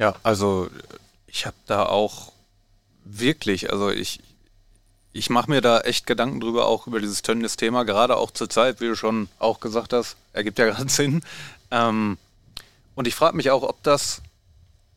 Ja, 0.00 0.14
also 0.22 0.70
ich 1.26 1.44
habe 1.44 1.56
da 1.66 1.84
auch 1.84 2.32
wirklich, 3.04 3.70
also 3.70 3.90
ich, 3.90 4.20
ich 5.12 5.28
mache 5.28 5.50
mir 5.50 5.60
da 5.60 5.80
echt 5.80 6.06
Gedanken 6.06 6.40
drüber, 6.40 6.66
auch 6.66 6.86
über 6.86 7.00
dieses 7.00 7.20
Tönnies-Thema, 7.20 7.84
gerade 7.84 8.16
auch 8.16 8.30
zur 8.30 8.48
Zeit, 8.48 8.80
wie 8.80 8.86
du 8.86 8.96
schon 8.96 9.28
auch 9.38 9.60
gesagt 9.60 9.92
hast, 9.92 10.16
ergibt 10.32 10.58
ja 10.58 10.64
gerade 10.70 10.88
Sinn. 10.88 11.20
Ähm, 11.70 12.16
und 12.94 13.08
ich 13.08 13.14
frage 13.14 13.36
mich 13.36 13.50
auch, 13.50 13.62
ob 13.62 13.82
das 13.82 14.22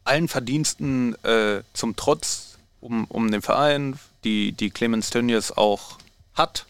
allen 0.06 0.30
Verdiensten 0.30 1.22
äh, 1.26 1.64
zum 1.74 1.98
Trotz 1.98 2.58
um, 2.80 3.04
um 3.06 3.30
den 3.30 3.42
Verein, 3.42 4.00
die, 4.24 4.54
die 4.54 4.70
Clemens 4.70 5.10
Tönnies 5.10 5.52
auch 5.52 5.98
hat, 6.34 6.66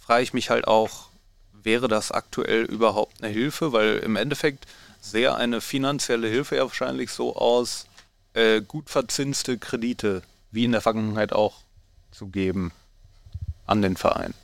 frage 0.00 0.24
ich 0.24 0.32
mich 0.32 0.50
halt 0.50 0.66
auch, 0.66 1.06
wäre 1.52 1.86
das 1.86 2.10
aktuell 2.10 2.64
überhaupt 2.64 3.22
eine 3.22 3.32
Hilfe? 3.32 3.72
Weil 3.72 3.98
im 3.98 4.16
Endeffekt 4.16 4.66
sähe 5.04 5.34
eine 5.34 5.60
finanzielle 5.60 6.28
Hilfe 6.28 6.56
ja 6.56 6.62
wahrscheinlich 6.62 7.10
so 7.10 7.36
aus, 7.36 7.86
äh, 8.32 8.62
gut 8.62 8.90
verzinste 8.90 9.58
Kredite, 9.58 10.22
wie 10.50 10.64
in 10.64 10.72
der 10.72 10.80
Vergangenheit 10.80 11.32
auch, 11.32 11.62
zu 12.10 12.28
geben 12.28 12.72
an 13.66 13.82
den 13.82 13.96
Verein. 13.96 14.34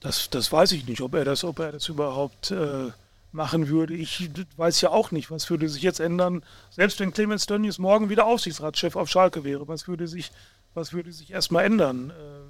Das, 0.00 0.30
das 0.30 0.50
weiß 0.52 0.72
ich 0.72 0.86
nicht, 0.86 1.00
ob 1.00 1.14
er 1.14 1.24
das, 1.24 1.44
ob 1.44 1.58
er 1.58 1.72
das 1.72 1.88
überhaupt 1.88 2.52
äh, 2.52 2.90
machen 3.32 3.68
würde. 3.68 3.94
Ich 3.94 4.30
weiß 4.56 4.80
ja 4.80 4.90
auch 4.90 5.10
nicht, 5.10 5.30
was 5.30 5.50
würde 5.50 5.68
sich 5.68 5.82
jetzt 5.82 6.00
ändern, 6.00 6.42
selbst 6.70 7.00
wenn 7.00 7.12
Clemens 7.12 7.46
Tönnies 7.46 7.78
morgen 7.78 8.08
wieder 8.08 8.26
Aufsichtsratschef 8.26 8.96
auf 8.96 9.10
Schalke 9.10 9.44
wäre. 9.44 9.68
Was 9.68 9.88
würde 9.88 10.06
sich, 10.06 10.30
was 10.74 10.92
würde 10.92 11.12
sich 11.12 11.30
erstmal 11.30 11.64
ändern? 11.64 12.10
Äh, 12.10 12.45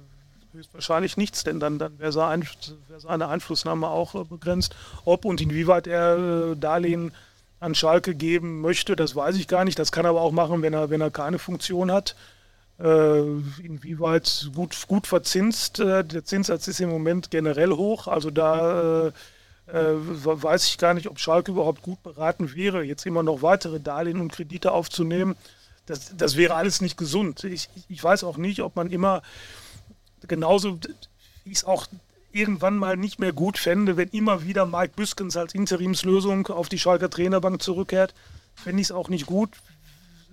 höchstwahrscheinlich 0.57 1.17
nichts, 1.17 1.43
denn 1.43 1.59
dann, 1.59 1.79
dann 1.79 1.99
wäre 1.99 2.11
seine, 2.11 3.27
Einflussnahme 3.27 3.87
auch 3.87 4.15
äh, 4.15 4.23
begrenzt. 4.23 4.75
Ob 5.05 5.25
und 5.25 5.39
inwieweit 5.39 5.87
er 5.87 6.17
äh, 6.51 6.55
Darlehen 6.55 7.11
an 7.59 7.75
Schalke 7.75 8.13
geben 8.15 8.61
möchte, 8.61 8.95
das 8.95 9.15
weiß 9.15 9.35
ich 9.35 9.47
gar 9.47 9.65
nicht. 9.65 9.79
Das 9.79 9.91
kann 9.91 10.05
er 10.05 10.09
aber 10.09 10.21
auch 10.21 10.31
machen, 10.31 10.61
wenn 10.61 10.73
er, 10.73 10.89
wenn 10.89 11.01
er 11.01 11.11
keine 11.11 11.39
Funktion 11.39 11.91
hat. 11.91 12.15
Äh, 12.79 13.21
inwieweit 13.63 14.49
gut, 14.53 14.75
gut 14.87 15.07
verzinst. 15.07 15.79
Der 15.79 16.23
Zinssatz 16.23 16.67
ist 16.67 16.79
im 16.79 16.89
Moment 16.89 17.31
generell 17.31 17.71
hoch. 17.71 18.07
Also 18.07 18.29
da 18.29 19.11
weiß 19.69 20.67
ich 20.67 20.77
gar 20.77 20.93
nicht, 20.93 21.09
ob 21.09 21.19
Schalke 21.19 21.51
überhaupt 21.51 21.81
gut 21.81 22.01
beraten 22.01 22.55
wäre, 22.55 22.83
jetzt 22.83 23.05
immer 23.05 23.21
noch 23.21 23.41
weitere 23.41 23.81
Darlehen 23.81 24.21
und 24.21 24.31
Kredite 24.31 24.71
aufzunehmen. 24.71 25.35
Das, 25.87 26.15
das 26.15 26.35
wäre 26.35 26.53
alles 26.53 26.81
nicht 26.81 26.97
gesund. 26.97 27.43
Ich, 27.45 27.69
ich 27.87 28.03
weiß 28.03 28.23
auch 28.25 28.37
nicht, 28.37 28.61
ob 28.61 28.75
man 28.75 28.91
immer 28.91 29.23
genauso, 30.27 30.79
wie 31.43 31.51
ich 31.51 31.59
es 31.59 31.63
auch 31.63 31.87
irgendwann 32.31 32.77
mal 32.77 32.97
nicht 32.97 33.19
mehr 33.19 33.33
gut 33.33 33.57
fände, 33.57 33.97
wenn 33.97 34.09
immer 34.09 34.43
wieder 34.43 34.65
Mike 34.65 34.93
Büskens 34.95 35.37
als 35.37 35.55
Interimslösung 35.55 36.47
auf 36.47 36.69
die 36.69 36.79
Schalker 36.79 37.09
Trainerbank 37.09 37.61
zurückkehrt. 37.61 38.13
Fände 38.55 38.81
ich 38.81 38.87
es 38.87 38.91
auch 38.91 39.09
nicht 39.09 39.25
gut, 39.25 39.49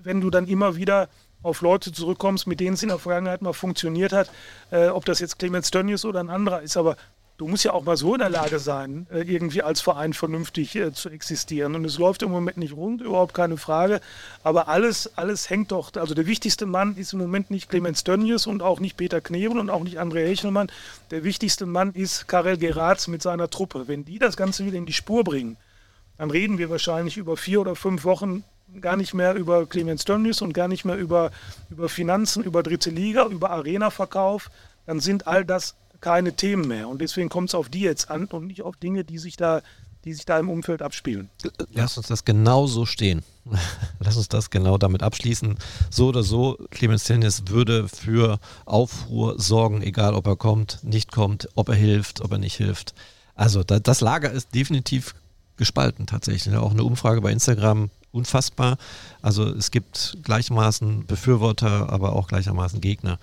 wenn 0.02 0.20
du 0.20 0.30
dann 0.30 0.46
immer 0.46 0.76
wieder 0.76 1.08
auf 1.42 1.60
Leute 1.60 1.92
zurückkommst, 1.92 2.46
mit 2.46 2.60
denen 2.60 2.74
es 2.74 2.82
in 2.82 2.88
der 2.88 2.98
Vergangenheit 2.98 3.42
mal 3.42 3.52
funktioniert 3.52 4.12
hat, 4.12 4.30
äh, 4.70 4.88
ob 4.88 5.04
das 5.04 5.20
jetzt 5.20 5.38
Clemens 5.38 5.70
Tönnies 5.70 6.04
oder 6.04 6.20
ein 6.20 6.30
anderer 6.30 6.62
ist. 6.62 6.76
Aber 6.76 6.96
du 7.36 7.48
musst 7.48 7.64
ja 7.64 7.72
auch 7.72 7.84
mal 7.84 7.96
so 7.96 8.14
in 8.14 8.20
der 8.20 8.30
Lage 8.30 8.58
sein, 8.58 9.06
äh, 9.10 9.22
irgendwie 9.22 9.62
als 9.62 9.80
Verein 9.80 10.12
vernünftig 10.12 10.76
äh, 10.76 10.92
zu 10.92 11.08
existieren. 11.08 11.74
Und 11.74 11.84
es 11.84 11.98
läuft 11.98 12.22
im 12.22 12.30
Moment 12.30 12.56
nicht 12.56 12.74
rund, 12.74 13.00
überhaupt 13.00 13.34
keine 13.34 13.56
Frage. 13.56 14.00
Aber 14.42 14.68
alles, 14.68 15.16
alles 15.16 15.50
hängt 15.50 15.72
doch. 15.72 15.92
Also 15.94 16.14
der 16.14 16.26
wichtigste 16.26 16.66
Mann 16.66 16.96
ist 16.96 17.12
im 17.12 17.18
Moment 17.18 17.50
nicht 17.50 17.68
Clemens 17.68 18.04
Tönnies 18.04 18.46
und 18.46 18.62
auch 18.62 18.80
nicht 18.80 18.96
Peter 18.96 19.20
Knebel 19.20 19.58
und 19.58 19.70
auch 19.70 19.82
nicht 19.82 19.98
André 19.98 20.26
Hechelmann. 20.26 20.70
Der 21.10 21.24
wichtigste 21.24 21.66
Mann 21.66 21.92
ist 21.92 22.28
Karel 22.28 22.56
Geratz 22.56 23.08
mit 23.08 23.22
seiner 23.22 23.50
Truppe. 23.50 23.88
Wenn 23.88 24.04
die 24.04 24.18
das 24.18 24.36
Ganze 24.36 24.64
wieder 24.64 24.78
in 24.78 24.86
die 24.86 24.92
Spur 24.92 25.24
bringen, 25.24 25.56
dann 26.18 26.30
reden 26.30 26.58
wir 26.58 26.70
wahrscheinlich 26.70 27.16
über 27.16 27.36
vier 27.36 27.60
oder 27.60 27.74
fünf 27.74 28.04
Wochen 28.04 28.44
gar 28.80 28.96
nicht 28.96 29.14
mehr 29.14 29.34
über 29.34 29.66
Clemens 29.66 30.04
Tönnies 30.04 30.40
und 30.42 30.52
gar 30.52 30.68
nicht 30.68 30.84
mehr 30.84 30.96
über, 30.96 31.30
über 31.70 31.88
Finanzen, 31.88 32.42
über 32.42 32.62
dritte 32.62 32.90
Liga, 32.90 33.26
über 33.26 33.50
Arena-Verkauf. 33.50 34.50
Dann 34.86 35.00
sind 35.00 35.26
all 35.26 35.44
das 35.44 35.74
keine 36.04 36.34
Themen 36.34 36.68
mehr. 36.68 36.88
Und 36.88 37.00
deswegen 37.00 37.30
kommt 37.30 37.48
es 37.48 37.54
auf 37.54 37.70
die 37.70 37.80
jetzt 37.80 38.10
an 38.10 38.26
und 38.26 38.46
nicht 38.46 38.60
auf 38.60 38.76
Dinge, 38.76 39.04
die 39.04 39.18
sich 39.18 39.38
da, 39.38 39.62
die 40.04 40.12
sich 40.12 40.26
da 40.26 40.38
im 40.38 40.50
Umfeld 40.50 40.82
abspielen. 40.82 41.30
Lass 41.72 41.96
uns 41.96 42.08
das 42.08 42.26
genau 42.26 42.66
so 42.66 42.84
stehen. 42.84 43.24
Lass 44.00 44.18
uns 44.18 44.28
das 44.28 44.50
genau 44.50 44.76
damit 44.76 45.02
abschließen. 45.02 45.56
So 45.90 46.08
oder 46.08 46.22
so, 46.22 46.58
Clemens 46.70 47.04
Tennis 47.04 47.44
würde 47.48 47.88
für 47.88 48.38
Aufruhr 48.66 49.40
sorgen, 49.40 49.80
egal 49.80 50.12
ob 50.12 50.26
er 50.26 50.36
kommt, 50.36 50.80
nicht 50.82 51.10
kommt, 51.10 51.48
ob 51.54 51.70
er 51.70 51.74
hilft, 51.74 52.20
ob 52.20 52.32
er 52.32 52.38
nicht 52.38 52.56
hilft. 52.56 52.94
Also 53.34 53.64
da, 53.64 53.80
das 53.80 54.02
Lager 54.02 54.30
ist 54.30 54.54
definitiv 54.54 55.14
gespalten 55.56 56.06
tatsächlich. 56.06 56.54
Auch 56.54 56.72
eine 56.72 56.84
Umfrage 56.84 57.22
bei 57.22 57.32
Instagram 57.32 57.88
unfassbar. 58.12 58.76
Also 59.22 59.46
es 59.46 59.70
gibt 59.70 60.18
gleichermaßen 60.22 61.06
Befürworter, 61.06 61.88
aber 61.88 62.12
auch 62.12 62.28
gleichermaßen 62.28 62.82
Gegner. 62.82 63.18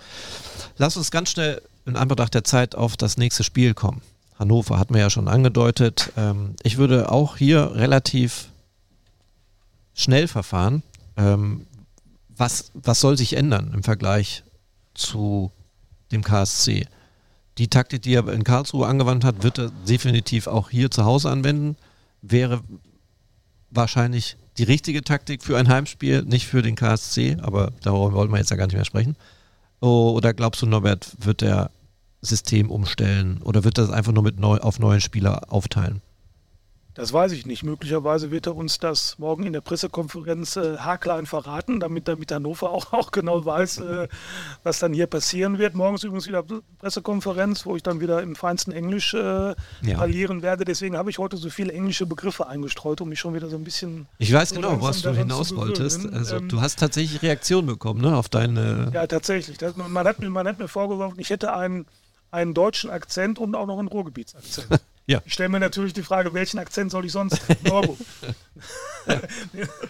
Lass 0.78 0.96
uns 0.96 1.12
ganz 1.12 1.30
schnell 1.30 1.62
in 1.86 1.96
Anbetracht 1.96 2.34
der 2.34 2.44
Zeit 2.44 2.74
auf 2.74 2.96
das 2.96 3.16
nächste 3.16 3.44
Spiel 3.44 3.74
kommen. 3.74 4.02
Hannover 4.38 4.78
hat 4.78 4.90
mir 4.90 5.00
ja 5.00 5.10
schon 5.10 5.28
angedeutet. 5.28 6.12
Ähm, 6.16 6.56
ich 6.62 6.76
würde 6.76 7.10
auch 7.10 7.36
hier 7.36 7.74
relativ 7.74 8.48
schnell 9.94 10.28
verfahren. 10.28 10.82
Ähm, 11.16 11.66
was, 12.28 12.70
was 12.74 13.00
soll 13.00 13.16
sich 13.16 13.36
ändern 13.36 13.72
im 13.74 13.82
Vergleich 13.82 14.42
zu 14.94 15.52
dem 16.10 16.24
KSC? 16.24 16.86
Die 17.58 17.68
Taktik, 17.68 18.02
die 18.02 18.14
er 18.14 18.28
in 18.28 18.44
Karlsruhe 18.44 18.86
angewandt 18.86 19.24
hat, 19.24 19.42
wird 19.42 19.58
er 19.58 19.70
definitiv 19.86 20.46
auch 20.46 20.70
hier 20.70 20.90
zu 20.90 21.04
Hause 21.04 21.30
anwenden. 21.30 21.76
Wäre 22.22 22.62
wahrscheinlich 23.70 24.36
die 24.58 24.64
richtige 24.64 25.02
Taktik 25.02 25.42
für 25.42 25.58
ein 25.58 25.68
Heimspiel, 25.68 26.22
nicht 26.22 26.46
für 26.46 26.62
den 26.62 26.76
KSC, 26.76 27.36
aber 27.40 27.72
darüber 27.82 28.12
wollen 28.12 28.30
wir 28.30 28.38
jetzt 28.38 28.50
ja 28.50 28.56
gar 28.56 28.66
nicht 28.66 28.74
mehr 28.76 28.84
sprechen. 28.84 29.16
Oh, 29.82 30.12
oder 30.16 30.32
glaubst 30.32 30.62
du, 30.62 30.66
Norbert, 30.66 31.16
wird 31.18 31.40
der 31.40 31.72
System 32.20 32.70
umstellen 32.70 33.42
oder 33.42 33.64
wird 33.64 33.78
das 33.78 33.90
einfach 33.90 34.12
nur 34.12 34.22
mit 34.22 34.38
neu, 34.38 34.58
auf 34.58 34.78
neuen 34.78 35.00
Spieler 35.00 35.52
aufteilen? 35.52 36.00
Das 36.94 37.10
weiß 37.10 37.32
ich 37.32 37.46
nicht. 37.46 37.62
Möglicherweise 37.62 38.30
wird 38.30 38.46
er 38.46 38.54
uns 38.54 38.78
das 38.78 39.18
morgen 39.18 39.44
in 39.44 39.54
der 39.54 39.62
Pressekonferenz 39.62 40.56
äh, 40.56 40.76
haarklein 40.76 41.24
verraten, 41.24 41.80
damit 41.80 42.06
er 42.06 42.16
mit 42.16 42.30
Hannover 42.30 42.70
auch, 42.70 42.92
auch 42.92 43.10
genau 43.12 43.44
weiß, 43.44 43.78
äh, 43.78 44.08
was 44.62 44.78
dann 44.78 44.92
hier 44.92 45.06
passieren 45.06 45.58
wird. 45.58 45.74
Morgen 45.74 45.94
ist 45.94 46.04
übrigens 46.04 46.28
wieder 46.28 46.44
Pressekonferenz, 46.78 47.64
wo 47.64 47.76
ich 47.76 47.82
dann 47.82 48.00
wieder 48.00 48.22
im 48.22 48.36
feinsten 48.36 48.72
Englisch 48.72 49.14
äh, 49.14 49.18
ja. 49.18 49.54
parlieren 49.94 50.42
werde. 50.42 50.66
Deswegen 50.66 50.98
habe 50.98 51.08
ich 51.08 51.18
heute 51.18 51.38
so 51.38 51.48
viele 51.48 51.72
englische 51.72 52.04
Begriffe 52.04 52.46
eingestreut, 52.46 53.00
um 53.00 53.08
mich 53.08 53.20
schon 53.20 53.32
wieder 53.32 53.48
so 53.48 53.56
ein 53.56 53.64
bisschen. 53.64 54.06
Ich 54.18 54.32
weiß 54.32 54.52
genau, 54.52 54.78
woraus 54.78 55.00
du 55.00 55.14
hinaus 55.14 55.56
wolltest. 55.56 56.12
Also, 56.12 56.36
ähm, 56.36 56.48
du 56.50 56.60
hast 56.60 56.78
tatsächlich 56.78 57.22
Reaktion 57.22 57.64
bekommen, 57.64 58.02
ne, 58.02 58.14
auf 58.14 58.28
deine. 58.28 58.90
Ja, 58.92 59.06
tatsächlich. 59.06 59.56
Das, 59.56 59.76
man, 59.76 60.06
hat 60.06 60.18
mir, 60.18 60.28
man 60.28 60.46
hat 60.46 60.58
mir 60.58 60.68
vorgeworfen, 60.68 61.18
ich 61.18 61.30
hätte 61.30 61.54
einen, 61.54 61.86
einen 62.30 62.52
deutschen 62.52 62.90
Akzent 62.90 63.38
und 63.38 63.54
auch 63.54 63.66
noch 63.66 63.78
einen 63.78 63.88
Ruhrgebietsakzent. 63.88 64.68
Ja. 65.12 65.20
Ich 65.26 65.34
stelle 65.34 65.50
mir 65.50 65.60
natürlich 65.60 65.92
die 65.92 66.02
Frage, 66.02 66.32
welchen 66.32 66.58
Akzent 66.58 66.90
soll 66.90 67.04
ich 67.04 67.12
sonst 67.12 67.38
Norbo. 67.64 67.98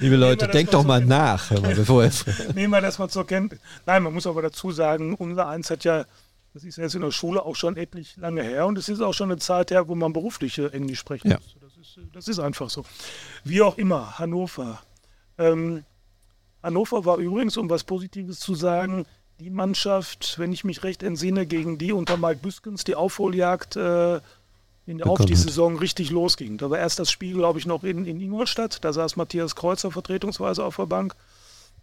Liebe 0.01 0.17
Leute, 0.17 0.49
denkt 0.49 0.75
doch 0.75 0.83
mal 0.83 1.01
nach, 1.01 1.49
bevor 1.51 2.03
Nehmen 2.55 2.73
wir 2.73 2.81
das 2.81 2.99
mal 2.99 3.09
zur 3.09 3.25
Kenntnis. 3.25 3.61
Nein, 3.87 4.03
man 4.03 4.13
muss 4.13 4.27
aber 4.27 4.43
dazu 4.43 4.73
sagen, 4.73 5.15
unser 5.15 5.47
Eins 5.47 5.71
hat 5.71 5.85
ja, 5.85 6.07
das 6.55 6.65
ist 6.65 6.77
jetzt 6.77 6.97
in 6.97 7.03
der 7.03 7.13
Schule 7.13 7.45
auch 7.45 7.55
schon 7.55 7.77
etlich 7.77 8.17
lange 8.17 8.43
her 8.43 8.67
und 8.67 8.77
es 8.77 8.89
ist 8.89 9.01
auch 9.01 9.13
schon 9.15 9.31
eine 9.31 9.39
Zeit 9.39 9.71
her, 9.71 9.87
wo 9.87 9.95
man 9.95 10.13
beruflich 10.13 10.59
Englisch 10.59 10.99
sprechen 10.99 11.31
ja. 11.31 11.37
muss. 11.37 11.55
Das 11.61 11.77
ist, 11.77 11.99
das 12.13 12.27
ist 12.27 12.41
einfach 12.41 12.69
so. 12.69 12.85
Wie 13.45 13.63
auch 13.63 13.79
immer, 13.79 14.19
Hannover. 14.19 14.83
Ähm, 15.39 15.85
Hannover 16.65 17.05
war 17.05 17.19
übrigens, 17.19 17.57
um 17.57 17.71
was 17.71 17.85
Positives 17.85 18.41
zu 18.41 18.57
sagen, 18.57 19.07
die 19.39 19.51
Mannschaft, 19.51 20.39
wenn 20.41 20.53
ich 20.53 20.65
mich 20.65 20.83
recht 20.83 21.05
entsinne, 21.05 21.47
gegen 21.47 21.79
die 21.79 21.93
unter 21.93 22.17
Mike 22.17 22.41
Büskens 22.43 22.83
die 22.83 22.97
Aufholjagd 22.97 23.77
äh, 23.77 24.21
in 24.87 24.99
der 24.99 25.07
auf 25.07 25.25
die 25.25 25.37
Saison 25.37 25.77
richtig 25.77 26.11
losging. 26.11 26.59
Da 26.59 26.71
war 26.71 26.79
erst 26.79 26.99
das 26.99 27.11
Spiel, 27.11 27.35
glaube 27.35 27.59
ich, 27.59 27.67
noch 27.67 27.85
in, 27.85 28.05
in 28.05 28.21
Ingolstadt. 28.21 28.85
Da 28.85 28.93
saß 28.93 29.17
Matthias 29.17 29.55
Kreuzer 29.55 29.91
vertretungsweise 29.91 30.65
auf 30.65 30.77
der 30.77 30.87
Bank. 30.87 31.15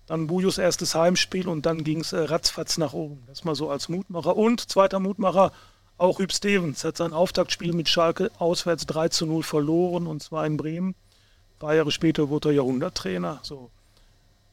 Dann 0.06 0.28
Bujos 0.28 0.58
erstes 0.58 0.96
Heimspiel 0.96 1.48
und 1.48 1.66
dann 1.66 1.84
ging 1.84 2.02
es 2.02 2.14
äh, 2.14 2.20
ratzfatz 2.20 2.78
nach 2.78 2.94
oben. 2.94 3.24
Das 3.28 3.44
mal 3.44 3.56
so 3.56 3.70
als 3.70 3.90
Mutmacher. 3.90 4.36
Und 4.36 4.70
zweiter 4.70 5.00
Mutmacher, 5.00 5.52
auch 5.98 6.20
Hüb 6.20 6.34
Stevens 6.34 6.84
hat 6.84 6.98
sein 6.98 7.14
Auftaktspiel 7.14 7.74
mit 7.74 7.90
Schalke 7.90 8.32
auswärts 8.40 8.86
3 8.88 9.10
zu 9.10 9.26
0 9.26 9.44
verloren 9.44 10.08
und 10.08 10.24
zwar 10.24 10.46
in 10.46 10.58
Bremen. 10.58 10.90
Ein 10.90 11.60
paar 11.60 11.76
Jahre 11.76 11.92
später 11.92 12.30
wurde 12.30 12.50
er 12.50 12.56
Jahrhunderttrainer. 12.56 13.40
So. 13.44 13.70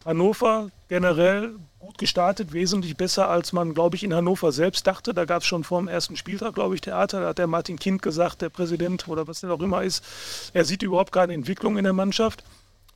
Hannover 0.05 0.71
generell 0.89 1.57
gut 1.87 1.99
gestartet, 1.99 2.53
wesentlich 2.53 2.97
besser, 2.97 3.29
als 3.29 3.53
man, 3.53 3.75
glaube 3.75 3.97
ich, 3.97 4.05
in 4.05 4.13
Hannover 4.13 4.53
selbst 4.53 4.87
dachte. 4.87 5.15
Da 5.15 5.25
gab 5.25 5.43
es 5.43 5.47
schon 5.47 5.65
vor 5.65 5.81
dem 5.81 5.89
ersten 5.89 6.17
Spieltag, 6.17 6.55
glaube 6.55 6.75
ich, 6.75 6.81
Theater. 6.81 7.21
Da 7.21 7.29
hat 7.29 7.39
der 7.39 7.47
Martin 7.47 7.79
Kind 7.79 8.03
gesagt, 8.03 8.43
der 8.43 8.49
Präsident 8.49 9.09
oder 9.09 9.29
was 9.29 9.41
der 9.41 9.51
auch 9.53 9.61
immer 9.61 9.83
ist, 9.83 10.05
er 10.53 10.65
sieht 10.65 10.83
überhaupt 10.83 11.13
keine 11.13 11.33
Entwicklung 11.33 11.79
in 11.79 11.85
der 11.85 11.93
Mannschaft. 11.93 12.45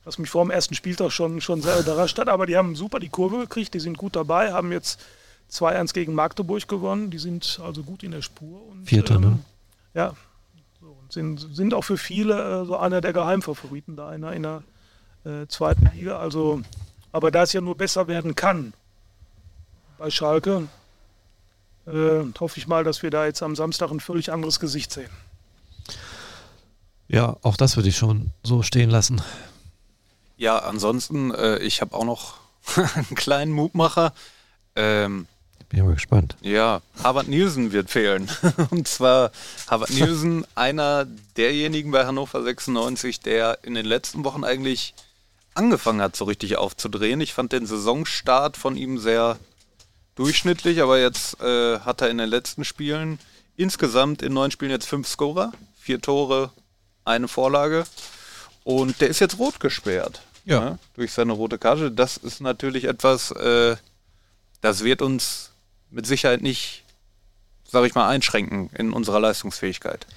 Was 0.03 0.17
mich 0.17 0.29
vor 0.29 0.43
dem 0.43 0.51
ersten 0.51 0.73
Spieltag 0.73 1.11
schon, 1.11 1.41
schon 1.41 1.61
sehr 1.61 1.79
überrascht 1.79 2.17
hat. 2.17 2.27
Aber 2.27 2.45
die 2.45 2.57
haben 2.57 2.75
super 2.75 2.99
die 2.99 3.09
Kurve 3.09 3.37
gekriegt, 3.37 3.73
die 3.73 3.79
sind 3.79 3.97
gut 3.97 4.15
dabei, 4.15 4.51
haben 4.51 4.71
jetzt 4.71 4.99
2-1 5.51 5.93
gegen 5.93 6.13
Magdeburg 6.15 6.67
gewonnen. 6.67 7.11
Die 7.11 7.19
sind 7.19 7.59
also 7.63 7.83
gut 7.83 8.03
in 8.03 8.11
der 8.11 8.21
Spur. 8.21 8.61
Und, 8.67 8.85
Vierter, 8.85 9.19
ne? 9.19 9.27
ähm, 9.27 9.31
ne? 9.33 9.39
Ja. 9.93 10.15
So, 10.79 10.87
und 10.87 11.11
sind, 11.11 11.55
sind 11.55 11.73
auch 11.73 11.83
für 11.83 11.97
viele 11.97 12.61
äh, 12.61 12.65
so 12.65 12.77
einer 12.77 12.99
der 13.01 13.13
Geheimfavoriten 13.13 13.95
da 13.95 14.13
in 14.13 14.21
der, 14.21 14.33
in 14.33 14.43
der 14.43 14.63
äh, 15.23 15.47
zweiten 15.47 15.91
Liga. 15.93 16.17
Also 16.17 16.61
aber 17.11 17.31
da 17.31 17.43
es 17.43 17.53
ja 17.53 17.61
nur 17.61 17.75
besser 17.75 18.07
werden 18.07 18.35
kann 18.35 18.73
bei 19.97 20.09
Schalke, 20.09 20.67
äh, 21.85 22.23
hoffe 22.39 22.57
ich 22.57 22.67
mal, 22.67 22.83
dass 22.83 23.03
wir 23.03 23.11
da 23.11 23.25
jetzt 23.25 23.43
am 23.43 23.55
Samstag 23.55 23.91
ein 23.91 23.99
völlig 23.99 24.31
anderes 24.31 24.59
Gesicht 24.59 24.91
sehen. 24.91 25.09
Ja, 27.07 27.37
auch 27.41 27.57
das 27.57 27.75
würde 27.75 27.89
ich 27.89 27.97
schon 27.97 28.31
so 28.43 28.63
stehen 28.63 28.89
lassen. 28.89 29.21
Ja, 30.37 30.59
ansonsten, 30.59 31.31
äh, 31.33 31.57
ich 31.59 31.81
habe 31.81 31.95
auch 31.95 32.05
noch 32.05 32.35
einen 32.95 33.15
kleinen 33.15 33.51
Mutmacher. 33.51 34.13
Ähm, 34.75 35.27
bin 35.69 35.79
ich 35.79 35.85
mal 35.85 35.93
gespannt. 35.93 36.35
Ja, 36.41 36.81
Harvard 37.03 37.27
Nielsen 37.27 37.71
wird 37.71 37.89
fehlen. 37.89 38.29
Und 38.71 38.87
zwar 38.87 39.31
Harvard 39.69 39.91
Nielsen, 39.91 40.45
einer 40.55 41.05
derjenigen 41.37 41.91
bei 41.91 42.05
Hannover 42.05 42.43
96, 42.43 43.19
der 43.19 43.59
in 43.63 43.75
den 43.75 43.85
letzten 43.85 44.23
Wochen 44.23 44.43
eigentlich 44.43 44.93
angefangen 45.53 46.01
hat, 46.01 46.15
so 46.15 46.25
richtig 46.25 46.57
aufzudrehen. 46.57 47.21
Ich 47.21 47.33
fand 47.33 47.51
den 47.51 47.65
Saisonstart 47.65 48.57
von 48.57 48.75
ihm 48.77 48.97
sehr 48.97 49.37
durchschnittlich, 50.15 50.81
aber 50.81 50.99
jetzt 50.99 51.41
äh, 51.41 51.79
hat 51.79 52.01
er 52.01 52.09
in 52.09 52.17
den 52.17 52.29
letzten 52.29 52.63
Spielen 52.65 53.19
insgesamt 53.55 54.21
in 54.21 54.33
neun 54.33 54.51
Spielen 54.51 54.71
jetzt 54.71 54.87
fünf 54.87 55.07
Scorer, 55.07 55.51
vier 55.79 56.01
Tore, 56.01 56.51
eine 57.05 57.27
Vorlage. 57.27 57.85
Und 58.63 59.01
der 59.01 59.09
ist 59.09 59.19
jetzt 59.19 59.39
rot 59.39 59.59
gesperrt. 59.59 60.21
Ja. 60.45 60.59
Ne, 60.59 60.79
durch 60.95 61.11
seine 61.11 61.33
rote 61.33 61.57
Karte. 61.57 61.91
Das 61.91 62.17
ist 62.17 62.41
natürlich 62.41 62.85
etwas, 62.85 63.31
äh, 63.31 63.75
das 64.61 64.83
wird 64.83 65.01
uns 65.01 65.51
mit 65.89 66.05
Sicherheit 66.05 66.41
nicht, 66.41 66.83
sage 67.67 67.87
ich 67.87 67.95
mal, 67.95 68.07
einschränken 68.07 68.69
in 68.75 68.93
unserer 68.93 69.19
Leistungsfähigkeit. 69.19 70.07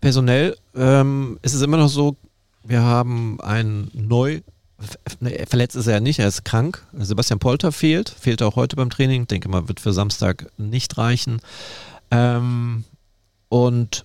Personell 0.00 0.56
ähm, 0.74 1.38
ist 1.42 1.54
es 1.54 1.62
immer 1.62 1.76
noch 1.76 1.88
so, 1.88 2.16
wir 2.62 2.82
haben 2.82 3.40
einen 3.40 3.90
neu, 3.94 4.40
ne, 5.20 5.44
verletzt 5.48 5.76
ist 5.76 5.86
er 5.86 5.94
ja 5.94 6.00
nicht, 6.00 6.18
er 6.18 6.28
ist 6.28 6.44
krank. 6.44 6.82
Sebastian 6.92 7.38
Polter 7.38 7.72
fehlt, 7.72 8.08
fehlt 8.10 8.42
auch 8.42 8.56
heute 8.56 8.76
beim 8.76 8.90
Training. 8.90 9.26
Denke 9.26 9.48
mal, 9.48 9.68
wird 9.68 9.80
für 9.80 9.92
Samstag 9.92 10.50
nicht 10.58 10.96
reichen. 10.98 11.40
Ähm, 12.10 12.84
und 13.48 14.04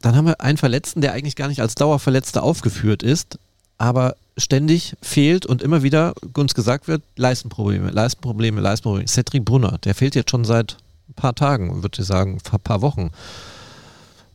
dann 0.00 0.16
haben 0.16 0.26
wir 0.26 0.40
einen 0.40 0.58
Verletzten, 0.58 1.00
der 1.00 1.12
eigentlich 1.12 1.36
gar 1.36 1.48
nicht 1.48 1.60
als 1.60 1.74
Dauerverletzter 1.74 2.42
aufgeführt 2.42 3.02
ist, 3.02 3.38
aber 3.78 4.16
ständig 4.36 4.94
fehlt 5.00 5.46
und 5.46 5.62
immer 5.62 5.82
wieder 5.82 6.14
uns 6.34 6.54
gesagt 6.54 6.88
wird, 6.88 7.02
Leistenprobleme, 7.16 7.90
Leistenprobleme, 7.90 8.60
Leistenprobleme. 8.60 9.08
Cedric 9.08 9.44
Brunner, 9.44 9.78
der 9.84 9.94
fehlt 9.94 10.14
jetzt 10.14 10.30
schon 10.30 10.44
seit 10.44 10.76
ein 11.08 11.14
paar 11.14 11.34
Tagen, 11.34 11.82
würde 11.82 12.00
ich 12.00 12.06
sagen, 12.06 12.38
ein 12.52 12.60
paar 12.60 12.80
Wochen. 12.80 13.10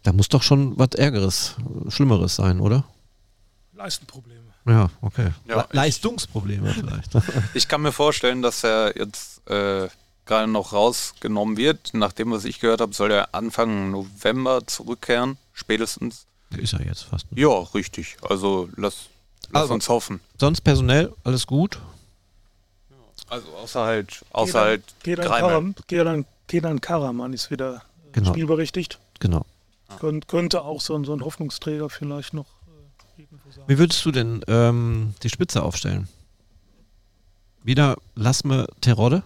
Da 0.04 0.14
muss 0.14 0.30
doch 0.30 0.44
schon 0.44 0.78
was 0.78 0.90
Ärgeres, 0.96 1.56
Schlimmeres 1.90 2.36
sein, 2.36 2.60
oder? 2.60 2.86
Leistenprobleme. 3.78 4.54
Ja, 4.66 4.90
okay. 5.02 5.30
Ja, 5.48 5.68
Leistungsprobleme 5.72 6.74
vielleicht. 6.74 7.12
ich 7.54 7.68
kann 7.68 7.82
mir 7.82 7.92
vorstellen, 7.92 8.42
dass 8.42 8.64
er 8.64 8.98
jetzt 8.98 9.48
äh, 9.50 9.88
gerade 10.26 10.52
noch 10.52 10.74
rausgenommen 10.74 11.58
wird. 11.58 11.94
Nach 11.94 12.12
dem, 12.12 12.32
was 12.32 12.44
ich 12.44 12.60
gehört 12.60 12.82
habe, 12.82 12.94
soll 12.94 13.12
er 13.12 13.34
Anfang 13.34 13.92
November 13.92 14.66
zurückkehren, 14.66 15.38
spätestens. 15.54 16.26
Ist 16.58 16.74
er 16.74 16.86
jetzt 16.86 17.04
fast. 17.04 17.32
Ne? 17.32 17.42
Ja, 17.42 17.60
richtig. 17.74 18.18
Also 18.28 18.70
lass, 18.76 19.08
lass 19.52 19.64
also, 19.64 19.74
uns 19.76 19.90
hoffen. 19.90 20.20
Sonst 20.40 20.62
personell 20.62 21.14
alles 21.24 21.46
gut? 21.46 21.80
Also 23.30 23.48
außer 23.62 23.84
halt, 23.84 24.26
außer 24.32 24.60
halt 24.60 24.84
Kedan, 25.04 25.76
Kedan, 25.88 26.26
Kedan 26.48 26.82
Karaman 26.82 27.34
ist 27.34 27.52
wieder 27.52 27.84
genau. 28.14 28.32
spielberechtigt. 28.32 29.00
Genau. 29.20 29.46
Kön 30.00 30.26
könnte 30.28 30.64
auch 30.64 30.82
so, 30.82 31.02
so 31.04 31.14
ein 31.14 31.24
Hoffnungsträger 31.24 31.90
vielleicht 31.90 32.34
noch 32.34 32.46
wie 33.68 33.78
würdest 33.78 34.06
du 34.06 34.12
denn 34.12 34.44
ähm, 34.48 35.14
die 35.24 35.30
Spitze 35.30 35.64
aufstellen? 35.64 36.08
Wieder 37.64 37.98
Lasme 38.16 38.68
Terodde? 38.82 39.24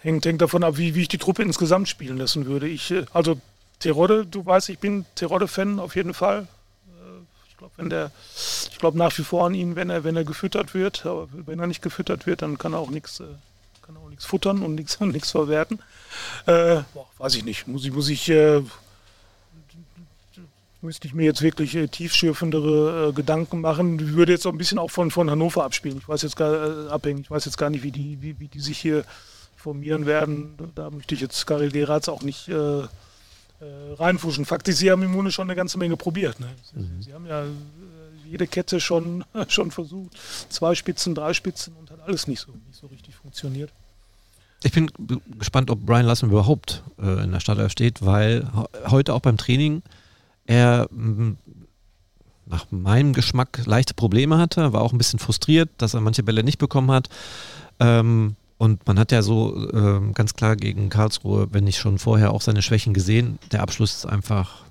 Hängt, 0.00 0.26
hängt 0.26 0.42
davon 0.42 0.64
ab, 0.64 0.76
wie, 0.78 0.94
wie 0.94 1.02
ich 1.02 1.08
die 1.08 1.18
Truppe 1.18 1.42
insgesamt 1.42 1.88
spielen 1.88 2.18
lassen 2.18 2.46
würde. 2.46 2.68
Ich, 2.68 2.90
äh, 2.90 3.04
also 3.12 3.40
Terodde, 3.78 4.26
du 4.26 4.44
weißt, 4.44 4.68
ich 4.68 4.78
bin 4.78 5.06
Terodde-Fan 5.14 5.78
auf 5.78 5.96
jeden 5.96 6.12
Fall. 6.14 6.48
Äh, 6.88 7.48
ich 7.48 7.56
glaube, 7.56 7.72
wenn 7.76 7.88
der, 7.88 8.10
ich 8.70 8.78
glaube 8.78 8.98
nach 8.98 9.16
wie 9.16 9.22
vor 9.22 9.46
an 9.46 9.54
ihn, 9.54 9.76
wenn 9.76 9.90
er, 9.90 10.04
wenn 10.04 10.16
er 10.16 10.24
gefüttert 10.24 10.74
wird. 10.74 11.06
Aber 11.06 11.28
wenn 11.32 11.60
er 11.60 11.66
nicht 11.66 11.82
gefüttert 11.82 12.26
wird, 12.26 12.42
dann 12.42 12.58
kann 12.58 12.72
er 12.72 12.80
auch 12.80 12.90
nichts, 12.90 13.20
äh, 13.20 13.24
kann 13.82 13.96
auch 13.96 14.08
nichts 14.08 14.24
futtern 14.24 14.62
und 14.62 14.74
nichts, 14.74 14.98
nichts 15.00 15.30
verwerten. 15.30 15.80
Äh, 16.46 16.82
weiß 17.18 17.36
ich 17.36 17.44
nicht. 17.44 17.66
Muss 17.68 17.84
ich, 17.84 17.92
muss 17.92 18.08
ich, 18.08 18.28
äh, 18.28 18.62
müsste 20.82 21.06
ich 21.06 21.14
mir 21.14 21.24
jetzt 21.24 21.42
wirklich 21.42 21.74
äh, 21.76 21.88
tiefschürfendere 21.88 23.08
äh, 23.08 23.12
Gedanken 23.12 23.60
machen. 23.60 23.98
Ich 24.00 24.14
würde 24.14 24.32
jetzt 24.32 24.46
auch 24.46 24.52
ein 24.52 24.58
bisschen 24.58 24.78
auch 24.78 24.90
von, 24.90 25.10
von 25.10 25.30
Hannover 25.30 25.64
abspielen. 25.64 25.98
Ich 25.98 26.08
weiß 26.08 26.22
jetzt 26.22 26.36
gar 26.36 26.86
äh, 26.86 26.88
abhängig, 26.90 27.24
ich 27.24 27.30
weiß 27.30 27.44
jetzt 27.44 27.56
gar 27.56 27.70
nicht, 27.70 27.82
wie 27.82 27.92
die, 27.92 28.18
wie, 28.20 28.38
wie 28.40 28.48
die 28.48 28.60
sich 28.60 28.78
hier 28.78 29.04
formieren 29.56 30.06
werden. 30.06 30.54
Da 30.74 30.90
möchte 30.90 31.14
ich 31.14 31.20
jetzt 31.20 31.46
Karel 31.46 31.70
Geratz 31.70 32.08
auch 32.08 32.22
nicht 32.22 32.48
äh, 32.48 32.80
äh, 32.82 32.86
reinfuschen. 33.96 34.44
Fakt 34.44 34.66
ist, 34.68 34.78
sie 34.78 34.90
haben 34.90 35.02
im 35.02 35.12
Grunde 35.14 35.30
schon 35.30 35.46
eine 35.46 35.54
ganze 35.54 35.78
Menge 35.78 35.96
probiert. 35.96 36.40
Ne? 36.40 36.48
Mhm. 36.74 37.02
Sie 37.02 37.14
haben 37.14 37.26
ja 37.26 37.44
äh, 37.44 37.46
jede 38.28 38.48
Kette 38.48 38.80
schon, 38.80 39.24
schon 39.48 39.70
versucht. 39.70 40.18
Zwei 40.48 40.74
Spitzen, 40.74 41.14
drei 41.14 41.32
Spitzen 41.32 41.74
und 41.78 41.90
hat 41.90 42.00
alles 42.00 42.26
nicht 42.26 42.40
so, 42.40 42.52
nicht 42.66 42.80
so 42.80 42.88
richtig 42.88 43.14
funktioniert. 43.14 43.70
Ich 44.64 44.72
bin 44.72 44.90
gespannt, 45.38 45.70
ob 45.70 45.84
Brian 45.86 46.06
Lassen 46.06 46.30
überhaupt 46.30 46.82
äh, 47.00 47.24
in 47.24 47.32
der 47.32 47.40
Stadt 47.40 47.70
steht, 47.70 48.04
weil 48.04 48.48
heute 48.86 49.12
auch 49.14 49.20
beim 49.20 49.36
Training 49.36 49.82
er 50.46 50.88
nach 52.46 52.66
meinem 52.70 53.12
Geschmack 53.12 53.62
leichte 53.64 53.94
Probleme 53.94 54.38
hatte, 54.38 54.72
war 54.72 54.82
auch 54.82 54.92
ein 54.92 54.98
bisschen 54.98 55.18
frustriert, 55.18 55.70
dass 55.78 55.94
er 55.94 56.00
manche 56.00 56.22
Bälle 56.22 56.44
nicht 56.44 56.58
bekommen 56.58 56.90
hat. 56.90 57.08
Ähm, 57.80 58.36
Und 58.58 58.86
man 58.86 58.96
hat 58.98 59.10
ja 59.10 59.22
so 59.22 59.70
äh, 59.72 60.12
ganz 60.12 60.34
klar 60.34 60.54
gegen 60.54 60.88
Karlsruhe, 60.88 61.48
wenn 61.50 61.64
nicht 61.64 61.78
schon 61.78 61.98
vorher 61.98 62.30
auch 62.30 62.42
seine 62.42 62.62
Schwächen 62.62 62.94
gesehen. 62.94 63.40
Der 63.50 63.60
Abschluss 63.60 63.94
ist 63.94 64.06
einfach, 64.06 64.62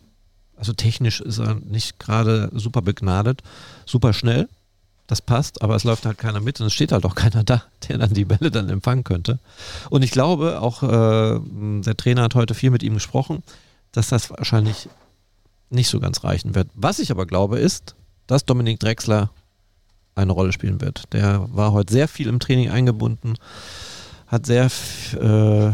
also 0.55 0.71
technisch 0.71 1.19
ist 1.19 1.39
er 1.39 1.55
nicht 1.55 1.99
gerade 1.99 2.49
super 2.53 2.81
begnadet, 2.81 3.41
super 3.85 4.13
schnell. 4.13 4.47
Das 5.07 5.21
passt, 5.21 5.61
aber 5.61 5.75
es 5.75 5.83
läuft 5.83 6.05
halt 6.05 6.19
keiner 6.19 6.39
mit 6.39 6.61
und 6.61 6.67
es 6.67 6.73
steht 6.73 6.93
halt 6.93 7.03
auch 7.03 7.15
keiner 7.15 7.43
da, 7.43 7.63
der 7.89 7.97
dann 7.97 8.13
die 8.13 8.23
Bälle 8.23 8.49
dann 8.49 8.69
empfangen 8.69 9.03
könnte. 9.03 9.39
Und 9.89 10.03
ich 10.03 10.11
glaube, 10.11 10.61
auch 10.61 10.83
äh, 10.83 11.39
der 11.81 11.97
Trainer 11.97 12.21
hat 12.21 12.35
heute 12.35 12.53
viel 12.53 12.69
mit 12.69 12.83
ihm 12.83 12.93
gesprochen, 12.93 13.43
dass 13.91 14.07
das 14.07 14.29
wahrscheinlich 14.29 14.87
nicht 15.71 15.89
so 15.89 15.99
ganz 15.99 16.23
reichen 16.23 16.55
wird. 16.55 16.69
Was 16.73 16.99
ich 16.99 17.11
aber 17.11 17.25
glaube, 17.25 17.59
ist, 17.59 17.95
dass 18.27 18.45
Dominik 18.45 18.79
Drexler 18.79 19.29
eine 20.15 20.31
Rolle 20.31 20.51
spielen 20.51 20.81
wird. 20.81 21.13
Der 21.13 21.47
war 21.51 21.71
heute 21.71 21.93
sehr 21.93 22.07
viel 22.07 22.27
im 22.27 22.39
Training 22.39 22.69
eingebunden, 22.69 23.35
hat 24.27 24.45
sehr 24.45 24.69
äh, 25.19 25.71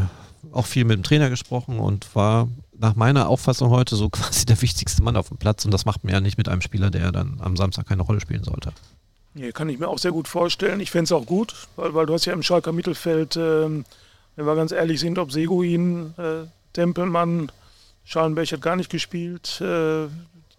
auch 0.51 0.65
viel 0.65 0.85
mit 0.85 0.97
dem 0.97 1.03
Trainer 1.03 1.29
gesprochen 1.29 1.79
und 1.79 2.15
war 2.15 2.47
nach 2.79 2.95
meiner 2.95 3.29
Auffassung 3.29 3.69
heute 3.69 3.95
so 3.95 4.09
quasi 4.11 4.45
der 4.45 4.61
wichtigste 4.61 5.03
Mann 5.03 5.15
auf 5.15 5.29
dem 5.29 5.37
Platz 5.37 5.65
und 5.65 5.71
das 5.71 5.85
macht 5.85 6.03
man 6.03 6.13
ja 6.13 6.21
nicht 6.21 6.37
mit 6.37 6.49
einem 6.49 6.61
Spieler, 6.61 6.89
der 6.89 7.11
dann 7.11 7.39
am 7.41 7.57
Samstag 7.57 7.87
keine 7.87 8.03
Rolle 8.03 8.21
spielen 8.21 8.43
sollte. 8.43 8.71
Nee, 9.33 9.51
kann 9.51 9.69
ich 9.69 9.77
mir 9.77 9.87
auch 9.87 9.99
sehr 9.99 10.11
gut 10.11 10.27
vorstellen. 10.27 10.79
Ich 10.79 10.89
fände 10.89 11.03
es 11.03 11.11
auch 11.11 11.25
gut, 11.25 11.53
weil, 11.75 11.93
weil 11.93 12.05
du 12.07 12.13
hast 12.13 12.25
ja 12.25 12.33
im 12.33 12.41
Schalker 12.41 12.71
Mittelfeld, 12.71 13.35
äh, 13.35 13.69
wenn 13.69 14.45
wir 14.45 14.55
ganz 14.55 14.71
ehrlich 14.71 14.99
sind, 14.99 15.19
ob 15.19 15.31
Seguin, 15.31 16.13
äh, 16.17 16.47
Tempelmann, 16.73 17.51
Schalenberg 18.07 18.49
hat 18.53 18.61
gar 18.61 18.77
nicht 18.77 18.89
gespielt. 18.89 19.59
Äh, 19.59 20.07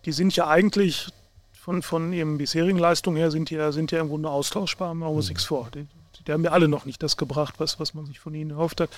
die 0.05 0.13
sind 0.13 0.37
ja 0.37 0.49
eigentlich 0.49 1.09
von, 1.53 1.83
von 1.83 2.13
ihren 2.13 2.37
bisherigen 2.37 2.79
Leistungen 2.79 3.17
her 3.17 3.31
sind 3.31 3.51
ja, 3.51 3.73
sind 3.73 3.91
ja 3.91 4.01
im 4.01 4.09
Grunde 4.09 4.29
austauschbar, 4.29 4.95
machen 4.95 5.13
wir 5.13 5.17
uns 5.17 5.31
nichts 5.31 5.45
vor. 5.45 5.69
Die, 5.75 5.87
die, 6.27 6.33
haben 6.33 6.45
ja 6.45 6.51
alle 6.51 6.69
noch 6.69 6.85
nicht 6.85 7.03
das 7.03 7.17
gebracht, 7.17 7.55
was, 7.57 7.81
was 7.81 7.95
man 7.95 8.05
sich 8.05 8.21
von 8.21 8.35
ihnen 8.35 8.51
erhofft 8.51 8.83
hat. 8.83 8.91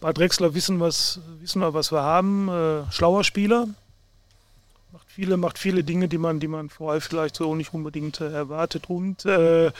Bei 0.00 0.12
Drexler 0.12 0.54
wissen, 0.54 0.78
was, 0.78 1.20
wissen 1.40 1.62
wir, 1.62 1.72
was 1.72 1.90
wir 1.90 2.02
haben. 2.02 2.48
Äh, 2.48 2.92
schlauer 2.92 3.24
Spieler, 3.24 3.66
macht 4.92 5.06
viele, 5.08 5.38
macht 5.38 5.58
viele 5.58 5.82
Dinge, 5.82 6.06
die 6.06 6.18
man, 6.18 6.38
die 6.38 6.48
man 6.48 6.68
vorher 6.68 7.00
vielleicht 7.00 7.36
so 7.36 7.54
nicht 7.54 7.72
unbedingt 7.72 8.20
äh, 8.20 8.30
erwartet. 8.30 8.90
Und 8.90 9.24
äh, 9.24 9.72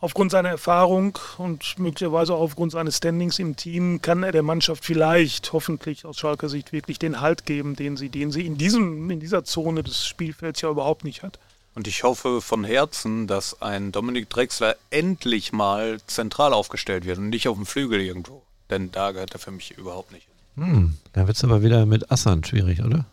aufgrund 0.00 0.30
seiner 0.30 0.50
Erfahrung 0.50 1.18
und 1.38 1.78
möglicherweise 1.78 2.34
auch 2.34 2.40
aufgrund 2.40 2.72
seines 2.72 2.98
Standings 2.98 3.38
im 3.38 3.56
Team 3.56 4.02
kann 4.02 4.22
er 4.22 4.32
der 4.32 4.42
Mannschaft 4.42 4.84
vielleicht, 4.84 5.52
hoffentlich 5.52 6.04
aus 6.04 6.18
Schalker 6.18 6.48
Sicht, 6.48 6.72
wirklich 6.72 6.98
den 6.98 7.20
Halt 7.20 7.46
geben, 7.46 7.76
den 7.76 7.96
sie, 7.96 8.08
den 8.08 8.30
sie 8.30 8.46
in, 8.46 8.58
diesem, 8.58 9.10
in 9.10 9.20
dieser 9.20 9.44
Zone 9.44 9.82
des 9.82 10.06
Spielfelds 10.06 10.60
ja 10.60 10.70
überhaupt 10.70 11.04
nicht 11.04 11.22
hat. 11.22 11.38
Und 11.74 11.86
ich 11.86 12.04
hoffe 12.04 12.40
von 12.40 12.64
Herzen, 12.64 13.26
dass 13.26 13.60
ein 13.60 13.92
Dominik 13.92 14.30
Drexler 14.30 14.76
endlich 14.90 15.52
mal 15.52 15.98
zentral 16.06 16.54
aufgestellt 16.54 17.04
wird 17.04 17.18
und 17.18 17.28
nicht 17.28 17.48
auf 17.48 17.56
dem 17.56 17.66
Flügel 17.66 18.00
irgendwo. 18.00 18.42
Denn 18.70 18.90
da 18.92 19.12
gehört 19.12 19.34
er 19.34 19.38
für 19.38 19.50
mich 19.50 19.76
überhaupt 19.76 20.12
nicht 20.12 20.26
Hm, 20.56 20.96
da 21.12 21.26
wird 21.26 21.36
es 21.36 21.44
aber 21.44 21.62
wieder 21.62 21.84
mit 21.84 22.10
Assan 22.10 22.42
schwierig, 22.42 22.82
oder? 22.82 23.04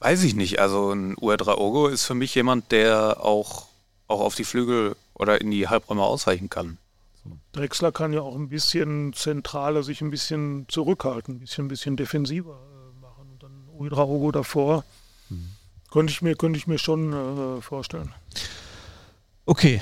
Weiß 0.00 0.22
ich 0.22 0.34
nicht. 0.34 0.58
Also 0.58 0.92
ein 0.92 1.14
Uedra 1.20 1.58
Ogo 1.58 1.86
ist 1.86 2.06
für 2.06 2.14
mich 2.14 2.34
jemand, 2.34 2.72
der 2.72 3.18
auch, 3.20 3.66
auch 4.08 4.20
auf 4.20 4.34
die 4.34 4.44
Flügel 4.44 4.96
oder 5.22 5.40
in 5.40 5.50
die 5.50 5.68
Halbräume 5.68 6.02
ausweichen 6.02 6.50
kann. 6.50 6.78
Drexler 7.52 7.92
kann 7.92 8.12
ja 8.12 8.20
auch 8.20 8.34
ein 8.34 8.48
bisschen 8.48 9.12
zentraler 9.12 9.82
sich 9.82 10.00
ein 10.00 10.10
bisschen 10.10 10.66
zurückhalten, 10.68 11.36
ein 11.36 11.38
bisschen, 11.38 11.66
ein 11.66 11.68
bisschen 11.68 11.96
defensiver 11.96 12.58
äh, 12.58 13.00
machen. 13.00 13.28
Und 13.30 13.42
dann 13.42 13.68
Uedraogo 13.78 14.32
davor 14.32 14.84
mhm. 15.28 15.50
könnte, 15.90 16.12
ich 16.12 16.22
mir, 16.22 16.34
könnte 16.34 16.58
ich 16.58 16.66
mir 16.66 16.78
schon 16.78 17.12
äh, 17.12 17.62
vorstellen. 17.62 18.12
Okay. 19.46 19.80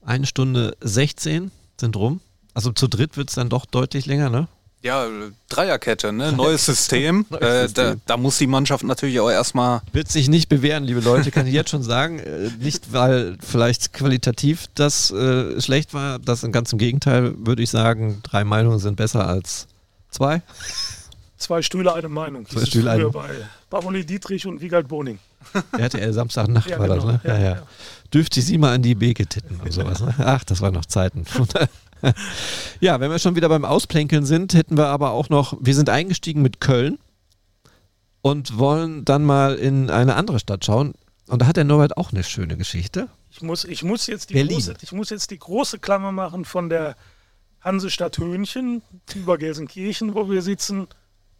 Eine 0.00 0.26
Stunde 0.26 0.76
16 0.80 1.50
sind 1.80 1.96
rum. 1.96 2.20
Also 2.52 2.70
zu 2.70 2.86
dritt 2.86 3.16
wird 3.16 3.30
es 3.30 3.34
dann 3.34 3.48
doch 3.48 3.66
deutlich 3.66 4.06
länger, 4.06 4.30
ne? 4.30 4.46
Ja, 4.84 5.08
Dreierkette, 5.48 6.12
ne? 6.12 6.32
neues 6.32 6.66
System. 6.66 7.24
neues 7.30 7.42
äh, 7.42 7.62
System. 7.62 7.84
Da, 7.84 7.94
da, 8.04 8.16
muss 8.18 8.36
die 8.36 8.46
Mannschaft 8.46 8.84
natürlich 8.84 9.18
auch 9.18 9.30
erstmal. 9.30 9.80
Wird 9.92 10.08
sich 10.08 10.28
nicht 10.28 10.50
bewähren, 10.50 10.84
liebe 10.84 11.00
Leute, 11.00 11.30
kann 11.30 11.46
ich 11.46 11.54
jetzt 11.54 11.70
schon 11.70 11.82
sagen. 11.82 12.18
Äh, 12.18 12.50
nicht, 12.60 12.92
weil 12.92 13.38
vielleicht 13.40 13.94
qualitativ 13.94 14.66
das 14.74 15.10
äh, 15.10 15.58
schlecht 15.62 15.94
war. 15.94 16.18
Das 16.18 16.42
ganz 16.52 16.70
im 16.70 16.78
Gegenteil, 16.78 17.32
würde 17.38 17.62
ich 17.62 17.70
sagen, 17.70 18.20
drei 18.24 18.44
Meinungen 18.44 18.78
sind 18.78 18.96
besser 18.96 19.26
als 19.26 19.68
zwei. 20.10 20.42
Zwei 21.38 21.62
Stühle, 21.62 21.94
eine 21.94 22.10
Meinung. 22.10 22.46
Zwei 22.46 22.66
Stühle, 22.66 22.90
eine 22.90 23.08
bei 23.08 23.30
Bavoli 23.70 24.04
Dietrich 24.04 24.46
und 24.46 24.60
Wiegald 24.60 24.86
Boning. 24.88 25.18
RTL 25.78 26.12
Samstagnacht 26.12 26.68
ja, 26.68 26.78
war 26.78 26.88
genau. 26.88 26.96
das, 26.96 27.04
ne? 27.04 27.20
Ja, 27.24 27.38
ja. 27.38 27.54
ja. 27.54 27.62
Dürfte 28.14 28.40
sie 28.40 28.58
mal 28.58 28.72
an 28.72 28.82
die 28.82 28.94
Beke 28.94 29.26
titten 29.26 29.60
und 29.60 29.72
sowas. 29.72 30.00
Ne? 30.00 30.14
Ach, 30.18 30.44
das 30.44 30.60
waren 30.60 30.72
noch 30.72 30.86
Zeiten. 30.86 31.24
ja, 32.80 33.00
wenn 33.00 33.10
wir 33.10 33.18
schon 33.18 33.34
wieder 33.34 33.48
beim 33.48 33.64
Ausplänkeln 33.64 34.24
sind, 34.24 34.54
hätten 34.54 34.76
wir 34.76 34.86
aber 34.86 35.10
auch 35.10 35.28
noch, 35.28 35.56
wir 35.60 35.74
sind 35.74 35.90
eingestiegen 35.90 36.40
mit 36.40 36.60
Köln 36.60 36.98
und 38.22 38.56
wollen 38.56 39.04
dann 39.04 39.24
mal 39.24 39.56
in 39.56 39.90
eine 39.90 40.14
andere 40.14 40.38
Stadt 40.38 40.64
schauen. 40.64 40.94
Und 41.26 41.42
da 41.42 41.46
hat 41.46 41.56
der 41.56 41.64
Norbert 41.64 41.96
auch 41.96 42.12
eine 42.12 42.22
schöne 42.22 42.56
Geschichte. 42.56 43.08
Ich 43.30 43.42
muss, 43.42 43.64
ich 43.64 43.82
muss, 43.82 44.06
jetzt, 44.06 44.30
die 44.30 44.46
große, 44.46 44.74
ich 44.80 44.92
muss 44.92 45.10
jetzt 45.10 45.30
die 45.32 45.38
große 45.38 45.80
Klammer 45.80 46.12
machen 46.12 46.44
von 46.44 46.68
der 46.68 46.94
Hansestadt 47.60 48.18
Höhnchen 48.18 48.82
über 49.14 49.38
Gelsenkirchen, 49.38 50.14
wo 50.14 50.30
wir 50.30 50.42
sitzen, 50.42 50.86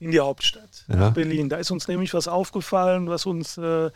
in 0.00 0.10
die 0.10 0.20
Hauptstadt, 0.20 0.84
ja. 0.88 1.10
Berlin. 1.10 1.48
Da 1.48 1.56
ist 1.56 1.70
uns 1.70 1.86
nämlich 1.86 2.12
was 2.14 2.26
aufgefallen, 2.28 3.08
was 3.08 3.26
uns 3.26 3.56
äh, 3.58 3.90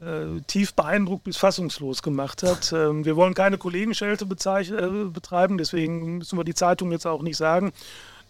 äh, 0.00 0.40
tief 0.46 0.74
beeindruckt 0.74 1.24
bis 1.24 1.36
fassungslos 1.36 2.02
gemacht 2.02 2.42
hat. 2.42 2.72
Ähm, 2.78 3.04
wir 3.04 3.16
wollen 3.16 3.34
keine 3.34 3.56
Kollegenschelte 3.56 4.24
äh, 4.24 5.04
betreiben, 5.10 5.58
deswegen 5.58 6.18
müssen 6.18 6.38
wir 6.38 6.44
die 6.44 6.54
Zeitung 6.54 6.92
jetzt 6.92 7.06
auch 7.06 7.22
nicht 7.22 7.36
sagen. 7.36 7.72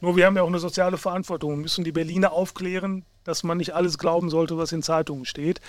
Nur 0.00 0.16
wir 0.16 0.26
haben 0.26 0.36
ja 0.36 0.42
auch 0.42 0.48
eine 0.48 0.60
soziale 0.60 0.96
Verantwortung. 0.96 1.50
Wir 1.50 1.56
müssen 1.56 1.82
die 1.82 1.92
Berliner 1.92 2.32
aufklären, 2.32 3.04
dass 3.24 3.42
man 3.42 3.58
nicht 3.58 3.74
alles 3.74 3.98
glauben 3.98 4.30
sollte, 4.30 4.56
was 4.56 4.70
in 4.72 4.82
Zeitungen 4.82 5.24
steht. 5.24 5.60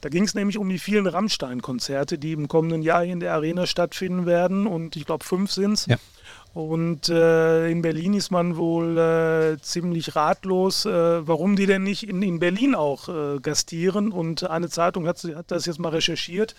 Da 0.00 0.08
ging 0.08 0.24
es 0.24 0.34
nämlich 0.34 0.56
um 0.56 0.68
die 0.68 0.78
vielen 0.78 1.06
Rammstein-Konzerte, 1.06 2.16
die 2.16 2.32
im 2.32 2.46
kommenden 2.46 2.82
Jahr 2.82 3.04
in 3.04 3.20
der 3.20 3.34
Arena 3.34 3.66
stattfinden 3.66 4.24
werden. 4.24 4.66
Und 4.66 4.94
ich 4.94 5.04
glaube, 5.04 5.24
fünf 5.24 5.50
sind 5.50 5.72
es. 5.72 5.86
Ja. 5.86 5.96
Und 6.54 7.08
äh, 7.08 7.70
in 7.70 7.80
Berlin 7.80 8.12
ist 8.12 8.30
man 8.30 8.58
wohl 8.58 8.98
äh, 8.98 9.58
ziemlich 9.62 10.14
ratlos, 10.14 10.84
äh, 10.84 11.26
warum 11.26 11.56
die 11.56 11.64
denn 11.64 11.82
nicht 11.82 12.06
in, 12.06 12.20
in 12.20 12.40
Berlin 12.40 12.74
auch 12.74 13.08
äh, 13.08 13.38
gastieren. 13.40 14.12
Und 14.12 14.44
eine 14.44 14.68
Zeitung 14.68 15.06
hat, 15.06 15.24
hat, 15.24 15.50
das 15.50 15.64
jetzt 15.64 15.78
mal 15.78 15.88
recherchiert 15.88 16.54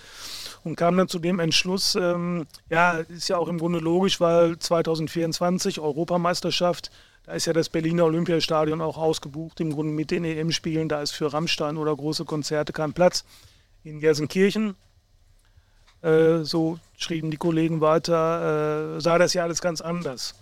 und 0.64 0.78
kam 0.78 0.98
dann 0.98 1.08
zu 1.08 1.20
dem 1.20 1.40
Entschluss, 1.40 1.94
ähm, 1.96 2.48
ja, 2.70 2.94
ist 2.94 3.28
ja 3.28 3.38
auch 3.38 3.48
im 3.48 3.60
Grunde 3.60 3.80
logisch, 3.80 4.20
weil 4.20 4.58
2024 4.58 5.80
Europameisterschaft, 5.80 6.90
da 7.26 7.34
ist 7.34 7.46
ja 7.46 7.54
das 7.54 7.70
Berliner 7.70 8.06
Olympiastadion 8.06 8.82
auch 8.82 8.98
ausgebucht, 8.98 9.60
im 9.60 9.74
Grunde 9.74 9.94
mit 9.94 10.10
den 10.10 10.26
EM-Spielen, 10.26 10.90
da 10.90 11.04
ist 11.04 11.12
für 11.12 11.32
Rammstein 11.32 11.78
oder 11.78 11.96
große 11.96 12.26
Konzerte 12.26 12.74
kein 12.74 12.94
Platz. 12.94 13.26
In 13.84 14.00
Gelsenkirchen 14.00 14.76
äh, 16.04 16.44
so 16.44 16.80
schrieben 16.98 17.32
die 17.32 17.38
Kollegen 17.38 17.82
weiter, 17.82 18.98
äh, 18.98 19.02
sah 19.02 19.18
das 19.18 19.34
ja 19.34 19.44
alles 19.44 19.62
ganz 19.62 19.82
anders. 19.82 20.36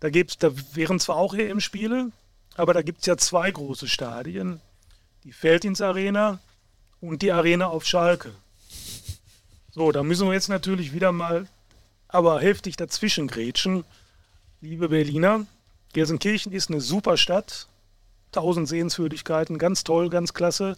Da, 0.00 0.10
gibt's, 0.10 0.38
da 0.38 0.52
wären 0.74 1.00
zwar 1.00 1.16
auch 1.16 1.34
EM-Spiele, 1.34 2.10
aber 2.56 2.74
da 2.74 2.82
gibt 2.82 3.00
es 3.00 3.06
ja 3.06 3.16
zwei 3.16 3.50
große 3.50 3.88
Stadien. 3.88 4.60
Die 5.24 5.32
Feldins-Arena 5.32 6.40
und 7.00 7.22
die 7.22 7.32
Arena 7.32 7.68
auf 7.68 7.86
Schalke. 7.86 8.32
So, 9.70 9.92
da 9.92 10.02
müssen 10.02 10.26
wir 10.26 10.34
jetzt 10.34 10.48
natürlich 10.48 10.92
wieder 10.92 11.12
mal 11.12 11.46
aber 12.08 12.40
heftig 12.40 12.76
dazwischen 12.76 13.26
grätschen. 13.26 13.84
Liebe 14.60 14.90
Berliner, 14.90 15.46
Gelsenkirchen 15.94 16.52
ist 16.52 16.68
eine 16.68 16.82
super 16.82 17.16
Stadt. 17.16 17.68
Tausend 18.32 18.68
Sehenswürdigkeiten, 18.68 19.56
ganz 19.58 19.84
toll, 19.84 20.10
ganz 20.10 20.34
klasse. 20.34 20.76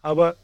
Aber 0.00 0.36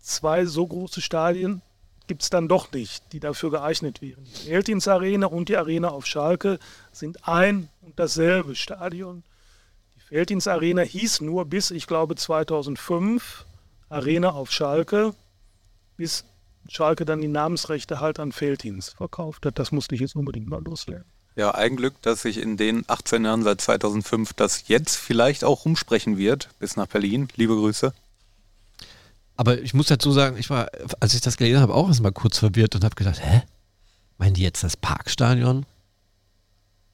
zwei 0.00 0.44
so 0.44 0.66
große 0.66 1.00
Stadien 1.00 1.62
gibt 2.10 2.22
es 2.22 2.30
dann 2.30 2.48
doch 2.48 2.72
nicht, 2.72 3.04
die 3.12 3.20
dafür 3.20 3.52
geeignet 3.52 4.02
wären. 4.02 4.26
Die 4.42 4.50
Eltins 4.50 4.88
Arena 4.88 5.28
und 5.28 5.48
die 5.48 5.56
Arena 5.56 5.90
auf 5.90 6.06
Schalke 6.06 6.58
sind 6.90 7.28
ein 7.28 7.68
und 7.82 8.00
dasselbe 8.00 8.56
Stadion. 8.56 9.22
Die 9.94 10.00
Feldins 10.00 10.48
Arena 10.48 10.82
hieß 10.82 11.20
nur 11.20 11.44
bis, 11.44 11.70
ich 11.70 11.86
glaube, 11.86 12.16
2005 12.16 13.46
Arena 13.90 14.30
auf 14.30 14.50
Schalke, 14.50 15.14
bis 15.96 16.24
Schalke 16.68 17.04
dann 17.04 17.20
die 17.20 17.28
Namensrechte 17.28 18.00
halt 18.00 18.18
an 18.18 18.32
Feldins 18.32 18.88
verkauft 18.88 19.46
hat. 19.46 19.60
Das 19.60 19.70
musste 19.70 19.94
ich 19.94 20.00
jetzt 20.00 20.16
unbedingt 20.16 20.48
mal 20.48 20.64
loslernen. 20.64 21.06
Ja, 21.36 21.52
ein 21.52 21.76
Glück, 21.76 21.94
dass 22.02 22.22
sich 22.22 22.38
in 22.38 22.56
den 22.56 22.82
18 22.88 23.24
Jahren 23.24 23.44
seit 23.44 23.60
2005 23.60 24.32
das 24.32 24.66
jetzt 24.66 24.96
vielleicht 24.96 25.44
auch 25.44 25.64
rumsprechen 25.64 26.18
wird, 26.18 26.48
bis 26.58 26.74
nach 26.74 26.88
Berlin. 26.88 27.28
Liebe 27.36 27.54
Grüße. 27.54 27.94
Aber 29.40 29.58
ich 29.62 29.72
muss 29.72 29.86
dazu 29.86 30.12
sagen, 30.12 30.36
ich 30.36 30.50
war, 30.50 30.68
als 31.00 31.14
ich 31.14 31.22
das 31.22 31.38
gelesen 31.38 31.62
habe, 31.62 31.72
auch 31.72 31.88
erstmal 31.88 32.12
kurz 32.12 32.36
verwirrt 32.36 32.74
und 32.74 32.84
habe 32.84 32.94
gedacht, 32.94 33.24
hä? 33.24 33.40
Meinen 34.18 34.34
die 34.34 34.42
jetzt 34.42 34.62
das 34.62 34.76
Parkstadion? 34.76 35.64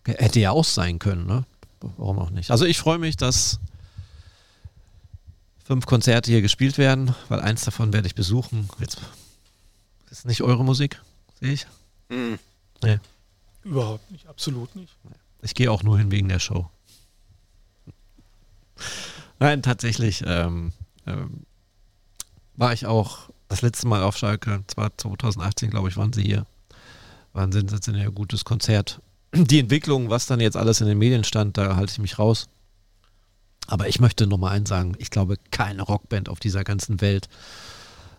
Hätte 0.05 0.39
ja 0.39 0.53
auch 0.53 0.65
sein 0.65 1.01
können, 1.01 1.27
ne? 1.27 1.45
Warum 1.81 2.21
auch 2.21 2.31
nicht? 2.31 2.53
Also 2.53 2.65
ich 2.65 2.79
freue 2.79 2.99
mich, 2.99 3.17
dass 3.17 3.59
fünf 5.65 5.87
Konzerte 5.87 6.31
hier 6.31 6.41
gespielt 6.41 6.79
werden, 6.79 7.17
weil 7.29 7.41
eins 7.41 7.65
davon 7.65 7.93
werde 7.93 8.07
ich 8.07 8.15
besuchen. 8.15 8.71
Jetzt 8.79 8.99
ist 10.13 10.25
nicht 10.25 10.43
eure 10.43 10.65
Musik, 10.65 11.03
sehe 11.41 11.53
ich. 11.53 11.67
Mhm. 12.11 12.39
Nee. 12.81 13.01
Überhaupt 13.65 14.09
nicht, 14.13 14.29
absolut 14.29 14.77
nicht. 14.77 14.93
Ich 15.43 15.57
gehe 15.57 15.73
auch 15.73 15.83
nur 15.83 15.99
hin 15.99 16.13
wegen 16.13 16.29
der 16.29 16.39
Show. 16.39 16.71
Nein, 19.41 19.65
tatsächlich 19.65 20.23
ähm, 20.25 20.73
ähm, 21.09 21.46
war 22.57 22.73
ich 22.73 22.87
auch 22.87 23.31
das 23.49 23.63
letzte 23.63 23.87
Mal 23.87 24.03
auf 24.03 24.17
Schalke, 24.17 24.65
zwar 24.67 24.97
2018, 24.97 25.71
glaube 25.71 25.89
ich, 25.89 25.97
waren 25.97 26.13
sie 26.13 26.23
hier. 26.23 26.47
War 27.33 27.45
ein 27.45 27.53
sensationell 27.53 28.11
gutes 28.11 28.45
Konzert. 28.45 29.01
Die 29.35 29.61
Entwicklung, 29.61 30.11
was 30.11 30.27
dann 30.27 30.41
jetzt 30.41 30.57
alles 30.57 30.81
in 30.81 30.87
den 30.87 30.99
Medien 30.99 31.25
stand, 31.25 31.57
da 31.57 31.77
halte 31.77 31.93
ich 31.93 31.99
mich 31.99 32.19
raus. 32.19 32.49
Aber 33.69 33.89
ich 33.89 34.01
möchte 34.01 34.27
nochmal 34.27 34.57
eins 34.57 34.69
sagen, 34.69 34.95
ich 34.99 35.11
glaube, 35.11 35.37
keine 35.51 35.83
Rockband 35.83 36.29
auf 36.29 36.39
dieser 36.39 36.65
ganzen 36.65 37.01
Welt 37.01 37.29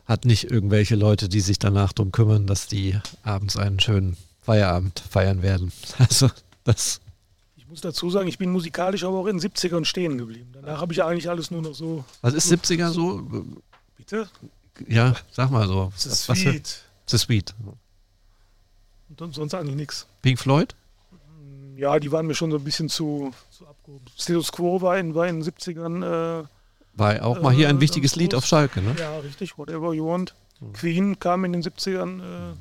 hat 0.06 0.26
nicht 0.26 0.50
irgendwelche 0.50 0.96
Leute, 0.96 1.30
die 1.30 1.42
sich 1.42 1.60
danach 1.60 1.94
darum 1.94 2.12
kümmern, 2.12 2.48
dass 2.48 2.68
die 2.68 2.98
abends 3.24 3.58
einen 3.58 3.80
schönen 3.80 4.18
Feierabend 4.42 5.04
feiern 5.10 5.42
werden. 5.42 5.72
Also 5.98 6.30
das. 6.64 7.02
Ich 7.56 7.68
muss 7.68 7.82
dazu 7.82 8.10
sagen, 8.10 8.30
ich 8.30 8.38
bin 8.38 8.52
musikalisch 8.52 9.04
aber 9.04 9.18
auch 9.18 9.28
in 9.28 9.40
den 9.40 9.52
70ern 9.52 9.84
stehen 9.84 10.18
geblieben. 10.18 10.52
Danach 10.54 10.80
habe 10.80 10.94
ich 10.94 11.04
eigentlich 11.04 11.30
alles 11.30 11.52
nur 11.52 11.62
noch 11.62 11.74
so. 11.74 12.06
Was 12.22 12.34
ist 12.34 12.52
70er 12.52 12.92
so? 12.92 13.28
Bitte? 13.98 14.30
Ja, 14.88 15.16
sag 15.32 15.50
mal 15.52 15.68
so. 15.68 15.92
Das 15.94 16.06
ist 16.06 16.30
was, 16.30 16.40
sweet. 16.40 16.84
Das 17.06 17.14
ist 17.16 17.22
sweet. 17.22 17.54
Und 19.18 19.34
sonst 19.36 19.54
eigentlich 19.54 19.76
nichts. 19.76 20.08
Pink 20.22 20.40
Floyd? 20.40 20.76
Ja, 21.76 22.00
die 22.00 22.12
waren 22.12 22.26
mir 22.28 22.36
schon 22.36 22.52
so 22.52 22.58
ein 22.58 22.64
bisschen 22.64 22.90
zu, 22.90 23.34
zu 23.52 23.68
abgehoben. 23.68 24.06
Status 24.18 24.52
Quo 24.52 24.82
war 24.82 24.98
in, 24.98 25.14
war 25.16 25.28
in 25.28 25.42
den 25.42 25.50
70ern. 25.52 26.42
Äh, 26.44 26.48
War 26.94 27.24
auch 27.26 27.42
mal 27.42 27.54
hier 27.54 27.70
ein 27.70 27.78
Äh, 27.78 27.82
wichtiges 27.82 28.16
Lied 28.16 28.34
auf 28.36 28.46
Schalke, 28.46 28.82
ne? 28.82 28.96
ja, 29.00 29.18
richtig, 29.20 29.58
whatever 29.58 29.94
you 29.94 30.06
want. 30.08 30.34
Queen 30.74 31.20
kam 31.20 31.46
in 31.46 31.54
den 31.54 31.62
70ern. 31.64 32.20
Äh, 32.22 32.56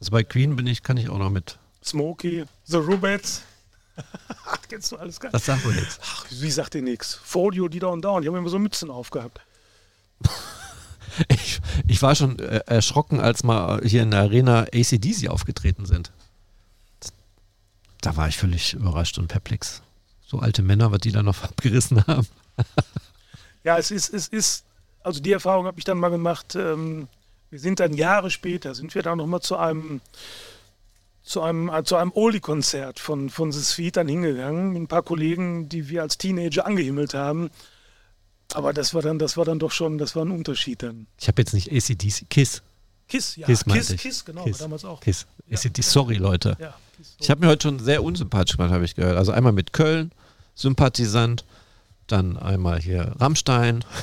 Also 0.00 0.10
bei 0.10 0.22
Queen 0.24 0.56
bin 0.56 0.66
ich, 0.66 0.82
kann 0.82 0.96
ich 0.96 1.08
auch 1.10 1.18
noch 1.18 1.30
mit. 1.30 1.58
Smokey, 1.84 2.44
The 2.64 2.78
Rubettes. 2.78 3.42
Kennst 4.68 4.92
du 4.92 4.96
alles 4.96 5.20
gar 5.20 5.28
nicht? 5.28 5.34
Das 5.34 5.44
sagen 5.46 5.60
wir 5.64 5.74
jetzt. 5.80 6.00
Ach, 6.02 6.24
wie 6.30 6.50
sagt 6.50 6.74
ihr 6.74 6.82
nichts? 6.82 7.14
Folio, 7.22 7.68
die 7.68 7.78
Down 7.78 8.00
Down. 8.02 8.22
Die 8.22 8.28
haben 8.28 8.36
immer 8.36 8.48
so 8.48 8.58
Mützen 8.58 8.90
aufgehabt. 8.90 9.40
Ich, 11.28 11.60
ich 11.86 12.02
war 12.02 12.14
schon 12.14 12.38
äh, 12.40 12.60
erschrocken, 12.66 13.20
als 13.20 13.42
mal 13.42 13.80
hier 13.82 14.02
in 14.02 14.10
der 14.10 14.20
Arena 14.20 14.66
ACDC 14.72 15.28
aufgetreten 15.30 15.86
sind. 15.86 16.12
Da 18.02 18.16
war 18.16 18.28
ich 18.28 18.36
völlig 18.36 18.74
überrascht 18.74 19.16
und 19.16 19.28
perplex. 19.28 19.82
So 20.26 20.40
alte 20.40 20.62
Männer, 20.62 20.92
was 20.92 21.00
die 21.00 21.12
da 21.12 21.22
noch 21.22 21.42
abgerissen 21.42 22.06
haben. 22.06 22.26
Ja, 23.64 23.78
es 23.78 23.90
ist, 23.90 24.12
es 24.12 24.28
ist, 24.28 24.64
also 25.02 25.20
die 25.20 25.32
Erfahrung 25.32 25.66
habe 25.66 25.78
ich 25.78 25.84
dann 25.84 25.98
mal 25.98 26.10
gemacht. 26.10 26.54
Ähm, 26.54 27.08
wir 27.50 27.58
sind 27.58 27.80
dann 27.80 27.94
Jahre 27.94 28.30
später, 28.30 28.74
sind 28.74 28.94
wir 28.94 29.02
dann 29.02 29.18
nochmal 29.18 29.40
zu 29.40 29.56
einem, 29.56 30.00
zu 31.22 31.42
einem, 31.42 31.68
äh, 31.68 31.82
zu 31.84 31.96
einem 31.96 32.12
Oldie-Konzert 32.12 33.00
von, 33.00 33.30
von 33.30 33.52
The 33.52 33.62
Sweet 33.62 33.96
dann 33.96 34.08
hingegangen, 34.08 34.72
mit 34.72 34.82
ein 34.82 34.88
paar 34.88 35.02
Kollegen, 35.02 35.68
die 35.68 35.88
wir 35.88 36.02
als 36.02 36.18
Teenager 36.18 36.66
angehimmelt 36.66 37.14
haben. 37.14 37.50
Aber 38.54 38.72
das 38.72 38.94
war 38.94 39.02
dann, 39.02 39.18
das 39.18 39.36
war 39.36 39.44
dann 39.44 39.58
doch 39.58 39.72
schon, 39.72 39.98
das 39.98 40.14
war 40.16 40.24
ein 40.24 40.30
Unterschied 40.30 40.82
dann. 40.82 41.06
Ich 41.20 41.28
habe 41.28 41.40
jetzt 41.42 41.52
nicht 41.52 41.70
ACDC, 41.72 42.28
Kiss. 42.30 42.62
Kiss, 43.08 43.36
ja, 43.36 43.46
Kiss 43.46 43.64
Kiss, 43.64 43.96
Kiss, 43.96 44.24
genau, 44.24 44.44
Kiss. 44.44 44.58
damals 44.58 44.84
auch. 44.84 45.00
Kiss. 45.00 45.26
ACDC, 45.50 45.82
sorry 45.84 46.16
Leute. 46.16 46.56
Ja, 46.60 46.74
Kiss, 46.96 47.14
Ich 47.18 47.30
habe 47.30 47.40
mir 47.40 47.48
heute 47.48 47.68
schon 47.68 47.78
sehr 47.78 48.02
unsympathisch 48.02 48.56
gemacht, 48.56 48.72
habe 48.72 48.84
ich 48.84 48.94
gehört. 48.94 49.16
Also 49.16 49.32
einmal 49.32 49.52
mit 49.52 49.72
Köln, 49.72 50.10
Sympathisant, 50.54 51.44
dann 52.06 52.36
einmal 52.36 52.80
hier 52.80 53.12
Rammstein. 53.18 53.84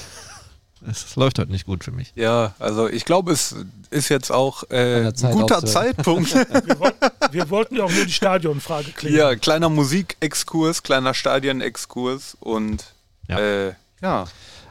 Es 0.86 1.16
läuft 1.16 1.40
heute 1.40 1.50
nicht 1.50 1.66
gut 1.66 1.82
für 1.86 1.92
mich. 1.94 2.12
Ja, 2.14 2.56
also 2.60 2.90
ich 2.90 3.06
glaube, 3.06 3.32
es 3.32 3.56
ist 3.90 4.10
jetzt 4.10 4.34
auch 4.34 4.70
äh, 4.70 5.06
ein 5.08 5.14
guter 5.32 5.60
aufzuhören. 5.60 5.68
Zeitpunkt. 5.68 6.34
wir, 6.68 6.78
wollten, 6.78 7.06
wir 7.32 7.50
wollten 7.50 7.76
ja 7.78 7.86
auch 7.86 7.90
nur 7.92 8.04
die 8.04 8.12
Stadionfrage 8.12 8.92
klären. 8.92 9.16
ja, 9.16 9.36
kleiner 9.38 9.70
Musikexkurs, 9.70 10.84
kleiner 10.84 11.14
Stadienexkurs 11.14 12.36
und 12.42 12.84
Ja. 13.30 13.40
äh, 13.40 13.74
ja. 14.04 14.26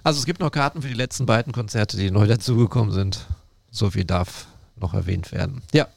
Also 0.04 0.18
es 0.18 0.26
gibt 0.26 0.40
noch 0.40 0.50
Karten 0.50 0.82
für 0.82 0.88
die 0.88 0.94
letzten 0.94 1.26
beiden 1.26 1.52
Konzerte, 1.52 1.96
die 1.96 2.10
neu 2.10 2.26
dazugekommen 2.26 2.92
sind. 2.92 3.26
So 3.70 3.90
viel 3.90 4.04
darf 4.04 4.46
noch 4.76 4.94
erwähnt 4.94 5.32
werden. 5.32 5.62
Ja. 5.72 5.88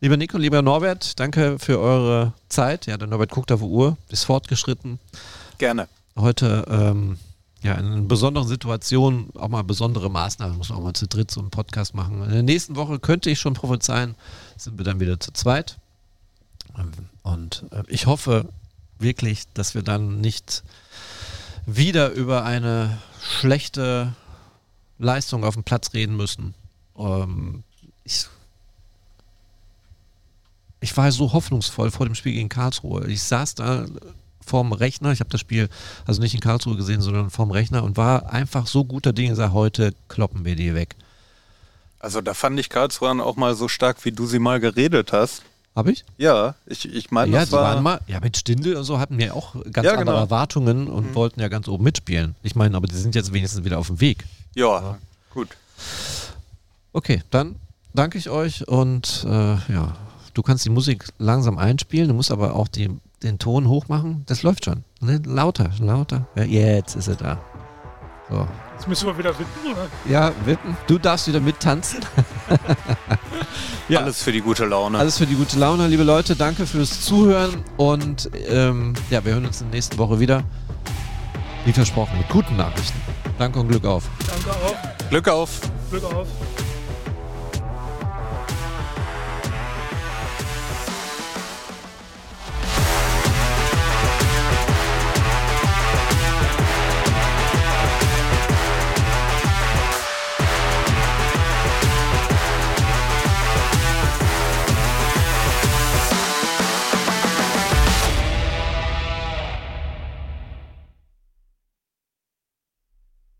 Lieber 0.00 0.16
Nico, 0.16 0.36
lieber 0.36 0.62
Norbert, 0.62 1.20
danke 1.20 1.58
für 1.60 1.78
eure 1.78 2.32
Zeit. 2.48 2.86
Ja, 2.86 2.96
der 2.96 3.06
Norbert 3.06 3.30
guckt 3.30 3.52
auf 3.52 3.60
die 3.60 3.66
Uhr, 3.66 3.96
ist 4.08 4.24
fortgeschritten. 4.24 4.98
Gerne. 5.58 5.88
Heute 6.16 6.66
ähm, 6.68 7.18
ja, 7.62 7.74
in 7.74 7.86
einer 7.86 8.02
besonderen 8.02 8.48
Situation 8.48 9.30
auch 9.34 9.48
mal 9.48 9.62
besondere 9.62 10.10
Maßnahmen, 10.10 10.56
muss 10.58 10.70
man 10.70 10.78
auch 10.78 10.82
mal 10.82 10.94
zu 10.94 11.06
dritt 11.06 11.30
so 11.30 11.40
einen 11.40 11.50
Podcast 11.50 11.94
machen. 11.94 12.24
In 12.24 12.32
der 12.32 12.42
nächsten 12.42 12.74
Woche 12.74 12.98
könnte 12.98 13.30
ich 13.30 13.38
schon 13.38 13.54
prophezeien, 13.54 14.16
sind 14.56 14.78
wir 14.78 14.84
dann 14.84 14.98
wieder 14.98 15.20
zu 15.20 15.32
zweit. 15.32 15.78
Und 17.22 17.64
äh, 17.70 17.84
ich 17.86 18.06
hoffe 18.06 18.48
wirklich, 18.98 19.44
dass 19.54 19.74
wir 19.74 19.82
dann 19.82 20.20
nicht 20.20 20.64
wieder 21.66 22.10
über 22.10 22.44
eine 22.44 22.98
schlechte 23.22 24.14
Leistung 24.98 25.44
auf 25.44 25.54
dem 25.54 25.64
Platz 25.64 25.94
reden 25.94 26.16
müssen. 26.16 26.54
Ähm, 26.96 27.64
ich, 28.04 28.26
ich 30.80 30.96
war 30.96 31.10
so 31.12 31.32
hoffnungsvoll 31.32 31.90
vor 31.90 32.06
dem 32.06 32.14
Spiel 32.14 32.32
gegen 32.32 32.48
Karlsruhe. 32.48 33.06
Ich 33.06 33.22
saß 33.22 33.54
da 33.54 33.86
vorm 34.44 34.72
Rechner, 34.72 35.12
ich 35.12 35.20
habe 35.20 35.30
das 35.30 35.40
Spiel 35.40 35.68
also 36.06 36.20
nicht 36.20 36.34
in 36.34 36.40
Karlsruhe 36.40 36.76
gesehen, 36.76 37.00
sondern 37.00 37.30
vorm 37.30 37.50
Rechner 37.50 37.84
und 37.84 37.96
war 37.96 38.32
einfach 38.32 38.66
so 38.66 38.84
guter 38.84 39.12
Dinge, 39.12 39.34
sag 39.36 39.52
heute 39.52 39.94
kloppen 40.08 40.44
wir 40.44 40.56
die 40.56 40.74
weg. 40.74 40.96
Also 42.00 42.20
da 42.20 42.34
fand 42.34 42.58
ich 42.58 42.68
Karlsruhe 42.68 43.22
auch 43.22 43.36
mal 43.36 43.54
so 43.54 43.68
stark, 43.68 44.04
wie 44.04 44.10
du 44.10 44.26
sie 44.26 44.40
mal 44.40 44.58
geredet 44.58 45.12
hast. 45.12 45.42
Habe 45.74 45.90
ich? 45.92 46.04
Ja, 46.18 46.54
ich, 46.66 46.92
ich 46.92 47.10
meine, 47.10 47.32
Ja, 47.32 47.40
das 47.40 47.52
war, 47.52 47.62
waren 47.62 47.82
mal, 47.82 48.00
ja, 48.06 48.20
mit 48.20 48.36
Stindel 48.36 48.76
und 48.76 48.84
so 48.84 48.98
hatten 48.98 49.16
wir 49.18 49.34
auch 49.34 49.54
ganz 49.72 49.86
Ja, 49.86 49.92
andere 49.92 50.04
genau. 50.04 50.16
Erwartungen 50.18 50.86
und 50.86 51.14
wollten 51.14 51.40
ja 51.40 51.48
ganz 51.48 51.66
oben 51.68 51.84
mitspielen. 51.84 52.34
Ich 52.42 52.54
meine, 52.54 52.76
aber 52.76 52.86
die 52.86 52.94
sind 52.94 53.14
jetzt 53.14 53.32
wenigstens 53.32 53.64
wieder 53.64 53.78
auf 53.78 53.86
dem 53.86 54.00
Weg. 54.00 54.24
ja, 54.54 54.98
gut. 55.32 55.48
Okay, 56.92 57.22
dann 57.30 57.56
danke 57.94 58.18
ich 58.18 58.28
euch 58.28 58.68
und 58.68 59.24
äh, 59.26 59.54
ja, 59.72 59.96
du 60.34 60.42
kannst 60.42 60.64
die 60.66 60.70
Musik 60.70 61.06
langsam 61.18 61.56
einspielen, 61.56 62.08
du 62.08 62.14
musst 62.14 62.30
aber 62.30 62.54
auch 62.54 62.68
die, 62.68 62.90
den 63.22 63.38
Ton 63.38 63.66
hoch 63.66 63.88
machen. 63.88 64.24
Das 64.26 64.42
läuft 64.42 64.66
schon. 64.66 64.84
Ne? 65.00 65.22
Lauter, 65.24 65.70
lauter. 65.80 66.26
Ja, 66.36 66.44
jetzt 66.44 66.94
ist 66.96 67.08
er 67.08 67.16
da. 67.16 67.40
So. 68.32 68.48
Jetzt 68.72 68.88
müssen 68.88 69.06
wir 69.06 69.18
wieder 69.18 69.38
wippen, 69.38 69.72
oder? 69.72 69.86
Ja, 70.08 70.32
Wippen, 70.46 70.74
du 70.86 70.98
darfst 70.98 71.28
wieder 71.28 71.40
mittanzen. 71.40 72.00
Ja. 73.88 74.00
Alles 74.00 74.22
für 74.22 74.32
die 74.32 74.40
gute 74.40 74.64
Laune. 74.64 74.96
Alles 74.98 75.18
für 75.18 75.26
die 75.26 75.34
gute 75.34 75.58
Laune, 75.58 75.86
liebe 75.88 76.04
Leute. 76.04 76.34
Danke 76.34 76.66
fürs 76.66 77.02
Zuhören 77.02 77.62
und 77.76 78.30
ähm, 78.48 78.94
ja, 79.10 79.22
wir 79.22 79.34
hören 79.34 79.44
uns 79.44 79.60
in 79.60 79.66
der 79.66 79.74
nächsten 79.74 79.98
Woche 79.98 80.18
wieder. 80.18 80.44
Wie 81.66 81.72
versprochen, 81.72 82.16
mit 82.16 82.28
guten 82.28 82.56
Nachrichten. 82.56 82.98
Danke 83.38 83.58
und 83.58 83.68
Glück 83.68 83.84
auf. 83.84 84.04
Danke 84.26 84.50
auch. 84.50 85.08
Glück 85.10 85.28
auf. 85.28 85.60
Glück 85.90 86.04
auf. 86.04 86.26